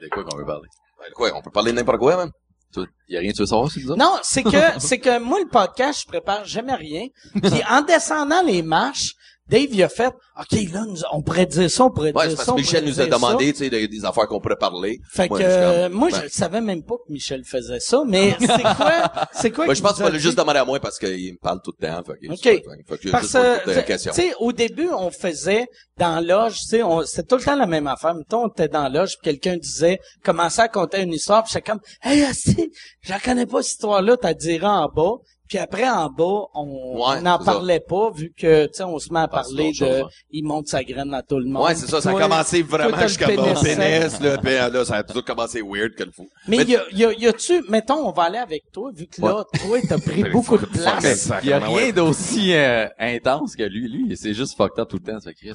De 0.00 0.08
quoi 0.10 0.24
qu'on 0.24 0.36
veut 0.36 0.44
parler? 0.46 0.68
Ben, 1.04 1.12
quoi, 1.14 1.30
on 1.36 1.42
peut 1.42 1.50
parler 1.50 1.72
de 1.72 1.76
n'importe 1.76 1.98
quoi, 1.98 2.16
man? 2.16 2.30
Tu- 2.72 2.80
Y 3.08 3.16
a 3.16 3.20
rien 3.20 3.30
que 3.30 3.36
tu 3.36 3.42
veux 3.42 3.46
savoir, 3.46 3.70
c'est 3.70 3.80
ça? 3.80 3.94
Non, 3.96 4.16
c'est 4.22 4.42
que 4.42 4.50
c'est 4.80 4.98
que 4.98 5.18
moi 5.20 5.38
le 5.40 5.48
podcast, 5.48 6.00
je 6.02 6.06
prépare 6.08 6.44
jamais 6.44 6.74
rien. 6.74 7.06
Puis 7.42 7.62
en 7.70 7.82
descendant 7.82 8.42
les 8.42 8.62
marches, 8.62 9.12
Dave 9.48 9.68
il 9.72 9.82
a 9.82 9.88
fait 9.88 10.12
OK, 10.40 10.72
là 10.72 10.84
nous- 10.86 10.96
on 11.12 11.22
pourrait 11.22 11.46
dire 11.46 11.70
ça, 11.70 11.84
on 11.84 11.90
pourrait 11.90 12.12
Ouais, 12.14 12.22
dire 12.28 12.30
c'est 12.30 12.36
parce 12.36 12.46
ça. 12.48 12.52
que 12.52 12.56
Michel 12.58 12.84
nous 12.84 13.00
a 13.00 13.06
demandé, 13.06 13.52
tu 13.52 13.58
sais, 13.58 13.70
des, 13.70 13.86
des 13.88 14.04
affaires 14.04 14.26
qu'on 14.26 14.40
pourrait 14.40 14.56
parler. 14.56 14.98
Fait 15.12 15.28
Moi, 15.28 15.38
que 15.38 15.44
euh, 15.44 15.88
moi 15.90 16.08
ben, 16.10 16.22
je 16.24 16.28
savais 16.28 16.60
même 16.60 16.82
pas 16.82 16.94
que 16.96 17.12
Michel 17.12 17.44
faisait 17.44 17.80
ça, 17.80 18.02
mais 18.06 18.36
c'est 18.40 18.62
quoi 18.62 19.10
c'est 19.32 19.50
quoi 19.50 19.66
Ben, 19.66 19.74
je 19.74 19.82
pense 19.82 19.94
qu'il 19.94 20.04
fallait 20.04 20.18
juste 20.18 20.38
demander 20.38 20.58
à 20.60 20.64
moi 20.64 20.80
parce 20.80 20.98
qu'il 20.98 21.32
me 21.32 21.38
parle 21.38 21.60
tout 21.62 21.72
le 21.78 21.86
temps. 21.86 22.02
Fait 22.04 22.26
que, 22.26 22.32
OK. 22.32 22.42
fait 22.42 22.60
que 22.96 23.02
j'ai 23.02 23.10
Parce 23.10 23.32
que, 23.32 23.92
tu 24.04 24.12
sais, 24.12 24.32
au 24.40 24.52
début, 24.52 24.88
on 24.90 25.10
faisait 25.10 25.66
dans 25.98 26.24
l'âge, 26.24 26.60
tu 26.60 26.78
sais, 26.78 26.82
c'était 27.06 27.22
tout 27.28 27.36
le 27.36 27.42
temps 27.42 27.56
la 27.56 27.66
même 27.66 27.86
affaire. 27.86 28.14
Mettons, 28.14 28.44
on 28.44 28.48
était 28.48 28.68
dans 28.68 28.88
l'âge, 28.88 29.18
puis 29.20 29.30
quelqu'un 29.30 29.56
disait, 29.58 30.00
commençait 30.24 30.62
à 30.62 30.68
compter 30.68 31.02
une 31.02 31.12
histoire, 31.12 31.44
puis 31.44 31.52
j'étais 31.52 31.70
comme, 31.70 31.80
hey, 32.02 32.24
asti, 32.24 32.70
je 33.02 33.10
la 33.12 33.20
connais 33.20 33.46
pas, 33.46 33.62
cette 33.62 33.72
histoire-là, 33.72 34.16
t'as 34.16 34.34
dirais 34.34 34.66
en 34.66 34.88
bas. 34.88 35.12
Puis 35.48 35.58
après, 35.58 35.86
en 35.88 36.08
bas, 36.08 36.44
on 36.54 36.96
Ouais, 36.96 37.20
n'en 37.20 37.38
c'est 37.38 37.44
ça. 37.44 37.52
parlait 37.52 37.80
pas, 37.80 38.10
vu 38.10 38.32
que, 38.36 38.64
tu 38.66 38.72
sais, 38.74 38.82
on 38.84 38.98
se 38.98 39.12
met 39.12 39.20
à 39.20 39.28
Ah, 39.30 39.42
c'est 39.44 39.54
parler 39.54 39.74
chose, 39.74 39.88
de, 39.88 40.02
il 40.30 40.42
monte 40.44 40.68
sa 40.68 40.82
graine 40.82 41.12
à 41.12 41.22
tout 41.22 41.38
le 41.38 41.44
monde. 41.46 41.64
Ouais, 41.64 41.74
c'est 41.74 41.86
ça, 41.86 42.00
ça 42.00 42.10
a 42.10 42.12
commencé 42.20 42.62
vraiment 42.62 42.98
jusqu'à 43.02 43.28
mon 43.36 43.54
pénis 43.54 44.20
là, 44.20 44.38
puis 44.38 44.52
là, 44.54 44.84
ça 44.86 44.96
a 44.96 45.02
tout 45.02 45.20
commencé 45.22 45.60
weird 45.60 45.94
que 45.94 46.04
le 46.04 46.12
fou. 46.12 46.26
Mais 46.48 46.58
y 46.64 46.76
a, 46.76 46.82
y 46.92 47.04
a, 47.04 47.12
y 47.12 47.26
a-tu, 47.26 47.62
mettons, 47.68 48.08
on 48.08 48.12
va 48.12 48.22
aller 48.24 48.38
avec 48.38 48.62
toi, 48.72 48.90
vu 48.94 49.06
que 49.06 49.20
là, 49.20 49.44
toi, 49.60 49.78
t'as 49.86 49.98
pris 49.98 50.24
beaucoup 50.32 50.56
de 50.56 50.64
place. 50.66 51.30
Il 51.42 51.50
y 51.50 51.52
a 51.52 51.58
rien 51.58 51.90
d'aussi 51.92 52.54
euh, 52.54 52.86
intense 52.98 53.54
que 53.54 53.64
lui. 53.64 53.88
Lui, 53.88 54.16
c'est 54.16 54.32
juste 54.34 54.56
fucked 54.56 54.78
up 54.78 54.88
tout 54.88 54.98
le 55.04 55.12
temps, 55.12 55.20
ça, 55.20 55.32
Chris. 55.34 55.52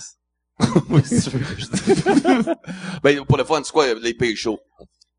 Oui, 0.89 1.01
tu 1.03 1.29
veux. 1.31 2.55
Ben, 3.01 3.23
pour 3.25 3.37
le 3.37 3.43
fun, 3.43 3.61
c'est 3.63 3.71
quoi 3.71 3.93
les 3.93 4.13
pays 4.13 4.35
chauds? 4.35 4.59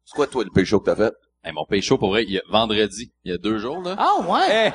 C'est 0.05 0.15
quoi, 0.15 0.27
toi, 0.27 0.45
le 0.45 0.51
pays 0.51 0.65
chaud 0.67 0.81
que 0.81 0.91
t'as 0.91 0.97
fait? 0.97 1.15
Hey, 1.43 1.53
mon 1.53 1.65
paye 1.65 1.81
chaud, 1.81 1.97
pour 1.97 2.11
vrai, 2.11 2.25
il 2.25 2.33
y 2.33 2.39
a, 2.39 2.43
vendredi, 2.51 3.13
il 3.25 3.33
y 3.33 3.35
a 3.35 3.39
deux 3.39 3.59
jours, 3.59 3.81
là. 3.83 3.95
Ah, 3.99 4.21
ouais! 4.29 4.51
Hey, 4.67 4.73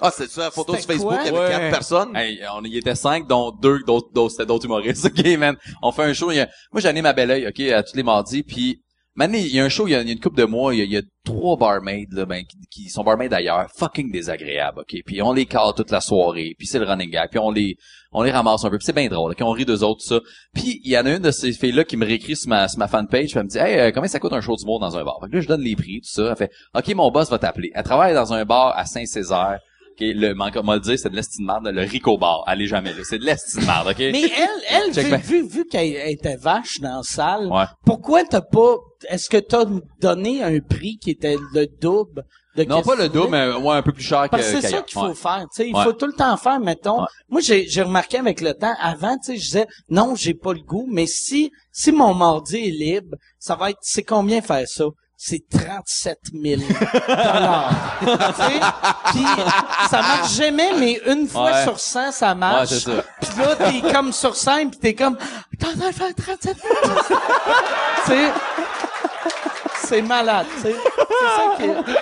Ah, 0.00 0.10
c'est 0.10 0.28
ça, 0.30 0.44
la 0.44 0.50
photo 0.50 0.74
sur 0.74 0.84
Facebook, 0.84 1.12
quoi? 1.12 1.20
il 1.22 1.26
y 1.26 1.28
avait 1.28 1.38
Ouais. 1.38 1.48
quatre 1.50 1.70
personnes? 1.70 2.16
Hey, 2.16 2.40
on 2.54 2.64
y 2.64 2.76
était 2.78 2.94
cinq, 2.94 3.28
dont 3.28 3.52
deux, 3.52 3.80
d'autres, 3.86 4.08
d'autres, 4.12 4.30
c'était 4.32 4.46
d'autres 4.46 4.64
humoristes. 4.64 5.04
OK, 5.16 5.24
man. 5.38 5.56
On 5.82 5.92
fait 5.92 6.02
un 6.04 6.12
show. 6.14 6.32
il 6.32 6.36
y 6.38 6.40
a- 6.40 6.48
moi, 6.72 6.80
j'anime 6.80 7.06
à 7.06 7.12
Bel 7.12 7.30
Oeil, 7.30 7.46
OK, 7.46 7.60
à 7.70 7.82
tous 7.82 7.94
les 7.96 8.02
mardis. 8.02 8.42
Puis, 8.42 8.82
maintenant, 9.14 9.38
il 9.38 9.54
y 9.54 9.60
a 9.60 9.64
un 9.64 9.68
show, 9.68 9.86
il 9.86 9.92
y 9.92 9.94
a, 9.94 10.02
une 10.02 10.20
couple 10.20 10.38
de 10.38 10.44
mois, 10.44 10.74
il 10.74 10.90
y 10.90 10.96
a, 10.96 11.02
trois 11.24 11.56
barmaids, 11.56 12.06
là, 12.10 12.26
ben, 12.26 12.42
qui, 12.70 12.88
sont 12.88 13.04
barmaids 13.04 13.28
d'ailleurs, 13.28 13.68
fucking 13.76 14.10
désagréables, 14.10 14.80
OK? 14.80 14.96
Puis, 15.06 15.22
on 15.22 15.32
les 15.32 15.46
cale 15.46 15.72
toute 15.76 15.90
la 15.90 16.00
soirée. 16.00 16.54
Puis, 16.58 16.66
c'est 16.66 16.78
le 16.78 16.84
running 16.84 17.10
gag. 17.10 17.30
Puis, 17.30 17.38
on 17.38 17.50
les, 17.50 17.76
on 18.12 18.22
les 18.22 18.32
ramasse 18.32 18.64
un 18.64 18.70
peu. 18.70 18.78
Puis, 18.78 18.86
c'est 18.86 18.94
bien 18.94 19.08
drôle, 19.08 19.32
OK? 19.32 19.38
On 19.42 19.50
rit 19.50 19.64
d'eux 19.64 19.84
autres, 19.84 20.02
ça. 20.02 20.20
Puis, 20.52 20.80
il 20.84 20.90
y 20.90 20.98
en 20.98 21.06
a 21.06 21.12
une 21.12 21.22
de 21.22 21.30
ces 21.30 21.52
filles-là 21.52 21.84
qui 21.84 21.96
me 21.96 22.04
réécrit 22.04 22.36
sur 22.36 22.48
ma, 22.48 22.66
sur 22.68 22.78
ma 22.78 22.88
fanpage. 22.88 23.36
Elle 23.36 23.44
me 23.44 23.48
dit, 23.48 23.58
hey, 23.58 23.78
euh, 23.78 23.90
combien 23.92 24.08
ça 24.08 24.18
coûte 24.18 24.32
un 24.32 24.40
show 24.40 24.56
d'humour 24.56 24.80
dans 24.80 24.96
un 24.96 25.04
bar? 25.04 25.18
Fait 25.22 25.30
que 25.30 25.36
là, 25.36 25.40
je 25.40 25.48
donne 25.48 25.62
les 25.62 25.76
prix, 25.76 26.00
tout 26.00 26.10
ça. 26.10 26.30
Elle 26.30 26.36
fait, 26.36 26.50
OK, 26.74 26.94
mon 26.94 27.10
boss 27.10 27.30
va 27.30 27.38
t'appeler. 27.38 27.70
Elle 27.74 27.84
travaille 27.84 28.14
dans 28.14 28.32
un 28.32 28.44
bar 28.44 28.76
à 28.76 28.84
Saint-Césaire. 28.84 29.60
OK, 30.10 30.16
le, 30.16 30.34
manque, 30.34 30.56
m'a 30.56 30.74
le 30.74 30.80
dire, 30.80 30.98
c'est 30.98 31.10
de 31.10 31.16
l'estime 31.16 31.46
marde, 31.46 31.66
le 31.66 31.82
Rico 31.82 32.18
Bar. 32.18 32.44
Allez 32.46 32.66
jamais, 32.66 32.90
là. 32.92 33.00
C'est 33.04 33.18
de 33.18 33.24
l'estime 33.24 33.62
OK? 33.62 33.98
Mais 33.98 34.22
elle, 34.22 34.92
elle, 34.96 35.18
vu, 35.18 35.42
vu, 35.42 35.48
vu 35.48 35.64
qu'elle 35.66 36.10
était 36.10 36.36
vache 36.36 36.80
dans 36.80 36.96
la 36.98 37.02
salle, 37.02 37.46
Ouais. 37.48 37.64
pourquoi 37.84 38.24
t'as 38.24 38.40
pas, 38.40 38.76
est-ce 39.08 39.28
que 39.28 39.36
t'as 39.38 39.64
donné 40.00 40.42
un 40.42 40.58
prix 40.60 40.98
qui 40.98 41.10
était 41.10 41.36
le 41.54 41.66
double 41.66 42.24
de 42.56 42.64
Non, 42.64 42.82
pas 42.82 42.96
le 42.96 43.08
double, 43.08 43.30
mais 43.30 43.50
ouais, 43.54 43.76
un 43.76 43.82
peu 43.82 43.92
plus 43.92 44.02
cher 44.02 44.24
que 44.24 44.28
Parce 44.28 44.50
que 44.52 44.60
c'est 44.60 44.68
ça 44.68 44.82
qu'il 44.82 44.92
faut 45.00 45.08
Ouais. 45.08 45.14
faire, 45.14 45.46
tu 45.54 45.62
sais, 45.62 45.68
il 45.68 45.74
Ouais. 45.74 45.84
faut 45.84 45.92
tout 45.94 46.06
le 46.06 46.12
temps 46.12 46.36
faire, 46.36 46.60
mettons. 46.60 47.00
Ouais. 47.00 47.06
Moi, 47.30 47.40
j'ai, 47.40 47.66
j'ai 47.66 47.82
remarqué 47.82 48.18
avec 48.18 48.40
le 48.42 48.52
temps, 48.54 48.74
avant, 48.80 49.16
tu 49.16 49.32
sais, 49.32 49.36
je 49.36 49.44
disais, 49.44 49.66
non, 49.88 50.14
j'ai 50.14 50.34
pas 50.34 50.52
le 50.52 50.60
goût, 50.60 50.86
mais 50.90 51.06
si, 51.06 51.50
si 51.70 51.92
mon 51.92 52.12
mardi 52.14 52.56
est 52.58 52.70
libre, 52.70 53.16
ça 53.38 53.54
va 53.56 53.70
être, 53.70 53.78
c'est 53.80 54.02
combien 54.02 54.42
faire 54.42 54.68
ça? 54.68 54.84
C'est 55.24 55.44
37 55.48 56.18
000 56.34 56.62
dollars. 57.06 57.70
Tu 58.00 58.06
sais? 58.42 58.60
Puis, 59.12 59.24
ça 59.88 59.98
marche 59.98 60.32
jamais, 60.34 60.70
mais 60.76 61.00
une 61.06 61.28
fois 61.28 61.52
Ouais. 61.52 61.62
sur 61.62 61.78
100, 61.78 62.10
ça 62.10 62.30
Ouais, 62.30 62.34
marche. 62.34 62.70
c'est 62.70 62.80
ça. 62.80 63.04
Puis 63.20 63.30
là, 63.38 63.54
t'es 63.54 63.92
comme 63.92 64.12
sur 64.12 64.34
scène, 64.34 64.70
pis 64.72 64.78
t'es 64.78 64.94
comme, 64.94 65.16
t'es 65.60 65.66
en 65.66 65.78
train 65.78 65.90
de 65.90 65.94
faire 65.94 66.14
37 66.16 66.56
000 66.56 66.94
Tu 68.04 68.10
sais, 68.12 68.28
c'est 69.84 70.02
malade, 70.02 70.46
tu 70.56 70.62
sais. 70.62 70.74
C'est 70.74 71.36
ça 71.36 71.56
qui 71.56 71.62
est... 71.66 71.94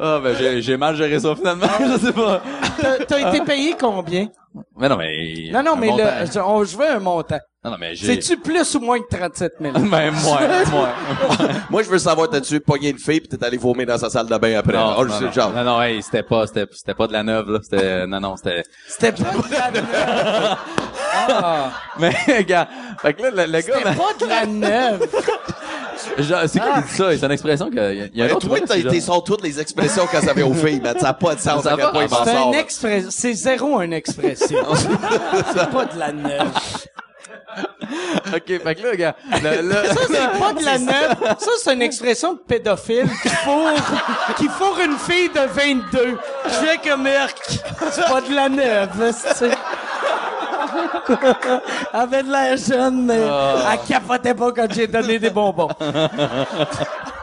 Ah, 0.00 0.20
ben, 0.22 0.36
j'ai, 0.36 0.62
j'ai 0.62 0.76
mal 0.76 0.94
géré 0.94 1.18
ça, 1.18 1.34
finalement. 1.34 1.66
je 1.80 1.98
sais 2.06 2.12
pas. 2.12 2.40
T'as, 2.80 3.04
t'as 3.04 3.28
été 3.30 3.40
payé 3.44 3.74
combien? 3.80 4.28
Mais 4.76 4.88
non, 4.88 4.96
mais... 4.96 5.48
Non, 5.50 5.62
non, 5.62 5.72
un 5.72 5.76
mais 5.76 5.86
montant. 5.88 6.04
là, 6.04 6.24
je, 6.26 6.38
on- 6.38 6.62
je 6.64 6.76
veux 6.76 6.88
un 6.88 7.00
montant. 7.00 7.38
Non, 7.66 7.72
non, 7.72 7.78
mais 7.80 7.96
j'ai... 7.96 8.06
C'est-tu 8.14 8.36
plus 8.36 8.76
ou 8.76 8.80
moins 8.80 9.00
que 9.00 9.08
37 9.16 9.54
000? 9.60 9.72
Ben, 9.90 10.12
moi, 10.12 10.40
moi. 10.70 10.88
Moi, 11.68 11.82
je 11.82 11.88
veux 11.88 11.98
savoir, 11.98 12.30
t'as-tu 12.30 12.60
pogné 12.60 12.90
une 12.90 12.98
fille 12.98 13.20
pis 13.20 13.28
t'es 13.28 13.44
allé 13.44 13.56
vomir 13.56 13.86
dans 13.88 13.98
sa 13.98 14.08
salle 14.08 14.26
de 14.28 14.36
bain 14.38 14.56
après? 14.56 14.72
Non, 14.76 14.94
Oh, 14.96 15.04
non, 15.04 15.12
je 15.14 15.18
sais 15.18 15.24
non, 15.24 15.32
genre. 15.32 15.52
non, 15.52 15.64
non, 15.64 15.82
hey, 15.82 16.00
c'était 16.00 16.22
pas, 16.22 16.46
c'était, 16.46 16.66
c'était 16.70 16.94
pas 16.94 17.08
de 17.08 17.12
la 17.12 17.24
neuve, 17.24 17.50
là. 17.50 17.58
C'était, 17.60 18.06
non, 18.06 18.20
non, 18.20 18.36
c'était, 18.36 18.62
C'était 18.86 19.10
pas 19.10 19.30
de 19.32 19.52
la 19.52 20.58
Ah, 21.28 21.70
mais, 21.98 22.14
gars, 22.46 22.68
fait 23.02 23.14
que 23.14 23.22
là, 23.22 23.30
le, 23.46 23.52
le 23.52 23.60
C'était 23.60 23.82
gars, 23.82 23.92
pas 23.94 24.24
de 24.24 24.28
la 24.28 24.46
neuve. 24.46 25.08
genre, 26.18 26.40
c'est 26.46 26.60
qui 26.60 26.66
qui 26.72 26.82
dit 26.82 26.94
ça? 26.94 27.16
C'est 27.18 27.26
une 27.26 27.32
expression 27.32 27.68
que, 27.68 27.74
y 27.74 27.78
a, 27.80 28.06
y 28.14 28.22
a 28.22 28.24
un 28.24 28.26
Mais 28.28 28.32
autre 28.32 28.46
toi, 28.46 28.60
mot, 28.60 28.64
t'as 28.66 28.76
été 28.78 29.00
sur 29.00 29.24
toutes 29.24 29.42
les 29.42 29.58
expressions 29.60 30.06
quand 30.12 30.20
ça 30.20 30.34
vient 30.34 30.46
aux 30.46 30.54
filles, 30.54 30.80
man. 30.80 30.94
Ça 31.00 31.06
n'a 31.08 31.14
pas 31.14 31.34
de 31.34 31.40
sens 31.40 31.64
Ça 31.64 31.76
m'en 31.76 32.58
C'est 32.68 32.96
un. 33.06 33.10
C'est 33.10 33.32
zéro 33.34 33.80
une 33.80 33.92
expression. 33.92 34.56
c'est 34.74 35.70
pas 35.70 35.84
de 35.86 35.98
la 35.98 36.12
neuve. 36.12 36.52
OK, 38.34 38.46
fait 38.46 38.74
que 38.74 38.82
là, 38.82 38.96
gars, 38.96 39.16
Ça, 39.30 40.00
c'est 40.08 40.38
pas 40.38 40.52
de 40.52 40.64
la 40.64 40.78
neuve. 40.78 41.36
Ça, 41.38 41.50
c'est 41.62 41.74
une 41.74 41.82
expression 41.82 42.34
de 42.34 42.38
pédophile 42.38 43.08
qui 43.22 43.28
fourre, 43.28 43.72
qui 44.36 44.48
fourre 44.48 44.78
une 44.84 44.96
fille 44.96 45.28
de 45.28 45.46
22. 45.46 46.18
Je 46.44 46.50
fais 46.50 46.88
comme. 46.88 47.08
C'est 47.90 48.06
pas 48.06 48.20
de 48.20 48.34
la 48.34 48.48
neuve, 48.48 49.00
là, 49.00 49.12
c'est... 49.12 49.50
Elle 51.08 51.60
avait 51.92 52.22
de 52.22 52.30
l'air 52.30 52.56
jeune, 52.56 53.06
mais 53.06 53.20
elle 53.20 53.78
capotait 53.88 54.34
pas 54.34 54.52
quand 54.52 54.66
j'ai 54.72 54.86
donné 54.86 55.18
des 55.18 55.30
bonbons. 55.30 55.68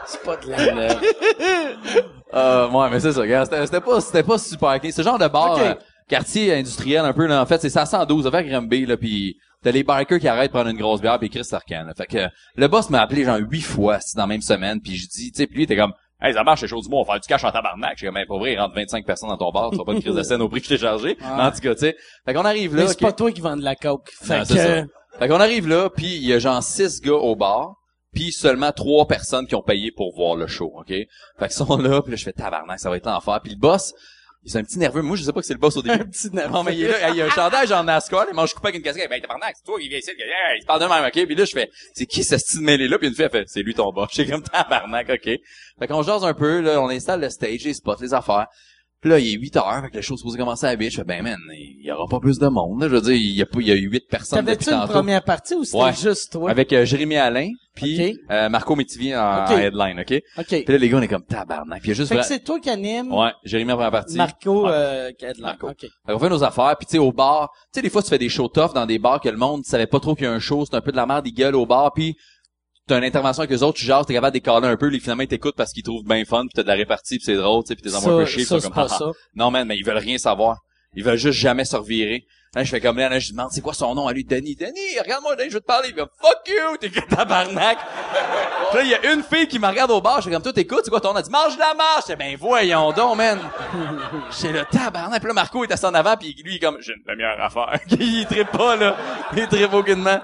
C'est 0.06 0.22
pas 0.22 0.36
de 0.36 0.50
la 0.50 0.74
neuve. 0.74 1.00
Euh, 2.34 2.68
ouais, 2.68 2.90
mais 2.90 3.00
c'est 3.00 3.12
ça, 3.12 3.26
gars. 3.26 3.44
C'était, 3.44 3.80
pas, 3.80 4.00
c'était 4.00 4.22
pas 4.22 4.38
super. 4.38 4.78
C'est 4.82 4.98
le 4.98 5.04
genre 5.04 5.18
de 5.18 5.28
bar, 5.28 5.56
euh, 5.58 5.74
quartier 6.08 6.52
industriel 6.54 7.04
un 7.04 7.12
peu, 7.12 7.26
là. 7.26 7.40
En 7.40 7.46
fait, 7.46 7.60
c'est 7.60 7.70
ça 7.70 7.86
112, 7.86 8.26
vers 8.28 8.42
Granby, 8.42 8.86
là, 8.86 8.96
pis 8.96 9.38
t'as 9.64 9.72
les 9.72 9.82
bikers 9.82 10.20
qui 10.20 10.28
arrêtent 10.28 10.52
de 10.52 10.56
prendre 10.56 10.70
une 10.70 10.76
grosse 10.76 11.00
bière 11.00 11.18
pis 11.18 11.30
Chris 11.30 11.44
Sarkan, 11.44 11.84
là. 11.86 11.94
Fait 11.96 12.06
que, 12.06 12.28
le 12.54 12.68
boss 12.68 12.90
m'a 12.90 13.00
appelé 13.00 13.24
genre 13.24 13.38
huit 13.38 13.62
fois, 13.62 13.98
dans 14.14 14.22
la 14.22 14.26
même 14.28 14.42
semaine 14.42 14.80
pis 14.80 14.96
je 14.96 15.08
dis, 15.08 15.32
tu 15.32 15.38
sais, 15.38 15.46
pis 15.46 15.54
lui, 15.54 15.62
il 15.62 15.64
était 15.64 15.76
comme, 15.76 15.92
Hey, 16.22 16.32
ça 16.32 16.42
marche, 16.42 16.60
c'est 16.60 16.68
chaud 16.68 16.80
du 16.80 16.88
mot, 16.88 17.00
on 17.00 17.02
va 17.02 17.12
faire 17.14 17.20
du 17.20 17.26
cash 17.26 17.44
en 17.44 17.50
tabarnak. 17.50 17.98
J'ai 17.98 18.06
comme, 18.06 18.16
hey, 18.16 18.24
pour 18.24 18.38
vrai, 18.38 18.54
il 18.54 18.58
rentre 18.58 18.74
25 18.74 19.04
personnes 19.04 19.28
dans 19.28 19.36
ton 19.36 19.50
bar, 19.50 19.70
tu 19.70 19.76
vas 19.76 19.84
pas 19.84 19.92
une 19.92 20.00
crise 20.00 20.14
de 20.14 20.22
scène 20.22 20.40
au 20.40 20.48
prix 20.48 20.60
que 20.60 20.66
je 20.68 20.74
t'ai 20.74 20.78
chargé. 20.80 21.18
Mais 21.20 21.42
en 21.42 21.50
tout 21.50 21.58
cas, 21.60 21.74
tu 21.74 21.80
sais. 21.80 21.96
Fait 22.24 22.32
qu'on 22.32 22.44
arrive 22.44 22.74
là. 22.74 22.82
Mais 22.82 22.88
c'est 22.88 23.00
pas 23.00 23.12
toi 23.12 23.30
qui 23.30 23.40
vends 23.42 23.56
de 23.56 23.64
la 23.64 23.74
coke. 23.74 24.10
Fait 24.22 24.38
Non, 24.38 24.40
que... 24.42 24.48
c'est 24.48 24.56
ça. 24.56 24.84
Fait 25.18 25.28
qu'on 25.28 25.40
arrive 25.40 25.68
là, 25.68 25.90
puis 25.90 26.06
il 26.06 26.24
y 26.24 26.32
a 26.32 26.38
genre 26.38 26.62
six 26.62 27.00
gars 27.02 27.12
au 27.12 27.36
bar, 27.36 27.74
puis 28.14 28.32
seulement 28.32 28.72
trois 28.72 29.06
personnes 29.06 29.46
qui 29.46 29.54
ont 29.54 29.62
payé 29.62 29.90
pour 29.94 30.14
voir 30.14 30.36
le 30.36 30.46
show, 30.46 30.72
OK? 30.74 30.88
Fait 30.88 31.06
qu'ils 31.40 31.50
sont 31.50 31.76
là, 31.76 32.00
puis 32.00 32.12
là, 32.12 32.16
je 32.16 32.24
fais 32.24 32.32
tabarnak, 32.32 32.78
ça 32.78 32.88
va 32.88 32.96
être 32.96 33.06
l'enfer. 33.06 33.40
Puis 33.42 33.52
le 33.52 33.58
boss, 33.58 33.92
il 34.44 34.52
est 34.52 34.58
un 34.58 34.62
petit 34.62 34.78
nerveux. 34.78 35.02
Moi, 35.02 35.16
je 35.16 35.22
sais 35.22 35.32
pas 35.32 35.40
que 35.40 35.46
c'est 35.46 35.54
le 35.54 35.58
boss 35.58 35.76
au 35.76 35.82
début. 35.82 35.94
Un 36.02 36.06
petit 36.06 36.30
nerveux. 36.30 36.52
Non, 36.52 36.62
mais 36.62 36.74
il 36.76 36.84
est 36.84 36.88
là, 36.88 37.10
il 37.10 37.16
y 37.16 37.22
a 37.22 37.26
un 37.26 37.30
chandail 37.30 37.66
genre 37.66 37.82
NASCAR, 37.82 38.26
il 38.30 38.34
mange 38.34 38.52
coupé 38.52 38.68
avec 38.68 38.78
une 38.78 38.82
casquette. 38.82 39.08
Ben, 39.08 39.20
tabarnak, 39.20 39.56
c'est 39.56 39.64
toi 39.64 39.80
qui 39.80 39.88
viens 39.88 39.98
ici, 39.98 40.10
il 40.16 40.60
se 40.60 40.66
parle 40.66 40.82
de 40.82 40.86
même, 40.86 41.04
OK? 41.04 41.26
Puis 41.26 41.34
là, 41.34 41.44
je 41.44 41.52
fais, 41.52 41.70
c'est 41.94 42.06
qui 42.06 42.22
ce 42.22 42.36
style 42.36 42.60
mêlé 42.60 42.88
là? 42.88 42.98
Puis 42.98 43.08
une 43.08 43.14
fille, 43.14 43.24
elle 43.24 43.30
fait, 43.30 43.48
c'est 43.48 43.62
lui 43.62 43.74
ton 43.74 43.90
boss. 43.92 44.08
J'ai 44.12 44.26
comme 44.26 44.42
tabarnak, 44.42 45.08
OK? 45.08 45.24
Fait 45.78 45.86
qu'on 45.88 46.02
jase 46.02 46.24
un 46.24 46.34
peu, 46.34 46.60
là, 46.60 46.80
on 46.80 46.88
installe 46.90 47.20
le 47.20 47.30
stage, 47.30 47.64
les 47.64 47.74
spots, 47.74 47.96
les 48.00 48.12
affaires. 48.14 48.46
Puis 49.04 49.10
là, 49.10 49.18
il 49.18 49.34
est 49.34 49.38
8 49.38 49.56
heures, 49.58 49.82
fait 49.82 49.90
que 49.90 49.96
le 49.96 50.00
show 50.00 50.14
est 50.14 50.16
supposé 50.16 50.38
commencer 50.38 50.64
à 50.64 50.72
8. 50.72 50.88
Je 50.88 50.96
fais, 50.96 51.04
ben, 51.04 51.22
man, 51.22 51.36
il 51.52 51.84
y 51.84 51.92
aura 51.92 52.06
pas 52.08 52.20
plus 52.20 52.38
de 52.38 52.48
monde, 52.48 52.80
là. 52.80 52.88
Je 52.88 52.94
veux 52.94 53.02
dire, 53.02 53.12
il 53.12 53.36
y 53.36 53.42
a 53.42 53.44
pas, 53.44 53.60
il 53.60 53.66
y 53.68 53.70
a 53.70 53.74
eu 53.74 53.90
8 53.90 54.08
personnes 54.08 54.38
T'avais-tu 54.42 54.70
une 54.70 54.88
première 54.88 55.22
partie 55.22 55.54
ou 55.54 55.62
c'était 55.62 55.76
Ouais. 55.84 55.92
juste 55.92 56.32
toi? 56.32 56.50
Avec 56.50 56.72
euh, 56.72 56.86
Jérémy 56.86 57.16
Alain, 57.16 57.50
puis 57.74 58.18
euh, 58.30 58.48
Marco 58.48 58.74
Métivier 58.74 59.14
en, 59.14 59.46
headline, 59.46 60.00
OK? 60.00 60.22
OK. 60.38 60.46
Puis 60.46 60.64
là, 60.66 60.78
les 60.78 60.88
gars, 60.88 60.96
on 60.96 61.02
est 61.02 61.08
comme 61.08 61.26
tabarnak. 61.26 61.82
Puis 61.82 61.92
juste... 61.92 62.08
Fait 62.08 62.16
que 62.16 62.24
c'est 62.24 62.42
toi 62.42 62.58
qui 62.58 62.70
anime. 62.70 63.12
Ouais, 63.12 63.32
Jérémy 63.44 63.72
en 63.72 63.74
première 63.74 63.90
partie. 63.92 64.16
Marco, 64.16 64.64
Ouais. 64.64 64.72
euh, 64.72 65.10
Marco. 65.38 65.68
OK. 65.68 65.80
Fait 65.82 66.12
qu'on 66.14 66.18
fait 66.18 66.30
nos 66.30 66.42
affaires, 66.42 66.74
puis 66.78 66.86
tu 66.86 66.92
sais, 66.92 66.98
au 66.98 67.12
bar, 67.12 67.50
tu 67.54 67.58
sais, 67.74 67.82
des 67.82 67.90
fois, 67.90 68.02
tu 68.02 68.08
fais 68.08 68.16
des 68.16 68.30
shows 68.30 68.48
tough 68.48 68.72
dans 68.74 68.86
des 68.86 68.98
bars 68.98 69.20
que 69.20 69.28
le 69.28 69.36
monde 69.36 69.66
savait 69.66 69.86
pas 69.86 70.00
trop 70.00 70.14
qu'il 70.14 70.24
y 70.24 70.28
a 70.28 70.32
un 70.32 70.38
show, 70.38 70.64
c'est 70.64 70.76
un 70.76 70.80
peu 70.80 70.92
de 70.92 70.96
la 70.96 71.04
merde, 71.04 71.26
ils 71.26 71.34
gueulent 71.34 71.56
au 71.56 71.66
bar, 71.66 71.92
puis 71.92 72.16
t'as 72.86 72.98
une 72.98 73.04
intervention 73.04 73.42
avec 73.42 73.56
eux 73.56 73.62
autres, 73.62 73.78
tu 73.78 73.84
jases, 73.84 74.06
t'es 74.06 74.14
capable 74.14 74.32
de 74.32 74.38
décaler 74.38 74.66
un 74.66 74.76
peu, 74.76 74.88
les 74.88 75.00
finalement, 75.00 75.22
ils 75.22 75.28
t'écoutent 75.28 75.56
parce 75.56 75.72
qu'ils 75.72 75.82
trouvent 75.82 76.04
bien 76.04 76.24
fun, 76.24 76.42
puis 76.42 76.52
t'as 76.54 76.62
de 76.62 76.68
la 76.68 76.74
répartie, 76.74 77.16
puis 77.16 77.24
c'est 77.24 77.36
drôle, 77.36 77.64
tu 77.64 77.68
sais, 77.68 77.74
puis 77.76 77.90
t'es 77.90 77.96
envoies 77.96 78.12
un 78.12 78.18
peu 78.18 78.26
chier, 78.26 78.44
ça, 78.44 78.60
comme, 78.60 78.72
pas 78.72 78.88
ça. 78.88 79.10
non, 79.34 79.50
man, 79.50 79.66
mais 79.66 79.76
ils 79.76 79.84
veulent 79.84 79.98
rien 79.98 80.18
savoir. 80.18 80.58
Ils 80.96 81.02
veulent 81.02 81.18
juste 81.18 81.38
jamais 81.38 81.64
se 81.64 81.76
revirer. 81.76 82.24
Là, 82.54 82.62
je 82.62 82.70
fais 82.70 82.80
comme 82.80 82.98
là, 82.98 83.08
là, 83.08 83.18
je 83.18 83.26
lui 83.26 83.32
demande, 83.32 83.50
c'est 83.50 83.60
quoi 83.60 83.74
son 83.74 83.96
nom? 83.96 84.06
À 84.06 84.12
lui? 84.12 84.22
Denis. 84.22 84.54
Denis, 84.54 84.98
regarde-moi, 85.02 85.34
Denis, 85.34 85.48
je 85.48 85.54
veux 85.54 85.60
te 85.60 85.66
parler. 85.66 85.88
Il 85.88 85.96
me 85.96 86.02
fuck 86.02 86.46
you, 86.46 86.76
t'es 86.78 86.88
que 86.88 87.00
tabarnak. 87.00 87.78
Puis 88.70 88.78
là, 88.78 88.84
il 88.84 88.90
y 88.90 88.94
a 88.94 89.12
une 89.12 89.24
fille 89.24 89.48
qui 89.48 89.58
me 89.58 89.66
regarde 89.66 89.90
au 89.90 90.00
bar. 90.00 90.20
Je 90.20 90.28
fais 90.28 90.30
comme, 90.30 90.42
toi, 90.42 90.52
t'écoutes, 90.52 90.82
c'est 90.84 90.90
quoi 90.90 91.00
ton 91.00 91.12
nom? 91.12 91.18
Elle 91.18 91.24
dit, 91.24 91.30
mange 91.30 91.58
la 91.58 91.74
marche. 91.74 92.04
Je 92.08 92.14
ben, 92.14 92.36
voyons 92.38 92.92
donc, 92.92 93.16
man. 93.16 93.40
J'ai 94.40 94.52
le 94.52 94.64
tabarnak. 94.66 95.18
Puis 95.18 95.26
là, 95.26 95.34
Marco 95.34 95.64
est 95.64 95.72
assis 95.72 95.84
en 95.84 95.94
avant, 95.94 96.16
puis 96.16 96.32
lui, 96.44 96.52
il 96.52 96.56
est 96.56 96.58
comme, 96.60 96.76
j'ai 96.80 96.92
une 96.92 97.02
demi-heure 97.04 97.40
à 97.40 97.50
faire. 97.50 97.80
il 97.98 98.24
trippe 98.26 98.52
pas, 98.52 98.76
là. 98.76 98.96
Il 99.36 99.48
trippe 99.48 99.74
aucunement. 99.74 100.20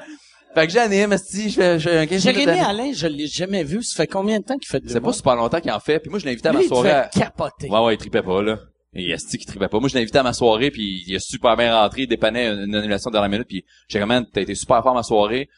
Fait 0.55 0.67
que 0.67 0.73
j'anime, 0.73 1.13
esti, 1.13 1.49
je 1.51 1.55
fais, 1.55 1.79
je 1.79 1.89
fais 1.89 1.99
un 1.99 2.07
15 2.07 2.27
minutes 2.27 2.41
Jérémy. 2.43 2.61
Alain, 2.61 2.93
je 2.93 3.07
l'ai 3.07 3.27
jamais 3.29 3.63
vu. 3.63 3.83
Ça 3.85 3.97
fait 3.97 4.07
combien 4.09 4.41
de 4.41 4.45
temps 4.45 4.57
qu'il 4.57 4.69
fait 4.69 4.81
de 4.81 4.89
C'est 4.89 5.01
pas 5.01 5.13
super 5.13 5.37
longtemps 5.37 5.61
qu'il 5.61 5.71
en 5.71 5.79
fait. 5.81 6.01
Puis 6.01 6.11
moi, 6.11 6.19
je 6.19 6.25
l'ai 6.25 6.33
invité 6.33 6.49
à 6.49 6.53
ma 6.53 6.59
Lui, 6.59 6.65
il 6.67 6.69
soirée. 6.69 6.89
devait 6.89 7.01
à- 7.01 7.09
capoter. 7.09 7.69
Ouais, 7.71 7.79
ouais, 7.85 7.95
il 7.95 7.99
tripait 7.99 8.23
pas, 8.23 8.43
là. 8.43 8.59
Et 8.93 9.11
Esti 9.11 9.39
qui 9.39 9.47
tripait 9.47 9.69
pas. 9.69 9.79
Moi, 9.79 9.89
je 9.89 9.95
l'ai 9.95 10.01
invité 10.01 10.19
à 10.19 10.25
ma 10.25 10.33
soirée, 10.33 10.73
puis 10.73 11.05
il 11.07 11.15
a 11.15 11.21
super 11.21 11.57
bien 11.57 11.73
rentré, 11.81 12.03
il 12.03 12.07
dépannait 12.09 12.49
une, 12.49 12.65
une 12.65 12.75
annulation 12.75 13.11
de 13.11 13.19
la 13.19 13.29
minute, 13.29 13.47
puis 13.47 13.65
j'ai 13.89 14.05
Man, 14.05 14.27
t'as 14.33 14.41
été 14.41 14.57
super 14.57 14.83
fort 14.83 14.91
à 14.93 14.95
ma 14.97 15.03
soirée. 15.05 15.49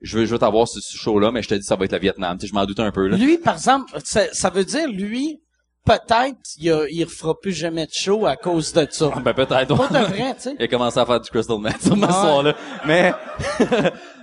Je 0.00 0.18
veux, 0.18 0.24
je 0.26 0.30
veux 0.30 0.38
t'avoir 0.38 0.68
ce, 0.68 0.78
ce 0.80 0.96
show-là, 0.96 1.32
mais 1.32 1.42
je 1.42 1.48
te 1.48 1.54
dis, 1.56 1.64
ça 1.64 1.74
va 1.74 1.84
être 1.86 1.92
le 1.92 1.98
Vietnam. 1.98 2.38
Tu 2.38 2.42
sais, 2.46 2.50
je 2.50 2.54
m'en 2.54 2.64
doutais 2.64 2.82
un 2.82 2.92
peu, 2.92 3.08
là. 3.08 3.16
Lui, 3.16 3.38
par 3.38 3.54
exemple, 3.54 3.90
ça, 4.04 4.32
ça 4.32 4.48
veut 4.50 4.64
dire, 4.64 4.86
lui, 4.88 5.40
peut-être, 5.84 6.36
il, 6.60 6.70
a- 6.70 6.86
il 6.88 7.02
refera 7.02 7.34
plus 7.40 7.52
jamais 7.52 7.86
de 7.86 7.92
show 7.92 8.24
à 8.26 8.36
cause 8.36 8.72
de 8.72 8.86
ça. 8.88 9.10
Ben, 9.24 9.34
peut-être. 9.34 9.76
Pas 9.76 9.88
de 9.88 10.04
vrai, 10.06 10.34
tu 10.36 10.42
sais. 10.42 10.54
Il 10.60 10.62
a 10.62 10.68
commencé 10.68 11.00
à 11.00 11.04
faire 11.06 11.20
du 11.20 11.28
crystal 11.28 11.58
meth 11.58 11.82
sur 11.82 11.96
ma 11.96 12.06
Ouais. 12.06 12.12
soirée, 12.12 12.44
là. 12.44 12.54
Mais, 12.86 13.12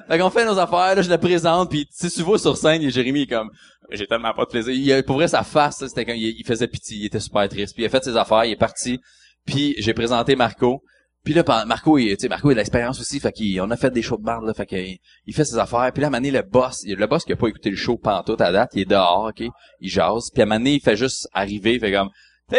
fait 0.07 0.19
qu'on 0.19 0.29
fait 0.29 0.45
nos 0.45 0.59
affaires, 0.59 0.95
là, 0.95 1.01
je 1.01 1.09
le 1.09 1.17
présente, 1.17 1.69
puis 1.69 1.87
sais, 1.91 2.09
tu 2.09 2.21
vois 2.21 2.39
sur 2.39 2.57
scène, 2.57 2.81
et 2.81 2.89
Jérémy 2.89 3.23
est 3.23 3.27
comme, 3.27 3.49
j'ai 3.91 4.07
tellement 4.07 4.33
pas 4.33 4.45
de 4.45 4.49
plaisir. 4.49 4.73
Il, 4.73 5.03
pour 5.03 5.15
vrai, 5.15 5.27
sa 5.27 5.43
face, 5.43 5.85
c'était 5.87 6.05
comme, 6.05 6.15
il, 6.15 6.35
il 6.37 6.45
faisait 6.45 6.67
pitié, 6.67 6.97
il 6.97 7.05
était 7.05 7.19
super 7.19 7.47
triste. 7.49 7.73
Puis 7.73 7.83
il 7.83 7.85
a 7.85 7.89
fait 7.89 8.03
ses 8.03 8.17
affaires, 8.17 8.45
il 8.45 8.51
est 8.51 8.57
parti. 8.57 8.99
Puis 9.45 9.75
j'ai 9.77 9.93
présenté 9.93 10.35
Marco. 10.35 10.81
Puis 11.23 11.33
là, 11.33 11.43
Marco, 11.65 11.97
il, 11.97 12.15
tu 12.15 12.21
sais, 12.21 12.29
Marco, 12.29 12.49
il 12.49 12.51
a 12.51 12.55
de 12.55 12.59
l'expérience 12.59 12.99
aussi, 12.99 13.19
fait 13.19 13.31
qu'on 13.31 13.71
a 13.71 13.77
fait 13.77 13.89
des 13.89 14.03
shows 14.03 14.17
de 14.17 14.23
barde, 14.23 14.45
là, 14.45 14.53
fait 14.53 14.67
qu'il 14.67 14.97
il 15.25 15.33
fait 15.33 15.45
ses 15.45 15.57
affaires. 15.57 15.91
Puis 15.91 16.01
là, 16.01 16.09
à 16.13 16.19
le 16.19 16.41
boss, 16.43 16.83
le 16.85 17.07
boss 17.07 17.25
qui 17.25 17.33
a 17.33 17.35
pas 17.35 17.47
écouté 17.47 17.71
le 17.71 17.75
show 17.75 17.97
pantoute 17.97 18.41
à 18.41 18.51
date, 18.51 18.71
il 18.75 18.81
est 18.81 18.85
dehors, 18.85 19.29
ok, 19.29 19.47
il 19.81 19.89
jase. 19.89 20.29
Puis 20.31 20.41
à 20.41 20.45
un 20.45 20.47
moment 20.47 20.59
donné, 20.59 20.73
il 20.75 20.81
fait 20.81 20.95
juste 20.95 21.27
arriver, 21.33 21.79
fait 21.79 21.91
comme, 21.91 22.09
euh, 22.53 22.57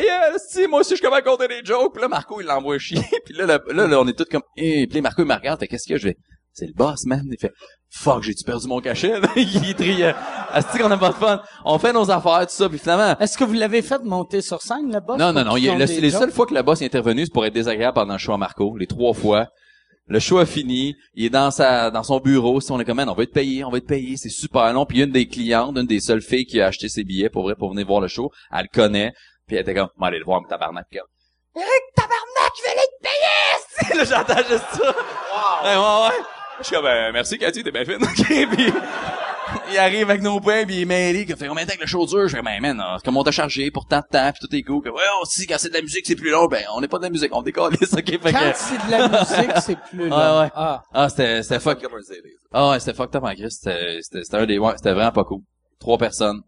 si, 0.48 0.66
moi 0.66 0.80
aussi, 0.80 0.96
je 0.96 1.00
capable 1.00 1.24
de 1.24 1.30
compter 1.30 1.48
des 1.48 1.64
jokes. 1.64 1.92
Puis 1.92 2.02
là, 2.02 2.08
Marco, 2.08 2.40
il 2.40 2.46
l'envoie 2.46 2.78
chier. 2.78 3.00
puis 3.24 3.34
là, 3.34 3.46
là, 3.46 3.60
là, 3.72 3.86
là, 3.86 4.00
on 4.00 4.08
est 4.08 4.18
tous 4.18 4.24
comme, 4.24 4.42
eh, 4.56 4.86
puis 4.86 5.00
Marco, 5.00 5.22
il 5.22 5.28
me 5.28 5.34
regarde, 5.34 5.64
qu'est-ce 5.66 5.86
que 5.86 5.96
je 5.96 6.08
vais? 6.08 6.16
C'est 6.58 6.66
le 6.66 6.72
boss, 6.72 7.04
man. 7.04 7.22
Il 7.30 7.38
fait, 7.38 7.52
fuck, 7.90 8.22
j'ai-tu 8.22 8.42
perdu 8.42 8.66
mon 8.66 8.80
cachet? 8.80 9.12
il 9.36 9.74
trie, 9.74 10.02
euh, 10.02 10.12
Asti 10.50 10.78
qu'on 10.78 10.90
a 10.90 10.96
pas 10.96 11.10
de 11.10 11.14
fun? 11.14 11.42
On 11.66 11.78
fait 11.78 11.92
nos 11.92 12.10
affaires, 12.10 12.46
tout 12.46 12.54
ça, 12.54 12.66
puis 12.70 12.78
finalement, 12.78 13.14
Est-ce 13.18 13.36
que 13.36 13.44
vous 13.44 13.52
l'avez 13.52 13.82
fait 13.82 14.02
monter 14.02 14.40
sur 14.40 14.62
scène, 14.62 14.90
le 14.90 15.00
boss? 15.00 15.18
non, 15.18 15.34
non, 15.34 15.44
non. 15.44 15.58
il 15.58 15.66
le- 15.76 15.84
les 15.84 16.08
jokes? 16.08 16.20
seules 16.22 16.32
fois 16.32 16.46
que 16.46 16.54
le 16.54 16.62
boss 16.62 16.80
est 16.80 16.86
intervenu, 16.86 17.26
c'est 17.26 17.32
pour 17.32 17.44
être 17.44 17.52
désagréable 17.52 17.94
pendant 17.94 18.14
le 18.14 18.18
show 18.18 18.32
à 18.32 18.38
Marco. 18.38 18.74
Les 18.78 18.86
trois 18.86 19.12
fois. 19.12 19.48
Le 20.08 20.18
show 20.18 20.38
a 20.38 20.46
fini. 20.46 20.94
Il 21.14 21.26
est 21.26 21.30
dans 21.30 21.50
sa, 21.50 21.90
dans 21.90 22.02
son 22.04 22.20
bureau. 22.20 22.58
Si 22.62 22.72
on 22.72 22.80
est 22.80 22.86
comme, 22.86 22.96
Man, 22.96 23.08
on 23.10 23.14
va 23.14 23.24
être 23.24 23.34
payé, 23.34 23.62
on 23.62 23.70
va 23.70 23.76
être 23.76 23.86
payé. 23.86 24.16
C'est 24.16 24.30
super 24.30 24.72
long. 24.72 24.86
Puis 24.86 25.02
une 25.02 25.10
des 25.10 25.26
clientes, 25.28 25.76
une 25.76 25.86
des 25.86 26.00
seules 26.00 26.22
filles 26.22 26.46
qui 26.46 26.58
a 26.62 26.68
acheté 26.68 26.88
ses 26.88 27.04
billets 27.04 27.28
pour 27.28 27.42
vrai, 27.42 27.54
pour 27.54 27.70
venir 27.72 27.86
voir 27.86 28.00
le 28.00 28.08
show, 28.08 28.30
elle 28.50 28.62
le 28.62 28.68
connaît. 28.72 29.12
Puis 29.46 29.56
elle 29.56 29.62
était 29.62 29.74
comme, 29.74 29.88
m'en 29.98 30.06
aller 30.06 30.20
le 30.20 30.24
voir, 30.24 30.40
mon 30.40 30.48
tabarnak. 30.48 30.86
Eric, 30.92 31.82
tabarnak, 31.94 32.52
je 32.56 32.62
vais 32.62 32.70
aller 32.70 32.88
te 32.96 33.02
payer! 33.02 33.96
là, 33.98 34.04
j'entends 34.04 34.48
juste 34.48 34.64
ça. 34.72 34.94
Ouais, 35.64 35.76
ouais, 35.76 36.08
ouais. 36.08 36.24
Je 36.60 36.64
suis 36.64 36.74
comme, 36.74 36.84
ben, 36.84 37.12
merci, 37.12 37.38
Cathy, 37.38 37.62
t'es 37.62 37.70
bien 37.70 37.84
fine. 37.84 37.96
OK, 38.02 38.56
puis 38.56 38.72
il 39.70 39.78
arrive 39.78 40.10
avec 40.10 40.22
nos 40.22 40.40
points, 40.40 40.64
puis 40.64 40.80
il 40.80 40.86
mêlé, 40.86 41.26
il 41.28 41.36
fait 41.36 41.46
combien 41.48 41.64
de 41.64 41.70
temps 41.70 41.76
que 41.76 41.82
le 41.82 41.86
show 41.86 42.06
dure? 42.06 42.28
Je 42.28 42.36
fais, 42.36 42.42
ben, 42.42 42.60
man, 42.60 42.80
euh, 42.80 42.98
comme 43.04 43.16
on 43.16 43.22
t'a 43.22 43.30
chargé 43.30 43.70
pour 43.70 43.86
tant 43.86 43.98
de 43.98 44.06
temps, 44.10 44.32
puis 44.32 44.46
tout 44.46 44.54
est 44.54 44.62
cool. 44.62 44.82
Que, 44.82 44.88
ouais, 44.88 45.02
aussi, 45.22 45.46
quand 45.46 45.56
c'est 45.58 45.68
de 45.68 45.74
la 45.74 45.82
musique, 45.82 46.06
c'est 46.06 46.16
plus 46.16 46.30
long. 46.30 46.46
Ben, 46.46 46.64
on 46.74 46.80
n'est 46.80 46.88
pas 46.88 46.98
de 46.98 47.04
la 47.04 47.10
musique, 47.10 47.34
on 47.34 47.42
décolle, 47.42 47.74
OK? 47.74 47.86
Fait 47.86 48.02
que, 48.02 48.30
Quand 48.30 48.52
c'est 48.54 48.86
de 48.86 48.90
la 48.90 49.08
musique, 49.08 49.52
c'est 49.62 49.78
plus 49.90 50.08
long. 50.08 50.16
Ouais, 50.16 50.44
ouais. 50.44 50.50
Ah. 50.54 50.82
ah, 50.92 51.08
c'était, 51.08 51.42
c'était 51.42 51.60
fuck, 51.60 51.84
ah, 52.52 52.70
ouais, 52.70 52.80
c'était 52.80 52.94
fucked 52.94 53.16
up 53.16 53.24
en 53.24 53.34
Christ. 53.34 53.62
C'était, 53.62 53.98
c'était, 54.00 54.24
c'était 54.24 54.36
un 54.36 54.46
des, 54.46 54.58
ouais, 54.58 54.72
c'était 54.76 54.92
vraiment 54.92 55.12
pas 55.12 55.24
cool. 55.24 55.40
Trois 55.78 55.98
personnes. 55.98 56.40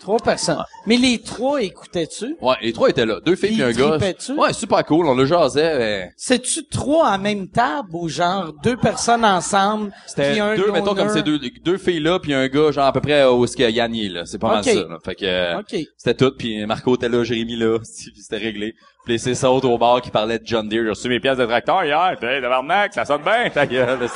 Trois 0.00 0.18
personnes. 0.18 0.64
Mais 0.86 0.96
les 0.96 1.20
trois 1.20 1.62
écoutaient-tu? 1.62 2.36
Ouais, 2.40 2.54
les 2.62 2.72
trois 2.72 2.88
étaient 2.88 3.06
là. 3.06 3.20
Deux 3.24 3.36
filles 3.36 3.60
et 3.60 3.64
un 3.64 3.72
gars. 3.72 3.98
Ouais, 4.36 4.52
super 4.52 4.84
cool. 4.84 5.06
On 5.06 5.14
le 5.14 5.26
jasait. 5.26 5.78
mais 5.78 6.12
C'est-tu 6.16 6.66
trois 6.66 7.08
à 7.08 7.18
même 7.18 7.48
table 7.48 7.88
ou 7.92 8.08
genre 8.08 8.52
deux 8.62 8.76
personnes 8.76 9.24
ensemble? 9.24 9.92
C'était 10.06 10.32
puis 10.32 10.40
un 10.40 10.56
deux, 10.56 10.70
mettons, 10.72 10.94
comme 10.94 11.08
ces 11.08 11.22
deux, 11.22 11.38
deux 11.38 11.78
filles 11.78 12.00
là, 12.00 12.18
puis 12.18 12.32
un 12.32 12.48
gars, 12.48 12.70
genre, 12.70 12.86
à 12.86 12.92
peu 12.92 13.00
près 13.00 13.24
où 13.26 13.44
est-ce 13.44 13.56
qu'il 13.56 13.68
y 13.68 13.80
a 13.80 13.86
est, 13.86 14.08
là. 14.08 14.24
C'est 14.24 14.38
pas 14.38 14.48
mal 14.48 14.64
ça, 14.64 14.74
là. 14.74 14.98
Fait 15.04 15.14
que, 15.14 15.24
euh, 15.24 15.58
OK. 15.60 15.76
c'était 15.96 16.14
tout, 16.14 16.32
puis 16.36 16.64
Marco 16.66 16.94
était 16.94 17.08
là, 17.08 17.24
Jérémy 17.24 17.56
là, 17.56 17.78
puis 18.12 18.12
c'était 18.22 18.38
réglé. 18.38 18.74
Puis 19.04 19.18
c'est 19.18 19.34
ça 19.34 19.50
au 19.50 19.78
bar 19.78 20.02
qui 20.02 20.10
parlait 20.10 20.38
de 20.38 20.46
John 20.46 20.68
Deere. 20.68 20.84
J'ai 20.84 20.90
reçu 20.90 21.08
mes 21.08 21.18
pièces 21.20 21.38
de 21.38 21.46
tracteur 21.46 21.82
hier, 21.84 22.16
t'es 22.20 22.40
tabarnak, 22.40 22.92
ça 22.92 23.04
sonne 23.04 23.22
bien, 23.22 23.48
ta 23.50 23.66
gueule. 23.66 23.98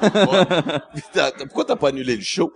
Pourquoi 1.38 1.64
t'as 1.64 1.76
pas 1.76 1.88
annulé 1.88 2.16
le 2.16 2.22
show? 2.22 2.50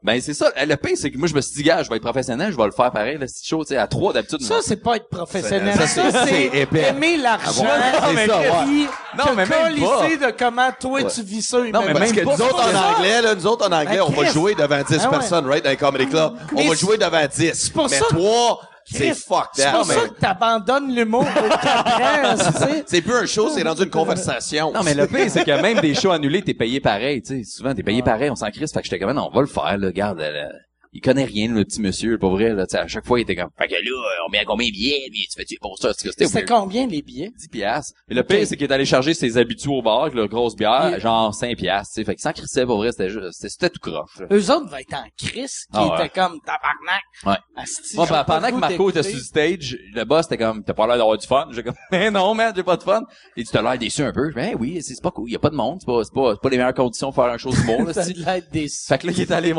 Ben, 0.00 0.20
c'est 0.20 0.32
ça. 0.34 0.52
Le 0.56 0.76
pire, 0.76 0.96
c'est 0.96 1.10
que 1.10 1.18
moi, 1.18 1.26
je 1.26 1.34
me 1.34 1.40
suis 1.40 1.54
dit, 1.56 1.62
gars, 1.64 1.82
je 1.82 1.88
vais 1.90 1.96
être 1.96 2.02
professionnel, 2.04 2.52
je 2.52 2.56
vais 2.56 2.66
le 2.66 2.70
faire 2.70 2.92
pareil, 2.92 3.18
là, 3.18 3.26
c'est 3.26 3.44
chaud, 3.44 3.64
tu 3.64 3.70
sais, 3.70 3.76
à 3.78 3.88
trois, 3.88 4.12
d'habitude. 4.12 4.40
Ça, 4.42 4.58
c'est 4.62 4.76
pas 4.76 4.94
être 4.96 5.08
professionnel. 5.08 5.74
Ça, 5.76 5.86
Ça, 5.88 6.02
c'est- 6.12 6.18
c'est 6.26 6.50
c'est 6.50 6.58
épais. 6.58 6.82
aimer 6.90 7.16
l'argent. 7.16 7.64
Ah, 7.66 8.10
mais 8.14 8.22
puis 8.26 8.30
ça, 8.30 8.38
ouais. 8.40 8.86
Non, 9.18 9.24
mais 9.34 9.44
même 9.46 9.58
colisser 9.74 10.16
de 10.18 10.30
comment 10.38 10.70
toi, 10.80 11.02
tu 11.02 11.22
vis 11.22 11.42
ça. 11.42 11.58
Non, 11.58 11.80
mais. 11.84 11.92
Parce 11.92 11.98
même 12.00 12.14
que 12.14 12.20
pas 12.20 12.36
nous 12.36 12.42
autres, 12.42 12.70
ça. 12.70 12.90
en 12.90 12.94
anglais, 12.96 13.22
là, 13.22 13.34
nous 13.34 13.46
autres, 13.48 13.68
en 13.68 13.72
anglais, 13.72 13.96
Ben, 13.96 14.04
on 14.06 14.10
va 14.12 14.24
jouer 14.30 14.54
devant 14.54 14.82
10 14.82 14.98
Ah 15.00 15.04
ouais. 15.10 15.18
personnes, 15.18 15.46
right, 15.46 15.64
dans 15.64 15.70
les 15.70 15.76
comedy 15.76 16.06
club. 16.06 16.32
On 16.54 16.62
va 16.62 16.74
c'est- 16.74 16.76
jouer 16.76 16.96
devant 16.96 17.26
10. 17.26 17.70
pour 17.70 17.88
mais 17.90 17.96
ça- 17.98 18.04
3, 18.08 18.60
c'est 18.90 19.14
fuck 19.14 19.48
C'est 19.52 19.62
that. 19.64 19.72
pour 19.72 19.86
mais 19.86 19.94
ça 19.94 20.08
que 20.08 20.14
t'abandonnes 20.20 20.94
l'humour. 20.94 21.24
C'est 22.86 23.02
plus 23.02 23.14
un 23.14 23.26
show, 23.26 23.48
c'est 23.50 23.62
rendu 23.62 23.82
une 23.84 23.90
conversation. 23.90 24.72
Non, 24.72 24.80
mais 24.82 24.94
le 24.94 25.06
pire, 25.06 25.30
c'est 25.30 25.44
que 25.44 25.60
même 25.60 25.80
des 25.80 25.94
shows 25.94 26.10
annulés, 26.10 26.42
t'es 26.42 26.54
payé 26.54 26.80
pareil, 26.80 27.22
tu 27.22 27.38
sais. 27.38 27.44
Souvent, 27.44 27.74
t'es 27.74 27.82
payé 27.82 28.02
pareil, 28.02 28.30
on 28.30 28.36
s'en 28.36 28.50
crisse. 28.50 28.72
Fait 28.72 28.80
que 28.80 28.84
j'étais 28.84 28.98
comme, 28.98 29.12
non, 29.12 29.28
on 29.30 29.34
va 29.34 29.40
le 29.40 29.46
faire, 29.46 29.76
là, 29.78 29.86
regarde, 29.86 30.20
euh, 30.20 30.48
il 30.92 31.00
connaît 31.00 31.24
rien, 31.24 31.52
le 31.52 31.64
petit 31.64 31.80
monsieur, 31.80 32.18
pour 32.18 32.30
vrai, 32.32 32.50
là, 32.54 32.66
tu 32.66 32.72
sais, 32.72 32.78
à 32.78 32.86
chaque 32.86 33.06
fois, 33.06 33.18
il 33.18 33.22
était 33.22 33.36
comme, 33.36 33.50
fait 33.58 33.68
que 33.68 33.74
là, 33.74 33.80
on 34.26 34.30
met 34.30 34.38
à 34.38 34.44
combien 34.44 34.66
de 34.66 34.72
billets, 34.72 35.08
puis 35.10 35.26
tu 35.30 35.38
fais-tu 35.38 35.56
pour 35.60 35.78
ça, 35.78 35.92
c'était 35.94 36.26
C'était 36.26 36.44
combien 36.44 36.86
les 36.86 37.02
billets? 37.02 37.30
10 37.36 37.48
piastres. 37.48 37.92
Et 38.10 38.14
le 38.14 38.22
pire, 38.22 38.46
c'est 38.46 38.56
qu'il 38.56 38.66
est 38.68 38.72
allé 38.72 38.84
charger 38.84 39.14
ses 39.14 39.38
habitués 39.38 39.70
au 39.70 39.82
bar, 39.82 40.02
avec 40.02 40.14
la 40.14 40.26
grosse 40.26 40.56
bière, 40.56 40.98
genre 41.00 41.34
5 41.34 41.56
piastres, 41.56 41.94
tu 41.94 42.00
sais. 42.00 42.04
Fait 42.04 42.14
que 42.14 42.20
sans 42.20 42.32
crissait, 42.32 42.66
pour 42.66 42.76
vrai, 42.78 42.92
c'était 42.92 43.10
juste, 43.10 43.32
c'était, 43.32 43.70
tout 43.70 43.80
croche, 43.80 44.18
là. 44.20 44.26
Eux 44.30 44.50
autres 44.50 44.68
vont 44.70 44.76
être 44.76 44.94
en 44.94 45.06
crise, 45.16 45.64
qui 45.64 45.66
Ah 45.74 45.88
ouais. 45.88 46.06
était 46.06 46.20
comme 46.20 46.38
tabarnak. 46.40 47.02
Ouais. 47.26 47.36
Asti, 47.56 47.96
Moi, 47.96 48.06
pas 48.06 48.24
pendant 48.24 48.48
que 48.50 48.54
Marco 48.56 48.90
était 48.90 49.02
sur 49.02 49.16
le 49.16 49.22
stage, 49.22 49.76
le 49.94 50.04
boss 50.04 50.26
était 50.26 50.38
comme, 50.38 50.62
t'as 50.64 50.74
pas 50.74 50.86
l'air 50.86 50.98
d'avoir 50.98 51.18
du 51.18 51.26
fun. 51.26 51.48
J'ai 51.52 51.62
comme, 51.62 51.74
mais 51.90 52.10
non, 52.10 52.34
man, 52.34 52.52
j'ai 52.54 52.62
pas 52.62 52.76
de 52.76 52.82
fun. 52.82 53.02
Et 53.36 53.44
tu 53.44 53.50
t'as 53.50 53.62
l'air 53.62 53.78
déçu 53.78 54.02
un 54.02 54.12
peu. 54.12 54.30
Ben 54.32 54.54
oui, 54.58 54.80
c'est 54.82 54.94
c'est 54.94 55.02
pas 55.02 55.10
cool. 55.10 55.30
Y 55.30 55.36
a 55.36 55.38
pas 55.38 55.50
de 55.50 55.54
monde. 55.56 55.78
C'est 55.80 55.86
pas, 55.86 56.02
c'est 56.04 56.12
pas, 56.12 56.32
c'est 56.34 56.40
pas 56.42 56.48
les 56.48 56.56
meilleures 56.56 56.74
conditions 56.74 57.12
pour 57.12 57.22
faire 57.24 57.32
un 57.32 57.38
show 57.38 57.50
de 57.50 57.66
monde, 57.66 57.86
là, 57.94 57.94
c'est-. 57.94 58.14
Fait 58.14 58.98
que 58.98 59.06
là, 59.06 59.12
il 59.16 59.20
est 59.20 59.30
allé 59.30 59.52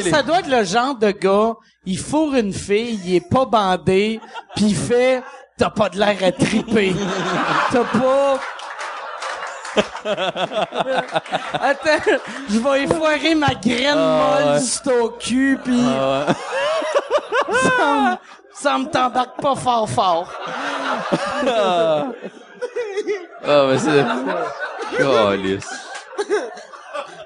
Lui, 0.00 0.10
ça 0.10 0.22
doit 0.22 0.40
être 0.40 0.48
le 0.48 0.64
genre 0.64 0.94
de 0.94 1.10
gars, 1.10 1.54
il 1.84 1.98
fourre 1.98 2.34
une 2.34 2.52
fille, 2.52 3.00
il 3.04 3.16
est 3.16 3.28
pas 3.28 3.44
bandé, 3.44 4.20
puis 4.56 4.66
il 4.66 4.76
fait 4.76 5.22
«T'as 5.58 5.70
pas 5.70 5.88
de 5.88 5.98
l'air 5.98 6.16
à 6.24 6.32
triper. 6.32 6.94
T'as 7.72 7.84
pas...» 7.84 8.38
Attends, 11.54 12.12
je 12.50 12.58
vais 12.58 12.82
effoirer 12.84 13.34
ma 13.34 13.54
graine 13.54 13.96
Ah, 13.96 14.38
molle 14.40 14.52
ouais. 14.54 14.60
sur 14.60 14.82
ton 14.82 15.08
cul, 15.18 15.58
pis 15.64 15.82
Ah, 15.88 16.26
ouais. 17.48 17.56
ça 17.62 17.84
me, 17.86 18.16
ça 18.54 18.78
me 18.78 18.84
t'embarque 18.86 19.40
pas 19.40 19.54
fort 19.56 19.88
fort. 19.88 20.32
Ah, 21.46 22.06
mais 23.44 23.78
c'est... 23.78 24.04
Calice. 24.98 25.70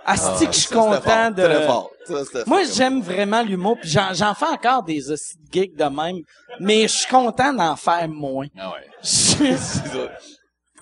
Asti 0.05 0.47
que 0.47 0.53
je 0.53 0.59
suis 0.61 0.75
content 0.75 1.31
de... 1.31 1.43
Très 1.43 1.67
fort. 1.67 1.91
Ça, 2.07 2.25
c'était 2.25 2.45
Moi, 2.47 2.63
j'aime 2.73 3.01
vraiment 3.01 3.43
l'humour, 3.43 3.79
j'en, 3.83 4.13
j'en 4.13 4.35
fais 4.35 4.47
encore 4.47 4.83
des 4.83 5.01
gigs 5.53 5.77
de 5.77 5.85
même, 5.85 6.23
mais 6.61 6.83
je 6.83 6.93
suis 6.99 7.09
content 7.09 7.53
d'en 7.53 7.77
faire 7.77 8.09
moins. 8.09 8.47
Ah 8.59 8.73
ouais. 8.73 9.57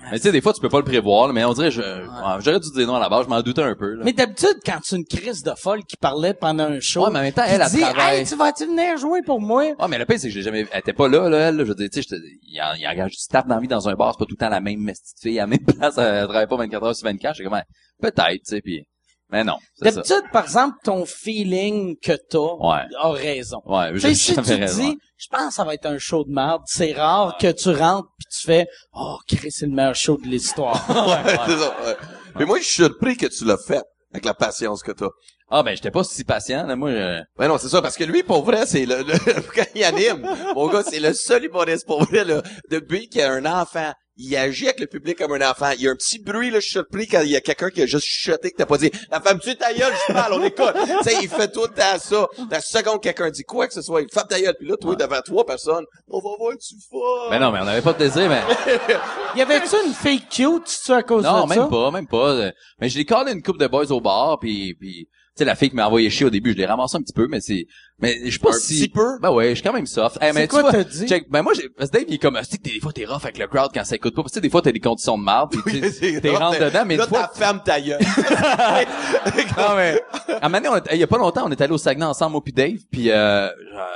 Je- 0.05 0.11
Mais 0.11 0.17
tu 0.19 0.23
sais, 0.25 0.33
des 0.33 0.41
fois, 0.41 0.53
tu 0.53 0.61
peux 0.61 0.69
pas 0.69 0.79
le 0.79 0.85
prévoir, 0.85 1.33
mais 1.33 1.45
on 1.45 1.53
dirait, 1.53 1.71
je, 1.71 1.81
ouais, 1.81 2.41
j'aurais 2.41 2.61
dû 2.61 2.71
dire 2.71 2.87
non 2.87 2.97
à 2.97 3.01
la 3.01 3.09
base, 3.09 3.25
je 3.25 3.31
m'en 3.31 3.41
doutais 3.43 3.63
un 3.63 3.75
peu, 3.75 3.95
là. 3.95 4.03
Mais 4.05 4.13
d'habitude, 4.13 4.59
quand 4.65 4.79
tu 4.83 4.97
une 4.97 5.05
crise 5.05 5.43
de 5.43 5.53
folle 5.57 5.85
qui 5.85 5.97
parlait 5.97 6.35
pendant 6.35 6.65
un 6.65 6.81
show, 6.81 7.05
Ouais, 7.05 7.11
mais 7.13 7.19
en 7.19 7.23
même 7.23 7.33
temps, 7.33 7.43
elle, 7.47 7.61
elle 7.61 7.71
dit, 7.71 7.81
travaille. 7.81 8.19
Hey, 8.21 8.27
tu 8.27 8.37
vas-tu 8.37 8.67
venir 8.67 8.97
jouer 8.99 9.23
pour 9.23 9.41
moi? 9.41 9.65
Ah, 9.79 9.89
mais 9.89 9.99
le 9.99 10.05
pire, 10.07 10.19
c'est 10.21 10.29
que 10.29 10.33
je 10.33 10.39
l'ai 10.39 10.45
jamais, 10.45 10.67
elle 10.73 10.79
était 10.81 10.93
pas 10.93 11.09
là, 11.09 11.29
là, 11.29 11.39
elle, 11.49 11.57
là. 11.57 11.65
je 11.65 11.69
veux 11.69 11.75
dire, 11.75 11.89
tu 11.93 12.03
sais, 12.03 12.17
il, 12.43 12.61
en- 12.61 12.75
il 12.79 12.87
engage 12.87 13.13
du 13.13 13.17
staff 13.19 13.47
dans 13.47 13.55
la 13.57 13.61
vie 13.61 13.69
dans 13.69 13.89
un 13.89 13.95
bar, 13.95 14.13
c'est 14.13 14.19
pas 14.19 14.25
tout 14.27 14.35
le 14.39 14.45
temps 14.45 14.51
la 14.51 14.61
même 14.61 14.85
petite 14.87 15.21
fille 15.21 15.39
à 15.39 15.43
la 15.43 15.47
même 15.49 15.59
place, 15.65 15.97
elle, 15.99 16.25
travaille 16.25 16.47
pas 16.47 16.57
24 16.57 16.83
heures 16.85 16.97
sur 16.97 17.07
24, 17.07 17.35
j'étais 17.35 17.45
comme, 17.49 17.55
ouais, 17.59 17.65
peut-être, 18.01 18.33
tu 18.33 18.41
sais, 18.45 18.61
puis, 18.61 18.87
mais 19.35 19.45
non, 19.45 19.57
c'est 19.75 19.91
ça. 19.91 19.91
D'habitude, 20.03 20.31
par 20.33 20.45
exemple, 20.45 20.77
ton 20.85 21.05
feeling 21.05 21.97
que 22.03 22.13
t'as 22.13 22.39
Ouais. 22.39 22.83
a 23.01 23.11
raison. 23.11 23.61
Ouais, 23.67 23.91
j'ai 23.95 24.15
si 24.15 24.33
tu 24.35 24.41
raison. 24.41 24.83
dis, 24.83 24.99
je 25.19 25.27
pense 25.31 25.49
que 25.49 25.55
ça 25.55 25.65
va 25.65 25.75
être 25.75 25.87
un 25.87 25.99
show 25.99 26.25
de 26.25 26.31
merde, 26.33 26.63
c'est 26.67 26.93
rare 26.93 27.37
que 27.39 27.51
tu 27.53 27.71
rentres 27.71 28.09
puis 28.19 28.27
tu 28.31 28.47
fais, 28.47 28.67
oh, 28.95 29.19
Chris, 29.29 29.51
c'est 29.51 29.67
le 29.67 29.73
meilleur 29.73 29.95
show 29.95 30.17
de 30.17 30.27
l'histoire. 30.29 30.83
Ouais, 30.89 31.37
c'est 31.47 31.59
ça, 31.59 31.77
ouais. 31.85 31.97
Mais 32.39 32.45
moi, 32.47 32.59
je 32.59 32.65
suis 32.65 32.83
surpris 32.85 33.17
que 33.17 33.27
tu 33.27 33.45
l'as 33.45 33.59
fait 33.59 33.83
avec 34.13 34.25
la 34.25 34.35
patience 34.35 34.83
que 34.83 34.93
t'as. 34.93 35.09
Ah, 35.51 35.63
ben, 35.63 35.77
j'étais 35.77 35.91
pas 35.91 36.03
si 36.05 36.25
patient, 36.25 36.67
là, 36.67 36.75
moi, 36.75 36.91
je- 36.91 37.21
Ouais, 37.39 37.49
non, 37.49 37.59
c'est 37.59 37.69
ça, 37.69 37.83
parce 37.83 37.97
que 37.97 38.05
lui, 38.05 38.23
pour 38.23 38.43
vrai, 38.45 38.65
c'est 38.67 38.87
le, 38.87 39.03
le- 39.03 39.43
quand 39.55 39.65
il 39.75 39.85
anime, 39.85 40.27
mon 40.55 40.69
gars, 40.69 40.83
c'est 40.83 41.01
le 41.01 41.13
seul 41.13 41.45
humoriste, 41.45 41.87
pour 41.87 42.03
vrai, 42.05 42.25
là, 42.25 42.43
depuis 42.71 43.09
qu'il 43.09 43.21
y 43.21 43.25
a 43.25 43.33
un 43.33 43.45
enfant, 43.45 43.93
il 44.17 44.37
agit 44.37 44.67
avec 44.67 44.81
le 44.81 44.87
public 44.87 45.19
comme 45.19 45.33
un 45.33 45.51
enfant. 45.51 45.71
Il 45.77 45.83
y 45.83 45.89
a 45.89 45.91
un 45.91 45.97
petit 45.97 46.19
bruit, 46.21 46.51
là, 46.51 46.59
je 46.61 46.65
suis 46.65 46.73
surpris 46.73 47.07
quand 47.09 47.21
il 47.23 47.31
y 47.31 47.37
a 47.37 47.41
quelqu'un 47.41 47.71
qui 47.71 47.83
a 47.83 47.87
juste 47.87 48.07
chuchoté 48.07 48.51
que 48.53 48.57
t'as 48.57 48.67
pas 48.67 48.79
dit, 48.79 48.91
la 49.11 49.21
femme, 49.21 49.41
tu 49.41 49.55
ta 49.57 49.73
gueule, 49.73 49.93
je 50.09 50.13
parle, 50.13 50.35
on 50.35 50.45
écoute. 50.45 50.75
tu 51.03 51.11
sais, 51.11 51.17
il 51.23 51.29
fait 51.29 51.51
tout 51.51 51.63
le 51.63 51.69
temps 51.75 51.99
ça. 51.99 52.27
La 52.51 52.61
seconde 52.61 52.99
que 52.99 53.05
quelqu'un 53.09 53.31
dit 53.31 53.43
quoi 53.43 53.67
que 53.67 53.75
ce 53.75 53.83
soit, 53.83 54.03
il 54.03 54.09
fait 54.13 54.25
ta 54.29 54.41
gueule, 54.41 54.55
puis 54.59 54.69
là, 54.69 54.77
toi, 54.77 54.95
devant 54.97 55.21
trois 55.25 55.45
personnes, 55.45 55.85
on 56.09 56.19
va 56.19 56.31
voir 56.39 56.53
tu 56.59 56.75
fais. 56.77 57.31
ben 57.31 57.39
non, 57.41 57.51
mais 57.51 57.59
on 57.63 57.67
avait 57.67 57.83
pas 57.83 57.93
de 57.93 57.99
désir, 57.99 58.29
mais, 58.29 58.43
y 59.37 59.43
avait-tu 59.43 59.75
une 59.87 59.95
fille 59.95 60.23
cute, 60.23 60.81
tu 60.85 60.93
à 60.93 61.03
cause 61.03 61.25
non, 61.25 61.47
de 61.47 61.53
ça? 61.53 61.61
même 61.61 61.69
pas, 61.69 61.91
même 61.91 62.07
pas. 62.07 62.31
euh, 62.31 62.53
Mais 62.81 62.89
je 62.89 62.99
l'ai 62.99 63.05
collé 63.05 63.33
une 63.33 63.43
coupe 63.43 63.59
de 63.59 63.67
boys 63.67 63.91
au 63.91 64.01
bar, 64.01 64.39
puis, 64.39 64.75
puis, 64.79 65.09
sais, 65.37 65.45
la 65.45 65.55
fille 65.55 65.71
qui 65.71 65.77
m'a 65.77 65.87
envoyé 65.87 66.11
chier 66.11 66.27
au 66.27 66.31
début, 66.31 66.53
je 66.53 66.57
l'ai 66.57 66.67
ramassé 66.67 66.97
un 66.97 67.01
petit 67.03 67.13
peu, 67.13 67.27
mais 67.29 67.41
c'est, 67.41 67.67
mais 67.99 68.21
je 68.25 68.31
suis 68.31 68.39
pas 68.39 68.51
Un 68.51 68.59
si... 68.59 68.81
petit 68.81 68.89
peu? 68.89 69.19
Ben 69.21 69.31
ouais, 69.33 69.51
je 69.51 69.55
suis 69.55 69.63
quand 69.63 69.73
même 69.73 69.87
soft. 69.87 70.19
Eh, 70.23 70.33
mais 70.33 70.43
tu 70.43 70.49
quoi 70.49 70.63
vois, 70.63 70.73
t'as 70.73 70.85
dit? 70.85 71.07
check, 71.07 71.29
ben 71.31 71.43
moi, 71.43 71.53
j'ai, 71.55 71.69
parce 71.69 71.91
que 71.91 71.99
Dave, 71.99 72.07
il 72.09 72.15
est 72.15 72.19
comme, 72.19 72.39
tu 72.39 72.45
sais, 72.45 72.59
des 72.59 72.81
fois, 72.81 72.93
t'es 72.93 73.05
rough 73.05 73.23
avec 73.25 73.39
le 73.39 73.47
crowd 73.47 73.71
quand 73.75 73.85
ça 73.85 73.97
écoute 73.97 74.15
pas. 74.15 74.23
Parce 74.23 74.33
que 74.33 74.39
tu 74.39 74.43
sais, 74.43 74.43
des 74.43 74.51
fois, 74.51 74.63
t'as 74.63 74.73
des 74.73 74.81
conditions 74.81 75.19
de 75.19 75.23
marde, 75.25 75.53
tu 75.53 75.91
sais, 75.91 76.21
t'es 76.21 76.31
rentre 76.31 76.59
dedans, 76.61 76.85
mais 76.87 76.97
là, 76.97 77.05
une 77.05 77.09
fois, 77.09 77.23
ta 77.23 77.29
femme 77.29 77.63
ta 77.65 77.81
gueule. 77.81 77.99
non, 79.59 79.77
mais, 79.77 80.01
à 80.29 80.47
un 80.47 80.49
moment 80.49 80.59
donné, 80.59 80.69
on 80.69 80.77
était- 80.77 80.95
il 80.97 81.01
y 81.01 81.03
a 81.03 81.07
pas 81.07 81.19
longtemps, 81.19 81.45
on 81.47 81.51
est 81.51 81.61
allé 81.61 81.73
au 81.73 81.79
Saguenay 81.79 82.07
ensemble, 82.07 82.33
moi 82.33 82.43
puis 82.43 82.53
Dave, 82.53 82.79
puis 82.91 83.11
euh, 83.11 83.49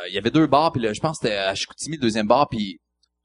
il 0.08 0.14
y 0.14 0.18
avait 0.18 0.30
deux 0.30 0.46
bars, 0.46 0.72
puis 0.72 0.82
là, 0.82 0.92
je 0.92 1.00
pense 1.00 1.18
que 1.18 1.26
c'était 1.28 1.36
à 1.38 1.54
Chicoutimi, 1.54 1.96
le 1.96 2.02
deuxième 2.02 2.26
bar, 2.26 2.48
puis 2.48 2.80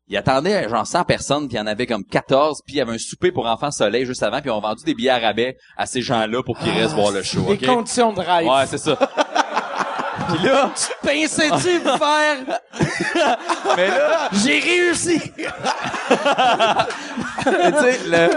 il 0.08 0.18
attendait 0.18 0.68
genre 0.70 0.86
100 0.86 1.06
personnes, 1.06 1.47
puis 1.47 1.56
il 1.56 1.60
y 1.60 1.62
en 1.62 1.68
avait 1.68 1.88
comme 1.88 2.04
14, 2.04 2.62
puis 2.66 2.76
il 2.76 2.78
y 2.78 2.82
avait 2.82 2.93
un 2.93 2.97
souper 2.97 3.32
pour 3.32 3.45
enfants 3.45 3.72
soleil 3.72 4.06
juste 4.06 4.24
avant, 4.24 4.41
puis 4.41 4.49
on 4.49 4.60
vendu 4.60 4.84
des 4.84 4.93
billets 4.93 5.12
à 5.12 5.20
rabais 5.20 5.58
à 5.78 5.86
ces 5.86 6.01
gens-là 6.01 6.43
pour 6.43 6.58
qu'ils 6.60 6.72
restent 6.72 6.95
voir 6.95 7.12
le 7.12 7.24
show, 7.24 7.45
Des 7.47 7.66
conditions 7.66 8.12
de 8.14 8.20
rêve. 8.20 8.47
Ouais, 8.47 8.66
c'est 8.68 8.78
ça. 8.78 8.95
puis 10.28 10.45
là, 10.45 10.72
Pensais-tu 11.01 11.80
me 11.80 11.97
faire, 11.97 12.38
mais 13.78 13.88
là, 13.88 14.30
j'ai 14.34 14.60
réussi! 14.60 15.20
tu 15.32 15.43
sais, 17.43 17.99
le, 18.06 18.30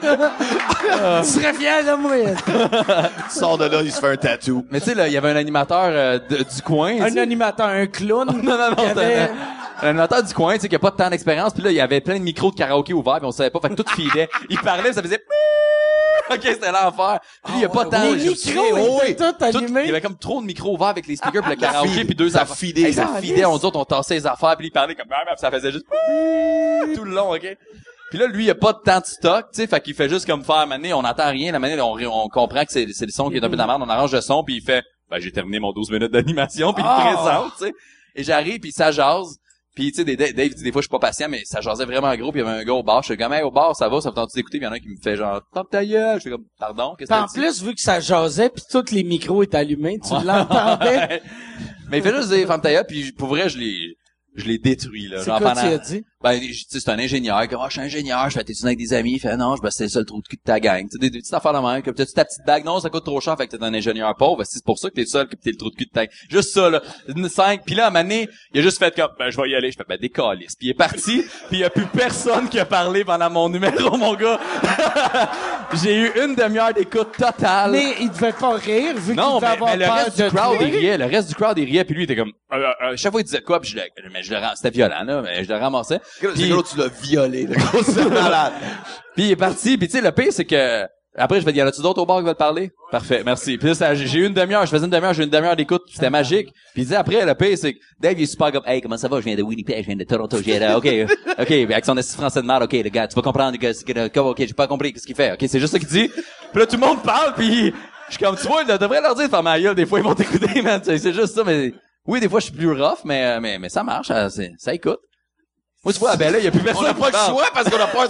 tu 0.00 1.28
serais 1.28 1.52
fier 1.54 1.84
de 1.84 1.96
moi. 1.96 2.12
Il 2.16 3.30
sort 3.30 3.58
de 3.58 3.64
là, 3.66 3.80
il 3.82 3.92
se 3.92 4.00
fait 4.00 4.08
un 4.12 4.16
tatou. 4.16 4.66
mais 4.70 4.80
tu 4.80 4.86
sais, 4.86 4.94
là, 4.94 5.06
il 5.08 5.12
y 5.12 5.16
avait 5.16 5.30
un 5.30 5.36
animateur 5.36 5.84
euh, 5.86 6.18
de- 6.28 6.36
du 6.38 6.62
coin, 6.64 6.96
tu 6.96 7.02
Un 7.02 7.10
sais. 7.10 7.20
animateur, 7.20 7.66
un 7.66 7.86
clown. 7.86 8.26
Non, 8.42 8.56
non, 8.58 8.70
non, 8.76 8.88
avait- 8.88 9.30
un 9.82 9.88
animateur 9.88 10.22
du 10.22 10.32
coin, 10.34 10.54
tu 10.54 10.60
sais, 10.62 10.68
qui 10.68 10.76
a 10.76 10.78
pas 10.78 10.90
de 10.90 10.96
temps 10.96 11.10
d'expérience, 11.10 11.52
puis 11.54 11.62
là, 11.62 11.70
il 11.70 11.76
y 11.76 11.80
avait 11.80 12.00
plein 12.00 12.14
de 12.18 12.22
micros 12.22 12.50
de 12.50 12.56
karaoké 12.56 12.92
ouverts, 12.92 13.16
puis 13.18 13.26
on 13.26 13.32
savait 13.32 13.50
pas, 13.50 13.58
fait 13.60 13.70
que 13.70 13.74
tout 13.82 13.88
filait. 13.94 14.28
Il 14.48 14.58
parlait, 14.60 14.92
ça 14.92 15.02
faisait 15.02 15.20
OK, 16.30 16.38
c'était 16.42 16.70
l'enfer. 16.70 17.18
Puis 17.44 17.54
il 17.56 17.62
y 17.62 17.64
a 17.64 17.68
pas 17.68 17.84
de 17.84 17.90
temps. 17.90 18.02
Les 18.04 18.28
micros 18.28 19.02
étaient 19.04 19.16
tous 19.16 19.32
Tout- 19.32 19.44
il 19.50 19.54
y 19.54 19.56
allumés. 19.64 19.88
avait 19.90 20.00
comme 20.00 20.16
trop 20.16 20.40
de 20.40 20.46
micros 20.46 20.74
ouverts 20.74 20.88
avec 20.88 21.06
les 21.08 21.16
speakers 21.16 21.42
puis 21.42 21.50
le 21.50 21.56
karaoké 21.56 21.88
fille- 21.90 22.04
puis 22.04 22.14
deux 22.14 22.30
ça 22.30 22.42
affaires. 22.42 22.56
fidait. 22.56 22.82
Hey, 22.82 22.92
ça 22.94 23.10
Ah, 23.16 23.20
fidait, 23.20 23.44
on 23.44 23.58
dit 23.58 23.66
on 23.74 23.84
tassait 23.84 24.14
les 24.14 24.26
affaires 24.26 24.56
puis 24.56 24.68
il 24.68 24.70
parlait 24.70 24.94
comme 24.94 25.08
ah, 25.10 25.34
ça 25.36 25.50
faisait 25.50 25.72
juste 25.72 25.84
tout 26.94 27.04
le 27.04 27.10
long, 27.12 27.34
OK? 27.34 27.56
Puis 28.12 28.18
là 28.18 28.26
lui 28.26 28.44
il 28.44 28.50
a 28.50 28.54
pas 28.54 28.74
de 28.74 28.78
temps 28.84 29.00
de 29.00 29.06
stock, 29.06 29.46
tu 29.54 29.62
sais, 29.62 29.66
fait 29.66 29.80
qu'il 29.80 29.94
fait 29.94 30.06
juste 30.10 30.26
comme 30.26 30.44
faire 30.44 30.66
mané, 30.66 30.92
on 30.92 31.00
n'entend 31.00 31.30
rien, 31.30 31.50
la 31.50 31.58
manière 31.58 31.82
on, 31.86 31.96
on 31.98 32.28
comprend 32.28 32.62
que 32.66 32.70
c'est 32.70 32.84
le 32.84 32.92
son 33.10 33.30
qui 33.30 33.36
est 33.38 33.44
un 33.44 33.48
peu 33.48 33.54
de 33.54 33.58
la 33.58 33.66
merde, 33.66 33.80
on 33.82 33.88
arrange 33.88 34.12
le 34.12 34.20
son 34.20 34.44
puis 34.44 34.56
il 34.56 34.62
fait 34.62 34.84
ben 35.10 35.18
j'ai 35.18 35.32
terminé 35.32 35.58
mon 35.60 35.72
12 35.72 35.90
minutes 35.90 36.12
d'animation 36.12 36.74
puis 36.74 36.82
il 36.84 36.88
Ah. 36.88 37.14
présente, 37.16 37.52
tu 37.58 37.64
sais. 37.64 37.72
Et 38.14 38.22
j'arrive 38.22 38.60
puis 38.60 38.70
ça 38.70 38.90
jase. 38.92 39.38
Puis 39.74 39.90
tu 39.92 40.04
sais 40.04 40.16
Dave 40.16 40.50
dit 40.50 40.62
des 40.62 40.70
fois 40.72 40.82
je 40.82 40.88
suis 40.88 40.90
pas 40.90 40.98
patient 40.98 41.28
mais 41.30 41.40
ça 41.46 41.62
jasait 41.62 41.86
vraiment 41.86 42.14
gros 42.16 42.30
puis 42.30 42.42
il 42.42 42.44
y 42.44 42.46
avait 42.46 42.60
un 42.60 42.64
gars 42.64 42.74
au 42.74 42.82
bar, 42.82 43.00
je 43.02 43.06
suis 43.06 43.16
comme 43.16 43.32
hey, 43.32 43.42
au 43.42 43.50
bar 43.50 43.74
ça 43.74 43.88
va, 43.88 44.02
ça 44.02 44.10
me 44.10 44.14
tente 44.14 44.28
d'écouter, 44.34 44.58
puis 44.58 44.66
il 44.66 44.68
y 44.68 44.70
en 44.70 44.72
a 44.72 44.76
un 44.76 44.78
qui 44.80 44.90
me 44.90 45.00
fait 45.02 45.16
genre 45.16 45.40
top 45.54 45.70
ta 45.70 45.82
gueule, 45.82 46.16
je 46.16 46.20
suis 46.20 46.30
comme 46.30 46.44
pardon, 46.58 46.94
qu'est-ce 46.98 47.10
en 47.10 47.24
plus, 47.26 47.62
vu 47.62 47.74
que 47.74 47.80
ça 47.80 47.98
jasait, 47.98 48.50
puis 48.50 48.62
tous 48.70 48.90
les 48.92 49.02
micros 49.04 49.42
étaient 49.42 49.56
allumés, 49.56 49.98
tu 50.06 50.12
l'entendais. 50.26 51.22
Mais 51.88 51.98
il 51.98 52.02
fait 52.02 52.14
juste 52.14 52.28
dire 52.30 52.46
ferme 52.46 52.60
ta 52.60 52.70
gueule, 52.70 52.84
puis 52.86 53.12
pour 53.12 53.28
vrai, 53.28 53.48
je 53.48 53.56
l'ai, 53.58 53.96
je 54.34 54.44
l'ai 54.44 54.58
détruit, 54.58 55.08
là. 55.08 55.20
C'est 55.20 55.30
quoi 55.30 55.40
pendant- 55.40 55.60
tu 55.62 55.66
as 55.68 55.78
dit? 55.78 56.04
Ben, 56.22 56.40
c'est 56.68 56.88
un 56.88 56.98
ingénieur, 56.98 57.48
comme, 57.48 57.60
ah, 57.62 57.66
je 57.68 57.72
suis 57.72 57.80
ingénieur, 57.80 58.30
je 58.30 58.38
fais, 58.38 58.44
t'es-tu 58.44 58.64
avec 58.64 58.78
des 58.78 58.92
amis? 58.92 59.14
Il 59.14 59.18
fait, 59.20 59.36
non, 59.36 59.56
je 59.56 59.70
c'est 59.70 59.84
le 59.84 59.88
seul 59.90 60.04
trou 60.04 60.20
de 60.22 60.28
cul 60.28 60.36
de 60.36 60.42
ta 60.42 60.60
gang. 60.60 60.82
Tu 60.84 60.92
sais, 60.92 60.98
des, 60.98 61.10
des 61.10 61.18
petites 61.18 61.34
affaires 61.34 61.52
de 61.52 61.58
même, 61.58 61.82
comme, 61.82 61.94
t'as-tu 61.94 62.12
ta 62.12 62.24
petite 62.24 62.44
bague? 62.46 62.64
Non, 62.64 62.78
ça 62.80 62.90
coûte 62.90 63.04
trop 63.04 63.20
cher, 63.20 63.36
fait 63.36 63.46
que 63.48 63.56
t'es 63.56 63.62
un 63.64 63.74
ingénieur 63.74 64.14
pauvre. 64.16 64.42
C'est 64.44 64.64
pour 64.64 64.78
ça 64.78 64.88
que 64.90 64.94
t'es 64.94 65.06
seul, 65.06 65.26
que 65.28 65.36
t'es 65.36 65.50
le 65.50 65.56
trou 65.56 65.70
de 65.70 65.74
cul 65.74 65.86
de 65.86 65.90
ta 65.90 66.06
gang. 66.06 66.14
Juste 66.30 66.52
ça, 66.52 66.70
là. 66.70 66.82
Une 67.08 67.28
cinq. 67.28 67.62
Puis 67.64 67.74
là, 67.74 67.84
à 67.84 67.88
un 67.88 67.90
moment 67.90 68.02
donné, 68.04 68.28
il 68.54 68.60
a 68.60 68.62
juste 68.62 68.78
fait 68.78 68.94
comme, 68.94 69.10
ben, 69.18 69.30
je 69.30 69.40
vais 69.40 69.50
y 69.50 69.54
aller. 69.54 69.70
Je 69.72 69.76
fais, 69.76 69.84
ben, 69.88 69.98
décalisse. 70.00 70.54
Puis 70.56 70.68
il 70.68 70.70
est 70.70 70.74
parti, 70.74 71.22
puis 71.48 71.58
il 71.58 71.58
y 71.60 71.64
a 71.64 71.70
plus 71.70 71.86
personne 71.86 72.48
qui 72.48 72.58
a 72.60 72.64
parlé 72.66 73.04
pendant 73.04 73.30
mon 73.30 73.48
numéro, 73.48 73.96
mon 73.96 74.14
gars. 74.14 74.38
J'ai 75.82 75.96
eu 75.96 76.10
une 76.24 76.34
demi-heure 76.34 76.74
d'écoute 76.74 77.12
totale. 77.16 77.72
Mais 77.72 77.94
il 78.00 78.10
devait 78.10 78.32
pas 78.32 78.54
rire, 78.54 78.94
vu 78.96 79.14
qu'il 79.14 79.16
devait 79.16 79.40
mais, 79.40 79.46
avoir 79.46 79.70
mais 79.70 79.76
le 79.78 79.84
peur 79.86 79.94
reste 80.04 80.18
de 80.18 80.28
du 80.28 80.36
crowd, 80.36 80.56
il 80.60 80.76
riait. 80.76 80.98
Le 80.98 81.06
reste 81.06 81.28
du 81.28 81.34
crowd, 81.34 81.58
il 81.58 81.64
riait. 81.64 81.84
Puis 81.84 81.94
lui, 81.94 82.02
il 82.02 82.04
était 82.04 82.16
comme... 82.16 82.32
Euh, 82.52 82.56
euh, 82.56 82.72
euh, 82.92 82.96
chaque 82.96 83.12
fois, 83.12 83.20
il 83.20 83.24
disait 83.24 83.40
quoi, 83.40 83.60
puis 83.60 83.70
je 83.70 83.76
le... 83.76 83.82
Mais 84.12 84.22
je 84.22 84.30
le 84.32 84.38
ram- 84.38 84.52
C'était 84.54 84.70
violent, 84.70 85.02
là. 85.04 85.22
Mais 85.22 85.44
je 85.44 85.48
le 85.48 85.56
ramassais. 85.58 86.00
Puis- 86.20 86.48
gros, 86.48 86.62
tu 86.62 86.76
l'as 86.78 86.88
violé, 86.88 87.46
le 87.46 87.54
gros, 87.54 87.82
c'est 87.82 88.08
malade. 88.08 88.52
Puis 89.14 89.24
il 89.26 89.30
est 89.32 89.36
parti. 89.36 89.76
Puis 89.76 89.88
tu 89.88 89.96
sais, 89.98 90.00
le 90.02 90.12
pire, 90.12 90.32
c'est 90.32 90.44
que... 90.44 90.84
Après, 91.14 91.38
je 91.38 91.44
vais 91.44 91.52
dire, 91.52 91.64
y 91.64 91.66
en 91.66 91.68
a-tu 91.68 91.82
d'autres 91.82 92.00
au 92.00 92.06
bar 92.06 92.20
qui 92.20 92.24
veulent 92.24 92.34
parler? 92.34 92.70
Parfait, 92.90 93.22
merci. 93.22 93.58
Puis 93.58 93.74
là, 93.74 93.94
j'ai 93.94 94.18
eu 94.20 94.26
une 94.26 94.32
demi-heure, 94.32 94.64
je 94.64 94.70
faisais 94.70 94.86
une 94.86 94.90
demi-heure, 94.90 95.12
j'ai 95.12 95.20
eu 95.20 95.26
une 95.26 95.30
demi-heure 95.30 95.54
d'écoute, 95.56 95.82
c'était 95.92 96.08
magique. 96.08 96.48
Puis 96.72 96.84
il 96.84 96.94
après, 96.94 97.26
le 97.26 97.34
pire, 97.34 97.58
c'est 97.58 97.74
que 97.74 97.78
Dave, 98.00 98.14
il 98.16 98.22
est 98.22 98.26
super 98.26 98.50
comme, 98.50 98.62
hey, 98.64 98.80
comment 98.80 98.96
ça 98.96 99.08
va? 99.08 99.20
Je 99.20 99.24
viens 99.26 99.36
de 99.36 99.42
Winnipeg, 99.42 99.82
je 99.82 99.88
viens 99.88 99.96
de 99.96 100.04
Toronto, 100.04 100.38
j'ai 100.42 100.58
là, 100.58 100.78
ok, 100.78 100.86
ok, 101.38 101.50
avec 101.50 101.84
son 101.84 101.98
esti 101.98 102.16
français 102.16 102.40
de 102.40 102.46
merde, 102.46 102.62
ok, 102.62 102.72
le 102.72 102.88
gars, 102.88 103.06
tu 103.08 103.14
vas 103.14 103.20
comprendre 103.20 103.58
que, 103.58 104.18
ok, 104.20 104.36
j'ai 104.38 104.54
pas 104.54 104.66
compris 104.66 104.94
ce 104.96 105.04
qu'il 105.06 105.14
fait, 105.14 105.32
ok, 105.32 105.44
c'est 105.46 105.60
juste 105.60 105.74
ça 105.74 105.78
qu'il 105.78 105.88
dit. 105.88 106.08
Puis 106.08 106.60
là, 106.60 106.64
tout 106.66 106.76
le 106.76 106.86
monde 106.86 107.02
parle, 107.02 107.34
puis 107.34 107.74
je 108.08 108.14
suis 108.16 108.24
comme, 108.24 108.36
tu 108.36 108.46
vois, 108.46 108.62
il 108.66 108.78
devrait 108.78 109.02
leur 109.02 109.14
dire 109.14 109.28
faire 109.28 109.42
ma 109.42 109.60
gueule, 109.60 109.74
des 109.74 109.84
fois, 109.84 109.98
ils 109.98 110.04
vont 110.04 110.14
t'écouter, 110.14 110.62
man, 110.62 110.80
c'est 110.82 110.96
juste 111.12 111.34
ça, 111.34 111.44
mais 111.44 111.74
oui, 112.06 112.20
des 112.20 112.28
fois, 112.30 112.40
je 112.40 112.46
suis 112.46 112.54
plus 112.54 112.72
rough, 112.72 113.00
mais, 113.04 113.38
mais, 113.38 113.58
mais 113.58 113.68
ça 113.68 113.82
marche, 113.84 114.08
ça, 114.08 114.30
c'est- 114.30 114.52
ça 114.56 114.72
écoute. 114.72 114.98
Moi, 115.84 115.92
tu 115.92 115.98
vois, 115.98 116.10
ah 116.12 116.16
ben 116.16 116.32
là, 116.32 116.38
il 116.38 116.44
y 116.44 116.48
a 116.48 116.52
plus 116.52 116.60
On 116.60 116.64
personne 116.64 116.84
n'a 116.84 116.94
qui 116.94 117.00
pas 117.00 117.10
le 117.10 117.32
choix 117.32 117.44
parce 117.52 117.68
qu'on 117.68 117.76
a 117.76 117.86
peur 117.88 118.08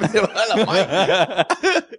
main. 0.00 0.08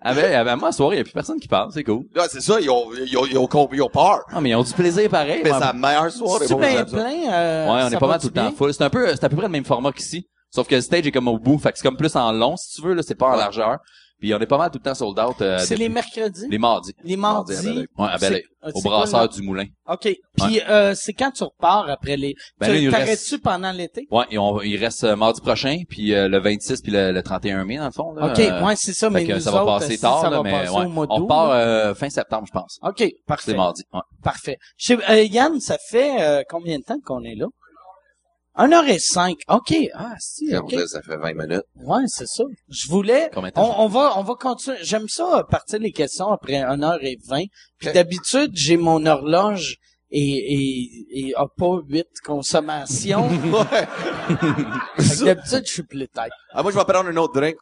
Ah 0.02 0.14
ben, 0.14 0.36
ah 0.36 0.44
ben, 0.44 0.56
moi, 0.56 0.70
à 0.70 0.72
soirée, 0.72 0.98
il 0.98 1.00
y 1.00 1.02
a 1.02 1.04
plus 1.04 1.14
personne 1.14 1.40
qui 1.40 1.48
parle, 1.48 1.72
c'est 1.74 1.84
cool. 1.84 2.04
Là, 2.14 2.28
c'est 2.30 2.42
ça, 2.42 2.60
ils 2.60 2.70
ont, 2.70 2.86
ils 2.94 3.18
ont, 3.18 3.26
ils 3.26 3.36
ont, 3.38 3.70
ils 3.74 3.82
ont 3.82 3.90
peur. 3.90 4.20
Ah, 4.32 4.40
mais 4.40 4.50
ils 4.52 4.56
ont 4.56 4.62
du 4.62 4.74
plaisir 4.74 5.10
pareil. 5.10 5.42
Mais 5.44 5.52
c'est 5.52 5.60
la 5.60 5.74
meilleure 5.74 6.12
soirée. 6.12 6.46
C'est 6.48 6.54
ça. 6.54 6.56
plein. 6.86 7.34
euh, 7.34 7.66
Ouais, 7.74 7.82
on 7.86 7.90
est 7.90 8.00
pas 8.00 8.08
mal 8.08 8.20
tout 8.20 8.28
le 8.28 8.34
temps 8.34 8.52
full. 8.52 8.72
C'est 8.74 8.84
un 8.84 8.90
peu, 8.92 9.08
c'est 9.16 9.24
à 9.24 9.30
peu 9.30 9.36
près 9.36 9.48
le 9.48 9.52
même 9.52 9.66
format 9.66 9.92
qu'ici. 9.92 10.28
Sauf 10.54 10.68
que 10.68 10.76
le 10.76 10.82
stage 10.82 11.08
est 11.08 11.12
comme 11.12 11.28
au 11.28 11.40
bout. 11.40 11.58
Fait 11.58 11.72
que 11.72 11.80
c'est 11.80 11.84
comme 11.84 11.98
plus 11.98 12.16
en 12.16 12.32
long, 12.32 12.56
si 12.56 12.76
tu 12.76 12.88
veux, 12.88 12.94
là. 12.94 13.02
C'est 13.02 13.16
pas 13.16 13.30
en 13.30 13.32
Ouais. 13.32 13.38
largeur. 13.38 13.78
Puis 14.20 14.34
on 14.34 14.39
est 14.39 14.45
pas 14.45 14.57
mal 14.57 14.72
tout 14.72 14.80
le 14.80 14.84
temps 14.84 14.95
sold 14.95 15.20
out. 15.20 15.41
euh, 15.41 15.59
C'est 15.59 15.76
les 15.76 15.89
mercredis? 15.89 16.47
les 16.49 16.57
mardis. 16.57 16.93
Les 17.03 17.18
Mardi 17.18 17.53
mardis? 17.53 17.68
à. 17.97 18.01
Ouais, 18.03 18.09
à. 18.13 18.18
C'est- 18.18 18.43
Au 18.74 18.82
brasseur 18.82 19.30
du 19.30 19.41
moulin. 19.43 19.66
OK. 19.88 20.09
Puis, 20.36 20.59
euh, 20.68 20.95
c'est 20.95 21.13
quand 21.13 21.30
tu 21.30 21.43
repars 21.43 21.88
après 21.88 22.18
les... 22.18 22.34
Ben 22.59 22.76
tu 22.76 22.89
T'arrêtes-tu 22.89 23.36
reste- 23.36 23.43
pendant 23.43 23.72
l'été? 23.72 24.07
Ouais, 24.09 24.24
et 24.32 24.39
on, 24.39 24.59
il 24.61 24.78
reste 24.78 25.03
euh, 25.03 25.16
mardi 25.16 25.39
prochain, 25.39 25.82
puis 25.88 26.16
euh, 26.16 26.28
le 26.28 26.39
26 26.39 26.82
puis 26.82 26.91
le, 26.91 27.11
le 27.11 27.22
31 27.22 27.63
mai, 27.63 27.78
dans 27.78 27.86
le 27.86 27.91
fond. 27.91 28.13
Là, 28.13 28.32
OK, 28.32 28.39
Euh, 28.39 28.66
ouais, 28.66 28.76
c'est 28.76 28.93
ça, 28.93 29.11
mais 29.11 29.24
que 29.28 29.34
nous 29.34 29.39
ça 29.39 29.51
va 29.51 29.63
passer 29.66 29.99
tard, 29.99 30.20
ça 30.22 30.32
là, 30.32 30.38
va 30.38 30.43
mais 30.43 30.51
passer 30.51 30.76
ouais. 30.78 30.88
mois 30.88 31.05
on 31.11 31.28
part 31.28 31.51
euh, 31.51 31.93
fin 31.93 32.09
septembre, 32.09 32.45
je 32.47 32.51
pense. 32.53 32.80
OK, 32.82 33.03
parfait. 33.28 33.51
C'est 33.51 33.57
mardi. 33.57 33.84
Ouais. 33.93 33.99
Parfait. 34.24 34.57
Je 34.78 34.95
sais- 34.95 35.11
euh, 35.11 35.22
Yann, 35.24 35.59
ça 35.59 35.78
fait 35.89 36.20
euh, 36.24 36.41
combien 36.49 36.80
de 36.80 36.84
temps 36.84 36.97
qu'on 37.05 37.22
est 37.24 37.36
là? 37.36 37.45
1 38.58 38.72
heure 38.72 38.88
et 38.88 38.99
cinq. 38.99 39.38
OK. 39.49 39.74
Ah, 39.93 40.14
si, 40.20 40.56
OK. 40.56 40.72
Là, 40.72 40.88
Ça 40.88 41.01
fait 41.01 41.18
20 41.18 41.34
minutes. 41.34 41.64
Ouais, 41.76 42.03
c'est 42.08 42.28
ça. 42.28 42.43
Je 42.70 42.88
voulais... 42.88 43.30
Combien 43.34 43.49
de 43.49 43.56
temps? 43.56 43.80
On, 43.80 43.86
on 43.86 43.88
va, 43.88 44.14
on 44.18 44.24
va 44.24 44.34
continuer. 44.36 44.78
J'aime 44.82 45.08
ça, 45.10 45.43
partir 45.49 45.80
les 45.80 45.91
questions 45.91 46.30
après 46.32 46.58
1 46.58 46.82
heure 46.84 46.99
et 47.03 47.18
20. 47.28 47.43
Puis 47.80 47.91
d'habitude, 47.91 48.51
j'ai 48.53 48.78
mon 48.78 49.06
horloge 49.06 49.76
et, 50.12 50.22
et, 50.22 51.28
et 51.28 51.34
a 51.36 51.45
pas 51.47 51.80
8 51.88 52.06
consommations. 52.24 53.28
Ouais. 53.45 53.88
Fait 55.03 55.20
que 55.20 55.26
d'habitude, 55.26 55.64
je 55.66 55.72
suis 55.72 55.84
plus 55.84 56.08
tête. 56.08 56.32
Ah, 56.51 56.64
moi, 56.64 56.72
je 56.72 56.78
vais 56.78 56.86
prendre 56.86 57.10
un 57.10 57.18
autre 57.18 57.34
drink. 57.34 57.56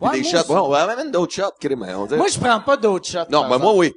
Ouais, 0.00 0.12
des 0.12 0.22
moi 0.22 0.30
shots. 0.30 0.52
Ouais, 0.52 0.60
on 0.60 0.68
va 0.68 0.82
amène 0.90 1.10
d'autres 1.10 1.32
shots, 1.32 1.52
dirait. 2.06 2.18
Moi, 2.18 2.28
je 2.28 2.38
prends 2.38 2.60
pas 2.60 2.76
d'autres 2.76 3.06
shots. 3.08 3.30
non, 3.30 3.48
mais 3.48 3.58
moi, 3.58 3.74
oui. 3.74 3.92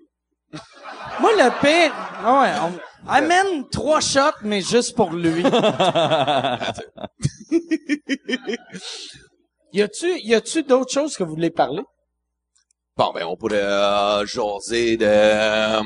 Moi, 1.20 1.32
le 1.34 1.50
pire, 1.62 1.94
ouais, 2.24 2.54
on 2.62 2.97
amène 3.08 3.68
trois 3.70 4.00
shots, 4.02 4.40
mais 4.44 4.62
juste 4.62 4.96
pour 4.96 5.12
lui. 5.12 5.44
y 9.74 9.82
a-tu, 9.82 10.20
y 10.24 10.34
a-tu 10.36 10.64
d'autres 10.64 10.92
choses 10.92 11.16
que 11.16 11.24
vous 11.24 11.32
voulez 11.36 11.50
parler? 11.52 11.84
Bon, 12.96 13.12
ben, 13.14 13.26
on 13.26 13.36
pourrait, 13.38 13.62
euh, 13.62 14.26
jaser 14.26 14.98
de, 14.98 15.06
euh, 15.06 15.82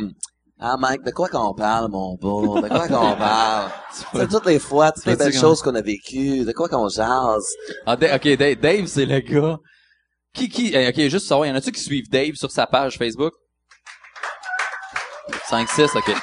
ah, 0.59 0.75
Mike, 0.79 1.03
de 1.03 1.11
quoi 1.11 1.27
qu'on 1.27 1.53
parle, 1.53 1.89
mon 1.89 2.15
beau? 2.15 2.61
De 2.61 2.67
quoi 2.69 2.87
qu'on 2.87 3.15
parle? 3.17 3.71
C'est 4.13 4.29
toutes 4.29 4.45
les 4.45 4.59
fois, 4.59 4.91
toutes 4.91 5.05
les 5.07 5.15
belles 5.15 5.33
choses 5.33 5.61
qu'on 5.61 5.75
a 5.75 5.81
vécues. 5.81 6.45
De 6.45 6.51
quoi 6.53 6.69
qu'on 6.69 6.87
jase? 6.87 7.45
Ah, 7.85 7.95
Da- 7.97 8.15
ok, 8.15 8.37
Dave, 8.37 8.55
Dave, 8.59 8.85
c'est 8.85 9.05
le 9.05 9.19
gars. 9.19 9.57
Qui, 10.33 10.47
qui, 10.47 10.71
eh, 10.73 10.87
ok, 10.87 11.09
juste 11.09 11.27
savoir, 11.27 11.47
y 11.47 11.51
en 11.51 11.55
a-tu 11.55 11.71
qui 11.73 11.81
suivent 11.81 12.09
Dave 12.09 12.35
sur 12.35 12.49
sa 12.51 12.65
page 12.67 12.97
Facebook? 12.97 13.33
5, 15.35 15.69
6, 15.69 15.95
ok. 15.95 16.15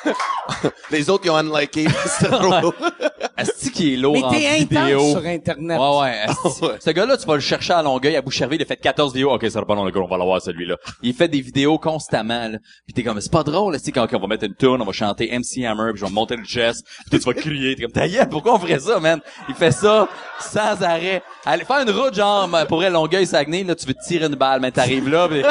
Les 0.91 1.11
autres, 1.11 1.25
ils 1.27 1.31
ont 1.31 1.37
unliké. 1.37 1.87
Est-ce 3.39 3.71
qui 3.71 3.95
est 3.95 3.97
lourd 3.97 4.13
Mais 4.15 4.25
en 4.25 4.31
t'es 4.31 4.47
intense 4.47 4.83
vidéo? 4.85 5.11
sur 5.11 5.27
Internet. 5.27 5.79
Ouais, 5.79 6.01
ouais. 6.01 6.17
esti. 6.25 6.65
Ouais. 6.65 6.77
Ce 6.81 6.91
gars-là, 6.91 7.17
tu 7.17 7.27
vas 7.27 7.35
le 7.35 7.41
chercher 7.41 7.73
à 7.75 7.83
Longueuil, 7.83 8.17
à 8.17 8.23
Boucherville, 8.23 8.59
il 8.61 8.63
a 8.63 8.67
fait 8.67 8.77
14 8.77 9.13
vidéos. 9.13 9.33
OK, 9.33 9.43
ça 9.45 9.51
sera 9.51 9.67
pas 9.67 9.75
long, 9.75 9.85
le 9.85 9.91
gars, 9.91 10.01
on 10.01 10.09
va 10.09 10.19
l'avoir, 10.19 10.43
celui-là. 10.43 10.77
Il 11.03 11.15
fait 11.15 11.29
des 11.29 11.41
vidéos 11.41 11.79
constamment, 11.79 12.49
là. 12.49 12.59
Puis 12.87 12.95
t'es 12.95 13.03
comme, 13.03 13.21
c'est 13.21 13.33
pas 13.33 13.43
drôle, 13.43 13.77
tu 13.79 13.85
sais, 13.85 13.93
quand 13.93 14.07
on 14.13 14.19
va 14.19 14.27
mettre 14.27 14.45
une 14.45 14.55
tune, 14.55 14.79
on 14.81 14.85
va 14.85 14.93
chanter 14.93 15.31
MC 15.37 15.65
Hammer, 15.65 15.93
puis 15.93 16.01
je 16.01 16.05
vais 16.07 16.11
monter 16.13 16.37
le 16.37 16.45
chest, 16.45 16.85
puis 17.11 17.11
toi, 17.11 17.19
tu 17.19 17.25
vas 17.27 17.35
crier. 17.35 17.77
T'es 17.77 17.83
comme, 17.83 17.93
ta 17.93 18.09
gueule, 18.09 18.29
pourquoi 18.29 18.55
on 18.55 18.59
ferait 18.59 18.81
ça, 18.81 18.99
man? 19.01 19.21
Il 19.49 19.55
fait 19.55 19.71
ça 19.73 20.09
sans 20.41 20.83
arrêt. 20.83 21.23
Allez, 21.45 21.65
faire 21.65 21.81
une 21.81 21.91
route, 21.91 22.15
genre, 22.15 22.49
pour 22.69 22.79
vrai, 22.79 22.91
Longueuil, 22.91 23.27
Saguenay, 23.27 23.65
là, 23.65 23.75
tu 23.75 23.87
veux 23.87 23.95
te 23.95 24.05
tirer 24.07 24.27
une 24.27 24.35
balle, 24.35 24.61
mais 24.61 24.71
t'arrives 24.71 25.09
là, 25.09 25.29
puis 25.29 25.43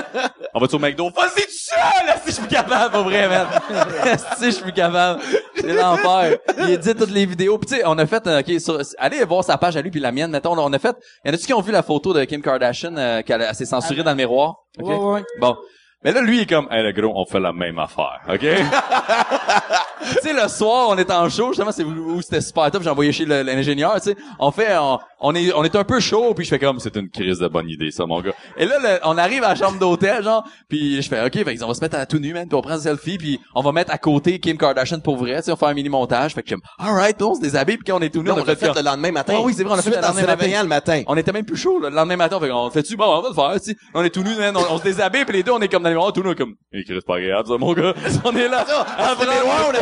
on 0.53 0.59
va-tu 0.59 0.75
au 0.75 0.79
McDo? 0.79 1.09
Vas-y, 1.09 1.45
tu 1.45 1.51
seul! 1.57 1.77
Si 2.23 2.27
je 2.27 2.31
suis 2.31 2.41
plus 2.41 2.55
capable, 2.55 2.91
pour 2.91 3.03
vrai, 3.03 3.27
man. 3.29 3.47
Si 4.38 4.45
je 4.45 4.49
suis 4.51 4.63
plus 4.63 4.73
capable. 4.73 5.21
C'est 5.55 5.73
l'enfer. 5.73 6.38
Il 6.59 6.71
édite 6.71 6.97
toutes 6.97 7.11
les 7.11 7.25
vidéos. 7.25 7.57
Puis 7.57 7.69
tu 7.69 7.75
sais, 7.75 7.76
on 7.86 7.97
a 7.97 8.05
fait, 8.05 8.25
euh, 8.28 8.39
ok, 8.41 8.59
sur- 8.59 8.80
allez 8.97 9.23
voir 9.25 9.43
sa 9.43 9.57
page 9.57 9.75
à 9.78 9.82
lui 9.82 9.91
puis 9.91 9.99
la 9.99 10.11
mienne. 10.11 10.32
Mettons, 10.32 10.55
là, 10.55 10.61
on 10.63 10.73
a 10.73 10.80
fait. 10.80 10.95
Y 11.25 11.30
en 11.30 11.34
a-tu 11.34 11.45
qui 11.45 11.53
ont 11.53 11.61
vu 11.61 11.71
la 11.71 11.84
photo 11.84 12.13
de 12.13 12.23
Kim 12.25 12.41
Kardashian 12.41 12.95
euh, 12.97 13.21
qu'elle 13.21 13.41
elle 13.41 13.55
s'est 13.55 13.65
censurée 13.65 14.03
dans 14.03 14.11
le 14.11 14.17
miroir? 14.17 14.55
Ok? 14.80 14.88
Ouais, 14.88 14.95
ouais. 14.97 15.23
Bon. 15.39 15.55
Mais 16.03 16.11
là, 16.11 16.21
lui, 16.21 16.38
il 16.38 16.41
est 16.41 16.45
comme, 16.45 16.67
hey, 16.71 16.84
le 16.84 16.91
gros, 16.91 17.11
on 17.15 17.25
fait 17.25 17.39
la 17.39 17.51
même 17.53 17.80
affaire, 17.80 18.21
OK? 18.30 18.45
tu 20.01 20.19
sais, 20.27 20.33
le 20.33 20.47
soir, 20.47 20.87
on 20.89 20.97
est 20.97 21.09
en 21.11 21.29
show, 21.29 21.47
justement, 21.49 21.71
c'est 21.71 21.83
où, 21.83 22.15
où 22.15 22.21
c'était 22.21 22.41
super 22.41 22.69
top, 22.71 22.83
j'ai 22.83 22.89
envoyé 22.89 23.11
chez 23.11 23.25
l'ingénieur, 23.25 23.95
tu 24.01 24.09
sais. 24.11 24.15
On 24.39 24.51
fait, 24.51 24.75
on, 24.77 24.99
on 25.19 25.35
est, 25.35 25.51
on 25.53 25.63
est 25.63 25.75
un 25.75 25.83
peu 25.83 25.99
chaud, 25.99 26.33
puis 26.35 26.45
je 26.45 26.49
fais 26.49 26.59
comme, 26.59 26.79
c'est 26.79 26.95
une 26.95 27.09
crise 27.09 27.39
de 27.39 27.47
bonne 27.47 27.69
idée, 27.69 27.91
ça, 27.91 28.05
mon 28.05 28.21
gars. 28.21 28.33
Et 28.57 28.65
là, 28.65 28.75
le- 28.81 28.99
on 29.03 29.17
arrive 29.17 29.43
à 29.43 29.49
la 29.49 29.55
chambre 29.55 29.79
d'hôtel, 29.79 30.23
genre, 30.23 30.43
puis 30.69 31.01
je 31.01 31.07
fais, 31.07 31.23
OK, 31.25 31.33
fait, 31.43 31.63
on 31.63 31.67
va 31.67 31.73
se 31.73 31.81
mettre 31.81 31.97
à 31.97 32.05
tout 32.05 32.19
nu, 32.19 32.33
man, 32.33 32.47
puis 32.47 32.55
on 32.55 32.61
prend 32.61 32.73
un 32.73 32.79
selfie, 32.79 33.17
puis 33.17 33.39
on 33.55 33.61
va 33.61 33.71
mettre 33.71 33.91
à 33.91 33.97
côté 33.97 34.39
Kim 34.39 34.57
Kardashian 34.57 34.99
pour 34.99 35.17
vrai, 35.17 35.37
tu 35.37 35.43
sais, 35.45 35.51
on 35.51 35.55
fait 35.55 35.65
un 35.65 35.73
mini-montage, 35.73 36.33
fait 36.33 36.43
que 36.43 36.49
comme, 36.49 36.61
alright, 36.79 37.21
on 37.21 37.35
se 37.35 37.41
déshabille, 37.41 37.77
puis 37.77 37.85
quand 37.91 37.97
on 37.97 38.01
est 38.01 38.09
tout 38.09 38.21
nu, 38.21 38.29
Non, 38.29 38.35
on 38.37 38.41
on 38.41 38.45
l'a 38.45 38.55
fait 38.55 38.73
le 38.73 38.81
lendemain 38.81 39.11
matin. 39.11 39.33
Ah 39.37 39.41
oui, 39.43 39.53
c'est 39.55 39.63
vrai, 39.63 39.73
on 39.73 39.75
l'a 39.75 39.81
fait 39.81 39.89
le 39.89 39.97
en 39.97 40.01
lendemain 40.01 40.25
matin. 40.27 40.61
le 40.63 40.67
matin. 40.67 41.03
On 41.07 41.17
était 41.17 41.31
même 41.31 41.45
plus 41.45 41.57
chaud, 41.57 41.79
là. 41.79 41.89
Le 41.89 41.95
lendemain 41.95 42.17
matin, 42.17 42.37
on 42.37 42.39
fait, 42.39 42.51
on 42.51 42.69
fait-tu, 42.69 42.95
bon, 42.95 43.05
on 43.05 43.21
va 43.21 43.29
le 43.29 43.33
faire, 43.35 43.53
tu 43.61 43.71
sais. 43.71 43.77
On 43.93 44.03
est 44.03 44.09
tout 44.09 44.23
nus, 44.23 44.35
man. 44.37 44.55
On, 44.55 44.73
on 44.75 44.77
se 44.77 44.83
déshabille, 44.83 45.25
puis 45.25 45.37
les 45.37 45.43
deux, 45.43 45.51
on 45.51 45.59
est 45.59 45.67
comme 45.67 45.83
dans 45.83 45.89
les 45.89 46.11
tout 46.13 46.23
nus, 46.23 46.35
comme, 46.35 46.53
eh, 46.73 46.83
Chris, 46.83 46.99
pas 47.05 47.15
agréable, 47.15 47.47
ça, 47.47 47.57
mon 47.57 47.73
gars. 47.73 47.93
On 48.23 48.35
est 48.35 48.47
là. 48.47 48.65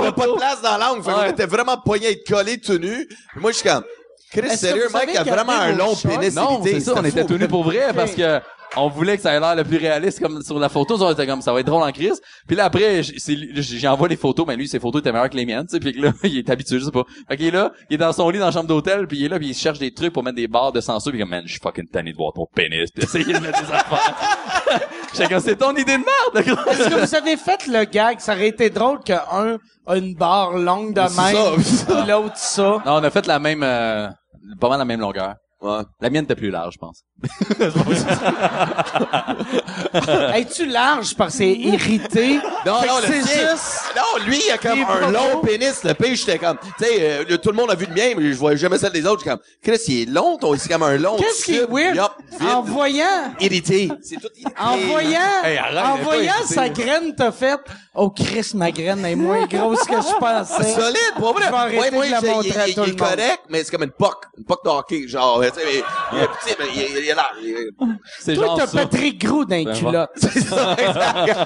N'avait 0.05 0.15
pas 0.15 0.27
de 0.27 0.33
place 0.37 0.61
dans 0.61 0.77
l'angle. 0.77 1.03
Fait 1.03 1.11
qu'on 1.11 1.19
Ouais. 1.19 1.29
était 1.31 1.45
vraiment 1.45 1.77
poignés 1.77 2.07
à 2.07 2.11
être 2.11 2.27
collés 2.27 2.59
tout 2.59 2.77
nus. 2.77 3.07
Puis 3.07 3.39
moi, 3.41 3.51
je 3.51 3.57
suis 3.57 3.69
comme, 3.69 3.83
Chris, 4.31 4.57
sérieux, 4.57 4.87
avez 4.93 5.17
a 5.17 5.23
vraiment 5.23 5.53
un 5.53 5.71
long 5.73 5.95
pénis 5.95 6.33
Non, 6.35 6.61
c'est 6.63 6.79
ça, 6.79 6.93
on 6.95 7.03
était 7.03 7.25
tout 7.25 7.37
nus 7.37 7.47
pour 7.47 7.63
vrai, 7.63 7.93
parce 7.95 8.11
que, 8.11 8.39
on 8.77 8.89
voulait 8.89 9.17
que 9.17 9.23
ça 9.23 9.33
ait 9.33 9.39
l'air 9.39 9.55
le 9.55 9.63
plus 9.63 9.77
réaliste 9.77 10.19
comme 10.19 10.41
sur 10.41 10.59
la 10.59 10.69
photo, 10.69 11.01
on 11.01 11.11
était 11.11 11.27
comme 11.27 11.41
ça 11.41 11.53
va 11.53 11.59
être 11.59 11.65
drôle 11.65 11.83
en 11.83 11.91
crise. 11.91 12.21
Puis 12.47 12.55
là 12.55 12.65
après, 12.65 13.01
j'envoie 13.03 14.07
les 14.07 14.15
photos, 14.15 14.45
mais 14.47 14.55
lui 14.55 14.67
ses 14.67 14.79
photos 14.79 15.01
étaient 15.01 15.11
meilleures 15.11 15.29
que 15.29 15.37
les 15.37 15.45
miennes, 15.45 15.65
tu 15.65 15.73
sais, 15.73 15.79
puis 15.79 15.93
que 15.93 16.01
là 16.01 16.11
il 16.23 16.37
est 16.37 16.49
habitué, 16.49 16.79
je 16.79 16.85
sais 16.85 16.91
pas. 16.91 17.03
Fait 17.27 17.37
qu'il 17.37 17.47
est 17.47 17.51
là, 17.51 17.71
il 17.89 17.95
est 17.95 17.97
dans 17.97 18.13
son 18.13 18.29
lit 18.29 18.39
dans 18.39 18.47
la 18.47 18.51
chambre 18.51 18.67
d'hôtel, 18.67 19.07
puis 19.07 19.19
il 19.19 19.25
est 19.25 19.29
là, 19.29 19.39
puis 19.39 19.49
il 19.49 19.53
cherche 19.53 19.79
des 19.79 19.93
trucs 19.93 20.13
pour 20.13 20.23
mettre 20.23 20.35
des 20.35 20.47
barres 20.47 20.71
de 20.71 20.81
censure, 20.81 21.11
puis 21.11 21.19
comme 21.19 21.29
man, 21.29 21.43
je 21.45 21.51
suis 21.51 21.61
fucking 21.61 21.87
tanné 21.87 22.11
de 22.11 22.17
voir 22.17 22.33
ton 22.33 22.45
pénis, 22.53 22.89
puis 22.91 23.03
essayer 23.03 23.33
de 23.33 23.39
mettre 23.39 23.61
des 23.61 23.71
affaires. 23.71 24.15
J'étais 25.13 25.29
comme 25.29 25.39
c'est 25.39 25.55
ton 25.55 25.71
idée 25.75 25.97
de 25.97 26.03
merde. 26.03 26.59
Est-ce 26.67 26.89
que 26.89 27.05
vous 27.05 27.15
avez 27.15 27.37
fait 27.37 27.67
le 27.67 27.85
gag? 27.85 28.19
Ça 28.19 28.33
aurait 28.33 28.49
été 28.49 28.69
drôle 28.69 28.99
qu'un 28.99 29.57
a 29.87 29.97
une 29.97 30.15
barre 30.15 30.53
longue 30.57 30.93
de 30.93 31.01
même, 31.01 32.07
l'autre 32.07 32.37
ça. 32.37 32.81
Non, 32.85 32.95
on 32.95 33.03
a 33.03 33.09
fait 33.09 33.25
la 33.27 33.39
même, 33.39 33.63
euh, 33.63 34.09
pas 34.59 34.69
mal 34.69 34.79
la 34.79 34.85
même 34.85 34.99
longueur. 34.99 35.35
Ouais. 35.65 35.81
La 35.99 36.11
mienne 36.11 36.25
était 36.25 36.35
plus 36.35 36.51
large, 36.51 36.75
je 36.75 36.77
pense. 36.77 37.01
Es-tu 40.35 40.65
large 40.67 41.15
parce 41.15 41.31
que 41.33 41.37
c'est 41.39 41.51
irrité? 41.53 42.39
Non, 42.65 42.81
Fait 42.81 42.87
non, 42.87 42.95
que 42.97 43.07
le 43.07 43.13
c'est 43.13 43.21
tien. 43.21 43.51
juste... 43.51 43.81
Non, 43.95 44.25
lui, 44.25 44.41
il 44.45 44.51
a 44.51 44.57
comme 44.57 44.73
Il 44.75 44.81
est 44.81 44.83
un 44.83 44.99
pas 44.99 45.11
long 45.11 45.41
pénis. 45.41 45.83
Le 45.83 45.93
pire, 45.93 46.15
j'étais 46.15 46.37
comme, 46.37 46.57
tu 46.77 46.83
sais, 46.85 46.97
euh, 46.99 47.23
le- 47.27 47.37
tout 47.37 47.49
le 47.49 47.55
monde 47.55 47.71
a 47.71 47.75
vu 47.75 47.85
le 47.87 47.93
mien, 47.93 48.13
mais 48.17 48.31
je 48.31 48.37
voyais 48.37 48.57
jamais 48.57 48.77
celle 48.77 48.91
des 48.91 49.05
autres. 49.05 49.19
J'étais 49.23 49.29
comme, 49.31 49.39
Chris, 49.63 49.79
il 49.87 50.09
est 50.09 50.11
long, 50.11 50.37
ton, 50.37 50.55
c'est 50.57 50.69
comme 50.69 50.83
un 50.83 50.97
long 50.97 51.15
Qu'est-ce 51.17 51.45
qui 51.45 51.55
est 51.55 51.61
tube. 51.61 51.71
weird? 51.73 51.95
Yup, 51.95 52.11
vite. 52.39 52.49
En 52.51 52.61
voyant, 52.61 53.33
Irrité. 53.39 53.89
C'est 54.03 54.17
tout 54.17 54.27
irrité. 54.37 54.59
en 54.61 54.77
voyant, 54.77 55.19
Hey, 55.43 55.57
arrête, 55.57 55.77
en 55.77 55.95
elle 55.95 55.97
est 55.97 55.97
pas 55.97 56.03
voyant 56.03 56.33
sa 56.45 56.61
là. 56.63 56.69
graine 56.69 57.15
t'a 57.15 57.31
fait, 57.31 57.59
oh 57.95 58.09
Chris, 58.11 58.51
ma 58.55 58.71
graine 58.71 59.03
est 59.05 59.15
moins 59.15 59.45
grosse 59.47 59.83
que 59.83 59.95
je 59.95 60.17
pensais. 60.19 60.73
Solide, 60.73 61.13
pour 61.17 61.33
vrai. 61.33 61.43
Je 61.45 61.49
vais 61.51 61.55
arrêter 61.57 61.79
Ouais, 61.79 61.91
moi, 61.91 62.05
de 62.05 62.11
la 62.11 62.19
j'ai- 62.21 62.27
montrer 62.29 62.49
il, 62.49 62.59
à 62.59 62.67
il- 62.67 62.75
tout 62.75 62.81
il 62.81 62.87
le 62.87 62.93
est 62.95 62.99
monde. 62.99 63.09
correct, 63.09 63.39
mais 63.49 63.63
c'est 63.63 63.71
comme 63.71 63.83
une 63.83 63.91
puck. 63.91 64.15
Une 64.37 64.43
puck 64.45 64.63
de 64.63 64.69
hockey, 64.69 65.07
genre, 65.07 65.41
tu 65.55 65.61
sais, 65.61 65.65
mais, 65.65 65.83
il 66.13 66.19
est 66.19 66.27
petit, 66.27 66.55
mais 66.59 66.65
il, 66.75 66.81
est- 66.81 67.01
il 67.01 67.09
est- 67.09 67.69
C'est 68.19 68.33
Toi, 68.35 68.45
genre 68.45 68.57
t'as. 68.57 68.67
Patrick 68.67 69.25
Gros 69.25 69.45
dans 69.45 69.55
les 69.55 69.65
Ben, 69.65 69.73
culottes. 69.75 70.09
C'est 70.15 70.41
ça, 70.41 70.73
exact. 70.73 71.39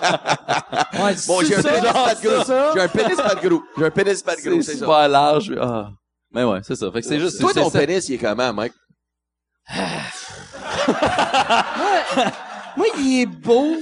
Ouais, 0.99 1.15
Bon, 1.27 1.41
j'ai 1.43 1.55
un 1.55 1.61
pénis 1.63 1.91
pas 1.93 2.15
de 2.15 2.27
gros. 2.27 2.43
J'ai 2.75 2.81
un 2.81 2.87
pénis 2.87 3.15
pas 3.15 3.35
de 3.35 3.47
gros. 3.47 3.63
J'ai 3.77 3.85
un 3.85 3.91
pénis 3.91 4.21
pas 4.23 4.35
de 4.35 4.41
gros, 4.41 4.61
C'est 4.61 4.71
ça. 4.73 4.77
super 4.79 5.07
large. 5.09 5.53
Ah. 5.61 5.89
Mais 6.33 6.43
ouais, 6.43 6.59
c'est 6.63 6.75
ça. 6.75 6.91
Fait 6.91 7.01
que 7.01 7.07
c'est 7.07 7.19
juste, 7.19 7.39
Toi, 7.39 7.53
ton 7.53 7.69
pénis, 7.71 8.07
il 8.09 8.15
est 8.15 8.17
comment, 8.17 8.53
Mike? 8.53 8.73
Moi, 12.77 12.87
il 12.97 13.21
est 13.21 13.25
beau. 13.25 13.75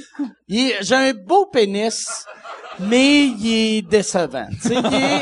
Est- 0.49 0.77
J'ai 0.81 0.95
un 0.95 1.13
beau 1.13 1.45
pénis, 1.45 2.25
mais 2.79 3.25
il 3.27 3.47
est 3.77 3.81
décevant. 3.83 4.47
Tu 4.61 4.69
sais, 4.69 4.75
il 4.75 4.93
est, 4.93 5.19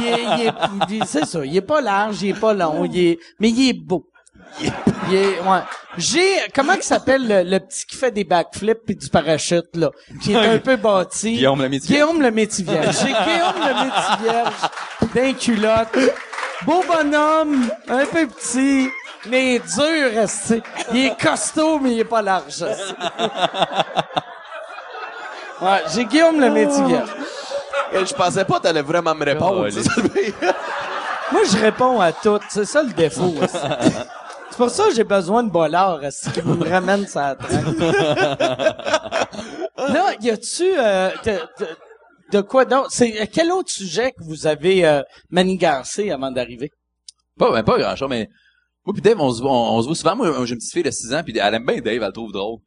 il 0.00 0.06
est, 0.06 0.22
il 0.22 0.46
est- 0.46 0.52
il 0.90 1.02
est- 1.02 1.06
c'est 1.06 1.24
ça. 1.24 1.44
Il 1.44 1.56
est 1.56 1.60
pas 1.62 1.80
large, 1.80 2.22
il 2.22 2.30
est 2.30 2.40
pas 2.40 2.52
long, 2.52 2.84
il 2.84 2.98
est, 2.98 3.18
mais 3.40 3.50
il 3.50 3.68
est 3.70 3.72
beau. 3.72 4.04
Il 4.60 5.14
est, 5.14 5.40
ouais. 5.40 5.60
J'ai, 5.96 6.26
comment 6.54 6.74
il 6.74 6.82
s'appelle 6.82 7.26
le, 7.26 7.42
le 7.42 7.58
petit 7.60 7.86
qui 7.86 7.96
fait 7.96 8.10
des 8.10 8.24
backflips 8.24 8.84
puis 8.86 8.94
du 8.96 9.08
parachute, 9.08 9.74
là? 9.74 9.90
Qui 10.22 10.32
est 10.32 10.36
un 10.36 10.58
peu 10.58 10.76
bâti. 10.76 11.32
Guillaume 11.32 11.62
le 11.62 11.68
métier. 11.68 11.94
Guillaume 11.94 12.22
le 12.22 12.30
métier 12.30 12.64
vierge. 12.64 12.96
J'ai 13.00 13.12
Guillaume 13.12 13.60
le 13.60 13.74
métier 13.84 14.16
vierge 14.22 14.54
d'un 15.14 15.32
culotte. 15.34 15.98
Beau 16.62 16.84
bonhomme, 16.86 17.70
un 17.88 18.04
peu 18.06 18.26
petit, 18.26 18.90
mais 19.28 19.60
dur, 19.60 20.18
esti. 20.18 20.60
Il 20.92 21.06
est 21.06 21.20
costaud, 21.20 21.78
mais 21.78 21.92
il 21.92 22.00
est 22.00 22.04
pas 22.04 22.20
large. 22.20 22.64
Ouais, 25.60 25.82
j'ai 25.94 26.04
Guillaume 26.04 26.40
le 26.40 26.50
métier 26.50 26.84
vierge. 26.84 27.10
Et 27.92 28.04
je 28.04 28.12
pensais 28.14 28.44
pas 28.44 28.58
que 28.58 28.64
t'allais 28.64 28.82
vraiment 28.82 29.14
me 29.14 29.24
répondre. 29.24 29.68
Oh. 29.68 30.02
Moi, 31.32 31.42
je 31.50 31.56
réponds 31.58 32.00
à 32.00 32.12
tout. 32.12 32.38
C'est 32.48 32.64
ça 32.64 32.82
le 32.82 32.92
défaut. 32.92 33.34
aussi. 33.42 33.56
C'est 34.58 34.64
pour 34.64 34.72
ça 34.72 34.88
que 34.88 34.94
j'ai 34.96 35.04
besoin 35.04 35.44
de 35.44 35.50
Bollard, 35.50 36.02
est-ce 36.02 36.30
qui 36.30 36.42
me 36.42 36.68
ramène 36.68 37.06
ça 37.06 37.36
Là, 39.76 40.14
y 40.20 40.30
a-tu 40.30 40.64
euh, 40.76 41.10
de, 42.32 42.40
quoi 42.40 42.64
donc 42.64 42.86
C'est 42.90 43.28
quel 43.28 43.52
autre 43.52 43.70
sujet 43.70 44.10
que 44.10 44.24
vous 44.24 44.48
avez 44.48 44.84
euh, 44.84 45.02
manigancé 45.30 46.10
avant 46.10 46.32
d'arriver? 46.32 46.72
Pas, 47.38 47.52
ben, 47.52 47.62
pas 47.62 47.78
grand 47.78 47.94
chose, 47.94 48.08
mais, 48.10 48.28
moi 48.84 48.92
pis 48.96 49.00
Dave, 49.00 49.20
on 49.20 49.30
se 49.30 49.40
voit, 49.40 49.52
on, 49.52 49.76
on 49.76 49.80
se 49.80 49.86
voit 49.86 49.94
souvent. 49.94 50.16
Moi, 50.16 50.44
j'ai 50.44 50.54
une 50.54 50.58
petite 50.58 50.72
fille 50.72 50.82
de 50.82 50.90
6 50.90 51.14
ans 51.14 51.22
pis 51.22 51.38
elle 51.38 51.54
aime 51.54 51.64
bien 51.64 51.76
Dave, 51.76 52.02
elle 52.02 52.06
le 52.06 52.12
trouve 52.12 52.32
drôle. 52.32 52.58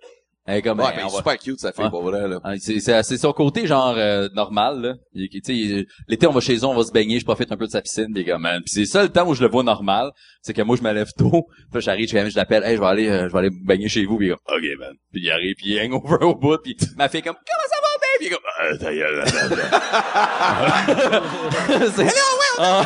Elle 0.48 0.58
est 0.58 0.62
comme, 0.64 0.80
Ouais, 0.80 0.86
ben, 0.90 0.96
ben, 0.98 1.04
on 1.06 1.10
va- 1.10 1.18
super 1.18 1.38
cute, 1.38 1.60
ça 1.60 1.72
fait, 1.72 1.84
Ouais. 1.84 1.90
pour 1.92 2.02
vrai, 2.02 2.28
là. 2.28 2.40
Ah, 2.44 2.54
C'est, 2.60 2.80
c'est, 2.80 3.18
son 3.18 3.32
côté 3.32 3.68
genre 3.68 3.94
euh, 3.96 4.28
normal 4.34 4.82
là. 4.82 4.96
Il- 5.14 5.30
il- 5.50 5.86
l'été 6.08 6.26
on 6.26 6.32
va 6.32 6.40
chez 6.42 6.56
eux, 6.58 6.64
on 6.66 6.74
va 6.74 6.82
se 6.84 6.92
baigner, 6.92 7.20
je 7.20 7.26
profite 7.26 7.52
un 7.52 7.58
peu 7.58 7.68
de 7.68 7.72
sa 7.72 7.80
piscine, 7.82 8.12
des 8.12 8.24
gars, 8.24 8.40
man. 8.40 8.60
Puis 8.66 8.74
c'est 8.74 8.86
ça 8.86 9.04
le 9.04 9.10
temps 9.10 9.28
où 9.28 9.36
je 9.36 9.44
le 9.44 9.50
vois 9.50 9.62
normal, 9.64 10.10
c'est 10.42 10.54
que 10.54 10.64
moi 10.64 10.76
je 10.76 10.82
me 10.82 10.92
lève 10.94 11.12
tôt, 11.16 11.46
puis 11.72 11.80
j'arrive, 11.82 12.10
je, 12.10 12.30
je 12.32 12.36
l'appelle, 12.36 12.64
hey, 12.64 12.76
je 12.76 12.82
vais 12.82 12.88
aller, 12.88 13.08
euh, 13.08 13.28
je 13.28 13.34
vais 13.34 13.40
aller 13.40 13.52
me 13.52 13.66
baigner 13.68 13.88
chez 13.88 14.04
vous, 14.06 14.20
est 14.22 14.30
comme, 14.30 14.40
ok 14.48 14.64
man. 14.80 14.94
Puis 15.14 15.22
il 15.22 15.30
arrive, 15.32 15.54
puis 15.56 15.68
il 15.74 15.80
hangover 15.80 16.26
au 16.26 16.34
bout, 16.36 16.58
puis 16.58 16.76
ma 16.98 17.08
fille 17.08 17.22
comme, 17.22 17.36
comment 17.36 17.68
ça 17.70 17.76
va? 17.82 17.88
Puis 18.20 18.30
comme, 18.30 18.40
ah, 18.60 18.78
ta 18.78 18.94
gueule, 18.94 19.24
C'est- 21.96 22.14
Ah. 22.60 22.84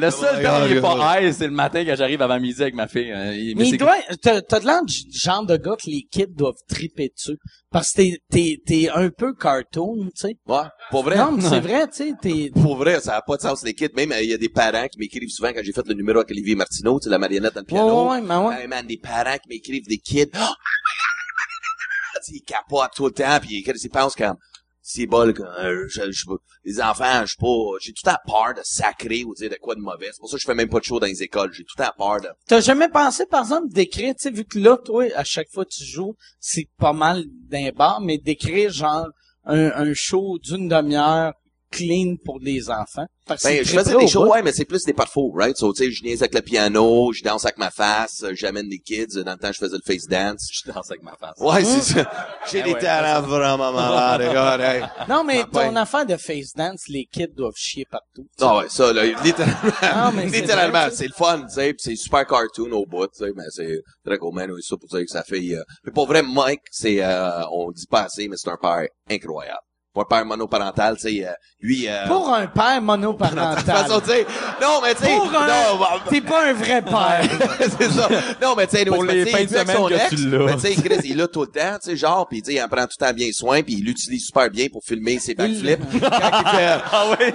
Le 0.00 0.10
seul 0.12 0.28
Oh 0.34 0.38
my 0.38 0.44
temps 0.44 0.62
où 0.62 0.66
il 0.66 0.76
est 0.76 0.80
pas 0.80 1.20
high, 1.20 1.32
c'est 1.32 1.46
le 1.46 1.52
matin 1.52 1.84
quand 1.84 1.96
j'arrive 1.96 2.22
avant 2.22 2.38
midi 2.38 2.62
avec 2.62 2.74
ma 2.74 2.86
fille. 2.86 3.10
hein. 3.10 3.32
Il- 3.32 3.56
Mais 3.56 3.66
il 3.66 3.70
c'est- 3.72 3.76
doit, 3.78 3.96
t'as, 4.22 4.40
t'as 4.42 4.60
de 4.60 4.66
l'air 4.66 4.84
du 4.84 4.94
genre 5.12 5.44
de 5.44 5.56
gars 5.56 5.74
que 5.76 5.90
les 5.90 6.06
kids 6.10 6.28
doivent 6.28 6.54
triper 6.68 7.08
dessus. 7.14 7.36
Parce 7.72 7.90
que 7.90 7.96
t'es, 7.96 8.18
t'es, 8.30 8.58
t'es 8.64 8.88
un 8.90 9.10
peu 9.10 9.34
cartoon, 9.34 10.04
tu 10.04 10.10
sais. 10.14 10.36
Ouais, 10.46 10.62
pour 10.90 11.02
vrai. 11.02 11.16
Non, 11.16 11.32
mais 11.32 11.42
c'est 11.42 11.58
vrai, 11.68 11.88
tu 11.88 11.94
sais, 11.94 12.12
t'es... 12.22 12.50
Pour 12.54 12.76
vrai, 12.76 13.00
ça 13.00 13.16
a 13.16 13.22
pas 13.22 13.36
de 13.36 13.42
sens, 13.42 13.64
les 13.64 13.74
kids. 13.74 13.88
Même, 13.96 14.12
euh, 14.12 14.22
il 14.22 14.30
y 14.30 14.34
a 14.34 14.38
des 14.38 14.48
parents 14.48 14.86
qui 14.86 14.98
m'écrivent 15.00 15.28
souvent 15.30 15.48
quand 15.52 15.62
j'ai 15.64 15.72
fait 15.72 15.86
le 15.88 15.94
numéro 15.94 16.18
avec 16.20 16.30
Olivier 16.30 16.54
Martineau, 16.54 17.00
tu 17.00 17.04
sais, 17.04 17.10
la 17.10 17.18
marionnette 17.18 17.54
dans 17.54 17.60
le 17.60 17.66
piano. 17.66 18.04
ouais, 18.04 18.10
ouais, 18.12 18.20
mais 18.20 18.36
ouais. 18.36 18.62
Hey, 18.62 18.68
man, 18.68 18.86
des 18.86 18.98
parents 18.98 19.36
qui 19.42 19.48
m'écrivent 19.48 19.86
des 19.88 19.98
kids. 19.98 20.30
Oh, 20.36 20.38
Tu 22.24 22.32
sais, 22.32 22.38
ils 22.38 22.42
capotent 22.42 22.90
tout 22.96 23.06
le 23.06 23.12
temps, 23.12 23.38
puis 23.40 23.62
ils, 23.64 23.64
ils 23.84 23.90
pensent 23.90 24.16
comme, 24.16 24.36
c'est 24.90 25.04
bol, 25.04 25.34
que, 25.34 25.42
euh, 25.42 25.86
je, 25.88 26.10
je, 26.10 26.24
les 26.64 26.80
enfants, 26.80 27.26
je 27.26 27.36
pas, 27.36 27.78
j'ai 27.78 27.92
tout 27.92 28.08
à 28.08 28.18
peur 28.24 28.54
de 28.56 28.62
sacrer 28.64 29.22
ou 29.22 29.34
dire 29.34 29.50
de 29.50 29.56
quoi 29.56 29.74
de 29.74 29.82
mauvais. 29.82 30.08
C'est 30.12 30.18
pour 30.18 30.30
ça 30.30 30.36
que 30.36 30.40
je 30.40 30.46
fais 30.46 30.54
même 30.54 30.70
pas 30.70 30.78
de 30.78 30.84
show 30.84 30.98
dans 30.98 31.06
les 31.06 31.22
écoles. 31.22 31.52
J'ai 31.52 31.64
tout 31.64 31.82
à 31.82 31.92
peur 31.92 32.22
de, 32.22 32.28
T'as 32.46 32.62
jamais 32.62 32.88
pensé, 32.88 33.26
par 33.26 33.42
exemple, 33.42 33.68
d'écrire, 33.68 34.14
tu 34.14 34.22
sais, 34.22 34.30
vu 34.30 34.46
que 34.46 34.58
là, 34.58 34.78
toi, 34.78 35.04
à 35.14 35.24
chaque 35.24 35.50
fois 35.50 35.66
que 35.66 35.74
tu 35.74 35.84
joues, 35.84 36.16
c'est 36.40 36.70
pas 36.78 36.94
mal 36.94 37.24
d'un 37.50 37.70
bar, 37.70 38.00
mais 38.00 38.16
d'écrire, 38.16 38.72
genre, 38.72 39.08
un, 39.44 39.72
un 39.72 39.92
show 39.92 40.38
d'une 40.38 40.68
demi-heure 40.68 41.34
clean 41.70 42.16
pour 42.24 42.38
les 42.40 42.70
enfants. 42.70 43.06
Parce 43.26 43.42
Ben, 43.42 43.62
je 43.62 43.70
faisais 43.78 43.94
des 43.94 44.06
shows, 44.08 44.24
bout. 44.24 44.30
ouais, 44.30 44.42
mais 44.42 44.52
c'est 44.52 44.64
plus 44.64 44.84
des 44.84 44.94
parfaux, 44.94 45.30
right? 45.36 45.54
So, 45.54 45.74
tu 45.74 45.84
sais, 45.84 45.90
je 45.90 46.02
niaise 46.02 46.22
avec 46.22 46.34
le 46.34 46.40
piano, 46.40 47.12
je 47.12 47.22
danse 47.22 47.44
avec 47.44 47.58
ma 47.58 47.70
face, 47.70 48.22
euh, 48.22 48.32
j'amène 48.34 48.68
des 48.70 48.78
kids. 48.78 49.22
Dans 49.22 49.32
le 49.32 49.36
temps, 49.38 49.52
je 49.52 49.58
faisais 49.58 49.76
le 49.76 49.82
face 49.84 50.06
dance. 50.06 50.48
Je 50.50 50.72
danse 50.72 50.90
avec 50.90 51.02
ma 51.02 51.12
face. 51.20 51.34
Ouais, 51.38 51.62
c'est 51.62 51.94
ça. 51.94 52.10
J'ai 52.50 52.62
Ah 52.62 52.64
des 52.64 52.72
ouais, 52.72 52.78
talents 52.80 53.26
vraiment 53.26 53.70
malades, 53.72 54.26
regarde, 54.28 54.60
hey. 54.62 54.82
Non, 55.10 55.24
mais 55.24 55.40
Ah, 55.42 55.48
ton 55.52 55.72
ouais. 55.74 55.78
affaire 55.78 56.06
de 56.06 56.16
face 56.16 56.54
dance, 56.54 56.84
les 56.88 57.04
kids 57.12 57.28
doivent 57.36 57.52
chier 57.56 57.84
partout. 57.90 58.26
Ah 58.40 58.56
ouais, 58.58 58.68
ça, 58.70 58.92
là, 58.94 59.04
littéralement, 59.22 60.12
mais 60.14 60.28
c'est 60.30 60.40
littéralement, 60.40 60.88
c'est 60.90 61.06
le 61.06 61.12
fun, 61.12 61.42
tu 61.46 61.54
sais, 61.54 61.74
pis 61.74 61.82
c'est 61.84 61.96
super 61.96 62.26
cartoon 62.26 62.72
au 62.72 62.86
bout, 62.86 63.06
tu 63.08 63.24
sais, 63.26 63.32
mais 63.36 63.44
c'est 63.50 63.82
très 64.06 64.16
cool, 64.16 64.34
man, 64.34 64.50
ça 64.62 64.76
pour 64.78 64.88
dire 64.88 65.00
que 65.04 65.10
ça 65.12 65.22
fait, 65.22 65.54
euh... 65.54 65.62
mais 65.84 65.92
pour 65.92 66.06
vrai, 66.06 66.22
Mike, 66.22 66.62
c'est, 66.70 67.02
euh, 67.04 67.42
on 67.52 67.70
dit 67.72 67.86
pas 67.90 68.04
assez, 68.04 68.26
mais 68.28 68.36
c'est 68.38 68.48
un 68.48 68.56
père 68.56 68.86
incroyable. 69.10 69.60
Pour 69.98 70.14
un 70.14 70.16
père 70.18 70.26
monoparental, 70.26 70.94
tu 70.96 71.02
sais, 71.02 71.26
euh, 71.26 71.30
lui, 71.60 71.88
euh... 71.88 72.06
Pour 72.06 72.32
un 72.32 72.46
père 72.46 72.76
de 72.80 72.84
monoparental. 72.84 73.64
façon, 73.64 74.00
tu 74.00 74.10
sais, 74.10 74.26
non, 74.62 74.80
mais 74.82 74.94
tu 74.94 75.02
sais, 75.04 75.16
Pour 75.16 75.26
un... 75.34 75.46
non, 75.48 75.78
bah, 75.80 76.00
T'es 76.08 76.20
pas 76.20 76.46
un 76.46 76.52
vrai 76.52 76.82
père. 76.82 77.22
c'est 77.78 77.90
ça. 77.90 78.08
Non, 78.40 78.54
mais 78.56 78.66
tu 78.68 78.76
sais, 78.76 78.84
Pour 78.84 79.02
les 79.04 79.26
fins 79.26 79.38
il 79.40 79.46
de 79.48 79.56
semaine 79.56 79.76
que 79.88 79.94
ex, 79.94 80.08
tu 80.10 80.28
l'as. 80.30 80.38
Mais 80.46 80.54
tu 80.54 80.60
sais, 80.60 80.74
Chris, 80.74 81.00
il 81.04 81.16
l'a 81.16 81.26
tout 81.26 81.40
le 81.40 81.48
temps, 81.48 81.78
tu 81.82 81.90
sais, 81.90 81.96
genre, 81.96 82.28
puis 82.28 82.42
tu 82.42 82.50
sais, 82.52 82.56
il 82.58 82.62
en 82.62 82.68
prend 82.68 82.82
tout 82.84 82.94
le 83.00 83.06
temps 83.06 83.12
bien 83.12 83.28
soin, 83.32 83.62
puis 83.62 83.74
il 83.74 83.84
l'utilise 83.84 84.24
super 84.26 84.48
bien 84.50 84.68
pour 84.70 84.84
filmer 84.84 85.18
ses 85.18 85.34
backflips. 85.34 85.80
Quand 85.80 85.98
il 85.98 86.00
fait, 86.56 86.78
Ah 86.92 87.06
ouais, 87.18 87.34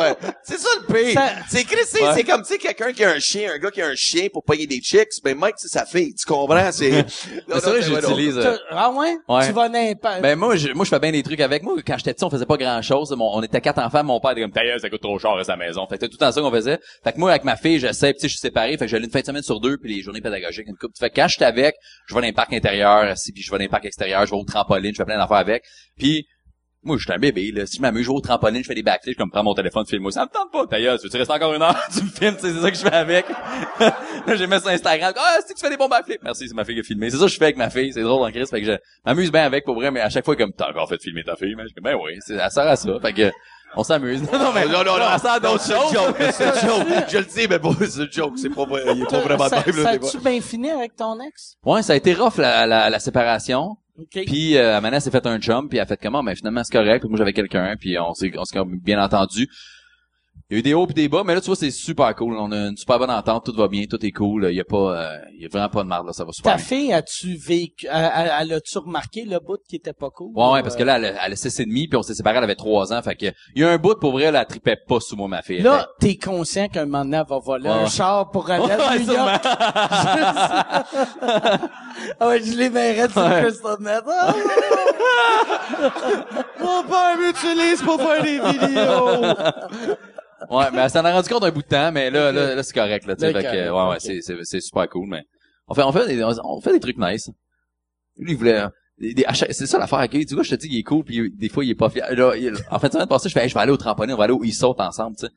ouais. 0.00 0.16
C'est 0.44 0.58
ça 0.58 0.68
le 0.86 0.94
pire. 0.94 1.14
Ça- 1.14 1.30
C'est 1.48 1.64
Chris, 1.64 1.78
c'est 1.86 2.00
Ouais. 2.02 2.10
c'est 2.14 2.24
comme, 2.24 2.42
tu 2.42 2.52
sais, 2.52 2.58
quelqu'un 2.58 2.92
qui 2.92 3.02
a 3.04 3.10
un 3.10 3.18
chien, 3.18 3.50
un 3.54 3.58
gars 3.58 3.70
qui 3.72 3.82
a 3.82 3.86
un 3.86 3.94
chien 3.96 4.28
pour 4.32 4.44
payer 4.44 4.66
des 4.68 4.80
chicks, 4.80 5.08
ben 5.24 5.36
Mike, 5.36 5.56
c'est 5.58 5.68
sa 5.68 5.84
fille, 5.84 6.14
tu 6.14 6.24
comprends? 6.26 6.70
C'est, 6.70 7.04
c'est 7.08 7.60
vrai 7.60 7.80
que 7.80 7.82
j'utilise. 7.82 8.38
euh, 8.38 8.56
Ah 8.70 8.90
ouais? 8.92 9.16
Ouais. 9.28 9.46
Tu 9.48 9.52
vas 9.52 9.68
n'importe... 9.68 10.20
Ben 10.22 10.38
moi, 10.38 10.54
je, 10.54 10.68
moi 10.68 10.84
je 10.84 10.90
fais 10.90 10.98
bien 11.00 11.10
des 11.10 11.22
trucs 11.24 11.40
avec 11.40 11.62
moi. 11.64 11.74
Quand 11.84 11.96
j'étais 12.04 12.14
petit, 12.14 12.24
on 12.24 12.30
faisait 12.30 12.46
pas 12.46 12.56
grand 12.56 12.82
chose. 12.82 13.14
on 13.18 13.42
était 13.42 13.60
quatre 13.60 13.78
enfants, 13.78 14.04
mon 14.04 14.20
père 14.20 14.32
était 14.32 14.42
comme 14.42 14.52
ta 14.52 14.64
gueule, 14.64 14.78
ça 14.80 14.90
coûte 14.90 15.00
trop 15.00 15.18
cher 15.18 15.32
à 15.32 15.44
sa 15.44 15.56
maison. 15.56 15.86
Fait 15.86 15.98
que 15.98 16.06
tout 16.06 16.12
le 16.12 16.18
temps 16.18 16.32
ça 16.32 16.40
qu'on 16.40 16.50
faisait. 16.50 16.78
Fait 17.02 17.12
que 17.12 17.18
moi 17.18 17.30
avec 17.30 17.44
ma 17.44 17.56
fille, 17.56 17.78
j'essaie, 17.78 18.12
tu 18.12 18.20
sais, 18.20 18.28
je 18.28 18.32
suis 18.32 18.40
séparé, 18.40 18.76
fait 18.76 18.84
que 18.84 18.88
j'allais 18.88 19.04
une 19.04 19.10
fin 19.10 19.20
de 19.20 19.26
semaine 19.26 19.42
sur 19.42 19.60
deux, 19.60 19.78
puis 19.78 19.94
les 19.94 20.02
journées 20.02 20.20
pédagogiques 20.20 20.68
une 20.68 20.76
couple. 20.76 20.94
Fait 20.98 21.10
que 21.10 21.16
quand 21.16 21.28
j'étais 21.28 21.44
avec, 21.44 21.76
je 22.06 22.14
vais 22.14 22.20
dans 22.20 22.26
les 22.26 22.32
parcs 22.32 22.52
intérieurs, 22.52 23.16
si 23.16 23.32
puis 23.32 23.42
je 23.42 23.50
vais 23.50 23.58
dans 23.58 23.62
les 23.62 23.68
parcs 23.68 23.86
extérieurs, 23.86 24.26
je 24.26 24.32
vais 24.32 24.36
au 24.36 24.44
trampoline, 24.44 24.92
je 24.92 24.98
fais 24.98 25.04
plein 25.04 25.18
d'affaires 25.18 25.38
avec. 25.38 25.64
Puis 25.98 26.26
moi, 26.84 26.96
je 26.98 27.04
suis 27.04 27.12
un 27.12 27.18
bébé, 27.18 27.50
là. 27.52 27.66
Si 27.66 27.76
je 27.76 27.82
m'amuse, 27.82 28.04
je 28.04 28.08
vais 28.10 28.14
au 28.14 28.20
trampoline, 28.20 28.62
je 28.62 28.68
fais 28.68 28.74
des 28.74 28.82
backflips, 28.82 29.16
comme 29.16 29.30
prends 29.30 29.42
mon 29.42 29.54
téléphone, 29.54 29.86
filme-moi. 29.86 30.12
Ça 30.12 30.22
me 30.24 30.30
tente 30.30 30.50
pas, 30.52 30.66
ta 30.66 30.80
gueule. 30.80 30.98
Tu 30.98 31.16
restes 31.16 31.30
encore 31.30 31.54
une 31.54 31.62
heure, 31.62 31.76
tu 31.96 32.04
me 32.04 32.08
filmes, 32.08 32.36
tu 32.36 32.42
sais, 32.42 32.52
c'est 32.52 32.60
ça 32.60 32.70
que 32.70 32.76
je 32.76 32.82
fais 32.82 32.94
avec. 32.94 33.26
là, 33.80 34.36
j'ai 34.36 34.46
mis 34.46 34.60
sur 34.60 34.68
Instagram. 34.68 35.12
Ah, 35.16 35.36
c'est 35.46 35.54
que 35.54 35.58
tu 35.58 35.64
fais 35.64 35.70
des 35.70 35.76
bons 35.76 35.88
backflips? 35.88 36.22
Merci, 36.22 36.48
c'est 36.48 36.54
ma 36.54 36.64
fille 36.64 36.74
qui 36.74 36.80
a 36.80 36.84
filmé. 36.84 37.10
C'est 37.10 37.16
ça 37.16 37.24
que 37.24 37.30
je 37.32 37.36
fais 37.38 37.44
avec 37.44 37.56
ma 37.56 37.70
fille. 37.70 37.92
C'est 37.92 38.02
drôle 38.02 38.26
en 38.26 38.30
crise. 38.30 38.50
Fait 38.50 38.60
que 38.60 38.66
je 38.66 38.76
m'amuse 39.04 39.32
bien 39.32 39.44
avec, 39.44 39.64
pour 39.64 39.74
vrai, 39.74 39.90
mais 39.90 40.00
à 40.00 40.10
chaque 40.10 40.24
fois, 40.24 40.36
comme, 40.36 40.52
t'as 40.52 40.70
encore 40.70 40.88
fait 40.88 41.00
filmer 41.00 41.24
ta 41.24 41.36
fille, 41.36 41.54
mais 41.56 41.64
je 41.64 41.74
dis, 41.74 41.80
ben 41.82 41.96
oui, 42.02 42.18
c'est, 42.20 42.34
elle 42.34 42.50
sert 42.50 42.66
à 42.66 42.76
ça. 42.76 43.00
Fait 43.00 43.12
que, 43.12 43.30
on 43.76 43.82
s'amuse. 43.82 44.22
Non, 44.32 44.38
non, 44.38 44.52
mais, 44.54 44.66
non, 44.66 44.84
non, 44.84 44.98
non, 44.98 45.06
elle 45.12 45.20
sert 45.20 45.32
à 45.32 45.40
non, 45.40 45.52
d'autres 45.52 45.66
choses. 45.66 45.92
joke, 45.92 46.16
c'est 46.32 46.44
une 46.44 46.68
joke. 46.68 47.04
Je 47.08 47.18
le 47.18 47.24
dis, 47.24 47.46
mais 47.48 47.58
bon, 47.58 47.74
c'est 47.80 48.02
une 48.02 48.12
joke, 48.12 48.34
c'est 48.36 48.50
pas 48.50 48.64
il 48.94 49.02
est 49.02 49.10
pas 49.10 49.20
vraiment 49.20 49.48
ça, 49.48 49.62
ça 49.62 50.18
bien 50.18 50.40
fini 50.40 50.70
avec 50.70 50.96
ton 50.96 51.18
ex? 51.20 51.54
Ouais, 51.64 51.82
ça 51.82 51.94
a 51.94 51.96
été 51.96 52.14
rough, 52.14 52.36
la, 52.38 52.66
la, 52.66 52.90
la 52.90 52.98
séparation. 52.98 53.76
OK. 53.98 54.24
Puis 54.26 54.56
euh, 54.56 54.76
Amanda 54.76 55.00
s'est 55.00 55.10
fait 55.10 55.26
un 55.26 55.40
jump, 55.40 55.68
puis 55.68 55.78
elle 55.78 55.84
a 55.84 55.86
fait 55.86 56.00
comment 56.00 56.22
Ben 56.22 56.34
finalement 56.34 56.64
c'est 56.64 56.72
correct. 56.72 57.00
Puis 57.00 57.08
moi 57.08 57.18
j'avais 57.18 57.32
quelqu'un, 57.32 57.76
puis 57.78 57.98
on 57.98 58.12
s'est 58.14 58.32
on 58.36 58.44
s'est 58.44 58.58
bien 58.82 59.02
entendu. 59.02 59.48
Il 60.50 60.54
y 60.54 60.56
a 60.56 60.58
eu 60.58 60.62
des 60.62 60.74
hauts 60.74 60.84
puis 60.86 60.94
des 60.94 61.08
bas, 61.08 61.22
mais 61.24 61.34
là 61.34 61.40
tu 61.40 61.46
vois 61.46 61.56
c'est 61.56 61.70
super 61.70 62.14
cool. 62.16 62.36
On 62.36 62.52
a 62.52 62.68
une 62.68 62.76
super 62.76 62.98
bonne 62.98 63.10
entente, 63.10 63.46
tout 63.46 63.54
va 63.56 63.66
bien, 63.66 63.84
tout 63.88 64.04
est 64.04 64.10
cool. 64.12 64.48
Il 64.50 64.56
y 64.56 64.60
a 64.60 64.64
pas, 64.64 64.76
euh, 64.76 65.16
il 65.34 65.42
y 65.42 65.46
a 65.46 65.48
vraiment 65.48 65.70
pas 65.70 65.82
de 65.82 65.88
marde 65.88 66.06
là, 66.06 66.12
ça 66.12 66.22
va 66.24 66.32
super 66.32 66.52
Ta 66.52 66.56
bien. 66.58 66.66
fille, 66.66 66.92
as-tu 66.92 67.34
vécu, 67.36 67.86
elle, 67.90 68.52
a-tu 68.52 68.76
remarqué 68.78 69.24
le 69.24 69.38
bout 69.40 69.56
qui 69.66 69.76
était 69.76 69.94
pas 69.94 70.10
cool? 70.10 70.32
Ouais, 70.36 70.44
ouais, 70.52 70.60
Ou, 70.60 70.62
parce 70.62 70.74
euh, 70.74 70.78
que 70.78 70.82
là, 70.84 70.96
elle, 70.98 71.06
a- 71.06 71.26
elle 71.26 71.32
a 71.32 71.36
six 71.36 71.58
et 71.60 71.64
demi, 71.64 71.88
puis 71.88 71.96
on 71.96 72.02
s'est 72.02 72.12
séparés, 72.14 72.36
elle 72.36 72.44
avait 72.44 72.56
trois 72.56 72.92
ans, 72.92 73.00
fait 73.00 73.16
que 73.16 73.26
il 73.54 73.62
y 73.62 73.64
a 73.64 73.70
un 73.70 73.78
bout 73.78 73.98
pour 73.98 74.12
vrai, 74.12 74.24
elle, 74.24 74.36
elle 74.36 74.46
tripait 74.46 74.76
pas 74.86 75.00
sous 75.00 75.16
moi 75.16 75.28
ma 75.28 75.40
fille. 75.40 75.62
Là, 75.62 75.88
t'es 75.98 76.16
conscient 76.16 76.68
qu'un 76.68 76.84
moment 76.84 77.04
donné, 77.06 77.16
elle 77.16 77.24
va 77.26 77.38
voler 77.38 77.70
Ouais. 77.70 77.76
un 77.76 77.86
char 77.86 78.30
pour 78.30 78.50
aller 78.50 78.70
à 78.70 78.98
New 78.98 79.12
York. 79.12 79.42
ah 82.20 82.28
ouais, 82.28 82.42
je 82.42 82.52
les 82.56 82.68
verrais 82.68 83.08
sur 83.08 83.22
Ouais. 83.22 83.40
le 83.42 83.46
crystal 83.48 83.76
net. 83.80 84.02
Ah, 84.06 84.34
Mon 86.60 86.82
père 86.84 87.16
m'utilise 87.18 87.80
pour 87.82 87.98
faire 87.98 88.22
des 88.22 88.38
vidéos. 88.40 89.24
Ouais, 90.50 90.64
mais 90.72 90.80
elle 90.82 90.90
s'en 90.90 91.04
a 91.04 91.12
rendu 91.12 91.28
compte 91.28 91.44
un 91.44 91.50
bout 91.50 91.62
de 91.62 91.68
temps, 91.68 91.90
mais 91.92 92.10
là, 92.10 92.30
là, 92.32 92.54
là 92.54 92.62
c'est 92.62 92.74
correct, 92.74 93.06
là, 93.06 93.14
tu 93.16 93.20
sais, 93.22 93.32
fait 93.32 93.42
que, 93.42 93.70
ouais, 93.70 93.90
ouais, 93.90 93.96
c'est, 94.00 94.20
c'est, 94.20 94.36
c'est 94.42 94.60
super 94.60 94.88
cool, 94.88 95.08
mais 95.08 95.22
on 95.68 95.74
fait, 95.74 95.82
on 95.82 95.92
fait 95.92 96.06
des, 96.06 96.22
on 96.22 96.60
fait 96.60 96.72
des 96.72 96.80
trucs 96.80 96.98
nice. 96.98 97.30
Lui, 98.16 98.32
il 98.32 98.36
voulait, 98.38 98.64
des- 98.98 99.14
des- 99.14 99.24
c'est 99.50 99.66
ça 99.66 99.78
l'affaire 99.78 99.98
avec 99.98 100.12
lui. 100.14 100.24
Tu 100.26 100.34
vois, 100.34 100.42
je 100.42 100.50
te 100.50 100.54
dis, 100.56 100.68
il 100.70 100.78
est 100.78 100.82
cool, 100.82 101.04
puis 101.04 101.30
des 101.30 101.48
fois, 101.48 101.64
il 101.64 101.70
est 101.70 101.74
pas 101.74 101.88
fier. 101.88 102.04
Là, 102.14 102.34
il- 102.36 102.52
en 102.70 102.78
fin 102.78 102.88
de 102.88 102.92
semaine 102.92 103.08
passée, 103.08 103.28
je 103.28 103.34
fais, 103.34 103.42
hey, 103.44 103.48
je 103.48 103.54
vais 103.54 103.60
aller 103.60 103.72
au 103.72 103.76
trampoline, 103.76 104.14
on 104.14 104.18
va 104.18 104.24
aller 104.24 104.32
où 104.34 104.44
ils 104.44 104.52
sautent 104.54 104.80
ensemble, 104.80 105.16
tu 105.16 105.26
sais. 105.26 105.32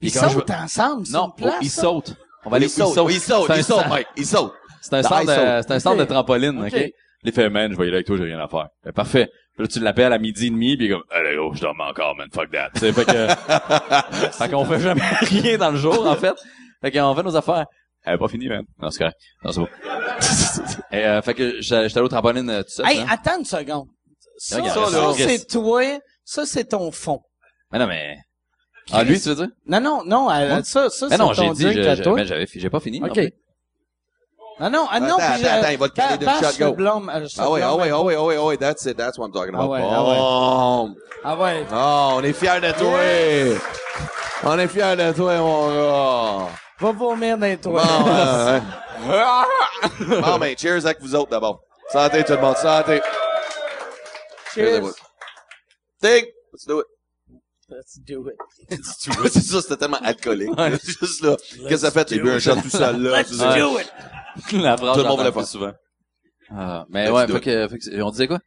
Ils 0.00 0.10
sautent 0.10 0.50
ensemble, 0.50 1.06
Non, 1.10 1.26
une 1.28 1.34
place, 1.42 1.54
oh, 1.56 1.58
ils 1.62 1.70
ça? 1.70 1.80
sautent. 1.82 2.14
On 2.44 2.50
va 2.50 2.56
aller 2.56 2.66
où 2.66 2.68
ils 2.68 2.72
saute, 2.72 2.94
sautent. 2.94 3.10
il 3.12 3.20
saute, 3.20 3.46
C'est 3.48 3.52
un 3.52 3.56
il 3.56 3.64
saute, 3.64 3.76
centre- 3.78 3.88
Mike, 3.88 4.06
il 4.16 4.26
saute. 4.26 4.52
C'est 4.82 4.94
un 4.94 5.02
centre 5.02 5.24
c'est 5.66 5.70
un 5.72 5.80
centre 5.80 5.98
de 5.98 6.04
trampoline, 6.08 6.58
ok? 6.64 6.92
Les 7.22 7.32
fait, 7.32 7.50
man, 7.50 7.72
je 7.72 7.76
vais 7.76 7.84
y 7.84 7.88
aller 7.88 7.96
avec 7.96 8.06
toi, 8.06 8.16
j'ai 8.16 8.24
rien 8.24 8.38
à 8.38 8.46
faire. 8.46 8.68
Fait, 8.84 8.92
parfait. 8.92 9.30
Puis 9.56 9.64
là, 9.64 9.68
tu 9.68 9.80
l'appelles 9.80 10.12
à 10.12 10.18
midi 10.18 10.48
et 10.48 10.50
demi, 10.50 10.76
puis 10.76 10.90
comme, 10.90 11.02
allez, 11.10 11.34
gros, 11.34 11.54
je 11.54 11.62
dorme 11.62 11.80
encore, 11.80 12.14
man, 12.14 12.28
fuck 12.30 12.50
that. 12.50 12.70
Tu 12.74 12.80
sais, 12.80 12.92
fait 12.92 13.06
que, 13.06 13.28
fait 14.32 14.50
qu'on 14.50 14.66
fait 14.66 14.80
jamais 14.80 15.00
rien 15.22 15.56
dans 15.56 15.70
le 15.70 15.78
jour, 15.78 16.06
en 16.06 16.14
fait. 16.14 16.34
Fait 16.82 16.90
qu'on 16.92 17.14
fait 17.14 17.22
nos 17.22 17.36
affaires. 17.36 17.64
Elle 18.04 18.14
est 18.14 18.18
pas 18.18 18.28
fini, 18.28 18.48
man. 18.48 18.64
Non, 18.78 18.90
c'est 18.90 18.98
correct. 18.98 19.16
Non, 19.42 19.52
c'est 19.52 19.60
bon. 19.60 19.68
Et, 20.92 21.06
euh, 21.06 21.22
fait 21.22 21.32
que 21.32 21.60
j'étais 21.62 21.74
allé 21.74 22.00
au 22.00 22.08
trampoline 22.08 22.50
euh, 22.50 22.62
tout 22.62 22.68
seul. 22.68 22.86
Hey, 22.86 23.00
hein. 23.00 23.06
attends 23.08 23.38
une 23.38 23.46
seconde. 23.46 23.88
Ça, 24.36 24.60
c'est 25.16 25.46
toi. 25.48 25.82
Ça, 26.22 26.44
c'est 26.44 26.64
ton 26.66 26.90
fond. 26.90 27.20
Mais 27.72 27.78
non, 27.78 27.86
mais... 27.86 28.18
Ah, 28.92 29.04
lui, 29.04 29.18
tu 29.18 29.30
veux 29.30 29.34
dire? 29.34 29.48
Non, 29.66 29.80
non, 29.80 30.04
non, 30.04 30.24
Moi? 30.24 30.62
ça, 30.64 30.90
ça, 30.90 31.06
Mais 31.08 31.16
c'est 31.16 31.22
non, 31.22 31.32
j'ai 31.32 31.46
ton 31.46 31.52
dit, 31.52 32.02
toi. 32.02 32.14
mais 32.14 32.26
j'avais, 32.26 32.46
j'ai 32.46 32.70
pas 32.70 32.78
fini. 32.78 33.02
OK. 33.02 33.18
Plus. 34.58 34.70
Non, 34.70 34.86
ah, 34.90 35.00
non, 35.00 35.06
Attends, 35.16 35.24
attends, 35.24 35.44
euh, 35.44 35.60
attends, 35.60 35.70
il 35.70 35.78
va 35.78 35.88
te 35.88 35.94
caler 35.94 36.18
d'une 36.18 36.28
shot, 36.28 36.58
go. 36.58 36.82
euh, 36.82 37.28
Ah 37.38 37.50
ouais, 37.50 37.62
ah 37.62 37.74
ouais, 37.76 37.90
euh, 37.90 37.94
ah 37.94 38.02
ouais, 38.02 38.14
ah 38.16 38.22
ouais, 38.24 38.36
ah 38.36 38.44
ouais, 38.44 38.56
that's 38.56 38.84
it, 38.86 38.96
that's 38.96 39.18
what 39.18 39.26
I'm 39.26 39.32
talking 39.32 39.54
about. 39.54 39.64
Ah 39.64 39.68
ouais, 39.68 39.80
Bon. 39.82 40.96
Ah 41.24 41.36
ouais. 41.36 41.66
Oh, 41.72 42.12
on 42.16 42.22
est 42.24 42.32
fiers 42.32 42.60
de 42.60 42.72
toi. 42.72 42.98
On 44.44 44.58
est 44.58 44.68
fiers 44.68 44.96
de 44.96 45.12
toi, 45.12 45.36
mon 45.38 45.68
gars. 45.68 46.48
Va 46.80 46.92
vomir 46.92 47.38
dans 47.38 47.46
les 47.46 47.56
Bon, 47.56 47.72
toilettes. 47.72 48.62
ouais. 49.08 50.20
bon, 50.22 50.38
ben, 50.38 50.56
cheers 50.58 50.84
avec 50.86 51.00
vous 51.00 51.14
autres 51.14 51.30
d'abord. 51.30 51.60
Santé, 51.92 52.24
tout 52.24 52.32
le 52.32 52.40
monde, 52.40 52.56
santé. 52.56 53.00
Cheers. 54.54 54.82
Take, 56.00 56.32
let's 56.52 56.66
do 56.66 56.80
it. 56.80 56.86
Let's 57.68 57.98
do 58.06 58.28
it. 58.28 58.36
c'est 59.32 59.40
ça, 59.42 59.60
c'était 59.60 59.76
tellement 59.76 59.98
alcoolique. 60.04 60.50
Juste 60.84 61.22
là. 61.24 61.36
Qu'est-ce 61.36 61.68
que 61.68 61.76
ça 61.78 61.90
fait? 61.90 62.08
J'ai 62.08 62.20
bu 62.20 62.30
un 62.30 62.38
shot 62.38 62.54
tout 62.62 62.70
seul, 62.70 63.02
là? 63.02 63.18
Let's 63.22 63.36
do 63.36 63.78
it. 63.80 63.92
La 64.52 64.76
phrase, 64.76 64.96
Tout 64.96 65.02
le 65.02 65.08
monde 65.08 65.18
voulait 65.18 65.30
plus 65.30 65.40
faire. 65.40 65.46
souvent. 65.48 65.72
Ah, 66.50 66.84
mais 66.90 67.06
Let's 67.06 67.12
ouais, 67.12 67.26
fait 67.26 67.32
it. 67.38 67.40
que, 67.44 67.68
fait 67.68 67.78
que- 67.78 68.02
on 68.02 68.10
disait 68.10 68.26
quoi? 68.28 68.38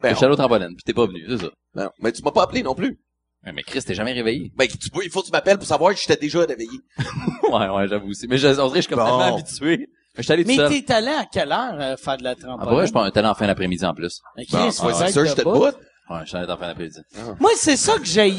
Ben, 0.00 0.10
Ben, 0.12 0.16
Shadow 0.16 0.36
Trampoline, 0.36 0.74
pis 0.76 0.84
t'es 0.84 0.94
pas 0.94 1.06
venu, 1.06 1.24
c'est 1.28 1.38
ça. 1.38 1.50
Non, 1.74 1.90
mais 2.00 2.12
tu 2.12 2.22
m'as 2.22 2.30
pas 2.30 2.44
appelé 2.44 2.62
non 2.62 2.74
plus. 2.74 2.98
Ouais, 3.44 3.52
mais 3.52 3.62
Chris, 3.62 3.82
t'es 3.82 3.94
jamais 3.94 4.12
réveillé. 4.12 4.50
Ben, 4.56 4.66
tu, 4.68 4.90
peux- 4.90 5.04
il 5.04 5.10
faut 5.10 5.20
que 5.20 5.26
tu 5.26 5.32
m'appelles 5.32 5.58
pour 5.58 5.66
savoir 5.66 5.92
que 5.94 6.00
j'étais 6.00 6.16
déjà 6.16 6.40
réveillé. 6.40 6.78
ouais, 7.52 7.68
ouais, 7.68 7.88
j'avoue 7.88 8.08
aussi. 8.10 8.26
Mais 8.28 8.38
je, 8.38 8.48
on 8.48 8.52
dirait 8.52 8.68
que 8.70 8.74
je 8.76 8.80
suis 8.82 8.88
comme 8.88 8.98
Bon. 8.98 9.18
tellement 9.18 9.36
habitué. 9.36 9.78
Mais 9.78 9.86
je 10.18 10.22
suis 10.22 10.32
allé 10.32 10.44
tout 10.44 10.48
Mais 10.48 10.56
seul. 10.56 10.84
t'es 10.84 10.92
allé 10.92 11.08
à 11.08 11.24
quelle 11.30 11.52
heure 11.52 11.74
euh, 11.78 11.96
faire 11.96 12.16
de 12.16 12.24
la 12.24 12.30
Ah, 12.30 12.34
trampoline? 12.34 12.64
pour 12.68 12.72
vrai, 12.76 12.86
je 12.86 12.92
pense 12.92 13.06
un 13.06 13.10
talent 13.10 13.30
en 13.30 13.34
fin 13.34 13.46
d'après-midi 13.46 13.84
en 13.84 13.94
plus. 13.94 14.20
Bon, 14.50 14.70
c'est 14.70 14.82
ouais, 14.84 14.92
vrai 14.92 15.06
c'est 15.06 15.12
sûr, 15.12 15.22
que 15.22 15.28
j'étais 15.28 15.44
debout. 15.44 15.64
Ouais, 15.64 16.20
je 16.22 16.28
suis 16.28 16.36
allé 16.36 16.50
en 16.50 16.56
fin 16.56 16.66
d'après-midi. 16.68 16.98
Moi, 17.38 17.50
c'est 17.56 17.76
ça 17.76 17.98
que 17.98 18.04
j'ai 18.04 18.32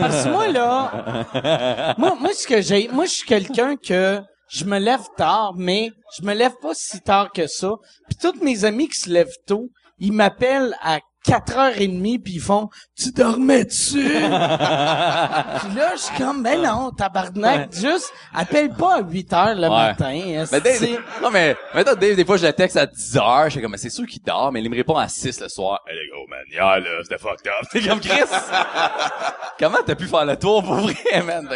Parce 0.00 0.24
que 0.24 0.30
moi, 0.30 0.48
là, 0.48 1.94
moi, 1.98 2.16
moi, 2.18 2.30
ce 2.32 2.46
que 2.46 2.60
j'ai, 2.62 2.88
moi, 2.88 3.04
je 3.04 3.10
suis 3.10 3.26
quelqu'un 3.26 3.76
que 3.76 4.20
je 4.50 4.64
me 4.64 4.78
lève 4.78 5.04
tard, 5.16 5.54
mais 5.56 5.90
je 6.18 6.24
me 6.24 6.34
lève 6.34 6.54
pas 6.60 6.74
si 6.74 7.00
tard 7.00 7.30
que 7.32 7.46
ça. 7.46 7.70
Puis 8.08 8.16
tous 8.20 8.42
mes 8.44 8.64
amis 8.64 8.88
qui 8.88 8.98
se 8.98 9.10
lèvent 9.10 9.28
tôt, 9.46 9.68
ils 9.98 10.12
m'appellent 10.12 10.74
à 10.82 10.98
4h30 11.26 12.22
puis 12.22 12.32
ils 12.36 12.40
font 12.40 12.70
tu 12.96 13.12
dormais 13.12 13.64
dessus 13.66 14.02
puis 14.08 14.14
là 14.24 15.92
je 15.94 15.98
suis 16.00 16.16
comme 16.16 16.42
ben 16.42 16.62
non 16.62 16.90
tabarnak 16.92 17.74
juste 17.74 18.10
appelle 18.32 18.70
pas 18.70 18.96
à 18.96 19.00
8 19.02 19.32
heures 19.34 19.54
le 19.54 19.60
Ouais. 19.68 19.68
matin 19.68 20.44
Mais. 20.50 20.60
Dave, 20.60 20.98
non, 21.22 21.30
mais, 21.30 21.54
maintenant, 21.74 21.94
Dave, 21.94 22.16
des 22.16 22.24
fois, 22.24 22.38
je 22.38 22.46
le 22.46 22.52
texte 22.54 22.76
à 22.78 22.86
10 22.86 23.16
heures. 23.18 23.44
Je 23.44 23.50
suis 23.50 23.60
comme, 23.62 23.76
c'est 23.76 23.90
sûr 23.90 24.06
qu'il 24.06 24.22
dort, 24.22 24.50
mais 24.50 24.62
il 24.62 24.70
me 24.70 24.74
répond 24.74 24.96
à 24.96 25.08
6 25.08 25.40
le 25.42 25.48
soir. 25.48 25.80
Hey, 25.86 25.94
les 25.94 26.26
man, 26.28 26.40
hier, 26.50 26.80
là, 26.80 27.02
c'était 27.02 27.18
fucked 27.18 27.46
up. 27.46 27.66
C'est 27.70 27.86
comme 27.86 28.00
Chris. 28.00 28.22
Comment 29.58 29.78
t'as 29.84 29.94
pu 29.94 30.06
faire 30.06 30.24
le 30.24 30.36
tour 30.36 30.62
pour 30.64 30.76
vrai, 30.76 31.22
man? 31.24 31.46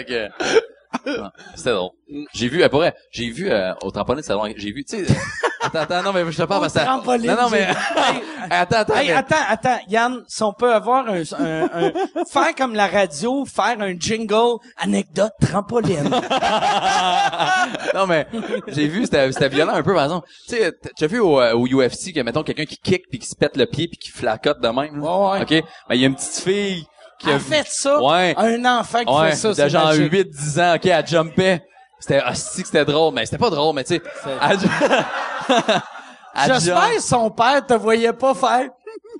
Non, 1.06 1.30
c'était 1.54 1.72
drôle. 1.72 1.90
J'ai 2.34 2.48
vu, 2.48 2.62
euh, 2.62 2.68
vrai, 2.68 2.94
j'ai 3.10 3.30
vu, 3.30 3.50
euh, 3.50 3.72
au 3.82 3.90
trampoline, 3.90 4.22
c'est 4.22 4.32
long, 4.32 4.44
j'ai 4.56 4.72
vu, 4.72 4.84
tu 4.84 5.04
sais, 5.04 5.14
attends, 5.60 5.80
attends, 5.80 6.02
non, 6.02 6.12
mais 6.12 6.30
je 6.30 6.36
te 6.36 6.42
parle 6.42 6.60
parce 6.60 6.74
que, 6.74 6.78
trampoline, 6.80 7.26
non, 7.30 7.42
non, 7.42 7.48
mais, 7.50 7.66
attends, 8.50 8.76
attends, 8.78 8.94
Hey, 8.94 9.08
mais- 9.08 9.14
attends, 9.14 9.36
attends, 9.48 9.78
Yann, 9.88 10.22
si 10.28 10.42
on 10.42 10.52
peut 10.52 10.72
avoir 10.72 11.06
un, 11.08 11.22
un, 11.38 11.62
un- 11.72 11.92
faire 12.30 12.54
comme 12.56 12.74
la 12.74 12.86
radio, 12.86 13.44
faire 13.46 13.76
un 13.80 13.94
jingle, 13.98 14.58
anecdote 14.76 15.32
trampoline. 15.40 16.10
non, 17.94 18.06
mais 18.06 18.26
j'ai 18.68 18.86
vu, 18.86 19.04
c'était 19.04 19.30
c'était 19.32 19.48
violent 19.48 19.74
un 19.74 19.82
peu, 19.82 19.94
par 19.94 20.04
exemple. 20.04 20.28
Tu 20.48 20.56
sais, 20.56 20.72
t- 20.72 20.90
tu 20.96 21.04
as 21.04 21.06
vu 21.06 21.20
au, 21.20 21.40
euh, 21.40 21.54
au 21.54 21.66
UFC 21.66 22.12
que, 22.14 22.20
mettons, 22.20 22.42
quelqu'un 22.42 22.66
qui 22.66 22.76
kick 22.78 23.08
puis 23.08 23.18
qui 23.18 23.26
se 23.26 23.34
pète 23.36 23.56
le 23.56 23.66
pied 23.66 23.88
puis 23.88 23.96
qui 23.98 24.10
flacote 24.10 24.60
de 24.60 24.68
même. 24.68 25.00
là? 25.00 25.18
Ouais, 25.18 25.38
ouais. 25.38 25.42
OK? 25.42 25.64
Ben, 25.88 25.94
il 25.94 26.00
y 26.00 26.04
a 26.04 26.08
une 26.08 26.14
petite 26.14 26.42
fille 26.44 26.86
qui 27.18 27.30
a 27.30 27.34
a 27.34 27.38
fait 27.38 27.66
ça. 27.68 28.02
Ouais. 28.02 28.34
Un 28.36 28.64
enfant 28.64 29.04
qui 29.04 29.12
Ouais, 29.12 29.30
fait 29.30 29.36
ça, 29.36 29.54
c'est 29.54 29.70
genre 29.70 29.86
magique. 29.86 30.12
8-10 30.12 30.60
ans, 30.60 30.74
OK, 30.76 30.86
elle 30.86 31.06
jumpait. 31.06 31.64
C'était, 31.98 32.20
ah, 32.24 32.34
si 32.34 32.62
que 32.62 32.68
c'était 32.68 32.84
drôle, 32.84 33.14
mais 33.14 33.24
c'était 33.24 33.38
pas 33.38 33.50
drôle, 33.50 33.74
mais 33.74 33.84
tu 33.84 33.94
sais, 33.94 34.02
J'espère 36.46 36.94
que 36.96 37.02
son 37.02 37.30
père 37.30 37.64
te 37.64 37.74
voyait 37.74 38.12
pas 38.12 38.34
faire. 38.34 38.68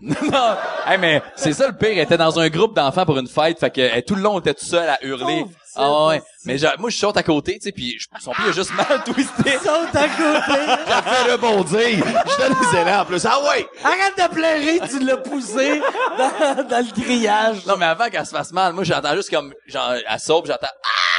Non. 0.04 0.56
Hey, 0.86 0.98
mais 0.98 1.22
c'est 1.36 1.52
ça 1.52 1.66
le 1.66 1.74
pire. 1.74 1.90
Elle 1.92 1.98
était 2.00 2.16
dans 2.18 2.38
un 2.38 2.48
groupe 2.48 2.74
d'enfants 2.76 3.06
pour 3.06 3.18
une 3.18 3.26
fête. 3.28 3.58
Fait 3.58 3.70
que 3.70 3.80
elle, 3.80 4.04
tout 4.04 4.14
le 4.14 4.22
long, 4.22 4.34
elle 4.34 4.40
était 4.40 4.54
tout 4.54 4.64
seul 4.66 4.88
à 4.88 4.98
hurler. 5.04 5.44
Ah 5.76 6.06
ouais. 6.06 6.22
Mais 6.44 6.56
genre, 6.58 6.74
moi, 6.78 6.90
je 6.90 6.96
saute 6.96 7.16
à 7.16 7.22
côté, 7.22 7.54
tu 7.54 7.62
sais, 7.62 7.72
puis 7.72 7.98
son 8.20 8.30
pied 8.32 8.44
a 8.48 8.52
juste 8.52 8.72
mal 8.74 9.02
twisté. 9.04 9.58
Saute 9.58 9.94
à 9.94 10.08
côté. 10.08 10.60
J'ai 10.86 11.10
fait 11.10 11.32
rebondir. 11.32 12.06
Je 12.26 12.42
donne 12.42 12.56
des 12.60 12.78
élans 12.78 13.00
en 13.00 13.04
plus. 13.04 13.24
Ah 13.26 13.40
ouais! 13.42 13.66
Arrête 13.82 14.16
de 14.16 14.34
pleurer, 14.34 14.80
tu 14.88 15.04
l'as 15.04 15.16
poussé 15.16 15.80
dans, 16.16 16.62
dans 16.68 16.86
le 16.86 17.02
grillage. 17.02 17.66
Non, 17.66 17.76
mais 17.76 17.86
avant 17.86 18.08
qu'elle 18.08 18.26
se 18.26 18.30
fasse 18.30 18.52
mal, 18.52 18.72
moi, 18.72 18.84
j'entends 18.84 19.16
juste 19.16 19.30
comme, 19.30 19.52
genre, 19.66 19.94
elle 19.94 20.20
saute, 20.20 20.46
j'entends, 20.46 20.68
ah! 20.70 21.13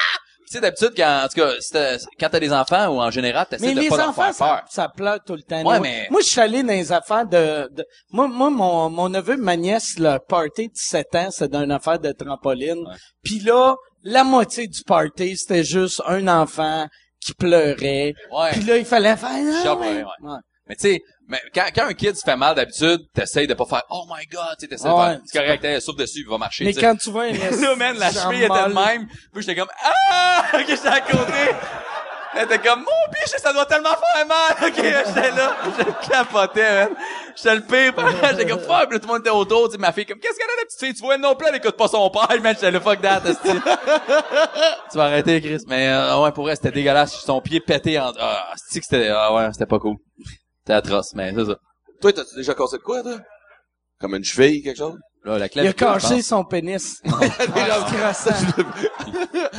Tu 0.48 0.54
sais, 0.54 0.62
d'habitude, 0.62 0.92
quand, 0.96 1.22
en 1.24 1.28
tout 1.28 1.42
cas, 1.42 1.52
si 1.60 1.72
t'as- 1.72 1.98
quand 2.20 2.30
t'as 2.30 2.40
des 2.40 2.54
enfants 2.54 2.88
ou 2.90 3.02
en 3.02 3.10
général, 3.10 3.46
t'essaies 3.50 3.68
Mais 3.68 3.74
de 3.74 3.80
les 3.82 3.90
pas 3.90 3.98
leur 3.98 4.10
enfants, 4.10 4.22
faire 4.24 4.34
ça, 4.36 4.46
peur. 4.46 4.64
ça 4.70 4.90
pleure 4.90 5.20
tout 5.26 5.34
le 5.36 5.42
temps. 5.42 5.58
Ouais, 5.58 5.64
Moi- 5.64 5.80
mais- 5.80 6.08
Moi, 6.12 6.22
je 6.22 6.28
suis 6.28 6.40
allé 6.42 6.62
dans 6.62 6.70
les 6.74 6.92
affaires 6.92 7.26
de... 7.26 7.68
de- 7.74 7.86
Moi, 8.12 8.28
moi 8.28 8.50
mon, 8.50 8.90
mon 8.90 9.10
neveu, 9.10 9.38
ma 9.38 9.58
nièce, 9.58 9.98
le 9.98 10.18
party 10.20 10.68
de 10.68 10.74
7 10.76 11.16
ans, 11.16 11.28
c'est 11.32 11.52
d'une 11.52 11.72
affaire 11.72 12.00
de 12.00 12.12
trampoline. 12.12 12.84
Puis 13.24 13.40
là, 13.40 13.76
la 14.04 14.24
moitié 14.24 14.68
du 14.68 14.84
party, 14.84 15.36
c'était 15.36 15.64
juste 15.64 16.02
un 16.06 16.28
enfant 16.28 16.86
qui 17.20 17.34
pleurait. 17.34 18.14
Ouais. 18.32 18.52
Puis 18.52 18.62
là, 18.64 18.78
il 18.78 18.86
fallait 18.86 19.18
faire... 19.18 19.30
Ah, 19.34 19.64
Chat, 19.64 19.76
ouais. 19.76 19.88
ouais, 19.88 20.04
ouais. 20.22 20.38
Mais 20.68 20.76
tu 20.76 20.82
sais, 20.90 21.00
mais 21.28 21.42
quand, 21.54 21.66
quand 21.74 21.86
un 21.86 21.94
kid 21.94 22.16
se 22.16 22.24
fait 22.24 22.36
mal 22.36 22.56
d'habitude, 22.56 23.00
t'essayes 23.14 23.48
de 23.48 23.54
pas 23.54 23.66
faire 23.66 23.84
Oh 23.90 24.06
my 24.08 24.26
god, 24.28 24.56
tu 24.60 24.66
sais, 24.66 24.68
t'essayes 24.68 24.92
de 24.92 24.96
faire 24.96 25.20
c'est 25.26 25.40
correct, 25.40 25.64
hey, 25.66 25.82
souffle 25.82 26.00
dessus, 26.00 26.20
il 26.20 26.30
va 26.30 26.38
marcher. 26.38 26.66
Mais 26.66 26.74
tu 26.74 26.80
sais. 26.80 26.86
quand 26.86 26.96
tu 26.96 27.10
vois 27.10 27.24
un... 27.24 27.32
là, 27.62 27.76
man, 27.76 27.98
la 27.98 28.12
cheville 28.12 28.44
était 28.44 28.70
de 28.70 28.74
même. 28.74 29.08
Puis 29.34 29.42
j'étais 29.42 29.56
comme 29.56 29.70
Ah! 29.84 30.46
Ok, 30.54 30.66
j'étais 30.68 30.88
à 30.88 31.02
côté. 31.02 31.56
Elle 32.38 32.44
était 32.44 32.60
comme 32.60 32.80
Mon 32.80 33.12
pied, 33.14 33.24
ça 33.26 33.54
doit 33.54 33.66
tellement 33.66 33.90
faire 33.90 34.28
mal. 34.28 34.56
Ok, 34.68 34.76
j'étais 34.76 35.32
là, 35.32 35.56
je 35.78 36.08
capotais, 36.10 36.86
man. 36.86 36.96
J'étais 37.36 37.56
le 37.56 37.62
pire. 37.62 37.94
J'étais 38.32 38.46
comme 38.46 38.60
fuck, 38.60 38.90
puis 38.90 38.98
là, 38.98 39.00
tout 39.00 39.08
le 39.08 39.14
monde 39.14 39.22
était 39.22 39.30
autour. 39.30 39.68
Tu 39.68 39.74
sais, 39.74 39.78
ma 39.78 39.92
fille 39.92 40.06
comme 40.06 40.20
qu'est-ce 40.20 40.38
qu'elle 40.38 40.50
a 40.50 40.56
la 40.58 40.66
petite 40.66 40.80
fille? 40.80 40.94
Tu 40.94 41.02
vois 41.02 41.18
non 41.18 41.36
plus, 41.36 41.48
elle 41.48 41.56
écoute 41.56 41.76
pas 41.76 41.88
son 41.88 42.10
père, 42.10 42.28
man. 42.42 42.54
J'étais 42.54 42.72
le 42.72 42.80
fuck 42.80 43.02
that, 43.02 43.22
esti. 43.26 43.50
Tu 44.92 44.98
vas 44.98 45.06
arrêter, 45.06 45.42
Chris. 45.42 45.64
Mais 45.68 45.90
euh, 45.90 46.22
ouais, 46.22 46.32
pour 46.32 46.44
vrai, 46.44 46.56
c'était 46.56 46.72
dégueulasse. 46.72 47.14
Son 47.14 47.42
pied 47.42 47.60
pété 47.62 48.00
en. 48.00 48.12
Ah, 48.20 48.52
esti 48.54 48.80
que 48.80 48.86
c'était. 48.86 49.10
Ah 49.10 49.34
ouais, 49.34 49.48
c'était 49.52 49.66
pas 49.66 49.80
cool. 49.80 49.96
C'était 50.66 50.74
atroce, 50.74 51.14
mais 51.14 51.32
c'est 51.36 51.46
ça. 51.46 51.60
Toi, 52.02 52.12
t'as-tu 52.14 52.36
déjà 52.38 52.56
cassé 52.56 52.78
de 52.78 52.82
quoi, 52.82 53.04
toi? 53.04 53.20
Comme 54.00 54.16
une 54.16 54.24
cheville, 54.24 54.64
quelque 54.64 54.78
chose? 54.78 54.98
Là, 55.24 55.38
la 55.38 55.48
Il 55.54 55.68
a 55.68 55.74
caché 55.74 56.24
son 56.24 56.44
pénis. 56.44 57.02
Ah, 57.06 57.86
croissant. 57.94 58.32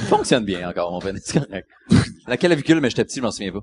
fonctionne 0.08 0.44
bien 0.44 0.68
encore, 0.68 0.90
mon 0.90 0.98
pénis. 0.98 1.22
C'est 1.24 1.38
correct. 1.38 1.68
La 2.26 2.36
clavicule, 2.36 2.80
mais 2.80 2.90
j'étais 2.90 3.04
petit, 3.04 3.18
je 3.18 3.22
m'en 3.22 3.30
souviens 3.30 3.52
pas. 3.52 3.60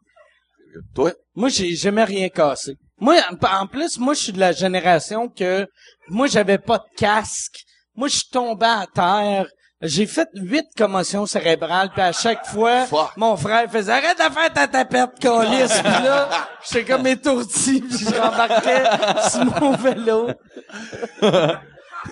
Toi? 0.95 1.11
Moi, 1.35 1.49
j'ai 1.49 1.75
jamais 1.75 2.05
rien 2.05 2.29
cassé. 2.29 2.77
Moi, 2.97 3.15
en 3.29 3.45
en 3.45 3.67
plus, 3.67 3.99
moi, 3.99 4.13
je 4.13 4.21
suis 4.21 4.31
de 4.31 4.39
la 4.39 4.53
génération 4.53 5.27
que 5.27 5.67
moi, 6.07 6.27
j'avais 6.27 6.57
pas 6.59 6.77
de 6.77 6.95
casque. 6.95 7.59
Moi, 7.93 8.07
je 8.07 8.19
suis 8.19 8.29
tombé 8.31 8.65
à 8.65 8.87
terre. 8.93 9.47
J'ai 9.83 10.05
fait 10.07 10.29
huit 10.33 10.65
commotions 10.77 11.25
cérébrales, 11.25 11.89
puis 11.91 12.01
à 12.01 12.13
chaque 12.13 12.45
fois, 12.45 12.85
Fuck. 12.85 13.17
mon 13.17 13.35
frère 13.35 13.69
faisait 13.69 13.91
arrête 13.91 14.17
de 14.17 14.33
faire 14.33 14.53
ta 14.53 14.67
tapette, 14.67 15.19
calice. 15.19 15.73
puis 15.73 16.03
là, 16.03 16.29
j'étais 16.71 16.85
comme 16.85 17.05
étourdi, 17.05 17.81
puis 17.81 17.97
je 17.99 18.15
rembarquais 18.19 18.83
sur 19.29 19.45
mon 19.61 19.75
vélo. 19.75 20.29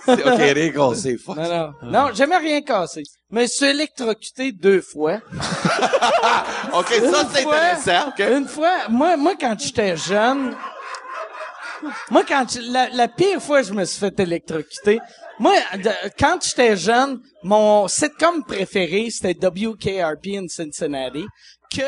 Ok, 0.06 0.38
rien 0.38 0.70
cassé. 0.70 1.16
Fuck. 1.24 1.36
Non, 1.36 1.48
non, 1.48 1.72
non, 1.82 2.14
jamais 2.14 2.36
rien 2.36 2.60
cassé. 2.62 3.02
Mais 3.30 3.46
je 3.46 3.52
suis 3.52 3.66
électrocuté 3.66 4.52
deux 4.52 4.80
fois. 4.80 5.18
Ok, 6.74 6.88
ça, 6.88 7.26
c'est 7.32 7.44
intéressant. 7.46 8.12
Une 8.36 8.48
fois, 8.48 8.88
moi, 8.88 9.16
moi, 9.18 9.34
quand 9.38 9.54
j'étais 9.58 9.94
jeune, 9.94 10.56
moi, 12.10 12.22
quand 12.26 12.46
la, 12.70 12.88
la 12.88 13.08
pire 13.08 13.42
fois 13.42 13.60
que 13.60 13.68
je 13.68 13.72
me 13.74 13.84
suis 13.84 14.00
fait 14.00 14.18
électrocuter, 14.20 14.98
moi, 15.38 15.54
quand 16.18 16.38
j'étais 16.42 16.76
jeune, 16.76 17.20
mon 17.42 17.88
sitcom 17.88 18.44
préféré, 18.44 19.10
c'était 19.10 19.46
WKRP 19.46 20.28
in 20.36 20.46
Cincinnati, 20.48 21.24
que 21.74 21.82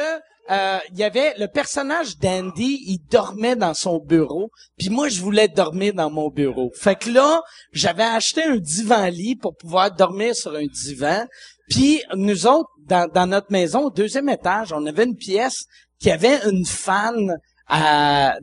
euh, 0.51 0.79
il 0.91 0.99
y 0.99 1.05
avait 1.05 1.35
le 1.39 1.47
personnage 1.47 2.19
d'Andy, 2.19 2.83
il 2.87 2.99
dormait 3.11 3.57
dans 3.57 3.73
son 3.73 3.99
bureau, 3.99 4.51
puis 4.79 4.91
moi 4.91 5.09
je 5.09 5.23
voulais 5.23 5.49
dormir 5.49 5.95
dans 5.95 6.11
mon 6.11 6.29
bureau. 6.29 6.71
Fait 6.75 6.97
que 6.97 7.11
là, 7.11 7.41
j'avais 7.73 8.03
acheté 8.05 8.43
un 8.43 8.57
divan 8.57 9.07
lit 9.07 9.37
pour 9.37 9.57
pouvoir 9.57 9.91
dormir 9.91 10.35
sur 10.37 10.55
un 10.55 10.67
divan. 10.67 11.25
Puis 11.71 12.03
nous 12.15 12.47
autres, 12.47 12.69
dans, 12.87 13.11
dans 13.11 13.27
notre 13.27 13.51
maison, 13.51 13.85
au 13.85 13.91
deuxième 13.91 14.29
étage, 14.29 14.73
on 14.75 14.85
avait 14.85 15.05
une 15.05 15.17
pièce 15.17 15.65
qui 15.99 16.11
avait 16.11 16.41
une 16.47 16.67
fan 16.67 17.39
à 17.67 18.37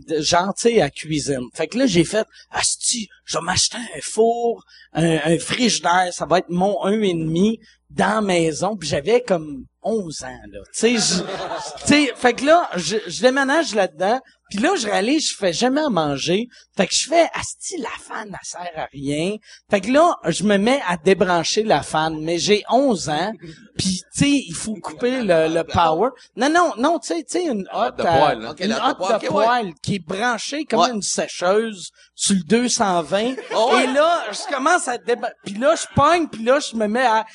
sais 0.56 0.82
à 0.82 0.90
cuisine. 0.90 1.48
Fait 1.54 1.68
que 1.68 1.78
là 1.78 1.86
j'ai 1.86 2.04
fait 2.04 2.28
asti, 2.50 3.08
je 3.26 3.38
vais 3.38 3.44
m'acheter 3.44 3.78
un 3.78 4.02
four, 4.02 4.64
un, 4.94 5.20
un 5.24 5.40
frigidaire, 5.40 6.10
ça 6.12 6.26
va 6.26 6.40
être 6.40 6.50
mon 6.50 6.84
un 6.84 7.02
et 7.02 7.14
demi 7.14 7.60
dans 7.90 8.16
la 8.16 8.22
maison. 8.22 8.76
Puis 8.76 8.90
j'avais 8.90 9.22
comme 9.22 9.66
11 9.84 10.24
ans, 10.24 10.40
là. 10.52 10.60
Tu 10.78 11.00
sais, 11.00 12.14
fait 12.16 12.34
que 12.34 12.46
là, 12.46 12.70
je, 12.76 12.98
je 13.08 13.22
déménage 13.22 13.74
là-dedans, 13.76 14.20
puis 14.50 14.60
là, 14.60 14.76
je 14.76 14.86
réalise, 14.86 15.30
je 15.30 15.36
fais 15.38 15.54
jamais 15.54 15.80
à 15.82 15.90
manger. 15.90 16.48
Fait 16.76 16.86
que 16.86 16.94
je 16.94 17.08
fais, 17.08 17.30
asti, 17.34 17.78
la 17.78 17.88
fan, 18.00 18.28
elle 18.30 18.38
sert 18.44 18.70
à 18.76 18.86
rien. 18.92 19.38
Fait 19.70 19.80
que 19.80 19.90
là, 19.92 20.18
je 20.28 20.44
me 20.44 20.58
mets 20.58 20.82
à 20.88 20.98
débrancher 20.98 21.64
la 21.64 21.82
fan, 21.84 22.20
mais 22.22 22.38
j'ai 22.38 22.64
11 22.70 23.10
ans, 23.10 23.32
puis 23.78 24.02
tu 24.14 24.20
sais, 24.20 24.30
il 24.30 24.54
faut 24.54 24.76
couper 24.76 25.22
le, 25.22 25.48
le 25.48 25.64
power. 25.64 26.10
Non, 26.36 26.50
non, 26.50 26.74
non, 26.78 27.00
tu 27.00 27.08
sais, 27.08 27.24
tu 27.24 27.40
sais, 27.40 27.46
une 27.46 27.66
hotte, 27.72 27.98
de 27.98 28.04
poêle, 28.04 28.40
là. 28.40 28.52
Ok, 28.52 28.60
une 28.60 28.74
hotte 28.74 29.22
de 29.22 29.28
poêle, 29.28 29.66
ouais. 29.68 29.74
qui 29.82 29.96
est 29.96 30.06
branchée 30.06 30.66
comme 30.66 30.82
Ouais. 30.82 30.92
une 30.92 31.02
sécheuse 31.02 31.92
sur 32.14 32.36
le 32.36 32.44
220. 32.44 33.36
Oh, 33.56 33.72
ouais. 33.74 33.84
Et 33.86 33.88
là, 33.88 34.24
je 34.32 34.54
commence 34.54 34.88
à 34.88 34.98
déba... 34.98 35.32
Puis 35.46 35.56
là, 35.56 35.76
je 35.76 35.86
pogne, 35.96 36.28
puis 36.28 36.44
là, 36.44 36.60
je 36.60 36.76
me 36.76 36.88
mets 36.88 37.06
à... 37.06 37.26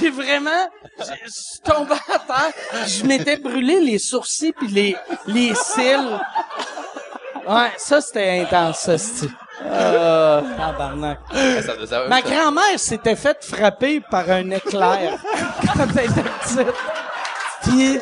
J'ai 0.00 0.10
vraiment... 0.10 0.68
Je 0.98 1.04
je 1.24 1.30
suis 1.30 1.60
tombé 1.64 1.94
à 2.12 2.18
terre. 2.18 2.86
Je 2.86 3.04
m'étais 3.04 3.36
brûlé 3.36 3.80
les 3.80 3.98
sourcils 3.98 4.52
puis 4.52 4.68
les, 4.68 4.96
les 5.26 5.54
cils. 5.54 6.20
Ouais, 7.48 7.70
ça, 7.76 8.00
c'était 8.00 8.40
intense, 8.40 8.78
ça. 8.80 9.26
Euh, 9.64 10.40
tabarnak. 10.56 11.18
Ça- 11.32 11.86
ça- 11.86 12.06
Ma 12.08 12.20
grand-mère 12.20 12.78
s'était 12.78 13.16
faite 13.16 13.44
frapper 13.44 14.00
par 14.00 14.28
un 14.30 14.50
éclair 14.50 15.18
quand 15.66 15.84
elle 15.96 16.10
était 16.10 16.22
petite. 16.22 16.74
Puis 17.62 17.94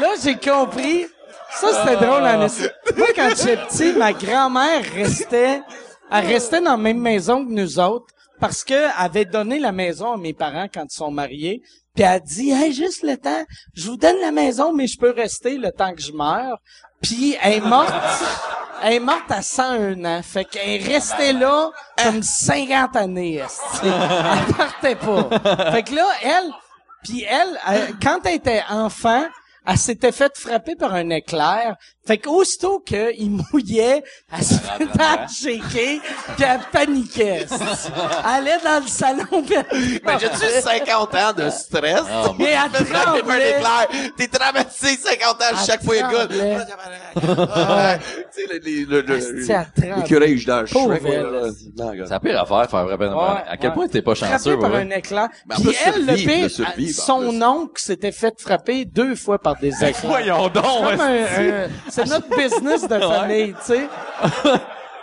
là, 0.00 0.08
j'ai 0.22 0.36
compris. 0.36 1.06
Ça, 1.52 1.68
c'était 1.84 2.04
drôle, 2.04 2.24
en. 2.24 2.38
Moi, 2.96 3.08
quand 3.14 3.28
j'étais 3.36 3.56
petit, 3.56 3.92
ma 3.92 4.12
grand-mère 4.12 4.82
restait, 4.94 5.62
elle 6.10 6.26
restait 6.26 6.60
dans 6.60 6.72
la 6.72 6.76
même 6.76 6.98
maison 7.00 7.44
que 7.44 7.50
nous 7.50 7.78
autres 7.78 8.06
parce 8.40 8.64
qu'elle 8.64 8.92
avait 8.96 9.24
donné 9.24 9.58
la 9.58 9.72
maison 9.72 10.12
à 10.12 10.16
mes 10.16 10.32
parents 10.32 10.66
quand 10.72 10.84
ils 10.84 10.94
sont 10.94 11.10
mariés. 11.10 11.62
Puis 11.94 12.02
elle 12.02 12.10
a 12.10 12.20
dit, 12.20 12.50
hey, 12.50 12.72
juste 12.72 13.02
le 13.02 13.16
temps, 13.16 13.44
je 13.74 13.86
vous 13.88 13.96
donne 13.96 14.20
la 14.20 14.32
maison, 14.32 14.72
mais 14.72 14.86
je 14.86 14.98
peux 14.98 15.12
rester 15.12 15.56
le 15.56 15.70
temps 15.70 15.94
que 15.94 16.02
je 16.02 16.12
meurs. 16.12 16.58
Puis 17.00 17.36
elle 17.40 17.54
est 17.54 17.60
morte, 17.60 17.94
elle 18.82 18.94
est 18.94 19.00
morte 19.00 19.30
à 19.30 19.42
101 19.42 20.04
ans. 20.04 20.22
Fait 20.22 20.44
qu'elle 20.44 20.80
est 20.80 20.84
restée 20.84 21.32
là 21.32 21.70
comme 22.02 22.22
50 22.22 22.96
années. 22.96 23.42
Elle 23.82 24.54
partait 24.54 24.96
pas. 24.96 25.70
Fait 25.72 25.82
que 25.84 25.94
là, 25.94 26.06
elle, 26.22 26.50
puis 27.04 27.22
elle, 27.22 27.58
elle, 27.68 27.94
quand 28.02 28.20
elle 28.24 28.34
était 28.34 28.62
enfant, 28.68 29.24
elle 29.66 29.78
s'était 29.78 30.12
faite 30.12 30.36
frapper 30.36 30.74
par 30.76 30.94
un 30.94 31.10
éclair. 31.10 31.76
Fait 32.06 32.18
qu'aussitôt 32.18 32.80
qu'il 32.80 33.30
mouillait, 33.30 34.02
elle 34.30 34.44
se 34.44 34.54
faisait 34.54 35.26
shaker, 35.62 36.00
puis 36.36 36.44
elle 36.46 36.60
paniquait. 36.70 37.46
Elle 37.50 38.26
allait 38.26 38.58
dans 38.62 38.82
le 38.82 38.88
salon, 38.88 39.24
elle 39.32 40.00
Ben, 40.04 40.18
j'ai-tu 40.18 40.36
50 40.36 41.14
ans 41.14 41.32
de 41.34 41.48
stress? 41.48 42.02
Mais 42.38 42.50
elle 42.52 42.70
Tu 42.74 42.82
me 42.82 42.86
frappes 42.86 43.20
par 43.22 43.30
un 43.30 43.38
éclair. 43.38 43.88
T'es 44.18 44.26
traumatisé 44.28 44.96
50 44.98 45.40
ans 45.40 45.44
Elle 45.50 45.56
chaque 45.66 45.82
fois. 45.82 45.94
Ah, 47.16 47.96
Tu 48.34 48.42
sais, 48.42 48.46
le, 48.52 48.84
le, 48.84 49.00
le, 49.00 50.44
dans 50.44 50.66
Shrek. 50.66 51.02
gars. 51.96 52.04
La 52.10 52.20
pire 52.20 52.40
affaire, 52.42 52.70
faire 52.70 52.98
peine. 52.98 53.14
Ouais, 53.14 53.42
À 53.48 53.56
quel 53.56 53.72
point 53.72 53.88
t'es 53.88 54.02
pas 54.02 54.14
chanceux, 54.14 54.58
par 54.58 54.74
un 54.74 54.90
éclair. 54.90 55.28
Mais 55.48 55.54
Puis 55.56 55.74
elle, 55.86 56.06
le 56.06 56.14
pire, 56.16 56.50
son 56.92 57.40
oncle 57.42 57.80
s'était 57.80 58.12
fait 58.12 58.34
frapper 58.38 58.84
deux 58.84 59.14
fois 59.14 59.38
par 59.38 59.53
des 59.60 59.68
éclairs. 59.84 59.94
Voyons 60.04 60.48
donc, 60.48 61.00
c'est 61.88 62.06
notre 62.06 62.28
business 62.36 62.86
de 62.88 62.98
famille, 62.98 63.52
tu 63.54 63.74
sais. 63.74 63.88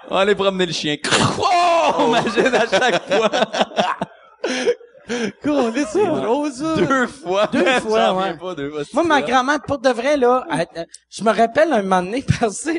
On 0.10 0.16
va 0.16 0.22
aller 0.22 0.36
promener 0.36 0.66
le 0.66 0.74
chien. 0.74 0.98
Oh! 1.40 2.08
Imagine 2.08 2.54
à 2.56 2.68
chaque 2.68 3.02
fois. 3.12 3.30
c'est 5.92 6.06
drôle, 6.06 6.52
ça. 6.52 6.76
Deux 6.76 7.08
fois. 7.08 7.48
Deux 7.52 7.66
fois, 7.80 8.14
ouais. 8.14 8.38
pas, 8.38 8.56
deux 8.56 8.70
fois. 8.72 8.84
Moi, 8.94 9.04
ma 9.04 9.22
grand-mère, 9.22 9.62
pour 9.62 9.80
de 9.80 9.90
vrai, 9.90 10.18
là, 10.18 10.46
elle- 10.52 10.68
elle- 10.76 10.88
je 11.10 11.24
me 11.24 11.32
rappelle 11.32 11.74
un 11.74 11.82
moment 11.82 12.02
donné, 12.02 12.24
parce 12.40 12.62
que, 12.64 12.72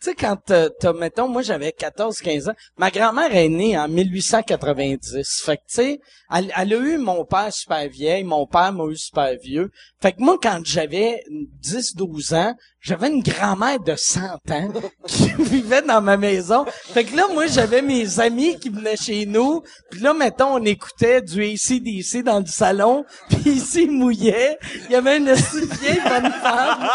tu 0.00 0.10
sais, 0.10 0.14
quand 0.14 0.36
t'as, 0.46 0.92
mettons, 0.92 1.28
moi, 1.28 1.42
j'avais 1.42 1.72
14, 1.72 2.18
15 2.20 2.48
ans, 2.50 2.54
ma 2.76 2.90
grand-mère 2.90 3.34
est 3.34 3.48
née 3.48 3.76
en 3.76 3.88
1890. 3.88 5.42
Fait 5.44 5.56
que, 5.56 5.62
tu 5.62 5.74
sais, 5.74 6.00
elle, 6.32 6.52
elle 6.56 6.74
a 6.74 6.76
eu 6.76 6.98
mon 6.98 7.24
père 7.24 7.52
super 7.52 7.88
vieille, 7.88 8.22
mon 8.22 8.46
père 8.46 8.72
m'a 8.72 8.84
eu 8.84 8.96
super 8.96 9.34
vieux. 9.42 9.70
Fait 10.00 10.12
que 10.12 10.20
moi, 10.20 10.36
quand 10.40 10.60
j'avais 10.64 11.24
10, 11.28 11.96
12 11.96 12.34
ans, 12.34 12.54
j'avais 12.80 13.08
une 13.08 13.22
grand-mère 13.22 13.80
de 13.80 13.96
100 13.96 14.20
ans 14.20 14.72
qui 15.06 15.32
vivait 15.38 15.82
dans 15.82 16.00
ma 16.00 16.16
maison. 16.16 16.64
Fait 16.66 17.04
que 17.04 17.16
là, 17.16 17.24
moi, 17.32 17.46
j'avais 17.46 17.82
mes 17.82 18.20
amis 18.20 18.58
qui 18.58 18.68
venaient 18.68 18.96
chez 18.96 19.26
nous. 19.26 19.62
Puis 19.90 20.00
là, 20.00 20.14
mettons, 20.14 20.54
on 20.54 20.64
écoutait 20.64 21.20
du 21.20 21.42
ACDC 21.42 22.22
dans 22.22 22.38
le 22.38 22.46
salon. 22.46 23.04
Puis 23.28 23.50
ici, 23.50 23.82
il 23.84 23.90
mouillait. 23.90 24.58
Il 24.84 24.92
y 24.92 24.94
avait 24.94 25.18
une 25.18 25.30
aussi 25.30 25.66
vieille 25.80 26.00
bonne 26.02 26.30
femme 26.30 26.88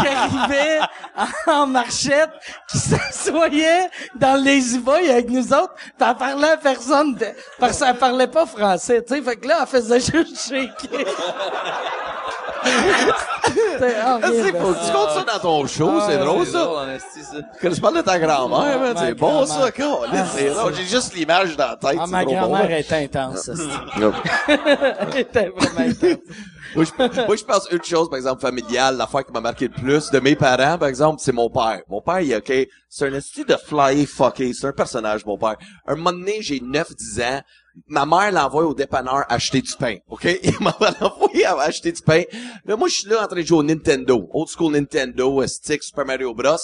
qui 0.00 0.06
arrivait 0.08 0.80
en 1.46 1.66
marchette, 1.66 2.30
qui 2.70 2.78
s'assoyait 2.78 3.88
dans 4.14 4.38
le 4.38 4.44
Lazy 4.44 4.78
Boy 4.78 5.10
avec 5.10 5.28
nous 5.30 5.52
autres. 5.52 5.74
Puis 5.76 6.08
elle 6.08 6.16
parlait 6.16 6.50
à 6.50 6.56
personne 6.56 7.14
de- 7.14 7.26
parce 7.58 7.78
qu'elle 7.78 7.96
parlait 7.96 8.26
pas 8.26 8.46
français, 8.46 9.02
tu 9.06 9.14
sais. 9.14 9.22
Fait 9.22 9.36
que 9.36 9.48
là, 9.48 9.58
elle 9.62 9.66
faisait 9.66 10.00
juste 10.00 10.48
shaker. 10.48 11.06
C'est 13.78 14.58
faut 14.58 14.72
que 14.72 14.86
tu 14.86 14.92
comptes 14.92 15.10
ça 15.10 15.24
dans 15.34 15.38
ton 15.40 15.66
show, 15.66 16.00
c'est 16.06 16.18
drôle, 16.18 16.46
ça. 16.46 16.64
drôle, 16.64 16.98
ça. 16.98 17.36
Quand 17.62 17.72
je 17.74 17.80
parle 17.80 17.96
de 17.96 18.00
ta 18.02 18.18
grand-mère, 18.18 18.80
ma 18.80 19.00
c'est 19.00 19.14
bon, 19.14 19.46
ça, 19.46 19.70
quoi. 19.70 20.06
C'est 20.34 20.50
drôle. 20.50 20.74
J'ai 20.74 20.84
juste 20.84 21.14
l'image 21.14 21.56
dans 21.56 21.68
la 21.68 21.76
tête. 21.76 21.98
Ah, 22.02 22.06
ma 22.06 22.24
bon, 22.24 22.32
grand-mère 22.32 22.68
là. 22.68 22.78
était 22.78 22.96
intense. 23.04 23.50
Non. 23.98 24.12
Elle 24.48 25.18
était 25.18 25.48
vraiment 25.56 25.90
intense. 25.90 26.18
Moi, 26.76 26.84
je, 26.84 27.26
moi, 27.26 27.36
je 27.36 27.44
pense 27.44 27.68
une 27.70 27.82
chose, 27.82 28.10
par 28.10 28.18
exemple, 28.18 28.42
familiale, 28.42 28.98
l'affaire 28.98 29.24
qui 29.24 29.32
m'a 29.32 29.40
marqué 29.40 29.66
le 29.68 29.72
plus 29.72 30.10
de 30.10 30.20
mes 30.20 30.36
parents, 30.36 30.76
par 30.76 30.88
exemple, 30.88 31.22
c'est 31.24 31.32
mon 31.32 31.48
père. 31.48 31.80
Mon 31.88 32.02
père, 32.02 32.20
il 32.20 32.32
est 32.32 32.36
OK. 32.36 32.68
C'est 32.90 33.08
un 33.08 33.14
esti 33.14 33.44
de 33.46 33.56
fly 33.56 34.04
fucké. 34.04 34.52
C'est 34.52 34.66
un 34.66 34.72
personnage, 34.72 35.24
mon 35.24 35.38
père. 35.38 35.56
Un 35.86 35.96
moment 35.96 36.12
donné, 36.12 36.42
j'ai 36.42 36.60
9-10 36.60 37.22
ans. 37.24 37.40
Ma 37.88 38.04
mère 38.04 38.30
l'envoie 38.30 38.66
au 38.66 38.74
dépanneur 38.74 39.24
acheter 39.28 39.62
du 39.62 39.72
pain. 39.72 39.96
OK? 40.08 40.24
Il 40.42 40.56
m'a 40.60 40.76
envoyé 41.00 41.46
à 41.46 41.58
acheter 41.60 41.92
du 41.92 42.02
pain. 42.02 42.22
Là, 42.66 42.76
moi, 42.76 42.88
je 42.88 42.94
suis 42.94 43.08
là 43.08 43.24
en 43.24 43.26
train 43.26 43.40
de 43.40 43.46
jouer 43.46 43.58
au 43.58 43.62
Nintendo. 43.62 44.28
Old 44.32 44.48
school 44.48 44.72
Nintendo, 44.72 45.46
stick, 45.46 45.82
Super 45.82 46.04
Mario 46.04 46.34
Bros. 46.34 46.58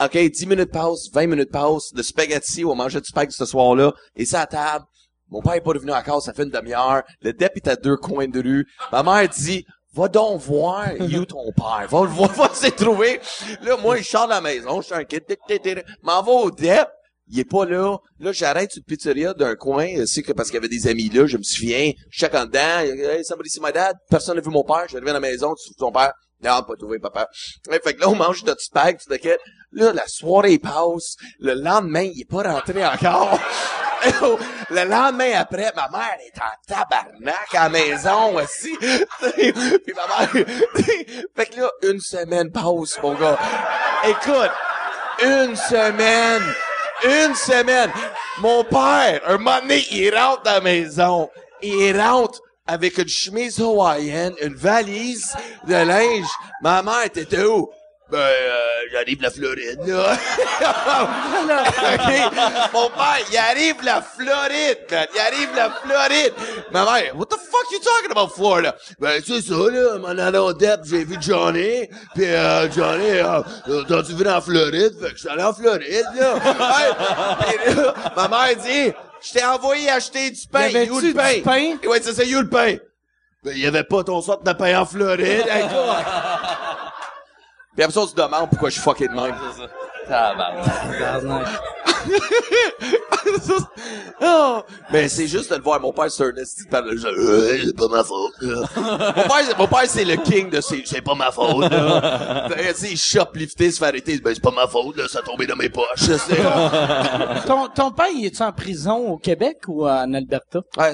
OK, 0.00 0.16
10 0.16 0.46
minutes 0.46 0.72
pause, 0.72 1.08
20 1.12 1.28
minutes 1.28 1.52
pause, 1.52 1.92
le 1.94 2.02
spaghetti, 2.02 2.64
on 2.64 2.74
mangeait 2.74 3.00
du 3.00 3.06
spaghetti 3.06 3.36
ce 3.36 3.46
soir-là, 3.46 3.92
et 4.16 4.24
ça 4.24 4.40
à 4.40 4.46
table. 4.46 4.84
Mon 5.30 5.40
père 5.40 5.54
est 5.54 5.60
pas 5.60 5.70
revenu 5.70 5.92
case, 6.04 6.24
ça 6.24 6.32
fait 6.32 6.44
une 6.44 6.50
demi-heure. 6.50 7.02
Le 7.20 7.32
dep 7.32 7.56
est 7.56 7.68
à 7.68 7.76
deux 7.76 7.96
coins 7.96 8.28
de 8.28 8.40
rue. 8.40 8.66
Ma 8.92 9.02
mère 9.02 9.28
dit, 9.28 9.64
va 9.94 10.08
donc 10.08 10.40
voir, 10.40 10.96
you 10.96 11.24
ton 11.24 11.52
père? 11.52 11.86
Va 11.88 12.02
le 12.02 12.08
voir, 12.08 12.32
va 12.34 12.54
se 12.54 12.68
trouver. 12.68 13.20
Là, 13.62 13.76
moi, 13.76 13.96
je 13.96 14.04
sors 14.04 14.26
de 14.26 14.30
la 14.30 14.40
maison, 14.40 14.80
je 14.80 14.86
suis 14.86 14.94
un 14.94 15.04
kid, 15.04 15.24
m'en 16.02 16.22
va 16.22 16.32
au 16.32 16.50
dep. 16.50 16.88
Il 17.28 17.40
est 17.40 17.44
pas 17.44 17.64
là. 17.64 17.96
Là, 18.20 18.32
j'arrête 18.32 18.76
une 18.76 18.82
pizzeria 18.82 19.32
d'un 19.32 19.54
coin, 19.54 19.88
euh, 19.96 20.04
c'est 20.04 20.22
que 20.22 20.32
parce 20.32 20.50
qu'il 20.50 20.56
y 20.56 20.58
avait 20.58 20.68
des 20.68 20.86
amis 20.88 21.08
là, 21.08 21.26
je 21.26 21.38
me 21.38 21.42
souviens, 21.42 21.92
je 22.10 22.26
en 22.26 22.44
dedans, 22.44 22.80
hey, 22.80 23.24
somebody 23.24 23.48
see 23.48 23.60
my 23.62 23.72
dad? 23.72 23.96
Personne 24.10 24.36
n'a 24.36 24.42
vu 24.42 24.50
mon 24.50 24.62
père, 24.62 24.84
je 24.90 24.96
arrivé 24.96 25.10
à 25.10 25.14
la 25.14 25.20
maison, 25.20 25.54
tu 25.54 25.64
trouves 25.72 25.90
ton 25.90 25.92
père? 25.92 26.12
Non, 26.42 26.62
pas 26.62 26.76
trouvé, 26.76 26.98
papa. 26.98 27.28
Fait 27.70 27.94
que 27.94 28.00
là, 28.00 28.10
on 28.10 28.14
mange 28.14 28.44
notre 28.44 28.60
spag, 28.60 28.98
tu 28.98 29.06
t'inquiètes. 29.06 29.40
Là, 29.72 29.94
la 29.94 30.06
soirée 30.06 30.58
passe. 30.58 31.16
Le 31.38 31.54
lendemain, 31.54 32.02
il 32.02 32.20
est 32.20 32.30
pas 32.30 32.42
rentré 32.42 32.84
encore. 32.84 33.40
le 34.70 34.84
lendemain 34.84 35.32
après, 35.36 35.72
ma 35.74 35.88
mère 35.88 36.16
est 36.24 36.38
en 36.38 36.74
tabarnak 36.74 37.54
à 37.54 37.64
la 37.64 37.68
maison 37.68 38.36
aussi. 38.36 38.76
Puis 38.78 39.94
ma 39.94 40.06
mère... 40.08 40.28
fait 41.36 41.46
que 41.46 41.60
là, 41.60 41.70
une 41.82 42.00
semaine 42.00 42.50
passe, 42.50 42.98
mon 43.02 43.14
gars. 43.14 43.38
Écoute, 44.04 44.52
une 45.22 45.56
semaine. 45.56 46.42
Une 47.04 47.34
semaine. 47.34 47.90
Mon 48.38 48.64
père, 48.64 49.20
un 49.26 49.38
moment 49.38 49.60
donné, 49.60 49.84
il 49.90 50.14
rentre 50.16 50.42
dans 50.42 50.54
la 50.54 50.60
maison. 50.60 51.30
Il 51.62 51.98
rentre 52.00 52.40
avec 52.66 52.98
une 52.98 53.08
chemise 53.08 53.60
hawaïenne, 53.60 54.34
une 54.40 54.54
valise 54.54 55.34
de 55.66 55.74
linge. 55.74 56.30
Ma 56.62 56.82
mère 56.82 57.04
était 57.04 57.44
où? 57.44 57.70
Ben, 58.10 58.18
euh, 58.18 58.60
j'arrive 58.92 59.16
de 59.16 59.22
la 59.22 59.30
Floride, 59.30 59.80
là. 59.86 60.12
OK? 61.94 62.72
Mon 62.74 62.88
père, 62.90 63.18
il 63.30 63.36
arrive 63.38 63.80
de 63.80 63.86
la 63.86 64.02
Floride, 64.02 64.78
man. 64.90 65.06
Il 65.14 65.20
arrive 65.20 65.50
de 65.52 65.56
la 65.56 65.70
Floride. 65.70 66.34
Ma 66.70 66.84
mère, 66.84 67.16
what 67.16 67.26
the 67.26 67.38
fuck 67.38 67.64
you 67.72 67.78
talking 67.78 68.10
about 68.10 68.28
Florida? 68.34 68.76
Ben, 69.00 69.22
c'est 69.26 69.40
ça, 69.40 69.54
là. 69.54 69.98
Mon 69.98 70.18
allant 70.18 70.52
j'ai 70.84 71.04
vu 71.04 71.16
Johnny. 71.18 71.88
Puis 72.14 72.26
euh, 72.26 72.70
Johnny, 72.70 73.08
euh, 73.08 73.42
t'as-tu 73.88 74.12
vu 74.12 74.28
en 74.28 74.40
Floride? 74.42 74.92
Fait 75.00 75.08
que 75.08 75.14
je 75.14 75.20
suis 75.20 75.28
allé 75.30 75.42
en 75.42 75.54
Floride, 75.54 76.06
là. 76.14 76.34
Hey, 77.48 77.58
puis 77.64 77.74
là, 77.74 77.94
ma 78.14 78.28
mère 78.28 78.56
dit, 78.56 78.92
je 79.22 79.32
t'ai 79.32 79.44
envoyé 79.46 79.88
acheter 79.88 80.30
du 80.30 80.46
pain. 80.46 80.68
Y 80.68 80.86
You 80.86 81.00
le 81.00 81.06
du 81.08 81.14
pain? 81.14 81.78
Ouais, 81.88 82.00
c'est 82.02 82.12
ça, 82.12 82.22
you 82.22 82.42
le 82.42 82.48
pain. 82.50 82.76
Ben, 83.42 83.52
il 83.54 83.62
y 83.62 83.66
avait 83.66 83.84
pas 83.84 84.02
ton 84.04 84.22
sorte 84.22 84.46
de 84.46 84.52
pain 84.52 84.80
en 84.80 84.86
Floride. 84.86 85.44
Puis 87.74 87.82
après 87.82 87.92
ça, 87.92 88.00
on 88.00 88.06
se 88.06 88.14
demande 88.14 88.48
pourquoi 88.50 88.68
je 88.68 88.74
suis 88.74 88.82
fucké 88.82 89.08
de 89.08 89.14
même. 89.14 89.34
Mais 94.92 95.08
c'est 95.08 95.26
juste 95.26 95.50
de 95.50 95.56
le 95.56 95.62
voir. 95.62 95.80
Mon 95.80 95.92
père, 95.92 96.10
c'est 96.10 96.24
un 96.24 96.34
esti 96.36 96.64
de 96.64 96.76
Euh, 96.76 97.58
c'est 97.66 97.76
pas 97.76 97.88
ma 97.88 98.04
faute. 98.04 98.32
là. 98.40 98.62
mon 98.76 99.12
père, 99.28 99.40
c'est- 99.46 99.58
mon 99.58 99.66
père, 99.66 99.82
c'est 99.86 100.04
le 100.04 100.16
king 100.16 100.50
de 100.50 100.60
c'est, 100.60 100.82
c'est 100.84 101.00
pas 101.02 101.14
ma 101.14 101.30
faute. 101.30 101.70
Fait 102.52 102.90
il 102.90 102.96
shoplifter, 102.98 103.70
se 103.70 103.78
faire 103.78 103.88
arrêter. 103.88 104.18
Ben, 104.18 104.34
c'est 104.34 104.42
pas 104.42 104.50
ma 104.50 104.66
faute, 104.66 104.96
là. 104.96 105.08
Ça 105.08 105.20
a 105.20 105.22
tombé 105.22 105.46
dans 105.46 105.56
mes 105.56 105.68
poches. 105.68 105.84
C'est, 105.96 106.18
Ton, 107.46 107.68
ton 107.68 107.90
père, 107.90 108.08
il 108.14 108.26
est-tu 108.26 108.42
en 108.42 108.52
prison 108.52 109.12
au 109.12 109.16
Québec 109.18 109.58
ou 109.68 109.86
en 109.86 110.12
Alberta? 110.12 110.60
Pas? 110.74 110.92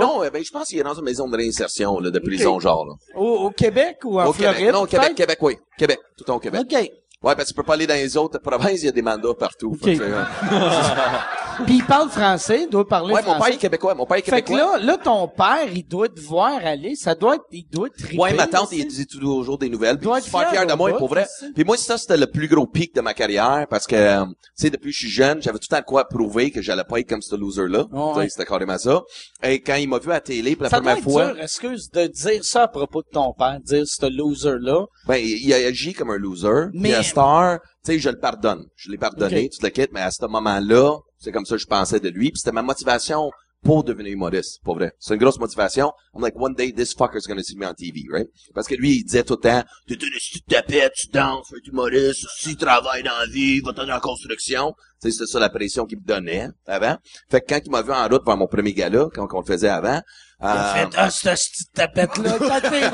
non, 0.00 0.20
ben, 0.32 0.42
je 0.44 0.50
pense 0.50 0.68
qu'il 0.68 0.78
est 0.78 0.82
dans 0.84 0.94
une 0.94 1.04
maison 1.04 1.28
de 1.28 1.36
réinsertion, 1.36 1.98
là, 2.00 2.10
de 2.10 2.18
prison, 2.18 2.58
genre, 2.60 2.86
là. 2.86 2.94
Au, 3.20 3.46
au 3.46 3.50
Québec 3.50 3.98
ou 4.04 4.20
en 4.20 4.26
Au 4.26 4.32
Floride? 4.32 4.56
Québec. 4.58 4.72
Non, 4.74 4.82
au 4.82 4.86
Québec? 4.86 5.14
Québec, 5.14 5.38
oui. 5.42 5.56
Québec. 5.78 5.98
Tout 6.16 6.30
au 6.32 6.38
Québec. 6.38 6.60
OK. 6.62 6.90
Ouais, 7.22 7.34
parce 7.34 7.44
que 7.44 7.48
tu 7.48 7.54
peux 7.54 7.62
pas 7.62 7.74
aller 7.74 7.86
dans 7.86 7.92
les 7.94 8.16
autres 8.16 8.38
provinces, 8.38 8.80
il 8.80 8.86
y 8.86 8.88
a 8.88 8.92
des 8.92 9.02
mandats 9.02 9.34
partout. 9.38 9.76
Fait 9.82 9.94
que, 9.94 10.02
Ok. 10.02 10.08
euh, 10.08 10.24
Puis 11.66 11.74
il 11.76 11.84
parle 11.84 12.08
français, 12.08 12.62
il 12.62 12.70
doit 12.70 12.88
parler 12.88 13.12
ouais, 13.12 13.20
mon 13.22 13.38
père 13.38 13.48
est 13.48 13.58
québécois. 13.58 13.94
Mon 13.94 14.06
père 14.06 14.16
est 14.16 14.22
Fait 14.22 14.40
que 14.40 14.46
québécois. 14.46 14.78
là, 14.78 14.82
là, 14.82 14.96
ton 14.96 15.28
père, 15.28 15.66
il 15.74 15.86
doit 15.86 16.08
te 16.08 16.18
voir 16.18 16.58
aller. 16.64 16.94
Ça 16.94 17.14
doit 17.14 17.34
être, 17.34 17.44
il 17.52 17.66
doit 17.70 17.90
trippé, 17.90 18.16
Ouais, 18.16 18.32
ma 18.32 18.46
tante, 18.46 18.70
il 18.72 18.86
dit 18.86 19.06
toujours 19.06 19.58
des 19.58 19.68
nouvelles. 19.68 19.98
Puis 19.98 20.08
suis 20.14 20.22
super 20.30 20.48
fier 20.50 20.66
de 20.66 20.72
moi, 20.72 20.96
pour 20.96 21.08
vrai. 21.08 21.26
Puis 21.54 21.64
moi, 21.64 21.76
ça, 21.76 21.98
c'était 21.98 22.16
le 22.16 22.26
plus 22.28 22.48
gros 22.48 22.66
pic 22.66 22.94
de 22.94 23.02
ma 23.02 23.12
carrière 23.12 23.66
parce 23.68 23.86
que, 23.86 23.94
euh, 23.94 24.24
tu 24.24 24.32
sais, 24.54 24.70
depuis 24.70 24.88
que 24.88 24.94
je 24.94 24.98
suis 25.00 25.10
jeune, 25.10 25.42
j'avais 25.42 25.58
tout 25.58 25.66
le 25.70 25.76
temps 25.76 25.82
quoi 25.82 26.06
prouver 26.08 26.50
que 26.50 26.62
j'allais 26.62 26.84
pas 26.84 27.00
être 27.00 27.08
comme 27.10 27.20
ce 27.20 27.36
loser-là. 27.36 27.84
Oh, 27.92 28.12
Tu 28.12 28.14
sais, 28.14 28.20
ouais. 28.20 28.28
C'était 28.30 28.46
carrément 28.46 28.78
ça. 28.78 29.02
Et 29.42 29.60
quand 29.60 29.74
il 29.74 29.86
m'a 29.90 29.98
vu 29.98 30.08
à 30.10 30.14
la 30.14 30.20
télé 30.22 30.56
pour 30.56 30.62
la 30.64 30.70
Ça 30.70 30.80
doit 30.80 30.94
première 30.94 30.96
être 30.96 31.12
fois, 31.12 31.32
dur, 31.34 31.42
excuse, 31.42 31.90
de 31.90 32.06
dire 32.06 32.42
ça 32.42 32.62
à 32.62 32.68
propos 32.68 33.02
de 33.02 33.08
ton 33.12 33.34
père, 33.34 33.58
dire 33.62 33.82
ce 33.86 34.06
loser-là. 34.06 34.86
ben, 35.06 35.16
il 35.22 35.52
a 35.52 35.56
agi 35.66 35.92
comme 35.92 36.08
un 36.10 36.16
loser. 36.16 36.68
Mais- 36.72 36.88
Star, 37.10 37.60
tu 37.84 37.92
sais, 37.92 37.98
je 37.98 38.08
le 38.10 38.18
pardonne. 38.18 38.64
Je 38.76 38.90
l'ai 38.90 38.98
pardonné, 38.98 39.44
Ok. 39.46 39.50
tu 39.50 39.62
le 39.64 39.70
quittes, 39.70 39.92
mais 39.92 40.00
à 40.00 40.10
ce 40.10 40.24
moment-là, 40.26 40.98
c'est 41.18 41.32
comme 41.32 41.44
ça 41.46 41.56
que 41.56 41.60
je 41.62 41.66
pensais 41.66 42.00
de 42.00 42.08
lui. 42.08 42.30
Puis 42.30 42.38
c'était 42.40 42.52
ma 42.52 42.62
motivation 42.62 43.30
pour 43.62 43.84
devenir 43.84 44.12
humoriste, 44.14 44.60
pour 44.64 44.76
vrai. 44.76 44.92
C'est 44.98 45.12
une 45.12 45.20
grosse 45.20 45.38
motivation. 45.38 45.92
I'm 46.14 46.22
like, 46.22 46.34
one 46.34 46.54
day, 46.54 46.72
this 46.72 46.94
fucker's 46.94 47.26
gonna 47.26 47.42
see 47.42 47.56
me 47.56 47.66
on 47.66 47.74
TV, 47.74 48.04
right? 48.10 48.26
Parce 48.54 48.66
que 48.66 48.74
lui, 48.74 48.96
il 48.96 49.04
disait 49.04 49.22
tout 49.22 49.34
le 49.34 49.40
temps, 49.50 49.62
t'es 49.86 49.94
une 49.96 50.40
tapette, 50.48 50.94
tu 50.94 51.08
danses, 51.08 51.52
tu 51.62 51.70
humoriste, 51.70 52.26
si 52.38 52.50
tu 52.50 52.56
travailles 52.56 53.02
dans 53.02 53.18
la 53.18 53.26
vie, 53.26 53.60
va 53.60 53.74
t'en 53.74 53.86
en 53.90 54.00
construction. 54.00 54.72
Tu 55.02 55.10
sais, 55.10 55.18
c'était 55.18 55.30
ça 55.30 55.40
la 55.40 55.50
pression 55.50 55.84
qu'il 55.84 55.98
me 55.98 56.04
donnait 56.06 56.48
avant. 56.66 56.96
Fait 57.30 57.42
que 57.42 57.46
quand 57.54 57.60
il 57.62 57.70
m'a 57.70 57.82
vu 57.82 57.92
en 57.92 58.08
route 58.08 58.24
vers 58.24 58.36
mon 58.38 58.46
premier 58.46 58.72
gala, 58.72 59.08
quand 59.14 59.28
on 59.32 59.40
le 59.40 59.46
faisait 59.46 59.68
avant, 59.68 60.00
Il 60.42 60.46
a 60.46 60.70
euh, 60.70 60.72
fait, 60.72 60.88
ah, 60.96 61.10
cette 61.10 61.32
petite 61.34 61.72
tapette-là, 61.74 62.38
ta 62.38 62.60
TV. 62.62 62.88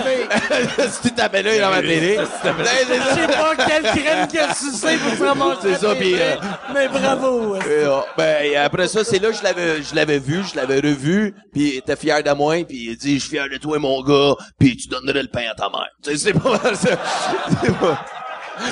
si 0.90 1.00
tu 1.02 1.14
tapais 1.14 1.42
là, 1.44 1.54
il 1.54 1.60
dans 1.60 1.70
ma 1.70 1.80
télé. 1.80 2.18
Je 2.18 3.14
sais 3.14 3.26
pas 3.28 3.56
quelle 3.56 3.82
crème 3.84 4.26
qu'il 4.26 4.40
a 4.40 4.52
sucé 4.52 4.96
pour 4.96 5.16
se 5.16 5.22
ramasser 5.22 5.60
C'est 5.62 5.86
ça, 5.86 5.94
TV, 5.94 6.00
puis, 6.00 6.14
euh, 6.20 6.34
mais 6.74 6.88
bravo. 6.88 7.54
Euh, 7.54 8.00
ben, 8.18 8.56
après 8.56 8.88
ça, 8.88 9.04
c'est 9.04 9.20
là 9.20 9.30
que 9.30 9.36
je 9.36 9.44
l'avais, 9.44 9.80
je 9.80 9.94
l'avais 9.94 10.18
vu, 10.18 10.42
je 10.42 10.56
l'avais 10.56 10.80
revu, 10.80 11.36
puis 11.52 11.68
il 11.68 11.76
était 11.76 11.94
fier 11.94 12.20
de 12.24 12.32
moi, 12.32 12.64
puis 12.64 12.88
il 12.90 12.96
dit, 12.96 13.14
je 13.14 13.20
suis 13.20 13.36
fier 13.36 13.48
de 13.48 13.58
toi, 13.58 13.78
mon 13.78 14.02
gars, 14.02 14.34
puis 14.58 14.76
tu 14.76 14.88
donnerais 14.88 15.22
le 15.22 15.28
pain 15.28 15.48
à 15.48 15.54
ta 15.54 15.68
mère. 15.68 15.88
Tu 16.02 16.10
sais, 16.10 16.16
c'est 16.16 16.32
pas 16.32 16.60
mal 16.60 16.76
ça. 16.76 16.98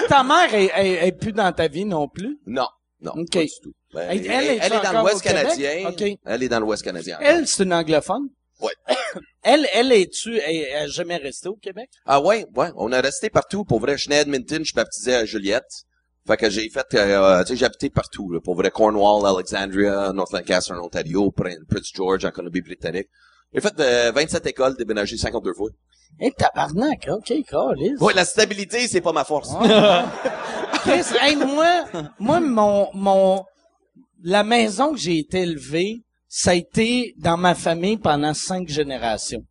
Ta 0.09 0.25
mère 0.25 0.53
est, 0.53 1.13
plus 1.13 1.33
dans 1.33 1.53
ta 1.53 1.69
vie 1.69 1.85
non 1.85 2.09
plus? 2.09 2.41
Non, 2.45 2.67
non, 3.01 3.13
pas 3.15 3.41
du 3.41 3.49
tout. 3.63 3.73
Ben, 3.95 4.09
Elle- 4.11 4.27
est 4.27 4.83
dans 4.83 5.01
l'Ouest 5.03 5.23
canadien. 5.23 5.93
Elle 6.27 6.43
est 6.43 6.49
dans 6.49 6.59
l'Ouest 6.59 6.83
canadien. 6.83 7.19
Elle, 7.21 7.47
c'est 7.47 7.63
une 7.63 7.73
anglophone? 7.73 8.31
Ouais. 8.61 8.73
Elle, 9.43 9.69
elle 9.75 9.93
est-tu, 9.93 10.39
elle, 10.39 10.57
elle 10.57 10.85
est 10.87 10.89
jamais 10.89 11.17
restée 11.19 11.49
au 11.51 11.57
Québec? 11.57 11.91
Ah 12.07 12.19
ouais, 12.23 12.47
ouais, 12.57 12.71
on 12.77 12.91
a 12.93 13.01
resté 13.03 13.29
partout. 13.29 13.65
Pour 13.67 13.79
vrai, 13.79 13.93
je 13.99 14.03
suis 14.03 14.11
né 14.11 14.17
à 14.17 14.21
Edmonton, 14.23 14.61
je 14.61 14.65
suis 14.65 14.75
baptisé 14.75 15.15
à 15.15 15.27
Juliette. 15.27 15.69
Fait 16.27 16.39
que 16.39 16.49
j'ai 16.49 16.71
fait, 16.71 16.87
euh, 16.95 17.43
tu 17.43 17.49
sais, 17.49 17.57
j'ai 17.57 17.67
habité 17.67 17.91
partout, 17.91 18.31
là. 18.33 18.41
Pour 18.43 18.55
vrai, 18.55 18.71
Cornwall, 18.71 19.27
Alexandria, 19.27 20.11
North 20.15 20.33
Lancaster 20.33 20.73
en 20.73 20.79
Ontario, 20.87 21.31
Prin- 21.31 21.63
Prince 21.69 21.91
George 21.95 22.25
en 22.25 22.31
Colombie-Britannique. 22.31 23.09
J'ai 23.53 23.61
fait 23.61 23.79
euh, 23.81 24.13
27 24.15 24.47
écoles, 24.47 24.77
déménagé 24.79 25.19
52 25.19 25.53
fois. 25.53 25.69
Eh, 26.21 26.33
tabarnak, 26.33 27.07
ok, 27.11 27.35
Carlis. 27.47 27.97
Ouais, 28.01 28.15
la 28.15 28.25
stabilité, 28.25 28.89
c'est 28.89 29.03
pas 29.03 29.13
ma 29.13 29.25
force. 29.25 29.51
Chris, 30.85 31.05
hey, 31.21 31.37
moi, 31.37 31.85
moi, 32.19 32.41
mon, 32.41 32.89
mon, 32.95 33.45
la 34.23 34.43
maison 34.43 34.93
que 34.93 34.99
j'ai 34.99 35.19
été 35.19 35.41
élevé, 35.41 36.01
ça 36.37 36.51
a 36.51 36.55
été 36.55 37.15
dans 37.17 37.37
ma 37.37 37.55
famille 37.55 37.97
pendant 37.97 38.35
cinq 38.35 38.69
générations. 38.69 39.45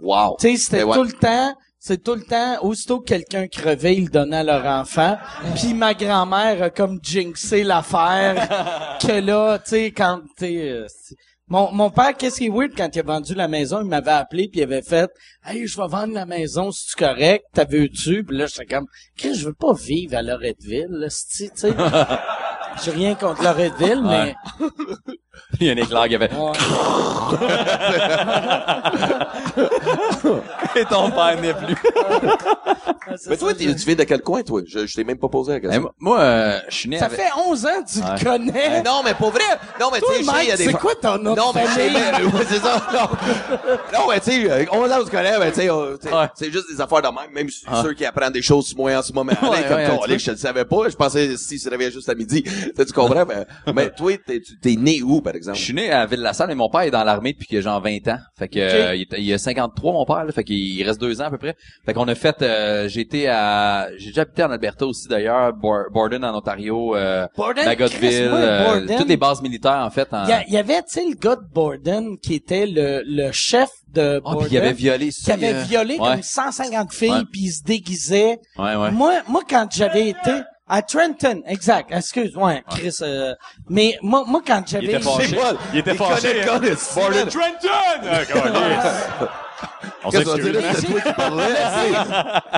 Wow. 0.00 0.36
Tu 0.38 0.50
sais, 0.50 0.56
c'était 0.56 0.82
ouais. 0.84 0.94
tout 0.94 1.02
le 1.02 1.12
temps, 1.12 1.52
c'est 1.80 2.00
tout 2.00 2.14
le 2.14 2.22
temps, 2.22 2.62
aussitôt 2.62 3.00
que 3.00 3.06
quelqu'un 3.06 3.48
crevait, 3.48 3.96
ils 3.96 4.04
le 4.04 4.10
donnaient 4.10 4.36
à 4.36 4.44
leur 4.44 4.64
enfant. 4.64 5.16
Puis 5.56 5.74
ma 5.74 5.94
grand-mère 5.94 6.62
a 6.62 6.70
comme 6.70 7.00
jinxé 7.02 7.64
l'affaire 7.64 8.98
que 9.00 9.20
là, 9.20 9.58
tu 9.58 9.70
sais, 9.70 9.90
quand, 9.90 10.20
tu 10.38 10.46
sais, 10.46 10.70
euh, 10.70 10.86
mon, 11.48 11.72
mon 11.72 11.90
père, 11.90 12.16
qu'est-ce 12.16 12.38
qui 12.38 12.46
est 12.46 12.50
weird, 12.50 12.70
quand 12.76 12.94
il 12.94 13.00
a 13.00 13.02
vendu 13.02 13.34
la 13.34 13.48
maison, 13.48 13.80
il 13.80 13.88
m'avait 13.88 14.12
appelé 14.12 14.46
puis 14.46 14.60
il 14.60 14.62
avait 14.62 14.82
fait, 14.82 15.10
hey, 15.44 15.66
je 15.66 15.76
vais 15.76 15.88
vendre 15.88 16.14
la 16.14 16.24
maison, 16.24 16.70
si 16.70 16.86
tu 16.86 17.04
correct, 17.04 17.46
t'as 17.52 17.64
vu-tu? 17.64 18.22
Puis 18.22 18.36
là, 18.36 18.46
j'étais 18.46 18.66
comme, 18.66 18.86
je 19.16 19.44
veux 19.44 19.54
pas 19.54 19.72
vivre 19.72 20.16
à 20.16 20.22
Loretteville, 20.22 20.86
là, 20.90 21.08
tu 21.08 21.50
sais. 21.52 21.74
J'ai 22.84 22.92
rien 22.92 23.16
contre 23.16 23.42
Loretteville, 23.42 24.02
mais, 24.04 24.36
Il 25.60 25.66
y 25.66 25.70
a 25.70 25.72
un 25.72 25.76
éclair 25.76 26.08
qui 26.08 26.14
avait... 26.14 26.28
Et 30.76 30.84
ton 30.84 31.10
père 31.10 31.40
n'est 31.40 31.54
plus. 31.54 31.74
Mais 33.28 33.36
toi, 33.36 33.54
t'es- 33.54 33.74
tu 33.74 33.86
viens 33.86 33.94
de 33.94 34.04
quel 34.04 34.22
coin, 34.22 34.42
toi? 34.42 34.60
Je, 34.66 34.86
je 34.86 34.94
t'ai 34.94 35.04
même 35.04 35.18
pas 35.18 35.28
posé 35.28 35.52
la 35.52 35.60
question. 35.60 35.80
moi- 35.80 35.94
moi, 35.98 36.20
euh, 36.20 36.58
je 36.68 36.74
suis 36.74 36.88
né 36.88 36.98
ça 36.98 37.06
avec... 37.06 37.20
fait 37.20 37.28
11 37.36 37.66
ans 37.66 37.82
que 37.82 37.92
tu 37.92 37.98
Ouais. 38.00 38.18
le 38.18 38.24
connais. 38.52 38.82
Non, 38.82 39.00
mais 39.04 39.14
pour 39.14 39.30
vrai. 39.30 39.40
Non, 39.80 39.88
mais 39.92 39.98
tu 39.98 40.04
Toi, 40.04 40.14
sais, 40.14 40.22
je 40.22 40.26
sais, 40.26 40.26
il 40.26 40.26
y 40.26 40.30
a 40.30 40.32
Mike, 40.32 40.56
des... 40.58 40.64
c'est 40.64 40.72
quoi 40.74 40.94
ton 41.00 41.18
nom 41.18 41.34
Non, 41.34 41.52
mais 41.54 41.62
je 41.66 41.72
sais, 41.72 41.90
famille? 41.90 42.30
mais, 42.32 42.38
ouais, 42.38 42.44
c'est 42.48 42.58
ça. 42.58 42.82
Non, 42.92 43.08
non 43.98 44.08
mais 44.10 44.20
tu 44.20 44.30
sais, 44.30 44.50
euh, 44.50 44.64
on 44.72 44.84
l'a, 44.84 45.00
on 45.00 45.06
se 45.06 45.10
connaît, 45.10 45.38
mais 45.38 45.50
tu 45.50 45.60
sais, 45.60 45.70
euh, 45.70 45.96
tu 46.00 46.08
sais, 46.08 46.14
Ouais. 46.14 46.26
c'est 46.34 46.52
juste 46.52 46.70
des 46.70 46.80
affaires 46.80 47.02
de 47.02 47.08
même, 47.08 47.32
même 47.34 47.48
si 47.48 47.64
Ah. 47.66 47.82
ceux 47.82 47.94
qui 47.94 48.04
apprennent 48.04 48.32
des 48.32 48.42
choses 48.42 48.66
sur 48.66 48.76
moi 48.78 48.94
en 48.96 49.02
ce 49.02 49.12
moment. 49.12 49.32
Ouais, 49.42 49.62
comme 49.66 49.76
ouais, 49.76 49.84
un 49.86 49.96
petit 49.98 50.18
je 50.18 50.30
le 50.32 50.36
savais 50.36 50.64
pas, 50.64 50.88
je 50.88 50.96
pensais 50.96 51.36
si 51.36 51.58
se 51.58 51.68
réveillait 51.70 51.90
juste 51.90 52.08
à 52.08 52.14
midi. 52.14 52.42
Tu 52.42 52.50
sais, 52.76 52.84
tu 52.84 52.92
comprends, 52.92 53.24
mais, 53.26 53.46
mais 53.72 53.90
toi, 53.90 54.12
t'es, 54.26 54.40
tu- 54.40 54.58
t'es 54.58 54.76
né 54.76 55.00
où, 55.02 55.20
par 55.28 55.36
exemple? 55.36 55.58
Je 55.58 55.62
suis 55.64 55.74
né 55.74 55.90
à 55.90 56.06
Ville-la-Salle, 56.06 56.48
mais 56.48 56.54
mon 56.54 56.68
père 56.68 56.82
est 56.82 56.90
dans 56.90 57.04
l'armée 57.04 57.32
depuis 57.32 57.46
que 57.46 57.60
j'ai 57.60 57.68
20 57.68 58.08
ans. 58.08 58.18
Fait 58.38 58.48
que 58.48 58.58
euh, 58.58 58.94
il, 58.94 59.02
est- 59.02 59.20
il 59.20 59.32
a 59.32 59.38
53 59.38 59.92
mon 59.92 60.04
père, 60.04 60.24
là, 60.24 60.32
fait 60.32 60.44
qu'il 60.44 60.82
reste 60.86 61.00
deux 61.00 61.20
ans 61.20 61.26
à 61.26 61.30
peu 61.30 61.38
près. 61.38 61.54
Fait 61.86 61.92
qu'on 61.94 62.08
a 62.08 62.14
fait, 62.14 62.40
euh, 62.42 62.88
j'ai 62.88 63.00
été 63.02 63.28
à, 63.28 63.88
j'ai 63.96 64.08
déjà 64.08 64.22
habité 64.22 64.42
en 64.44 64.50
Alberta 64.50 64.86
aussi 64.86 65.08
d'ailleurs, 65.08 65.52
Bor- 65.52 65.90
Borden 65.92 66.24
en 66.24 66.36
Ontario, 66.36 66.96
euh, 66.96 67.26
Borden, 67.36 67.64
moi, 67.64 67.74
euh, 68.02 68.64
Borden. 68.64 68.98
toutes 68.98 69.08
les 69.08 69.16
bases 69.16 69.42
militaires 69.42 69.82
en 69.84 69.90
fait. 69.90 70.08
En... 70.12 70.24
Il 70.46 70.52
y, 70.52 70.56
avait, 70.56 70.78
tu 70.82 70.88
sais, 70.88 71.04
le 71.08 71.14
gars 71.16 71.36
de 71.36 71.44
Borden 71.52 72.16
qui 72.18 72.34
était 72.34 72.66
le, 72.66 73.02
le 73.06 73.30
chef 73.32 73.68
de 73.92 74.16
Ah, 74.24 74.32
Borden. 74.32 74.48
il 74.50 74.56
avait 74.58 74.72
violé 74.72 75.06
qui 75.06 75.12
ça. 75.12 75.34
avait 75.34 75.54
euh, 75.54 75.62
violé 75.62 75.98
ouais, 75.98 76.08
comme 76.14 76.22
150 76.22 76.92
filles, 76.92 77.24
puis 77.32 77.42
il 77.44 77.50
se 77.52 77.62
déguisait. 77.62 78.38
Ouais, 78.58 78.74
ouais. 78.76 78.90
Moi, 78.90 79.14
moi, 79.28 79.42
quand 79.48 79.66
j'avais 79.70 80.08
été 80.10 80.30
à 80.68 80.82
Trenton, 80.82 81.42
exact, 81.46 81.90
excuse, 81.92 82.36
ouais, 82.36 82.62
Chris, 82.70 82.96
euh, 83.02 83.34
mais 83.68 83.98
moi, 84.02 84.24
moi, 84.26 84.42
quand 84.46 84.62
Il 84.66 84.70
j'avais... 84.70 84.86
était 84.86 85.00
fâché. 85.00 85.38
Il 85.72 85.78
était 85.78 85.90
il 85.92 85.96
fâché. 85.96 86.34
le 86.34 86.50
hein. 86.50 86.60
Steve. 86.76 86.94
Borden 86.94 87.28
Trenton! 87.28 89.28
On 90.04 90.10
s'excuse. 90.10 90.52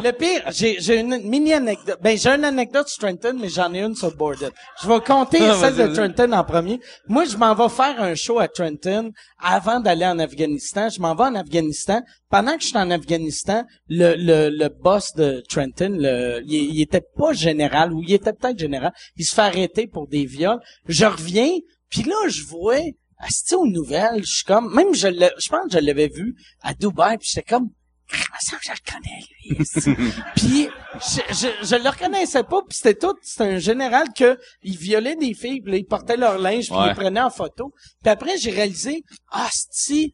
Le 0.04 0.10
pire, 0.12 0.42
j'ai, 0.50 1.00
une 1.00 1.18
mini 1.28 1.54
anecdote. 1.54 1.98
Ben, 2.02 2.16
j'ai 2.16 2.30
une 2.30 2.44
anecdote 2.44 2.88
sur 2.88 2.98
Trenton, 2.98 3.36
mais 3.40 3.48
j'en 3.48 3.72
ai 3.72 3.80
une 3.80 3.94
sur 3.94 4.14
Borden. 4.14 4.50
Je 4.82 4.88
vais 4.88 5.00
compter 5.00 5.38
Ah, 5.50 5.54
celle 5.54 5.76
de. 5.76 5.94
Trenton 5.94 6.32
en 6.32 6.44
premier. 6.44 6.80
Moi, 7.08 7.24
je 7.24 7.36
m'en 7.36 7.54
vais 7.54 7.68
faire 7.68 8.00
un 8.00 8.14
show 8.14 8.38
à 8.38 8.48
Trenton 8.48 9.12
avant 9.38 9.80
d'aller 9.80 10.06
en 10.06 10.18
Afghanistan. 10.18 10.88
Je 10.88 11.00
m'en 11.00 11.14
vais 11.14 11.24
en 11.24 11.34
Afghanistan. 11.34 12.02
Pendant 12.28 12.56
que 12.56 12.62
je 12.62 12.68
suis 12.68 12.78
en 12.78 12.90
Afghanistan, 12.90 13.64
le, 13.88 14.14
le, 14.16 14.50
le 14.50 14.68
boss 14.68 15.14
de 15.14 15.42
Trenton, 15.48 15.96
le, 15.98 16.42
il, 16.46 16.74
il 16.74 16.82
était 16.82 17.02
pas 17.16 17.32
général, 17.32 17.92
ou 17.92 18.02
il 18.02 18.12
était 18.12 18.32
peut-être 18.32 18.58
général. 18.58 18.92
Il 19.16 19.24
se 19.24 19.34
fait 19.34 19.42
arrêter 19.42 19.86
pour 19.86 20.06
des 20.06 20.26
viols. 20.26 20.60
Je 20.86 21.06
reviens, 21.06 21.50
puis 21.88 22.02
là, 22.04 22.28
je 22.28 22.44
vois, 22.44 22.78
Asti 23.20 23.54
aux 23.54 23.66
nouvelles, 23.66 24.24
je 24.24 24.34
suis 24.36 24.44
comme, 24.44 24.74
même 24.74 24.94
je 24.94 25.08
l'ai- 25.08 25.30
je 25.38 25.48
pense 25.48 25.66
que 25.66 25.72
je 25.72 25.84
l'avais 25.84 26.08
vu 26.08 26.34
à 26.62 26.74
Dubaï, 26.74 27.18
puis 27.18 27.28
j'étais 27.32 27.48
comme, 27.54 27.68
Ah, 28.12 28.16
il 28.16 28.18
me 28.18 28.50
semble 28.50 28.60
que 28.60 28.66
je 28.66 28.72
le 28.72 29.84
connais, 29.84 29.94
lui. 29.94 30.12
puis 30.36 30.68
je, 30.94 31.34
je, 31.34 31.66
je 31.66 31.76
le 31.76 31.88
reconnaissais 31.88 32.42
pas, 32.42 32.60
puis 32.68 32.76
c'était 32.76 32.94
tout, 32.98 33.14
c'était 33.22 33.44
un 33.44 33.58
général 33.58 34.08
que 34.16 34.36
il 34.62 34.76
violait 34.76 35.14
des 35.16 35.34
filles, 35.34 35.60
puis 35.60 35.70
là, 35.72 35.78
il 35.78 35.84
portait 35.86 36.16
leur 36.16 36.38
linge, 36.38 36.66
puis 36.66 36.74
il 36.76 36.80
Ouais. 36.80 36.88
les 36.88 36.94
prenait 36.94 37.20
en 37.20 37.30
photo. 37.30 37.72
Puis 38.02 38.10
après, 38.10 38.36
j'ai 38.38 38.50
réalisé, 38.50 39.04
ah, 39.30 39.48
ah, 39.48 40.12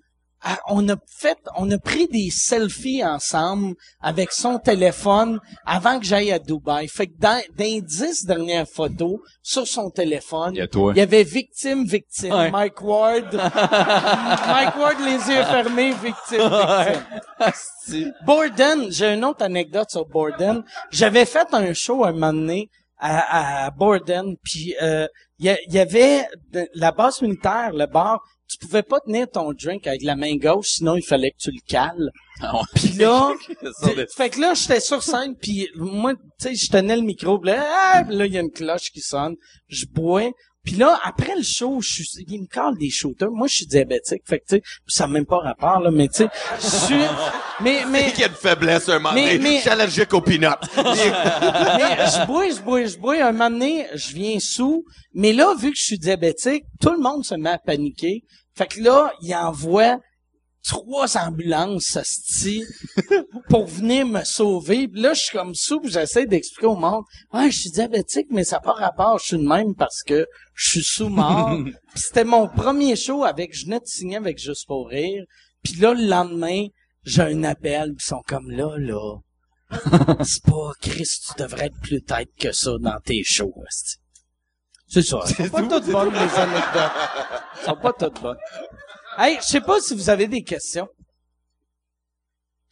on 0.68 0.88
a 0.88 0.96
fait, 1.06 1.38
on 1.56 1.70
a 1.70 1.78
pris 1.78 2.06
des 2.08 2.30
selfies 2.30 3.04
ensemble 3.04 3.74
avec 4.00 4.32
son 4.32 4.58
téléphone 4.58 5.40
avant 5.64 5.98
que 5.98 6.04
j'aille 6.06 6.30
à 6.32 6.38
Dubaï. 6.38 6.88
Fait 6.88 7.06
que 7.06 7.12
dans, 7.18 7.40
dans 7.56 7.64
les 7.64 7.80
dix 7.80 8.24
dernières 8.24 8.66
photos 8.68 9.18
sur 9.42 9.66
son 9.66 9.90
téléphone, 9.90 10.52
Il 10.54 10.58
y 10.58 10.60
a 10.62 10.68
toi. 10.68 10.92
il 10.94 10.98
y 10.98 11.00
avait 11.02 11.22
victime, 11.24 11.84
victime, 11.84 12.32
Ouais. 12.32 12.50
Mike 12.50 12.80
Ward, 12.82 13.34
Mike 14.48 14.76
Ward 14.76 14.96
les 15.00 15.12
yeux 15.34 15.44
fermés, 15.44 15.92
victime, 15.92 16.50
victime. 17.40 18.12
Borden, 18.24 18.86
j'ai 18.90 19.14
une 19.14 19.24
autre 19.24 19.42
anecdote 19.44 19.90
sur 19.90 20.06
Borden. 20.06 20.62
J'avais 20.90 21.24
fait 21.24 21.46
un 21.52 21.72
show 21.74 22.04
un 22.04 22.12
moment 22.12 22.32
donné 22.32 22.70
à, 22.98 23.66
à 23.66 23.70
Borden, 23.70 24.36
puis 24.42 24.74
euh, 24.82 25.06
il 25.38 25.46
y, 25.46 25.48
a- 25.50 25.58
il 25.66 25.74
y 25.74 25.78
avait 25.78 26.26
de- 26.52 26.68
la 26.74 26.92
base 26.92 27.20
militaire, 27.22 27.72
le 27.72 27.86
bar, 27.86 28.20
tu 28.48 28.58
pouvais 28.58 28.82
pas 28.82 29.00
tenir 29.00 29.28
ton 29.28 29.52
drink 29.52 29.86
avec 29.86 30.02
la 30.02 30.14
main 30.16 30.36
gauche, 30.36 30.68
sinon 30.68 30.94
il 30.96 31.02
fallait 31.04 31.30
que 31.32 31.36
tu 31.38 31.50
le 31.50 31.60
cales. 31.68 32.10
Ah. 32.40 32.60
Puis 32.74 32.90
là, 32.90 33.32
fait 34.16 34.30
que 34.30 34.40
là, 34.40 34.54
j'étais 34.54 34.80
sur 34.80 35.02
scène, 35.02 35.34
puis 35.36 35.68
moi, 35.74 36.14
tu 36.14 36.20
sais, 36.38 36.54
je 36.54 36.70
tenais 36.70 36.96
le 36.96 37.02
micro, 37.02 37.42
là, 37.42 37.64
ah, 37.66 38.02
là, 38.08 38.24
il 38.26 38.32
y 38.32 38.38
a 38.38 38.40
une 38.42 38.52
cloche 38.52 38.90
qui 38.92 39.00
sonne, 39.00 39.34
je 39.68 39.84
bois, 39.86 40.30
puis 40.66 40.74
là, 40.74 40.98
après 41.04 41.34
le 41.36 41.42
show, 41.42 41.80
je 41.80 42.02
suis, 42.02 42.24
il 42.28 42.42
me 42.42 42.46
colle 42.46 42.76
des 42.76 42.90
shooters. 42.90 43.30
Moi, 43.30 43.46
je 43.46 43.54
suis 43.56 43.66
diabétique, 43.66 44.22
fait 44.26 44.40
que 44.40 44.44
tu 44.48 44.56
sais, 44.56 44.62
ça 44.86 45.06
n'a 45.06 45.12
même 45.14 45.24
pas 45.24 45.38
rapport 45.38 45.80
là, 45.80 45.90
mais 45.90 46.08
tu 46.08 46.24
sais, 46.24 46.28
je 46.60 46.66
suis, 46.66 46.94
mais 47.62 47.84
mais 47.88 48.12
Il 48.14 48.20
y 48.20 48.24
a 48.24 48.26
une 48.26 48.34
faiblesse 48.34 48.88
un 48.88 48.98
moment 48.98 49.14
Mais- 49.14 49.36
donné. 49.38 49.38
mais- 49.50 49.56
Je 49.56 49.60
suis 49.62 49.70
allergique 49.70 50.12
aux 50.12 50.20
peanuts. 50.20 50.46
mais 50.76 50.82
je 50.84 52.26
bois, 52.26 52.48
je 52.50 52.60
bois, 52.60 52.84
je 52.84 52.98
bois. 52.98 53.14
Un 53.24 53.32
moment 53.32 53.50
donné, 53.50 53.86
je 53.94 54.12
viens 54.14 54.38
sous. 54.40 54.84
Mais 55.14 55.32
là, 55.32 55.54
vu 55.58 55.70
que 55.70 55.78
je 55.78 55.84
suis 55.84 55.98
diabétique, 55.98 56.64
tout 56.80 56.90
le 56.90 56.98
monde 57.00 57.24
se 57.24 57.34
met 57.36 57.50
à 57.50 57.58
paniquer. 57.58 58.24
Fait 58.54 58.66
que 58.66 58.80
là, 58.80 59.12
il 59.22 59.34
envoie 59.34 59.98
trois 60.66 61.16
ambulances, 61.16 61.98
sti, 62.02 62.64
pour 63.48 63.66
venir 63.66 64.06
me 64.06 64.24
sauver. 64.24 64.88
Puis 64.88 65.00
là, 65.00 65.14
je 65.14 65.22
suis 65.22 65.36
comme 65.36 65.54
sous, 65.54 65.80
puis 65.80 65.90
j'essaie 65.90 66.26
d'expliquer 66.26 66.66
au 66.66 66.76
monde, 66.76 67.04
ouais, 67.32 67.50
je 67.50 67.60
suis 67.60 67.70
diabétique, 67.70 68.26
mais 68.30 68.44
ça 68.44 68.56
n'a 68.56 68.60
pas 68.60 68.72
rapport, 68.72 69.18
je 69.18 69.26
suis 69.26 69.38
de 69.38 69.46
même 69.46 69.74
parce 69.74 70.02
que 70.02 70.26
je 70.54 70.70
suis 70.70 70.84
sous-mort. 70.84 71.56
Puis 71.64 72.02
c'était 72.02 72.24
mon 72.24 72.48
premier 72.48 72.96
show 72.96 73.24
avec, 73.24 73.54
je 73.54 73.66
venais 73.66 73.80
de 73.80 73.86
signer 73.86 74.16
avec 74.16 74.38
Juste 74.38 74.66
pour 74.66 74.88
rire. 74.88 75.24
Puis 75.62 75.74
là, 75.74 75.94
le 75.94 76.06
lendemain, 76.06 76.66
j'ai 77.04 77.22
un 77.22 77.44
appel, 77.44 77.94
puis 77.94 78.04
ils 78.04 78.08
sont 78.08 78.22
comme 78.26 78.50
là, 78.50 78.76
là. 78.78 79.18
C'est 80.24 80.44
pas 80.44 80.72
Chris, 80.80 81.08
tu 81.26 81.42
devrais 81.42 81.66
être 81.66 81.80
plus 81.82 82.02
tête 82.02 82.30
que 82.38 82.52
ça 82.52 82.72
dans 82.80 82.98
tes 83.00 83.22
shows. 83.24 83.54
C'est 84.88 85.02
ça. 85.02 85.26
Sont 85.26 85.48
pas 85.48 85.62
toutes 85.62 85.90
bonnes, 85.90 86.12
les 86.12 86.38
anecdotes. 86.38 86.92
Sont 87.64 87.76
pas 87.76 87.92
toutes 87.92 88.22
bonnes. 88.22 88.38
Hey, 89.18 89.36
je 89.40 89.46
sais 89.46 89.60
pas 89.60 89.80
si 89.80 89.94
vous 89.94 90.10
avez 90.10 90.26
des 90.26 90.42
questions. 90.42 90.88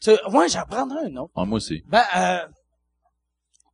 Tu, 0.01 0.11
ouais, 0.33 0.49
j'en 0.49 0.65
prendrai 0.66 1.07
un 1.07 1.16
autre. 1.16 1.33
Ah, 1.37 1.45
moi 1.45 1.57
aussi. 1.57 1.83
Ben, 1.87 2.03
euh, 2.16 2.47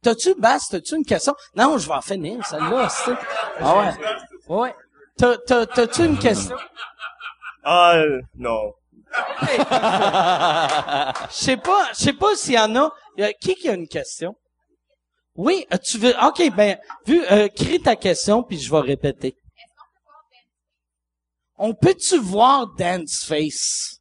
t'as-tu, 0.03 0.35
Bass, 0.37 0.69
t'as-tu 0.69 0.95
une 0.97 1.05
question? 1.05 1.35
Non, 1.57 1.77
je 1.79 1.89
vais 1.89 1.95
en 1.95 2.01
finir, 2.01 2.45
celle-là, 2.47 2.89
c'est. 2.89 3.15
Ah 3.59 3.79
ouais. 3.79 3.93
Ouais. 4.49 4.75
T'as, 5.17 5.37
t'as, 5.39 5.67
t'as-tu 5.67 6.05
une 6.07 6.19
question? 6.19 6.57
Ah, 7.65 7.95
euh, 7.97 8.21
non. 8.37 8.73
Je 11.31 11.35
sais 11.35 11.57
pas, 11.57 11.89
je 11.93 11.99
sais 11.99 12.13
pas 12.13 12.37
s'il 12.37 12.55
y 12.55 12.59
en 12.59 12.77
a- 12.77 12.93
qui 13.41 13.57
qui 13.57 13.69
a 13.69 13.75
une 13.75 13.89
question? 13.89 14.37
Oui, 15.35 15.67
euh, 15.73 15.77
tu 15.79 15.99
veux, 15.99 16.15
ok, 16.23 16.55
ben, 16.55 16.79
vu, 17.07 17.21
euh, 17.31 17.49
crie 17.49 17.81
ta 17.81 17.97
question 17.97 18.43
puis 18.45 18.59
je 18.59 18.71
vais 18.71 18.81
répéter. 18.81 19.35
On 21.63 21.75
peut-tu 21.75 22.17
voir 22.19 22.69
Dance 22.79 23.23
Face? 23.27 24.01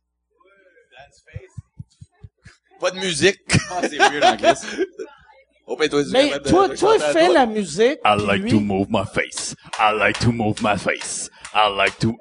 Pas 2.80 2.92
de 2.92 3.00
musique. 3.00 3.38
Ah, 3.70 3.82
c'est 3.86 4.00
en 4.02 4.38
Christ. 4.38 4.66
Oh, 5.68 5.76
ben, 5.78 5.90
toi, 5.90 6.02
Mais 6.14 6.30
de- 6.30 6.50
toi, 6.50 6.70
de 6.70 6.76
toi, 6.78 6.98
fais 6.98 7.26
toi. 7.26 7.34
la 7.34 7.46
musique. 7.46 8.00
I 8.06 8.16
like 8.26 8.44
lui- 8.44 8.52
to 8.52 8.60
move 8.62 8.88
my 8.90 9.04
face. 9.06 9.54
I 9.78 9.92
like 9.94 10.18
to 10.20 10.32
move 10.32 10.62
my 10.64 10.78
face. 10.78 11.30
I 11.54 11.68
like 11.76 12.00
to. 12.00 12.16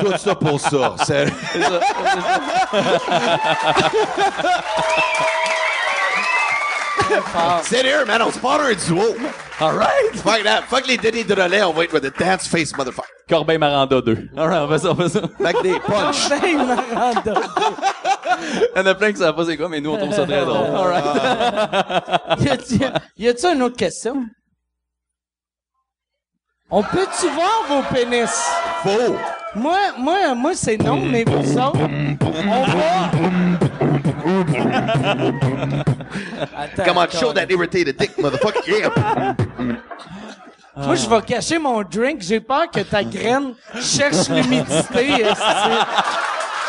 Tout 0.00 0.18
ça 0.18 0.34
pour 0.34 0.60
ça. 0.60 0.94
C'est... 1.04 1.26
Sérieux, 7.62 8.04
man, 8.06 8.22
on 8.22 8.30
se 8.30 8.38
part 8.38 8.60
un 8.60 8.74
duo. 8.74 9.02
Alright. 9.60 10.16
Fuck 10.16 10.42
that. 10.44 10.62
Fuck 10.68 10.86
les 10.86 10.96
Denis 10.96 11.24
de 11.24 11.34
relais, 11.34 11.62
on 11.62 11.72
va 11.72 11.84
être 11.84 11.92
with 11.92 12.02
the 12.02 12.18
dance 12.18 12.46
face 12.46 12.72
motherfucker. 12.76 13.08
Corbeil 13.28 13.58
Maranda 13.58 14.00
2. 14.00 14.30
Alright, 14.36 14.62
on 14.62 14.68
fait 14.68 14.78
ça, 14.78 14.90
on 14.90 14.94
fait 14.96 15.08
ça. 15.08 15.20
Back 15.38 15.62
des 15.62 15.78
punch. 15.80 16.28
Ben, 16.28 16.40
Miranda. 16.42 17.34
Il 18.42 18.78
y 18.78 18.80
en 18.80 18.86
a 18.86 18.94
plein 18.94 19.12
qui 19.12 19.18
savent 19.18 19.34
pas 19.36 19.44
c'est 19.44 19.56
quoi, 19.56 19.68
mais 19.68 19.80
nous, 19.80 19.90
on 19.90 19.98
trouve 19.98 20.14
ça 20.14 20.24
très 20.24 20.44
drôle. 20.44 20.66
Alright. 20.76 21.04
Y 22.40 22.48
a-tu, 22.48 22.80
y 23.18 23.28
a-tu 23.28 23.46
une 23.46 23.62
autre 23.62 23.76
question? 23.76 24.24
On 26.70 26.82
peut-tu 26.82 27.28
voir 27.28 27.64
vos 27.68 27.82
pénis? 27.92 28.30
Faux. 28.82 29.16
Moi, 29.54 29.78
moi, 29.98 30.34
moi, 30.34 30.52
c'est 30.54 30.76
non, 30.76 30.96
mais 31.00 31.24
vous 31.24 31.58
autres, 31.58 31.78
on 31.80 32.62
va... 32.64 33.10
Attends, 36.56 36.84
Come 36.84 36.96
on, 36.98 37.00
attends. 37.02 37.18
show 37.18 37.32
that 37.32 37.50
irritated 37.50 37.96
dick, 37.96 38.16
motherfucker. 38.16 38.66
Yeah. 38.66 39.34
Moi, 40.76 40.94
je 40.94 41.08
vais 41.10 41.20
cacher 41.22 41.58
mon 41.58 41.82
drink. 41.82 42.22
J'ai 42.22 42.40
peur 42.40 42.70
que 42.70 42.80
ta 42.80 43.02
graine 43.04 43.52
cherche 43.82 44.28
l'humidité. 44.30 45.22
esti. 45.24 45.74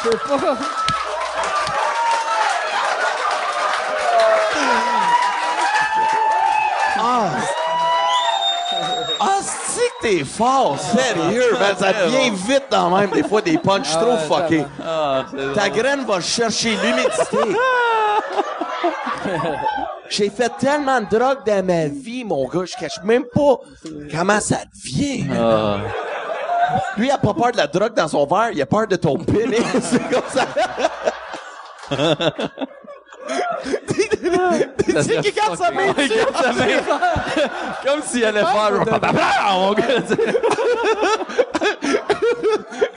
Je 0.03 0.09
sais 0.09 0.17
pas? 0.27 0.57
T'es 10.01 10.23
fort, 10.23 10.77
sérieux, 10.79 11.53
man. 11.59 11.75
Ça 11.77 11.93
devient 11.93 12.31
vite 12.31 12.65
dans 12.69 12.95
même, 12.97 13.11
des 13.11 13.23
fois, 13.23 13.41
des 13.41 13.57
punchs 13.57 13.91
trop 13.91 14.17
fuckés. 14.17 14.65
Ah, 14.85 15.25
Ta 15.53 15.69
graine 15.69 16.03
va 16.05 16.19
chercher 16.19 16.71
l'humidité. 16.71 17.57
J'ai 20.09 20.29
fait 20.29 20.51
tellement 20.59 20.99
de 20.99 21.05
drogue 21.05 21.45
dans 21.45 21.65
ma 21.65 21.85
vie, 21.87 22.25
mon 22.25 22.45
gars, 22.47 22.65
je 22.65 22.75
cache 22.75 23.01
même 23.03 23.23
pas 23.33 23.59
comment 24.13 24.41
ça 24.41 24.57
devient. 24.73 25.25
Ah. 25.33 25.77
Lui, 26.97 27.07
il 27.07 27.11
a 27.11 27.17
pas 27.17 27.33
peur 27.33 27.51
de 27.53 27.57
la 27.57 27.67
drogue 27.67 27.93
dans 27.93 28.07
son 28.07 28.25
verre, 28.25 28.51
il 28.51 28.61
a 28.61 28.65
peur 28.65 28.87
de 28.87 28.95
ton 28.97 29.17
pénis. 29.17 29.61
C'est 29.81 30.09
comme 30.09 30.23
ça. 30.29 30.47
Tu 34.85 34.91
sais 34.91 35.21
qu'il 35.21 35.33
garde 35.33 35.57
sa 35.57 35.71
main 35.71 35.93
Il 35.97 36.09
garde 36.09 36.35
sa 36.35 36.51
main. 36.53 36.65
Comme 37.85 38.01
s'il 38.03 38.25
allait 38.25 38.41
faire 38.41 38.71
mon 38.71 38.83
gars. 39.73 39.83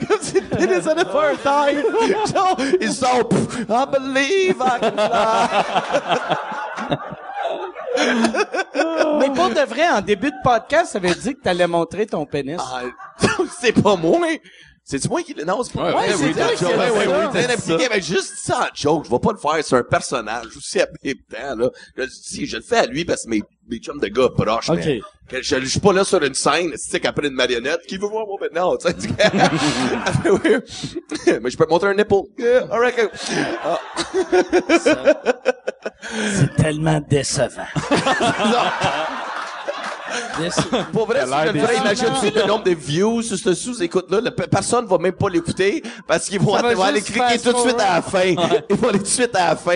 comme 0.07 0.19
si 0.21 0.39
le 0.39 0.47
pénis 0.55 0.87
allait 0.87 1.05
faire 1.05 1.31
un 1.31 1.35
taille. 1.35 1.83
Genre, 2.33 2.57
il 2.79 2.91
sort, 2.91 3.29
I 3.69 3.85
believe 3.91 4.57
I 4.59 4.79
can 4.81 4.91
fly. 4.91 5.47
Mais 9.19 9.29
pour 9.29 9.49
de 9.49 9.65
vrai, 9.67 9.89
en 9.89 10.01
début 10.01 10.31
de 10.31 10.35
podcast, 10.43 10.91
ça 10.93 10.99
veut 10.99 11.13
dire 11.13 11.33
que 11.33 11.41
t'allais 11.41 11.67
montrer 11.67 12.05
ton 12.05 12.25
pénis. 12.25 12.59
Ah, 12.59 12.81
c'est 13.59 13.81
pas 13.81 13.95
moi. 13.95 14.19
C'est 14.87 15.03
moi 15.09 15.23
qui 15.23 15.33
le 15.33 15.43
non, 15.45 15.63
c'est 15.63 15.73
pas 15.73 15.85
Ouais, 15.85 15.91
moi. 15.93 16.01
c'est 16.15 16.31
toi 16.33 16.47
qui 16.49 16.63
dit 16.63 17.85
ça. 17.89 17.99
juste 17.99 18.33
ça 18.37 18.69
en 18.71 18.75
joke, 18.75 19.05
je 19.05 19.09
vais 19.09 19.17
pas 19.17 19.31
le 19.31 19.37
faire, 19.39 19.57
c'est 19.63 19.75
un 19.75 19.81
personnage 19.83 20.45
aussi 20.55 20.79
à 20.79 20.85
même 21.03 21.15
temps, 21.27 21.55
là. 21.57 21.69
Je, 21.97 22.03
si, 22.07 22.45
je 22.45 22.57
le 22.57 22.61
fais 22.61 22.77
à 22.77 22.85
lui 22.85 23.03
parce 23.03 23.23
que 23.23 23.29
mes, 23.31 23.41
mes 23.67 23.77
chums 23.79 23.99
de 23.99 24.07
gars 24.07 24.29
proches, 24.29 24.69
Ok. 24.69 24.77
mais 24.85 25.01
que 25.27 25.41
je, 25.41 25.59
je 25.59 25.65
suis 25.65 25.79
pas 25.79 25.91
là 25.91 26.03
sur 26.03 26.21
une 26.21 26.35
scène, 26.35 26.71
sais, 26.77 26.99
qu'après 26.99 27.25
une 27.27 27.33
marionnette, 27.33 27.81
qui 27.87 27.97
veut 27.97 28.05
voir 28.07 28.27
mon 28.27 28.37
maintenant, 28.39 28.77
tu 28.77 28.87
sais, 28.87 28.95
Oui. 30.29 31.39
mais 31.41 31.49
je 31.49 31.57
peux 31.57 31.65
te 31.65 31.69
montrer 31.71 31.89
un 31.89 31.95
nipple. 31.95 32.13
Yeah, 32.37 32.61
go. 32.67 33.09
Ah, 33.63 33.79
C'est 36.31 36.55
tellement 36.57 37.01
décevant. 37.09 37.65
Pour 40.91 41.05
vrai, 41.07 41.25
si 41.25 41.31
je 41.31 41.51
le 41.53 41.59
ferais, 41.59 41.77
imagine-tu 41.77 42.39
le 42.39 42.45
nombre 42.47 42.63
de 42.63 42.71
views 42.71 43.21
sur 43.21 43.37
ce 43.37 43.53
sous-écoute-là, 43.53 44.21
le- 44.21 44.31
personne 44.31 44.85
va 44.85 44.97
même 44.97 45.13
pas 45.13 45.29
l'écouter 45.29 45.81
parce 46.07 46.27
qu'ils 46.27 46.39
vont, 46.39 46.55
vont 46.57 46.81
aller 46.83 47.01
cliquer 47.01 47.39
tout 47.43 47.53
de 47.53 47.57
suite 47.57 47.79
à 47.79 47.95
la 47.95 48.01
fin. 48.01 48.23
Ils 48.69 48.75
vont 48.75 48.89
aller 48.89 48.99
tout 48.99 49.03
de 49.05 49.09
suite 49.09 49.35
à 49.35 49.49
la 49.49 49.55
fin. 49.55 49.75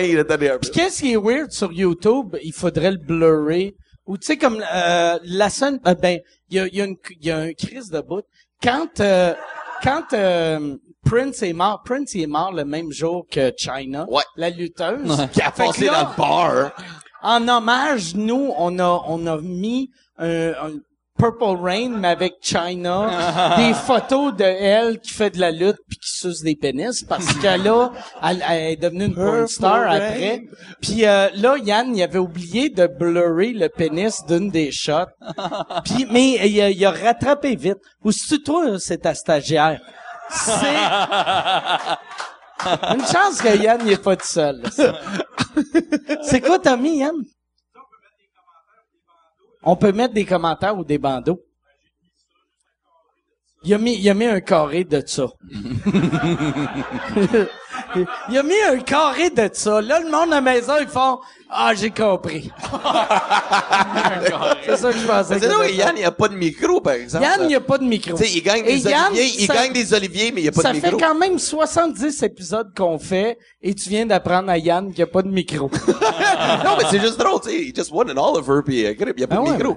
Puis 0.60 0.70
qu'est-ce 0.72 1.00
qui 1.00 1.12
est 1.12 1.16
weird 1.16 1.50
sur 1.50 1.72
YouTube, 1.72 2.36
il 2.42 2.52
faudrait 2.52 2.92
le 2.92 2.98
blurrer. 2.98 3.74
Ou 4.06 4.18
tu 4.18 4.26
sais, 4.26 4.36
comme 4.36 4.62
euh, 4.74 5.18
la 5.24 5.50
scène, 5.50 5.78
euh, 5.86 5.94
ben, 5.94 6.18
il 6.50 6.56
y 6.56 6.60
a, 6.60 6.66
il 6.66 6.74
y, 6.74 6.80
a 6.80 6.84
une- 6.84 6.96
il 7.20 7.26
y 7.26 7.30
a 7.30 7.38
un 7.38 7.52
crise 7.52 7.90
de 7.90 8.00
bout. 8.00 8.24
Quand, 8.62 8.98
euh, 9.00 9.34
quand 9.82 10.02
euh, 10.12 10.76
Prince 11.04 11.42
est 11.42 11.52
mort, 11.52 11.82
Prince 11.84 12.14
il 12.14 12.22
est 12.22 12.26
mort 12.26 12.52
le 12.52 12.64
même 12.64 12.90
jour 12.92 13.24
que 13.30 13.52
China, 13.56 14.06
Ouais. 14.10 14.22
la 14.36 14.50
lutteuse. 14.50 15.28
Qui 15.32 15.40
a 15.42 15.50
passé 15.50 15.86
là, 15.86 16.02
dans 16.02 16.10
le 16.10 16.16
bar. 16.16 16.70
En 17.22 17.46
hommage, 17.48 18.14
nous, 18.16 18.52
on 18.58 18.78
a, 18.78 19.02
on 19.06 19.26
a 19.26 19.38
mis 19.40 19.90
un, 20.20 20.50
un- 20.50 20.78
Purple 21.18 21.56
Rain, 21.60 21.90
mais 21.98 22.08
avec 22.08 22.34
China, 22.40 23.54
des 23.58 23.74
photos 23.74 24.34
de 24.34 24.44
elle 24.44 25.00
qui 25.00 25.10
fait 25.12 25.28
de 25.28 25.38
la 25.38 25.50
lutte 25.50 25.76
puis 25.86 25.98
qui 25.98 26.18
suce 26.18 26.40
des 26.42 26.56
pénis 26.56 27.02
parce 27.02 27.34
que 27.34 27.62
là, 27.62 27.92
elle, 28.22 28.42
elle 28.48 28.72
est 28.72 28.76
devenue 28.76 29.04
une 29.06 29.14
porn 29.14 29.46
star 29.46 29.82
après. 29.90 30.44
Puis 30.80 31.04
euh, 31.04 31.28
là, 31.34 31.58
Yann, 31.58 31.94
il 31.94 32.02
avait 32.02 32.18
oublié 32.18 32.70
de 32.70 32.86
blurrer 32.86 33.52
le 33.52 33.68
pénis 33.68 34.24
d'une 34.26 34.48
des 34.50 34.72
shots. 34.72 35.10
Puis, 35.84 36.06
mais 36.10 36.48
il 36.48 36.58
a, 36.62 36.70
il 36.70 36.82
a 36.86 36.90
rattrapé 36.90 37.54
vite. 37.54 37.76
Ou 38.02 38.12
c'est 38.12 38.42
toi, 38.42 38.78
c'est 38.78 38.98
ta 38.98 39.12
stagiaire? 39.14 39.78
C'est 40.30 40.52
une 42.94 43.04
chance 43.04 43.42
que 43.42 43.62
Yann 43.62 43.84
n'est 43.84 43.98
pas 43.98 44.16
tout 44.16 44.26
seul. 44.26 44.62
C'est 46.22 46.40
quoi 46.40 46.58
mis, 46.78 47.00
Yann? 47.00 47.16
On 49.62 49.76
peut 49.76 49.92
mettre 49.92 50.14
des 50.14 50.24
commentaires 50.24 50.78
ou 50.78 50.84
des 50.84 50.98
bandeaux. 50.98 51.40
Il 53.62 53.74
a 53.74 53.78
mis, 53.78 53.94
il 53.98 54.08
a 54.08 54.14
mis 54.14 54.24
un 54.24 54.40
carré 54.40 54.84
de 54.84 55.02
ça. 55.06 55.26
il 58.30 58.38
a 58.38 58.42
mis 58.42 58.60
un 58.70 58.78
carré 58.78 59.30
de 59.30 59.48
ça. 59.52 59.80
Là, 59.80 60.00
le 60.00 60.10
monde 60.10 60.32
à 60.32 60.36
la 60.36 60.40
maison, 60.40 60.74
ils 60.80 60.88
font, 60.88 61.18
ah, 61.50 61.72
j'ai 61.74 61.90
compris. 61.90 62.50
c'est 64.64 64.76
ça 64.76 64.92
que 64.92 64.98
je 64.98 65.06
pensais. 65.06 65.34
C'est 65.34 65.40
que 65.40 65.46
là. 65.46 65.68
Yann, 65.68 65.92
il 65.96 66.00
n'y 66.00 66.04
a 66.04 66.12
pas 66.12 66.28
de 66.28 66.34
micro, 66.34 66.80
par 66.80 66.92
exemple. 66.94 67.24
Yann, 67.24 67.40
il 67.42 67.48
n'y 67.48 67.54
a 67.54 67.60
pas 67.60 67.78
de 67.78 67.84
micro. 67.84 68.16
Tu 68.16 68.24
sais, 68.24 68.30
il 68.32 68.42
gagne 68.42 68.64
des 68.64 68.78
Yann, 68.78 69.06
oliviers, 69.08 69.32
il 69.40 69.46
ça- 69.46 69.54
gagne 69.54 69.72
des 69.72 69.94
oliviers, 69.94 70.32
mais 70.32 70.40
il 70.40 70.44
n'y 70.44 70.48
a 70.48 70.52
pas 70.52 70.62
ça 70.62 70.72
de 70.72 70.78
fait 70.78 70.92
micro. 70.92 71.00
quand 71.08 71.14
même 71.16 71.38
70 71.38 72.22
épisodes 72.22 72.72
qu'on 72.76 72.98
fait 72.98 73.38
et 73.62 73.74
tu 73.74 73.88
viens 73.88 74.06
d'apprendre 74.06 74.50
à 74.50 74.58
Yann 74.58 74.88
qu'il 74.88 74.96
n'y 74.98 75.02
a 75.02 75.12
pas 75.12 75.22
de 75.22 75.28
micro. 75.28 75.68
non, 76.64 76.76
mais 76.78 76.84
c'est 76.90 77.00
juste 77.00 77.18
drôle, 77.18 77.40
tu 77.42 77.50
sais. 77.50 77.56
Il 77.60 77.74
just 77.74 77.90
won 77.90 78.04
an 78.08 78.32
Oliver, 78.34 78.60
puis 78.64 78.80
il 78.82 79.14
n'y 79.16 79.24
a 79.24 79.26
pas 79.26 79.36
de 79.36 79.40
ouais, 79.40 79.56
micro. 79.56 79.76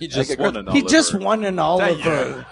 He 0.00 0.08
just 0.10 0.38
won 0.38 0.48
an 0.56 0.64
He 0.72 0.82
Oliver. 0.82 0.88
just 0.88 1.14
won 1.14 1.44
an 1.44 1.58
Oliver. 1.58 2.44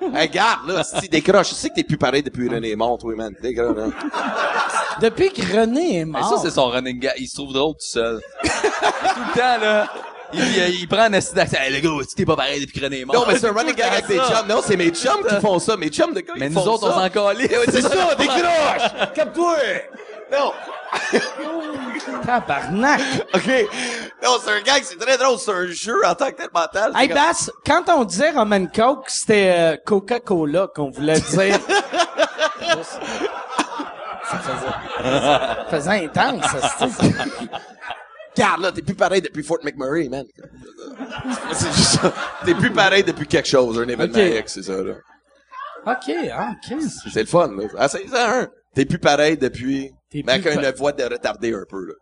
Hey, 0.00 0.28
regarde, 0.28 0.68
là, 0.68 0.84
si 0.84 1.08
décroche. 1.08 1.50
Je 1.50 1.54
sais 1.54 1.68
que 1.70 1.74
t'es 1.74 1.84
plus 1.84 1.98
pareil 1.98 2.22
depuis 2.22 2.48
René 2.48 2.70
est 2.70 2.76
mort, 2.76 2.98
toi, 2.98 3.14
man. 3.16 3.34
Décroche, 3.42 3.76
hein. 3.78 3.90
Depuis 5.00 5.30
que 5.32 5.42
René 5.42 5.98
est 6.00 6.04
Mais 6.04 6.20
mort. 6.20 6.28
ça, 6.28 6.42
c'est 6.42 6.54
son 6.54 6.66
running 6.68 6.98
gag. 7.00 7.14
Il 7.18 7.26
se 7.28 7.34
trouve 7.34 7.52
drôle 7.52 7.74
tout 7.74 7.80
seul. 7.80 8.20
tout 8.42 8.48
le 8.50 9.34
temps, 9.38 9.58
là, 9.60 9.88
il, 10.32 10.40
il, 10.40 10.74
il 10.80 10.88
prend 10.88 11.02
un 11.02 11.12
acide 11.14 11.34
d'accent. 11.34 11.56
Hey, 11.60 11.72
le 11.72 11.80
gars, 11.80 12.04
tu 12.08 12.14
t'es 12.14 12.24
pas 12.24 12.36
pareil 12.36 12.60
depuis 12.60 12.78
que 12.78 12.84
René 12.84 13.00
est 13.00 13.04
mort? 13.04 13.16
Non, 13.16 13.24
mais 13.26 13.38
c'est 13.38 13.48
un 13.48 13.52
running 13.52 13.74
gag 13.74 13.92
avec 13.92 14.06
des 14.06 14.16
chums. 14.16 14.46
Non, 14.48 14.60
c'est 14.64 14.76
mes 14.76 14.90
chums 14.90 15.24
qui 15.28 15.34
font 15.40 15.58
ça. 15.58 15.76
Mes 15.76 15.88
chums 15.88 16.14
de 16.14 16.20
gars, 16.20 16.32
Mais 16.36 16.46
ils 16.46 16.52
nous 16.52 16.60
font 16.60 16.70
autres, 16.72 16.88
on 16.88 16.92
ça. 16.94 17.02
s'en 17.02 17.08
calait. 17.10 17.48
Eh 17.50 17.70
C'est 17.70 17.82
ça, 17.82 18.14
décroche! 18.18 19.12
Comme-toi! 19.16 19.56
Non! 20.32 20.52
Tabarnak. 22.24 23.00
OK. 23.34 23.68
Non, 24.22 24.36
c'est 24.42 24.50
un 24.50 24.60
gag, 24.62 24.82
c'est 24.82 24.98
très 24.98 25.16
drôle. 25.16 25.38
C'est 25.38 25.50
un 25.50 25.66
jeu 25.66 26.04
en 26.04 26.14
tant 26.14 26.30
que 26.30 26.36
tel 26.36 26.48
mental. 26.54 26.92
Hey, 26.96 27.08
Bass, 27.08 27.50
quand 27.64 27.84
on 27.88 28.04
disait 28.04 28.30
Roman 28.30 28.66
Coke, 28.66 29.08
c'était 29.08 29.54
euh, 29.58 29.76
Coca-Cola 29.84 30.68
qu'on 30.74 30.90
voulait 30.90 31.20
dire. 31.20 31.58
ça 34.28 34.38
faisait, 34.38 34.70
ça 35.02 35.66
faisait 35.70 36.04
intense, 36.04 36.44
ça, 36.78 36.86
Regarde, 38.36 38.60
là, 38.60 38.72
t'es 38.72 38.82
plus 38.82 38.94
pareil 38.94 39.20
depuis 39.20 39.42
Fort 39.42 39.58
McMurray, 39.64 40.08
man. 40.08 40.24
c'est 41.52 41.72
juste 41.72 42.00
ça. 42.00 42.12
T'es 42.44 42.54
plus 42.54 42.70
pareil 42.70 43.02
depuis 43.02 43.26
quelque 43.26 43.48
chose, 43.48 43.78
un 43.80 43.88
événement 43.88 44.16
Ok. 44.16 44.40
X, 44.40 44.52
c'est 44.54 44.62
ça, 44.62 44.80
là. 44.80 44.94
OK, 45.86 46.14
ah, 46.32 46.50
OK. 46.52 46.78
C'est 47.12 47.20
le 47.20 47.26
fun, 47.26 47.48
là. 47.48 47.64
Ah, 47.76 47.88
c'est 47.88 48.06
ça, 48.06 48.40
un. 48.40 48.48
T'es 48.78 48.84
plus 48.84 49.00
pareil 49.00 49.36
depuis... 49.36 49.92
T'es 50.08 50.22
Mais 50.24 50.34
avec 50.34 50.44
pa- 50.44 50.52
une 50.54 50.70
voix 50.76 50.92
de 50.92 51.02
retardé 51.02 51.52
un 51.52 51.64
peu, 51.68 51.84
là. 51.84 51.94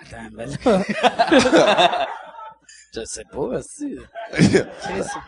Attends, 0.00 0.30
mais 0.32 0.46
là... 0.46 2.06
Je 2.94 3.04
sais 3.04 3.24
pas, 3.30 3.38
aussi. 3.38 3.98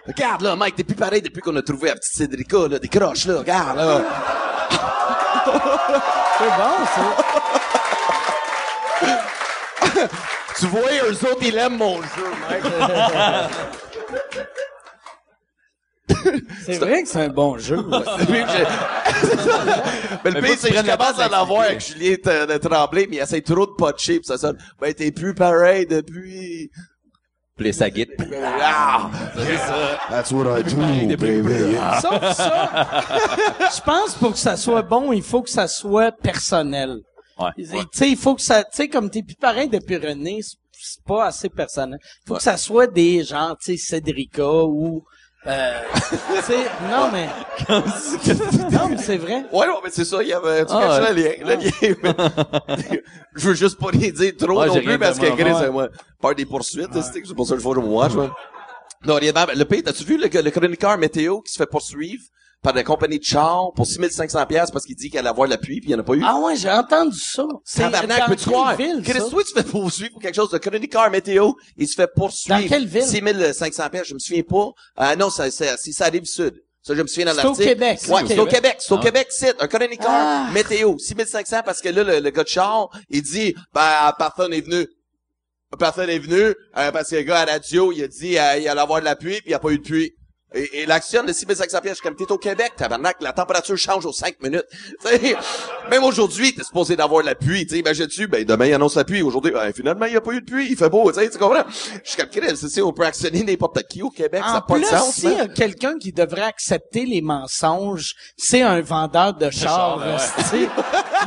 Regarde, 0.06 0.40
là, 0.40 0.56
Mike, 0.56 0.76
t'es 0.76 0.84
plus 0.84 0.94
pareil 0.94 1.20
depuis 1.20 1.42
qu'on 1.42 1.54
a 1.56 1.62
trouvé 1.62 1.90
la 1.90 1.96
petite 1.96 2.14
Cédrica, 2.14 2.68
là. 2.68 2.78
Décroche, 2.78 3.26
là. 3.26 3.40
Regarde, 3.40 3.76
là. 3.76 4.02
C'est 6.38 6.52
bon, 6.56 6.76
ça. 6.94 7.04
tu 10.58 10.66
vois, 10.68 10.90
eux 11.04 11.12
autres, 11.12 11.42
ils 11.42 11.58
aiment 11.58 11.76
mon 11.76 12.00
jeu, 12.00 12.30
Mike. 12.48 12.64
C'est 16.64 16.78
vrai 16.78 17.02
que 17.02 17.08
c'est 17.08 17.22
un 17.22 17.28
bon 17.28 17.58
jeu. 17.58 17.76
J'ai- 18.20 18.26
mais 20.24 20.30
le 20.30 20.40
Mais 20.40 20.48
pire, 20.48 20.56
c'est 20.58 20.70
que 20.70 20.76
je 20.76 20.82
commence 20.82 21.18
à 21.18 21.28
l'avoir 21.28 21.62
avec. 21.62 21.80
Julien 21.80 22.16
de, 22.24 22.52
de 22.52 22.58
Tremblay, 22.58 23.06
mais 23.08 23.16
il 23.16 23.20
essaie 23.20 23.40
trop 23.40 23.66
de 23.66 23.72
potcher, 23.72 24.20
pis 24.20 24.26
ça 24.26 24.38
sonne. 24.38 24.58
Ben, 24.80 24.92
t'es 24.94 25.10
plus 25.12 25.34
pareil 25.34 25.86
depuis... 25.86 26.70
Puis 27.56 27.72
sa 27.72 27.88
guide. 27.88 28.10
Ah! 28.60 29.10
That's 30.10 30.30
what 30.30 30.58
I 30.58 30.62
do, 30.62 31.16
baby. 31.16 31.76
Sauf 32.02 32.32
ça, 32.34 33.00
je 33.74 33.80
pense 33.80 34.14
pour 34.14 34.32
que 34.32 34.38
ça 34.38 34.56
soit 34.58 34.82
bon, 34.82 35.12
il 35.12 35.22
faut 35.22 35.40
que 35.42 35.48
ça 35.50 35.66
soit 35.66 36.12
personnel. 36.12 36.98
Ouais. 37.38 37.50
Tu 37.56 37.64
sais, 37.92 38.10
il 38.10 38.16
faut 38.16 38.34
que 38.34 38.42
ça, 38.42 38.62
tu 38.64 38.70
sais, 38.72 38.88
comme 38.88 39.08
t'es 39.08 39.22
plus 39.22 39.36
pareil 39.36 39.68
depuis 39.70 39.96
René, 39.96 40.40
c'est- 40.42 40.56
c'est 40.78 41.02
pas 41.04 41.24
assez 41.26 41.48
personnel. 41.48 41.98
Il 42.02 42.28
faut 42.28 42.36
que 42.36 42.42
ça 42.42 42.56
soit 42.58 42.86
des 42.86 43.24
gens, 43.24 43.54
tu 43.58 43.72
sais, 43.72 43.76
Cédrica 43.78 44.46
ou, 44.64 45.02
euh, 45.48 45.80
non 46.90 47.10
mais, 47.12 47.28
non 48.72 48.88
mais 48.88 48.96
c'est 48.98 49.16
vrai. 49.16 49.44
Ouais, 49.52 49.66
non, 49.66 49.80
mais 49.84 49.90
c'est 49.92 50.04
ça, 50.04 50.22
il 50.22 50.28
y 50.28 50.32
avait, 50.32 50.64
tu 50.66 50.72
Ah, 50.74 50.80
caches 50.80 51.02
ouais. 51.02 51.14
le 51.14 51.22
lien, 51.22 51.30
le 51.40 51.54
lien, 51.62 52.76
mais- 52.90 53.02
je 53.34 53.48
veux 53.48 53.54
juste 53.54 53.78
pas 53.78 53.90
les 53.92 54.12
dire 54.12 54.32
trop 54.38 54.58
Ouais, 54.60 54.66
non 54.66 54.74
j'ai 54.74 54.80
plus, 54.82 54.98
parce 54.98 55.18
que 55.18 55.26
tellement- 55.26 55.36
Chris, 55.36 55.52
ouais. 55.52 55.62
euh, 55.68 55.72
moi, 55.72 55.88
peur 56.20 56.34
des 56.34 56.46
poursuites, 56.46 56.88
c'est 56.94 57.24
c'est 57.26 57.34
pour 57.34 57.46
ça 57.46 57.54
que 57.54 57.60
je 57.60 57.64
vois 57.64 57.76
moi, 57.76 58.08
je 58.08 58.14
vois. 58.14 58.36
Non, 59.04 59.14
rien 59.14 59.30
de 59.30 59.34
mal. 59.34 59.50
Le 59.56 59.64
pire, 59.64 59.82
t'as-tu 59.84 60.04
vu 60.04 60.16
le, 60.18 60.28
le 60.42 60.50
chroniqueur 60.50 60.98
météo 60.98 61.40
qui 61.42 61.52
se 61.52 61.58
fait 61.58 61.66
poursuivre? 61.66 62.22
Par 62.66 62.74
la 62.74 62.82
compagnie 62.82 63.20
de 63.20 63.24
char 63.24 63.70
pour 63.76 63.86
6500 63.86 64.44
pièces 64.46 64.70
parce 64.72 64.84
qu'il 64.84 64.96
dit 64.96 65.08
qu'elle 65.08 65.20
allait 65.20 65.28
avoir 65.28 65.46
la 65.46 65.56
pluie 65.56 65.80
puis 65.80 65.90
il 65.90 65.92
n'y 65.92 65.94
en 65.94 66.00
a 66.00 66.02
pas 66.02 66.14
eu? 66.14 66.22
Ah 66.24 66.36
ouais, 66.40 66.56
j'ai 66.56 66.68
entendu 66.68 67.16
ça. 67.16 67.44
C'est 67.64 67.82
Tabarnak, 67.82 68.26
peux-tu 68.26 68.44
quelle 68.44 68.52
croire? 68.52 68.76
ville, 68.76 69.02
Chris, 69.04 69.20
toi, 69.30 69.42
tu 69.44 69.52
fais 69.54 69.62
poursuivre 69.62 70.10
pour 70.10 70.20
quelque 70.20 70.34
chose 70.34 70.50
de 70.50 70.58
chroniqueur 70.58 71.08
météo, 71.10 71.52
il 71.76 71.86
se 71.86 71.94
fait 71.94 72.10
poursuivre. 72.12 72.60
Dans 72.60 72.66
quelle 72.68 72.86
ville? 72.86 73.04
6500 73.04 73.88
pièces, 73.90 74.08
je 74.08 74.14
me 74.14 74.18
souviens 74.18 74.42
pas. 74.42 74.70
Ah 74.96 75.14
non, 75.14 75.30
ça, 75.30 75.48
c'est, 75.52 75.76
c'est 75.78 75.92
ça 75.92 76.06
arrive 76.06 76.24
sud. 76.24 76.60
Ça, 76.82 76.94
je 76.96 77.02
me 77.02 77.06
souviens 77.06 77.26
dans 77.26 77.34
C'est 77.34 77.40
au 77.40 77.44
l'article. 77.50 77.68
Québec, 77.68 77.98
Ouais, 78.08 78.20
c'est 78.26 78.34
c'est 78.34 78.38
au 78.40 78.46
Québec. 78.46 78.76
C'est 78.80 78.92
au 78.94 78.96
Ah. 78.98 79.02
Québec, 79.02 79.26
c'est 79.30 79.62
un 79.62 79.66
chroniqueur 79.68 80.06
Ah. 80.10 80.50
météo. 80.52 80.98
6500 80.98 81.60
parce 81.64 81.80
que 81.80 81.88
là, 81.88 82.02
le, 82.02 82.18
le 82.20 82.30
gars 82.30 82.42
de 82.42 82.48
char, 82.48 82.88
il 83.10 83.22
dit, 83.22 83.54
ben, 83.72 84.12
personne 84.18 84.52
est 84.52 84.60
venu. 84.60 84.86
Personne 85.78 86.08
est 86.10 86.18
venu, 86.20 86.54
euh, 86.78 86.92
parce 86.92 87.10
que 87.10 87.16
le 87.16 87.22
gars 87.22 87.40
à 87.40 87.44
la 87.46 87.52
radio, 87.54 87.92
il 87.92 88.02
a 88.02 88.08
dit, 88.08 88.38
euh, 88.38 88.56
il 88.58 88.68
allait 88.68 88.80
avoir 88.80 89.00
de 89.00 89.04
la 89.04 89.14
pluie, 89.16 89.34
puis 89.34 89.42
il 89.46 89.48
n'y 89.50 89.54
a 89.54 89.58
pas 89.58 89.70
eu 89.70 89.78
de 89.78 89.82
pluie. 89.82 90.12
Et, 90.54 90.82
et 90.82 90.86
l'action 90.86 91.24
de 91.24 91.32
6500 91.32 91.80
pièces, 91.80 91.90
je 91.90 91.94
suis 91.96 92.02
comme, 92.02 92.14
t'es 92.16 92.30
au 92.30 92.38
Québec, 92.38 92.72
tabarnak, 92.76 93.16
la 93.20 93.32
température 93.32 93.76
change 93.76 94.06
aux 94.06 94.12
5 94.12 94.40
minutes. 94.42 94.64
Même 95.90 96.04
aujourd'hui, 96.04 96.54
t'es 96.54 96.62
supposé 96.62 96.94
d'avoir 96.96 97.22
de 97.22 97.26
la 97.26 97.34
pluie, 97.34 97.66
tu 97.66 97.74
sais, 97.74 97.80
imagine-tu, 97.80 98.28
ben, 98.28 98.44
demain, 98.44 98.66
il 98.66 98.74
annonce 98.74 98.94
la 98.94 99.04
pluie, 99.04 99.22
aujourd'hui, 99.22 99.50
ben, 99.50 99.72
finalement, 99.72 100.06
il 100.06 100.12
n'y 100.12 100.16
a 100.16 100.20
pas 100.20 100.32
eu 100.32 100.40
de 100.40 100.46
pluie, 100.46 100.68
il 100.70 100.76
fait 100.76 100.88
beau, 100.88 101.10
tu 101.10 101.18
sais, 101.18 101.28
tu 101.28 101.38
comprends? 101.38 101.64
Je 102.04 102.10
suis 102.10 102.16
comme, 102.16 102.28
c'est, 102.32 102.68
c'est, 102.68 102.80
on 102.80 102.92
peut 102.92 103.04
actionner 103.04 103.42
n'importe 103.42 103.82
qui 103.88 104.02
au 104.02 104.10
Québec, 104.10 104.42
ça 104.44 104.50
En 104.50 104.54
n'a 104.54 104.60
pas 104.62 104.78
de 104.78 104.84
sens, 104.84 105.24
a 105.24 105.48
quelqu'un 105.48 105.98
qui 105.98 106.12
devrait 106.12 106.42
accepter 106.42 107.04
les 107.04 107.20
mensonges, 107.22 108.14
c'est 108.36 108.62
un 108.62 108.80
vendeur 108.80 109.34
de 109.34 109.50
chars. 109.50 110.00
esti. 110.14 110.68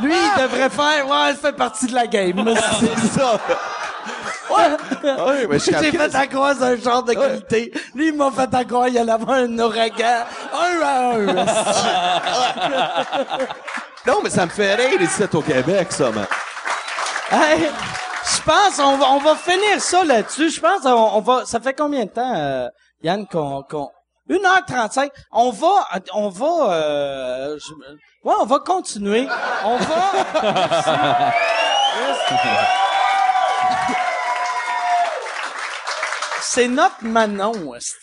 Lui, 0.02 0.14
il 0.14 0.42
devrait 0.42 0.70
faire, 0.70 1.06
ouais, 1.06 1.34
ça 1.34 1.50
fait 1.50 1.56
partie 1.56 1.86
de 1.86 1.94
la 1.94 2.06
game. 2.06 2.54
C'est 2.80 3.18
ça. 3.18 3.40
Ouais, 4.50 5.46
mais 5.48 5.58
je 5.58 5.64
suis 5.64 5.72
comme, 5.72 5.82
J'ai 5.84 5.90
fait 5.92 6.14
à 6.14 6.26
croire 6.26 6.54
c'est 6.58 6.64
un 6.64 6.76
genre 6.76 7.02
de 7.02 7.12
qualité. 7.14 7.72
Lui, 7.94 8.08
il 8.08 8.14
m'a 8.16 8.30
fait 8.30 8.52
à 8.54 8.64
croire 8.64 8.86
qu'il 8.86 8.98
allait 8.98 9.12
avoir 9.12 9.38
un 9.38 9.58
ouragan. 9.58 10.24
Un 10.52 10.82
à 10.82 11.14
un. 11.14 11.46
Non, 14.06 14.20
mais 14.22 14.30
ça 14.30 14.46
me 14.46 14.50
fait 14.50 14.74
rire 14.76 15.00
ici 15.02 15.22
au 15.32 15.42
Québec, 15.42 15.88
ça, 15.92 16.10
man. 16.10 16.26
Hey, 17.30 17.68
je 18.24 18.40
pense, 18.42 18.78
on 18.78 18.96
va, 18.96 19.06
on 19.10 19.18
va 19.18 19.34
finir 19.36 19.78
ça 19.78 20.04
là-dessus. 20.04 20.48
Je 20.50 20.58
pense, 20.60 20.84
on, 20.86 21.16
on 21.16 21.20
va, 21.20 21.44
ça 21.44 21.60
fait 21.60 21.74
combien 21.74 22.06
de 22.06 22.10
temps, 22.10 22.32
euh, 22.34 22.66
Yann, 23.02 23.26
qu'on, 23.26 23.62
qu'on, 23.62 23.90
1h35. 24.30 25.10
On 25.32 25.50
va, 25.50 25.86
on 26.14 26.30
va, 26.30 26.72
euh, 26.72 27.58
je- 27.58 27.74
ouais, 28.28 28.34
on 28.40 28.46
va 28.46 28.58
continuer. 28.60 29.28
On 29.64 29.76
va, 29.76 30.12
c'est 36.52 36.66
notre 36.66 37.04
Manon. 37.04 37.52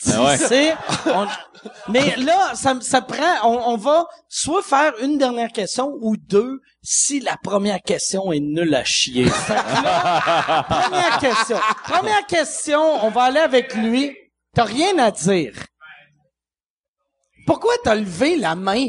Ah 0.08 0.24
ouais. 0.24 0.38
C'est- 0.38 0.74
on- 1.08 1.28
mais 1.90 2.16
là, 2.16 2.56
ça, 2.56 2.78
ça 2.80 3.02
prend, 3.02 3.44
on, 3.44 3.74
on 3.74 3.78
va 3.78 4.06
soit 4.30 4.62
faire 4.62 4.94
une 5.02 5.18
dernière 5.18 5.52
question 5.52 5.98
ou 6.00 6.16
deux 6.16 6.62
si 6.82 7.20
la 7.20 7.36
première 7.44 7.82
question 7.82 8.32
est 8.32 8.40
nulle 8.40 8.74
à 8.74 8.86
chier. 8.86 9.26
Là, 9.26 10.64
première 10.70 11.18
question. 11.20 11.58
Première 11.84 12.26
question, 12.26 13.06
on 13.06 13.10
va 13.10 13.24
aller 13.24 13.40
avec 13.42 13.74
lui. 13.76 14.16
T'as 14.56 14.64
rien 14.64 14.98
à 14.98 15.12
dire. 15.12 15.54
Pourquoi 17.46 17.74
t'as 17.84 17.96
levé 17.96 18.38
la 18.38 18.56
main? 18.56 18.88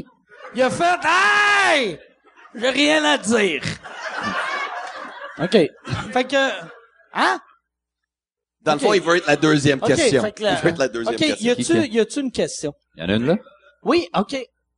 Il 0.55 0.63
a 0.63 0.71
fait, 0.71 0.99
hey! 1.05 1.99
J'ai 2.55 2.71
rien 2.71 3.05
à 3.05 3.19
dire. 3.19 3.63
OK. 5.41 5.57
Fait 6.13 6.25
que, 6.25 6.51
hein? 7.13 7.41
Dans 8.69 8.75
le 8.75 8.79
fond, 8.81 8.93
il 8.95 9.01
veut 9.03 9.17
être 9.17 9.27
la 9.27 9.37
deuxième 9.37 9.81
question. 9.81 10.23
fait 10.23 10.33
que 10.33 10.43
la- 10.43 10.53
Il 10.53 10.57
veut 10.63 10.69
être 10.71 10.79
la 10.79 10.89
deuxième 10.89 11.15
OK, 11.15 11.21
y 11.21 11.55
question. 11.55 11.81
a-tu, 11.81 11.91
y 11.91 12.01
a-tu 12.01 12.21
une 12.21 12.33
question? 12.33 12.73
Il 12.97 13.03
y 13.03 13.07
en 13.07 13.09
a 13.09 13.15
une 13.17 13.27
là? 13.27 13.37
Oui, 13.83 14.09
OK. 14.17 14.37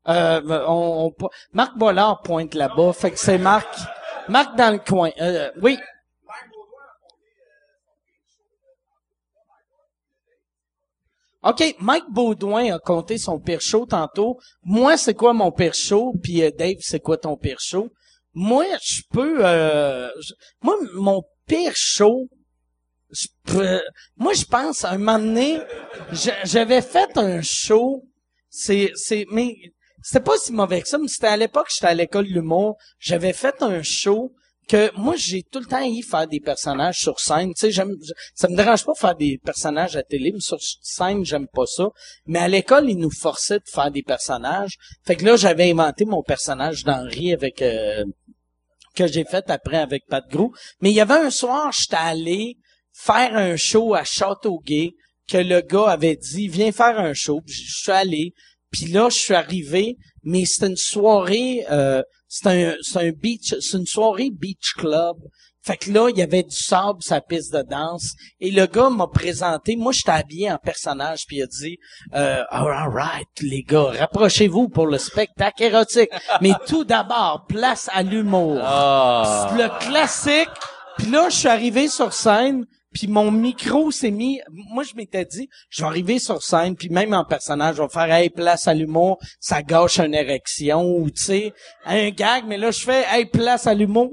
Euh, 0.08 0.40
on, 0.66 1.12
on- 1.20 1.28
Marc 1.52 1.76
Bollard 1.76 2.22
pointe 2.22 2.54
là-bas. 2.54 2.92
Fait 2.92 3.10
que 3.10 3.18
c'est 3.18 3.38
Marc. 3.38 3.68
Marc 4.28 4.56
dans 4.56 4.72
le 4.72 4.78
coin. 4.78 5.10
Euh, 5.20 5.50
oui. 5.62 5.78
OK, 11.42 11.74
Mike 11.80 12.04
Baudouin 12.10 12.74
a 12.74 12.78
compté 12.78 13.16
son 13.16 13.38
pire 13.40 13.62
show 13.62 13.86
tantôt. 13.86 14.38
Moi, 14.62 14.96
c'est 14.98 15.14
quoi 15.14 15.32
mon 15.32 15.50
pire 15.50 15.72
show? 15.74 16.12
Puis 16.22 16.42
euh, 16.42 16.50
Dave, 16.50 16.76
c'est 16.80 17.00
quoi 17.00 17.16
ton 17.16 17.36
pire 17.36 17.60
show? 17.60 17.88
Moi, 18.34 18.64
je 18.82 19.00
peux... 19.10 19.38
euh, 19.44 20.10
moi, 20.62 20.76
mon 20.94 21.22
pire 21.46 21.72
show, 21.74 22.28
je 23.12 23.26
moi, 24.16 24.32
je 24.34 24.44
pense, 24.44 24.84
à 24.84 24.90
un 24.90 24.98
moment 24.98 25.18
donné, 25.18 25.58
j'avais 26.44 26.82
fait 26.82 27.16
un 27.16 27.42
show, 27.42 28.04
c'est, 28.48 28.92
c'est, 28.94 29.26
mais 29.30 29.56
c'était 30.02 30.24
pas 30.24 30.36
si 30.38 30.52
mauvais 30.52 30.80
que 30.80 30.88
ça, 30.88 30.98
mais 30.98 31.08
c'était 31.08 31.26
à 31.26 31.36
l'époque, 31.36 31.68
j'étais 31.72 31.86
à 31.86 31.94
l'école 31.94 32.26
de 32.26 32.32
l'humour, 32.32 32.76
j'avais 32.98 33.32
fait 33.32 33.62
un 33.62 33.82
show 33.82 34.32
que 34.68 34.96
moi, 34.96 35.16
j'ai 35.16 35.42
tout 35.42 35.58
le 35.58 35.66
temps 35.66 35.84
eu 35.84 36.00
faire 36.02 36.28
des 36.28 36.38
personnages 36.38 37.00
sur 37.00 37.18
scène, 37.18 37.48
tu 37.54 37.60
sais, 37.60 37.70
j'aime, 37.72 37.96
ça 38.34 38.46
me 38.46 38.56
dérange 38.56 38.84
pas 38.84 38.92
de 38.92 38.98
faire 38.98 39.16
des 39.16 39.40
personnages 39.44 39.96
à 39.96 40.04
télé, 40.04 40.30
mais 40.32 40.40
sur 40.40 40.58
scène, 40.60 41.24
j'aime 41.24 41.48
pas 41.48 41.66
ça. 41.66 41.88
Mais 42.26 42.38
à 42.38 42.46
l'école, 42.46 42.88
ils 42.88 42.96
nous 42.96 43.10
forçaient 43.10 43.58
de 43.58 43.68
faire 43.68 43.90
des 43.90 44.04
personnages. 44.04 44.76
Fait 45.04 45.16
que 45.16 45.24
là, 45.24 45.34
j'avais 45.34 45.72
inventé 45.72 46.04
mon 46.04 46.22
personnage 46.22 46.84
d'Henri 46.84 47.32
avec, 47.32 47.62
euh, 47.62 48.04
que 48.94 49.08
j'ai 49.08 49.24
fait 49.24 49.50
après 49.50 49.78
avec 49.78 50.06
Pat 50.06 50.24
Gros. 50.30 50.52
Mais 50.80 50.90
il 50.90 50.94
y 50.94 51.00
avait 51.00 51.14
un 51.14 51.30
soir, 51.30 51.72
j'étais 51.72 51.96
allé 51.96 52.56
faire 52.92 53.36
un 53.36 53.56
show 53.56 53.94
à 53.94 54.04
Châteauguay 54.04 54.94
que 55.28 55.38
le 55.38 55.60
gars 55.60 55.90
avait 55.90 56.16
dit 56.16 56.48
viens 56.48 56.72
faire 56.72 56.98
un 56.98 57.14
show. 57.14 57.40
Puis 57.46 57.54
je 57.54 57.82
suis 57.82 57.92
allé. 57.92 58.34
Puis 58.70 58.86
là, 58.86 59.08
je 59.08 59.18
suis 59.18 59.34
arrivé, 59.34 59.96
mais 60.22 60.44
c'était 60.44 60.68
une 60.68 60.76
soirée, 60.76 61.64
euh, 61.70 62.02
c'était 62.28 62.66
un, 62.66 62.74
c'est 62.82 62.98
un 63.00 63.10
beach, 63.10 63.54
c'est 63.60 63.78
une 63.78 63.86
soirée 63.86 64.30
beach 64.30 64.74
club. 64.76 65.16
Fait 65.62 65.76
que 65.76 65.90
là, 65.90 66.08
il 66.08 66.16
y 66.16 66.22
avait 66.22 66.42
du 66.42 66.56
sable 66.56 67.02
sur 67.02 67.14
la 67.14 67.20
piste 67.20 67.52
de 67.52 67.62
danse. 67.62 68.12
Et 68.40 68.50
le 68.50 68.64
gars 68.66 68.88
m'a 68.88 69.08
présenté. 69.08 69.76
Moi, 69.76 69.92
j'étais 69.92 70.12
habillé 70.12 70.50
en 70.50 70.56
personnage. 70.56 71.26
Puis 71.26 71.36
il 71.36 71.42
a 71.42 71.46
dit, 71.46 71.78
euh, 72.14 72.42
all 72.48 72.88
right, 72.90 73.28
les 73.42 73.62
gars, 73.62 73.90
rapprochez-vous 73.98 74.70
pour 74.70 74.86
le 74.86 74.96
spectacle 74.96 75.62
érotique. 75.62 76.08
Mais 76.40 76.52
tout 76.66 76.84
d'abord, 76.84 77.44
place 77.46 77.90
à 77.92 78.02
l'humour. 78.02 78.58
Ah. 78.62 79.54
Le 79.54 79.68
classique. 79.84 80.48
Puis 80.96 81.10
là, 81.10 81.28
je 81.28 81.36
suis 81.36 81.48
arrivé 81.48 81.88
sur 81.88 82.14
scène. 82.14 82.64
Puis 82.92 83.06
mon 83.06 83.30
micro 83.30 83.90
s'est 83.90 84.10
mis. 84.10 84.40
Moi, 84.50 84.84
je 84.84 84.94
m'étais 84.94 85.24
dit, 85.24 85.48
je 85.68 85.82
vais 85.82 85.88
arriver 85.88 86.18
sur 86.18 86.42
scène, 86.42 86.76
puis 86.76 86.88
même 86.88 87.14
en 87.14 87.24
personnage, 87.24 87.76
je 87.76 87.82
vais 87.82 87.88
faire 87.88 88.12
hey 88.12 88.30
place 88.30 88.66
à 88.66 88.74
l'humour, 88.74 89.18
ça 89.38 89.62
gâche 89.62 89.98
une 89.98 90.14
érection 90.14 90.82
ou 90.82 91.10
tu 91.10 91.22
sais 91.22 91.54
un 91.86 92.10
gag. 92.10 92.44
Mais 92.46 92.58
là, 92.58 92.70
je 92.70 92.80
fais 92.80 93.04
hey 93.10 93.26
place 93.26 93.66
à 93.66 93.74
l'humour. 93.74 94.10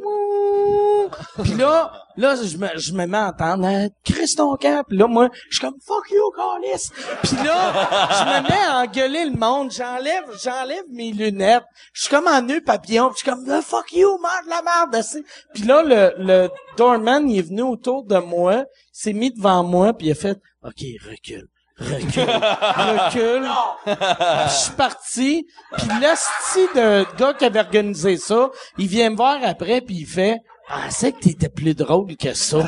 Puis 1.41 1.53
là, 1.53 2.06
là, 2.17 2.35
je 2.35 2.57
me, 2.57 2.67
je 2.75 2.93
me 2.93 3.05
mets 3.05 3.17
à 3.17 3.27
entendre 3.27 3.65
euh, 3.67 3.87
Chris 4.03 4.33
ton 4.35 4.55
camp. 4.55 4.83
Puis 4.87 4.97
là, 4.97 5.07
moi, 5.07 5.29
je 5.49 5.57
suis 5.57 5.65
comme 5.65 5.79
fuck 5.85 6.09
you, 6.11 6.31
Carlis. 6.35 6.89
Puis 7.23 7.35
là, 7.45 7.89
je 8.11 8.23
me 8.25 8.49
mets 8.49 8.65
à 8.67 8.79
engueuler 8.79 9.25
le 9.25 9.37
monde. 9.37 9.71
J'enlève, 9.71 10.25
j'enlève 10.43 10.83
mes 10.89 11.11
lunettes. 11.11 11.63
Je 11.93 12.01
suis 12.01 12.09
comme 12.09 12.27
en 12.27 12.41
nœud 12.41 12.61
papillon. 12.61 13.09
Puis 13.09 13.23
je 13.23 13.31
suis 13.31 13.31
comme 13.31 13.61
fuck 13.61 13.93
you, 13.93 14.19
merde 14.19 14.47
la 14.49 14.61
merde. 14.61 15.05
Puis 15.53 15.63
là, 15.63 15.83
le, 15.83 16.13
le 16.17 16.49
doorman, 16.77 17.29
il 17.29 17.39
est 17.39 17.43
venu 17.43 17.61
autour 17.61 18.03
de 18.03 18.17
moi, 18.17 18.65
s'est 18.91 19.13
mis 19.13 19.31
devant 19.31 19.63
moi, 19.63 19.93
puis 19.93 20.07
il 20.07 20.11
a 20.11 20.15
fait 20.15 20.37
OK, 20.63 20.83
recule. 21.09 21.47
Recule, 21.79 22.25
recule. 22.25 23.47
Je 24.47 24.63
suis 24.63 24.71
parti, 24.71 25.47
puis 25.77 25.87
l'asti 26.01 26.67
de 26.73 27.05
gars 27.17 27.35
qui 27.35 27.45
avait 27.45 27.59
organisé 27.59 28.17
ça, 28.17 28.49
il 28.79 28.87
vient 28.87 29.11
me 29.11 29.15
voir 29.15 29.37
après, 29.43 29.81
puis 29.81 29.97
il 29.99 30.07
fait 30.07 30.39
«Ah, 30.69 30.89
c'est 30.89 31.13
que 31.13 31.19
t'étais 31.19 31.49
plus 31.49 31.73
drôle 31.73 32.15
que 32.17 32.33
ça.» 32.33 32.59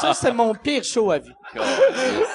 Ça, 0.00 0.12
c'est 0.14 0.32
mon 0.32 0.54
pire 0.54 0.82
show 0.82 1.10
à 1.10 1.18
vie. 1.18 1.32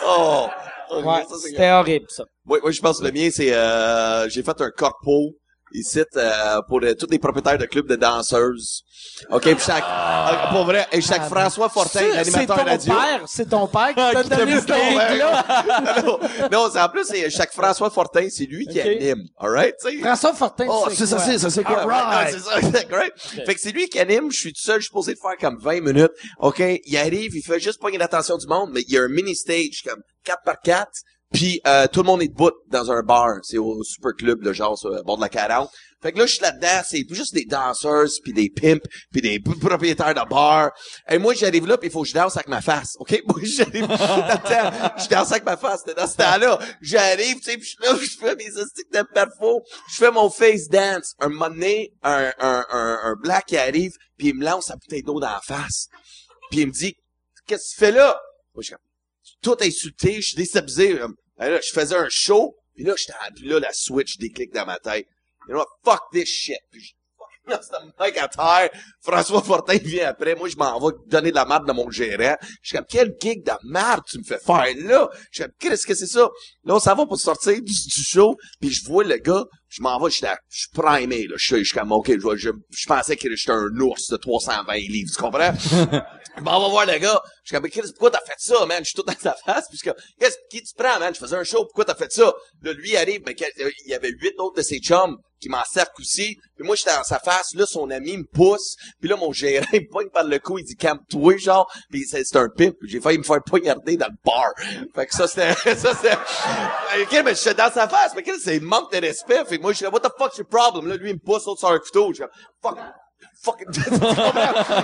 Oh! 0.07 0.47
Ok, 0.89 1.05
Ouais, 1.05 1.25
ça, 1.27 1.35
c'est 1.41 1.49
c'était 1.49 1.71
horrible, 1.71 2.05
ça. 2.09 2.23
Moi, 2.45 2.59
moi, 2.61 2.71
je 2.71 2.79
pense 2.79 2.99
que 2.99 3.05
le 3.05 3.11
mien, 3.11 3.29
c'est 3.31 3.53
euh, 3.53 4.29
j'ai 4.29 4.41
fait 4.43 4.61
un 4.61 4.69
corpo 4.69 5.33
ici 5.73 6.01
euh, 6.15 6.61
pour 6.69 6.79
euh, 6.81 6.93
tous 6.93 7.07
les 7.09 7.19
propriétaires 7.19 7.57
de 7.57 7.65
clubs 7.65 7.87
de 7.87 7.95
danseuses. 7.97 8.83
OK, 9.31 9.41
puis 9.41 9.55
chaque 9.59 9.83
euh, 9.83 10.49
pour 10.51 10.65
vrai, 10.65 10.85
et 10.91 11.01
chaque 11.01 11.23
François 11.27 11.69
Fortin, 11.69 12.01
Ah. 12.13 12.23
C'est- 12.23 12.31
C'est 12.31 12.31
l'animateur 12.37 12.57
ton 12.57 12.63
radio. 12.71 12.93
père, 12.93 13.21
c'est 13.25 13.49
ton 13.49 13.67
père 13.67 13.87
qui 13.89 13.95
t'a 13.95 14.23
Qui 14.23 14.29
t'a 14.29 14.35
donné 14.37 14.55
ce 14.61 14.67
gig-là. 14.67 16.01
non, 16.05 16.19
non, 16.51 16.69
c'est 16.71 16.79
en 16.81 16.89
plus 16.89 17.05
c'est 17.05 17.29
chaque 17.29 17.51
François 17.51 17.89
Fortin, 17.89 18.27
c'est 18.29 18.45
lui 18.45 18.67
qui 18.67 18.79
anime. 18.79 19.23
All 19.39 19.49
right, 19.51 19.75
tu 19.81 19.89
sais. 19.91 19.97
François 20.01 20.33
Fortin, 20.33 20.67
Oh, 20.69 20.85
c'est 20.91 21.05
ça, 21.05 21.19
c'est 21.19 21.37
ça, 21.39 21.49
c'est 21.49 21.63
quoi? 21.63 21.83
Right. 21.85 22.33
ouais, 22.35 22.39
c'est 22.61 22.71
ça, 22.71 22.83
great. 22.89 23.11
Fait 23.45 23.55
que 23.55 23.59
c'est 23.59 23.71
lui 23.71 23.87
qui 23.89 23.99
anime, 23.99 24.31
je 24.31 24.37
suis 24.37 24.53
tout 24.53 24.61
seul, 24.61 24.75
je 24.75 24.81
suis 24.81 24.87
supposé 24.87 25.13
de 25.13 25.19
faire 25.19 25.37
comme 25.39 25.57
20 25.59 25.81
minutes. 25.81 26.11
OK, 26.39 26.59
il 26.85 26.97
arrive, 26.97 27.35
il 27.35 27.41
fait 27.43 27.59
juste 27.59 27.79
pogner 27.79 27.97
l'attention 27.97 28.37
du 28.37 28.47
monde, 28.47 28.69
mais 28.73 28.81
il 28.87 28.93
y 28.93 28.97
a 28.97 29.01
un 29.01 29.07
mini 29.09 29.35
stage 29.35 29.81
comme 29.87 30.01
4 30.25 30.39
par 30.45 30.59
4 30.63 30.87
puis 31.33 31.59
euh, 31.67 31.87
tout 31.91 32.03
le 32.03 32.05
monde 32.05 32.21
est 32.21 32.29
debout 32.29 32.51
dans 32.71 32.89
un 32.89 33.01
bar, 33.03 33.27
c'est 33.43 33.57
au 33.57 33.83
super 33.83 34.11
club 34.17 34.41
le 34.43 34.53
genre 34.53 34.77
sur 34.77 34.87
le 34.89 35.01
bord 35.03 35.17
de 35.17 35.21
la 35.23 35.27
40. 35.27 35.69
Fait 36.01 36.11
que 36.11 36.19
là 36.19 36.25
je 36.25 36.33
suis 36.33 36.41
là-dedans, 36.41 36.81
c'est 36.87 37.05
juste 37.09 37.33
des 37.33 37.45
danseuses 37.45 38.19
puis 38.23 38.33
des 38.33 38.49
pimps 38.49 38.85
puis 39.11 39.21
des 39.21 39.39
propriétaires 39.39 40.13
de 40.13 40.29
bar. 40.29 40.71
Et 41.09 41.17
moi 41.17 41.33
j'arrive 41.33 41.65
là 41.67 41.77
puis 41.77 41.89
il 41.89 41.91
faut 41.91 42.03
que 42.03 42.09
je 42.09 42.13
danse 42.13 42.35
avec 42.35 42.47
ma 42.47 42.61
face. 42.61 42.95
OK, 42.99 43.21
moi 43.27 43.39
j'arrive 43.43 43.87
je 43.87 45.09
danse 45.09 45.31
avec 45.31 45.43
ma 45.43 45.57
face, 45.57 45.83
dans 45.85 46.07
ce 46.07 46.17
temps-là. 46.17 46.59
J'arrive, 46.81 47.37
tu 47.37 47.51
sais, 47.51 47.59
je 47.59 47.75
là, 47.81 47.97
je 48.01 48.17
fais 48.17 48.35
mes 48.35 48.57
astiques 48.57 48.91
de 48.93 49.01
perfo, 49.13 49.63
je 49.91 49.95
fais 49.95 50.11
mon 50.11 50.29
face 50.29 50.67
dance. 50.69 51.13
Un 51.19 51.29
moment 51.29 51.49
donné, 51.49 51.93
un, 52.03 52.31
un, 52.39 52.65
un, 52.69 52.99
un 53.03 53.15
black 53.21 53.47
qui 53.47 53.57
arrive, 53.57 53.93
puis 54.17 54.29
il 54.29 54.35
me 54.35 54.45
lance 54.45 54.65
sa 54.65 54.75
bouteille 54.75 55.03
d'eau 55.03 55.19
dans 55.19 55.31
la 55.31 55.41
face. 55.43 55.87
Puis 56.49 56.61
il 56.61 56.67
me 56.67 56.71
dit, 56.71 56.95
qu'est-ce 57.45 57.69
que 57.69 57.75
tu 57.75 57.79
fais 57.79 57.91
là? 57.91 58.19
Moi, 58.53 58.63
je 58.63 58.73
tout 59.41 59.57
insulté, 59.61 60.21
je 60.21 60.29
suis 60.29 60.35
déstabilisé. 60.35 60.99
Ben 61.37 61.49
là, 61.49 61.59
je 61.61 61.71
faisais 61.71 61.95
un 61.95 62.07
show, 62.09 62.55
puis 62.75 62.83
là, 62.83 62.95
j'étais, 62.97 63.13
là, 63.45 63.59
la 63.59 63.73
switch 63.73 64.17
déclic 64.17 64.51
dans 64.53 64.65
ma 64.65 64.79
tête. 64.79 65.07
You 65.47 65.53
know 65.53 65.59
what? 65.59 65.67
Fuck 65.83 66.11
this 66.11 66.27
shit. 66.29 66.59
Puis 66.71 66.97
mec 67.99 68.17
à 68.17 68.27
terre. 68.27 68.69
François 69.01 69.41
Fortin 69.41 69.77
vient 69.77 70.09
après. 70.09 70.35
Moi, 70.35 70.49
je 70.49 70.55
m'en 70.57 70.79
vais 70.79 70.95
donner 71.07 71.29
de 71.31 71.35
la 71.35 71.45
merde 71.45 71.65
dans 71.65 71.73
mon 71.73 71.89
gérant. 71.89 72.35
Je 72.61 72.69
suis 72.69 72.77
comme, 72.77 72.85
quel 72.89 73.15
gig 73.21 73.45
de 73.45 73.51
merde 73.63 74.01
tu 74.07 74.17
me 74.19 74.23
fais 74.23 74.39
faire 74.39 74.65
là? 74.77 75.09
Je 75.31 75.41
suis 75.41 75.43
comme, 75.43 75.53
qu'est-ce 75.59 75.85
que 75.85 75.95
c'est 75.95 76.07
ça? 76.07 76.29
Là, 76.63 76.75
on 76.75 76.79
s'en 76.79 76.95
va 76.95 77.05
pour 77.05 77.19
sortir 77.19 77.61
du, 77.61 77.73
show, 77.73 78.35
puis 78.59 78.69
je 78.69 78.85
vois 78.85 79.03
le 79.03 79.17
gars, 79.17 79.45
je 79.69 79.81
m'en 79.81 79.99
vais, 79.99 80.09
je 80.09 80.25
suis 80.49 80.69
primé, 80.73 81.27
là. 81.27 81.35
Je 81.37 81.55
suis 81.55 81.71
comme, 81.73 81.91
OK, 81.91 82.11
je, 82.11 82.37
je, 82.37 82.49
je 82.69 82.85
pensais 82.85 83.15
que 83.15 83.35
j'étais 83.35 83.51
un 83.51 83.69
ours 83.79 84.09
de 84.09 84.17
320 84.17 84.73
livres, 84.73 85.11
tu 85.13 85.21
comprends? 85.21 85.53
Je 86.37 86.43
m'en 86.43 86.63
vais 86.63 86.69
voir 86.69 86.85
le 86.85 86.97
gars. 86.99 87.19
Je 87.43 87.49
suis 87.49 87.55
comme, 87.59 87.69
Chris, 87.69 87.81
pourquoi 87.93 88.11
t'as 88.11 88.21
fait 88.25 88.35
ça, 88.37 88.65
man? 88.67 88.79
Je 88.79 88.85
suis 88.89 88.93
tout 88.95 89.03
dans 89.03 89.13
sa 89.19 89.33
face. 89.33 89.67
Puis 89.69 89.79
je 89.83 89.89
comme, 89.89 89.99
qu'est-ce 90.19 90.37
qui 90.51 90.61
tu 90.61 90.73
prends, 90.77 90.99
man? 90.99 91.13
Je 91.13 91.19
faisais 91.19 91.35
un 91.35 91.43
show, 91.43 91.63
pourquoi 91.65 91.85
t'as 91.85 91.95
fait 91.95 92.11
ça? 92.11 92.31
Là, 92.61 92.73
lui, 92.73 92.91
il 92.91 92.97
arrive, 92.97 93.21
mais 93.25 93.33
quel- 93.33 93.51
euh, 93.59 93.71
il 93.85 93.91
y 93.91 93.95
avait 93.95 94.11
huit 94.11 94.35
autres 94.37 94.57
de 94.57 94.61
ses 94.61 94.77
chums 94.79 95.17
qui 95.41 95.49
m'en 95.49 95.63
cerclent 95.63 95.99
aussi. 96.01 96.35
Puis 96.55 96.65
moi, 96.65 96.75
j'étais 96.75 96.95
dans 96.95 97.03
sa 97.03 97.17
face. 97.19 97.53
Là, 97.55 97.65
son 97.65 97.89
ami 97.89 98.17
me 98.17 98.23
pousse. 98.23 98.75
Puis 98.99 99.09
là, 99.09 99.15
mon 99.15 99.31
gérant, 99.33 99.65
il 99.73 99.81
me 99.81 99.89
pogne 99.91 100.09
par 100.09 100.25
le 100.25 100.37
cou. 100.37 100.59
Il 100.59 100.63
dit, 100.65 100.75
calme-toi, 100.75 101.37
genre. 101.37 101.71
Puis 101.89 102.05
c'est 102.07 102.23
c'est 102.23 102.37
un 102.37 102.49
pimp. 102.49 102.75
J'ai 102.83 103.01
failli 103.01 103.17
me 103.17 103.23
faire 103.23 103.41
poignarder 103.43 103.97
dans 103.97 104.07
le 104.07 104.17
bar. 104.23 104.51
Fait 104.93 105.07
que 105.07 105.15
ça, 105.15 105.27
c'était, 105.27 105.53
ça, 105.75 105.95
c'était, 105.95 106.13
OK, 107.01 107.23
mais 107.25 107.33
j'étais 107.33 107.55
dans 107.55 107.71
sa 107.71 107.87
face. 107.89 108.13
Mais 108.15 108.21
qu'est-ce 108.21 108.37
que 108.37 108.43
c'est 108.43 108.59
manque 108.59 108.91
de 108.91 108.99
respect? 108.99 109.43
Fait 109.45 109.57
que 109.57 109.63
moi, 109.63 109.71
je 109.71 109.77
suis 109.77 109.87
what 109.87 110.01
the 110.01 110.11
fuck's 110.19 110.37
your 110.37 110.47
problem? 110.47 110.87
Là, 110.87 110.97
lui, 110.97 111.09
il 111.09 111.15
me 111.15 111.19
pousse, 111.19 111.45
l'autre 111.47 111.59
sur 111.59 111.69
un 111.71 111.79
couteau. 111.79 112.09
Je 112.13 112.17
suis 112.17 112.25
fuck. 112.61 112.77
Fuck. 113.41 113.63
Tu 113.71 113.81
comprends? 113.83 114.15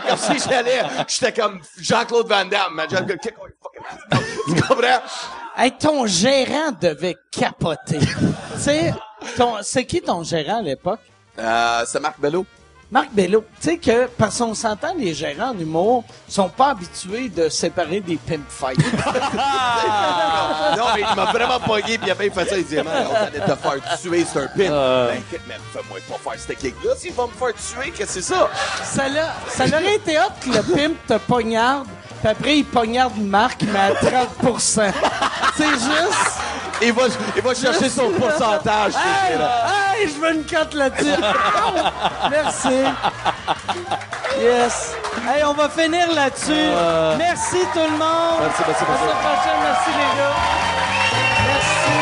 comme 0.08 0.18
si 0.18 0.50
j'allais, 0.50 0.82
j'étais 1.08 1.34
comme 1.34 1.60
Jean-Claude 1.80 2.28
Van 2.28 2.46
Damme, 2.46 2.76
man. 2.76 2.88
J'allais 2.90 3.18
kick 3.18 3.34
on 3.40 3.48
your 3.48 3.58
fucking 3.62 3.84
ass. 4.12 4.20
Tu 4.56 4.62
comprends? 4.62 5.02
Hey, 5.56 5.72
ton 5.78 6.06
gérant 6.08 6.72
devait 6.80 7.16
capoter. 7.32 8.00
tu 8.00 8.08
sais, 8.58 8.94
ton, 9.38 9.58
c'est 9.62 9.86
qui 9.86 10.02
ton 10.02 10.24
gérant 10.24 10.60
à 10.60 10.62
l'époque? 10.62 11.02
Euh, 11.38 11.84
c'est 11.86 12.00
Marc 12.00 12.20
Bello. 12.20 12.46
Marc 12.94 13.10
Bello. 13.12 13.44
Tu 13.60 13.70
sais 13.72 13.78
que, 13.78 14.06
parce 14.20 14.38
qu'on 14.38 14.54
s'entend, 14.54 14.94
les 14.96 15.16
gérants 15.16 15.50
en 15.50 15.58
humour 15.58 16.04
sont 16.28 16.48
pas 16.48 16.70
habitués 16.70 17.28
de 17.28 17.50
séparer 17.50 18.02
des 18.02 18.18
pimp 18.18 18.44
fights. 18.48 18.78
non, 20.78 20.84
mais 20.94 21.02
il 21.02 21.16
m'a 21.16 21.26
vraiment 21.32 21.60
pogné, 21.60 21.98
puis 21.98 22.12
après, 22.12 22.28
il 22.28 22.32
fait 22.32 22.46
ça, 22.48 22.56
il 22.56 22.64
dit, 22.66 22.78
on 22.78 23.16
allait 23.16 23.40
te 23.40 23.56
faire 23.56 24.00
tuer, 24.00 24.24
c'est 24.32 24.40
un 24.42 24.48
pin. 24.48 24.70
Ben, 24.70 25.16
écoute, 25.18 25.42
man, 25.48 25.58
fais-moi 25.74 25.98
pas 26.08 26.30
faire 26.32 26.40
cette 26.40 26.60
kick-là. 26.60 26.92
S'il 26.96 27.14
va 27.14 27.26
me 27.26 27.32
faire 27.32 27.54
tuer, 27.56 27.90
qu'est-ce 27.90 28.16
que 28.16 28.22
c'est 28.22 28.34
ça? 28.34 28.48
ça, 28.84 29.10
l'a- 29.10 29.34
ça 29.50 29.66
aurait 29.66 29.96
été 29.96 30.20
hot 30.20 30.32
que 30.40 30.50
le 30.50 30.62
pimp 30.62 30.96
te 31.08 31.18
poignarde, 31.18 31.88
puis 32.24 32.32
après, 32.32 32.58
il 32.60 32.64
poignarde 32.64 33.18
Marc, 33.18 33.64
mais 33.64 33.80
à 33.80 33.92
30% 33.92 34.92
C'est 35.58 35.70
juste... 35.70 36.40
Il 36.82 36.94
va, 36.94 37.04
il 37.36 37.42
va 37.42 37.54
chercher 37.54 37.90
son 37.90 38.12
pourcentage. 38.12 38.94
ce 38.94 38.98
Hey, 38.98 39.38
hey, 40.02 40.08
je 40.08 40.20
veux 40.22 40.34
une 40.34 40.46
cote 40.46 40.74
là-dessus. 40.74 41.22
Merci. 42.30 42.84
Yes. 44.40 44.96
Hey, 45.28 45.44
on 45.44 45.54
va 45.54 45.68
finir 45.70 46.12
là-dessus. 46.14 46.52
Euh. 46.52 47.16
Merci 47.18 47.58
tout 47.74 47.80
le 47.80 47.98
monde. 47.98 48.40
Merci, 48.42 48.64
merci, 48.68 48.84
merci. 48.88 49.04
À 49.04 49.08
la 49.08 49.16
prochaine. 49.16 49.60
Merci 49.62 49.90
les 49.90 50.12
gars. 50.18 50.36
Merci. 51.48 51.94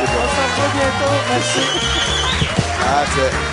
On 0.00 0.06
se 0.06 0.40
revoit 0.44 0.70
bientôt. 0.74 1.14
Merci. 1.30 1.88
That's 2.80 3.47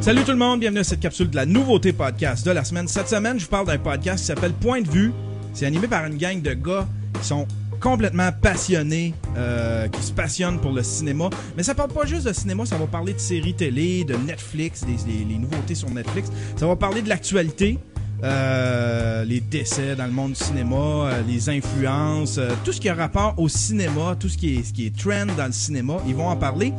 Salut 0.00 0.24
tout 0.24 0.30
le 0.30 0.38
monde, 0.38 0.60
bienvenue 0.60 0.80
à 0.80 0.84
cette 0.84 1.00
capsule 1.00 1.28
de 1.28 1.36
la 1.36 1.44
nouveauté 1.44 1.92
podcast 1.92 2.46
de 2.46 2.50
la 2.52 2.64
semaine. 2.64 2.88
Cette 2.88 3.10
semaine, 3.10 3.38
je 3.38 3.44
vous 3.44 3.50
parle 3.50 3.66
d'un 3.66 3.76
podcast 3.76 4.20
qui 4.20 4.24
s'appelle 4.24 4.54
Point 4.54 4.80
de 4.80 4.88
vue. 4.88 5.12
C'est 5.52 5.66
animé 5.66 5.88
par 5.88 6.06
une 6.06 6.16
gang 6.16 6.40
de 6.40 6.54
gars 6.54 6.88
qui 7.20 7.28
sont 7.28 7.46
complètement 7.82 8.30
passionnés, 8.32 9.12
euh, 9.36 9.88
qui 9.88 10.02
se 10.02 10.12
passionnent 10.12 10.58
pour 10.58 10.72
le 10.72 10.82
cinéma. 10.82 11.28
Mais 11.54 11.62
ça 11.62 11.74
parle 11.74 11.92
pas 11.92 12.06
juste 12.06 12.26
de 12.26 12.32
cinéma, 12.32 12.64
ça 12.64 12.78
va 12.78 12.86
parler 12.86 13.12
de 13.12 13.18
séries 13.18 13.52
télé, 13.52 14.04
de 14.04 14.16
Netflix, 14.16 14.86
des, 14.86 14.96
les 15.28 15.36
nouveautés 15.36 15.74
sur 15.74 15.90
Netflix. 15.90 16.30
Ça 16.56 16.66
va 16.66 16.76
parler 16.76 17.02
de 17.02 17.10
l'actualité, 17.10 17.78
euh, 18.24 19.22
les 19.26 19.40
décès 19.40 19.96
dans 19.96 20.06
le 20.06 20.12
monde 20.12 20.32
du 20.32 20.42
cinéma, 20.42 20.76
euh, 20.76 21.22
les 21.28 21.50
influences, 21.50 22.40
tout 22.64 22.72
ce 22.72 22.80
qui 22.80 22.88
a 22.88 22.94
rapport 22.94 23.34
au 23.36 23.50
cinéma, 23.50 24.16
tout 24.18 24.30
ce 24.30 24.38
qui 24.38 24.56
est, 24.56 24.62
ce 24.62 24.72
qui 24.72 24.86
est 24.86 24.96
trend 24.96 25.26
dans 25.36 25.46
le 25.46 25.52
cinéma, 25.52 25.98
ils 26.06 26.14
vont 26.14 26.28
en 26.28 26.36
parler. 26.36 26.72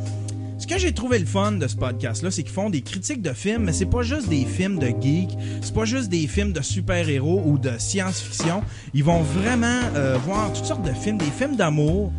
Ce 0.62 0.66
que 0.68 0.78
j'ai 0.78 0.92
trouvé 0.92 1.18
le 1.18 1.26
fun 1.26 1.50
de 1.50 1.66
ce 1.66 1.74
podcast-là, 1.74 2.30
c'est 2.30 2.44
qu'ils 2.44 2.52
font 2.52 2.70
des 2.70 2.82
critiques 2.82 3.20
de 3.20 3.32
films, 3.32 3.64
mais 3.64 3.72
c'est 3.72 3.84
pas 3.84 4.02
juste 4.02 4.28
des 4.28 4.44
films 4.44 4.78
de 4.78 4.92
geeks, 5.00 5.36
c'est 5.60 5.74
pas 5.74 5.84
juste 5.84 6.08
des 6.08 6.28
films 6.28 6.52
de 6.52 6.62
super-héros 6.62 7.42
ou 7.44 7.58
de 7.58 7.72
science-fiction. 7.78 8.62
Ils 8.94 9.02
vont 9.02 9.22
vraiment 9.22 9.80
euh, 9.96 10.16
voir 10.24 10.52
toutes 10.52 10.66
sortes 10.66 10.86
de 10.86 10.92
films, 10.92 11.18
des 11.18 11.32
films 11.36 11.56
d'amour, 11.56 12.12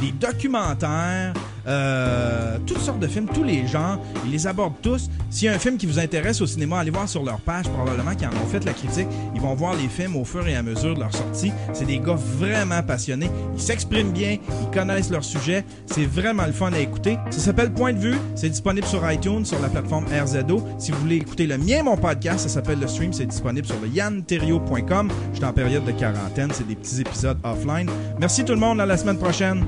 des 0.00 0.12
documentaires, 0.12 1.34
euh, 1.68 2.56
toutes 2.66 2.80
sortes 2.80 3.00
de 3.00 3.06
films, 3.06 3.26
tous 3.32 3.44
les 3.44 3.66
genres. 3.66 4.00
Ils 4.24 4.32
les 4.32 4.46
abordent 4.46 4.80
tous. 4.82 5.10
S'il 5.30 5.46
y 5.46 5.48
a 5.48 5.54
un 5.54 5.58
film 5.58 5.76
qui 5.76 5.86
vous 5.86 5.98
intéresse 5.98 6.40
au 6.40 6.46
cinéma, 6.46 6.78
allez 6.78 6.90
voir 6.90 7.08
sur 7.08 7.22
leur 7.22 7.40
page, 7.40 7.66
probablement 7.68 8.14
qu'ils 8.14 8.26
en 8.26 8.30
ont 8.30 8.48
fait 8.50 8.64
la 8.64 8.72
critique. 8.72 9.08
Ils 9.34 9.40
vont 9.40 9.54
voir 9.54 9.74
les 9.74 9.88
films 9.88 10.16
au 10.16 10.24
fur 10.24 10.46
et 10.46 10.56
à 10.56 10.62
mesure 10.62 10.94
de 10.94 11.00
leur 11.00 11.14
sortie. 11.14 11.52
C'est 11.72 11.84
des 11.84 11.98
gars 11.98 12.18
vraiment 12.38 12.82
passionnés. 12.82 13.30
Ils 13.54 13.60
s'expriment 13.60 14.12
bien, 14.12 14.38
ils 14.62 14.70
connaissent 14.70 15.10
leur 15.10 15.24
sujet. 15.24 15.64
C'est 15.86 16.06
vraiment 16.06 16.46
le 16.46 16.52
fun 16.52 16.72
à 16.72 16.78
écouter. 16.78 17.18
Ça 17.30 17.40
s'appelle 17.40 17.72
Point 17.72 17.92
de 17.92 17.98
vue. 17.98 18.16
C'est 18.34 18.48
disponible 18.48 18.86
sur 18.86 19.10
iTunes, 19.10 19.44
sur 19.44 19.60
la 19.60 19.68
plateforme 19.68 20.06
RZO. 20.06 20.66
Si 20.78 20.90
vous 20.90 20.98
voulez 20.98 21.16
écouter 21.16 21.46
le 21.46 21.58
mien, 21.58 21.82
mon 21.82 21.96
podcast, 21.96 22.40
ça 22.40 22.48
s'appelle 22.48 22.80
Le 22.80 22.88
Stream. 22.88 23.12
C'est 23.12 23.26
disponible 23.26 23.66
sur 23.66 23.78
le 23.80 23.88
yanterio.com. 23.88 25.10
Je 25.32 25.36
suis 25.36 25.44
en 25.44 25.52
période 25.52 25.84
de 25.84 25.92
quarantaine. 25.92 26.50
C'est 26.52 26.66
des 26.66 26.76
petits 26.76 27.00
épisodes 27.00 27.38
offline. 27.44 27.90
Merci 28.18 28.44
tout 28.44 28.52
le 28.52 28.60
monde. 28.60 28.80
À 28.80 28.86
la 28.86 28.96
semaine 28.96 29.18
prochaine. 29.18 29.64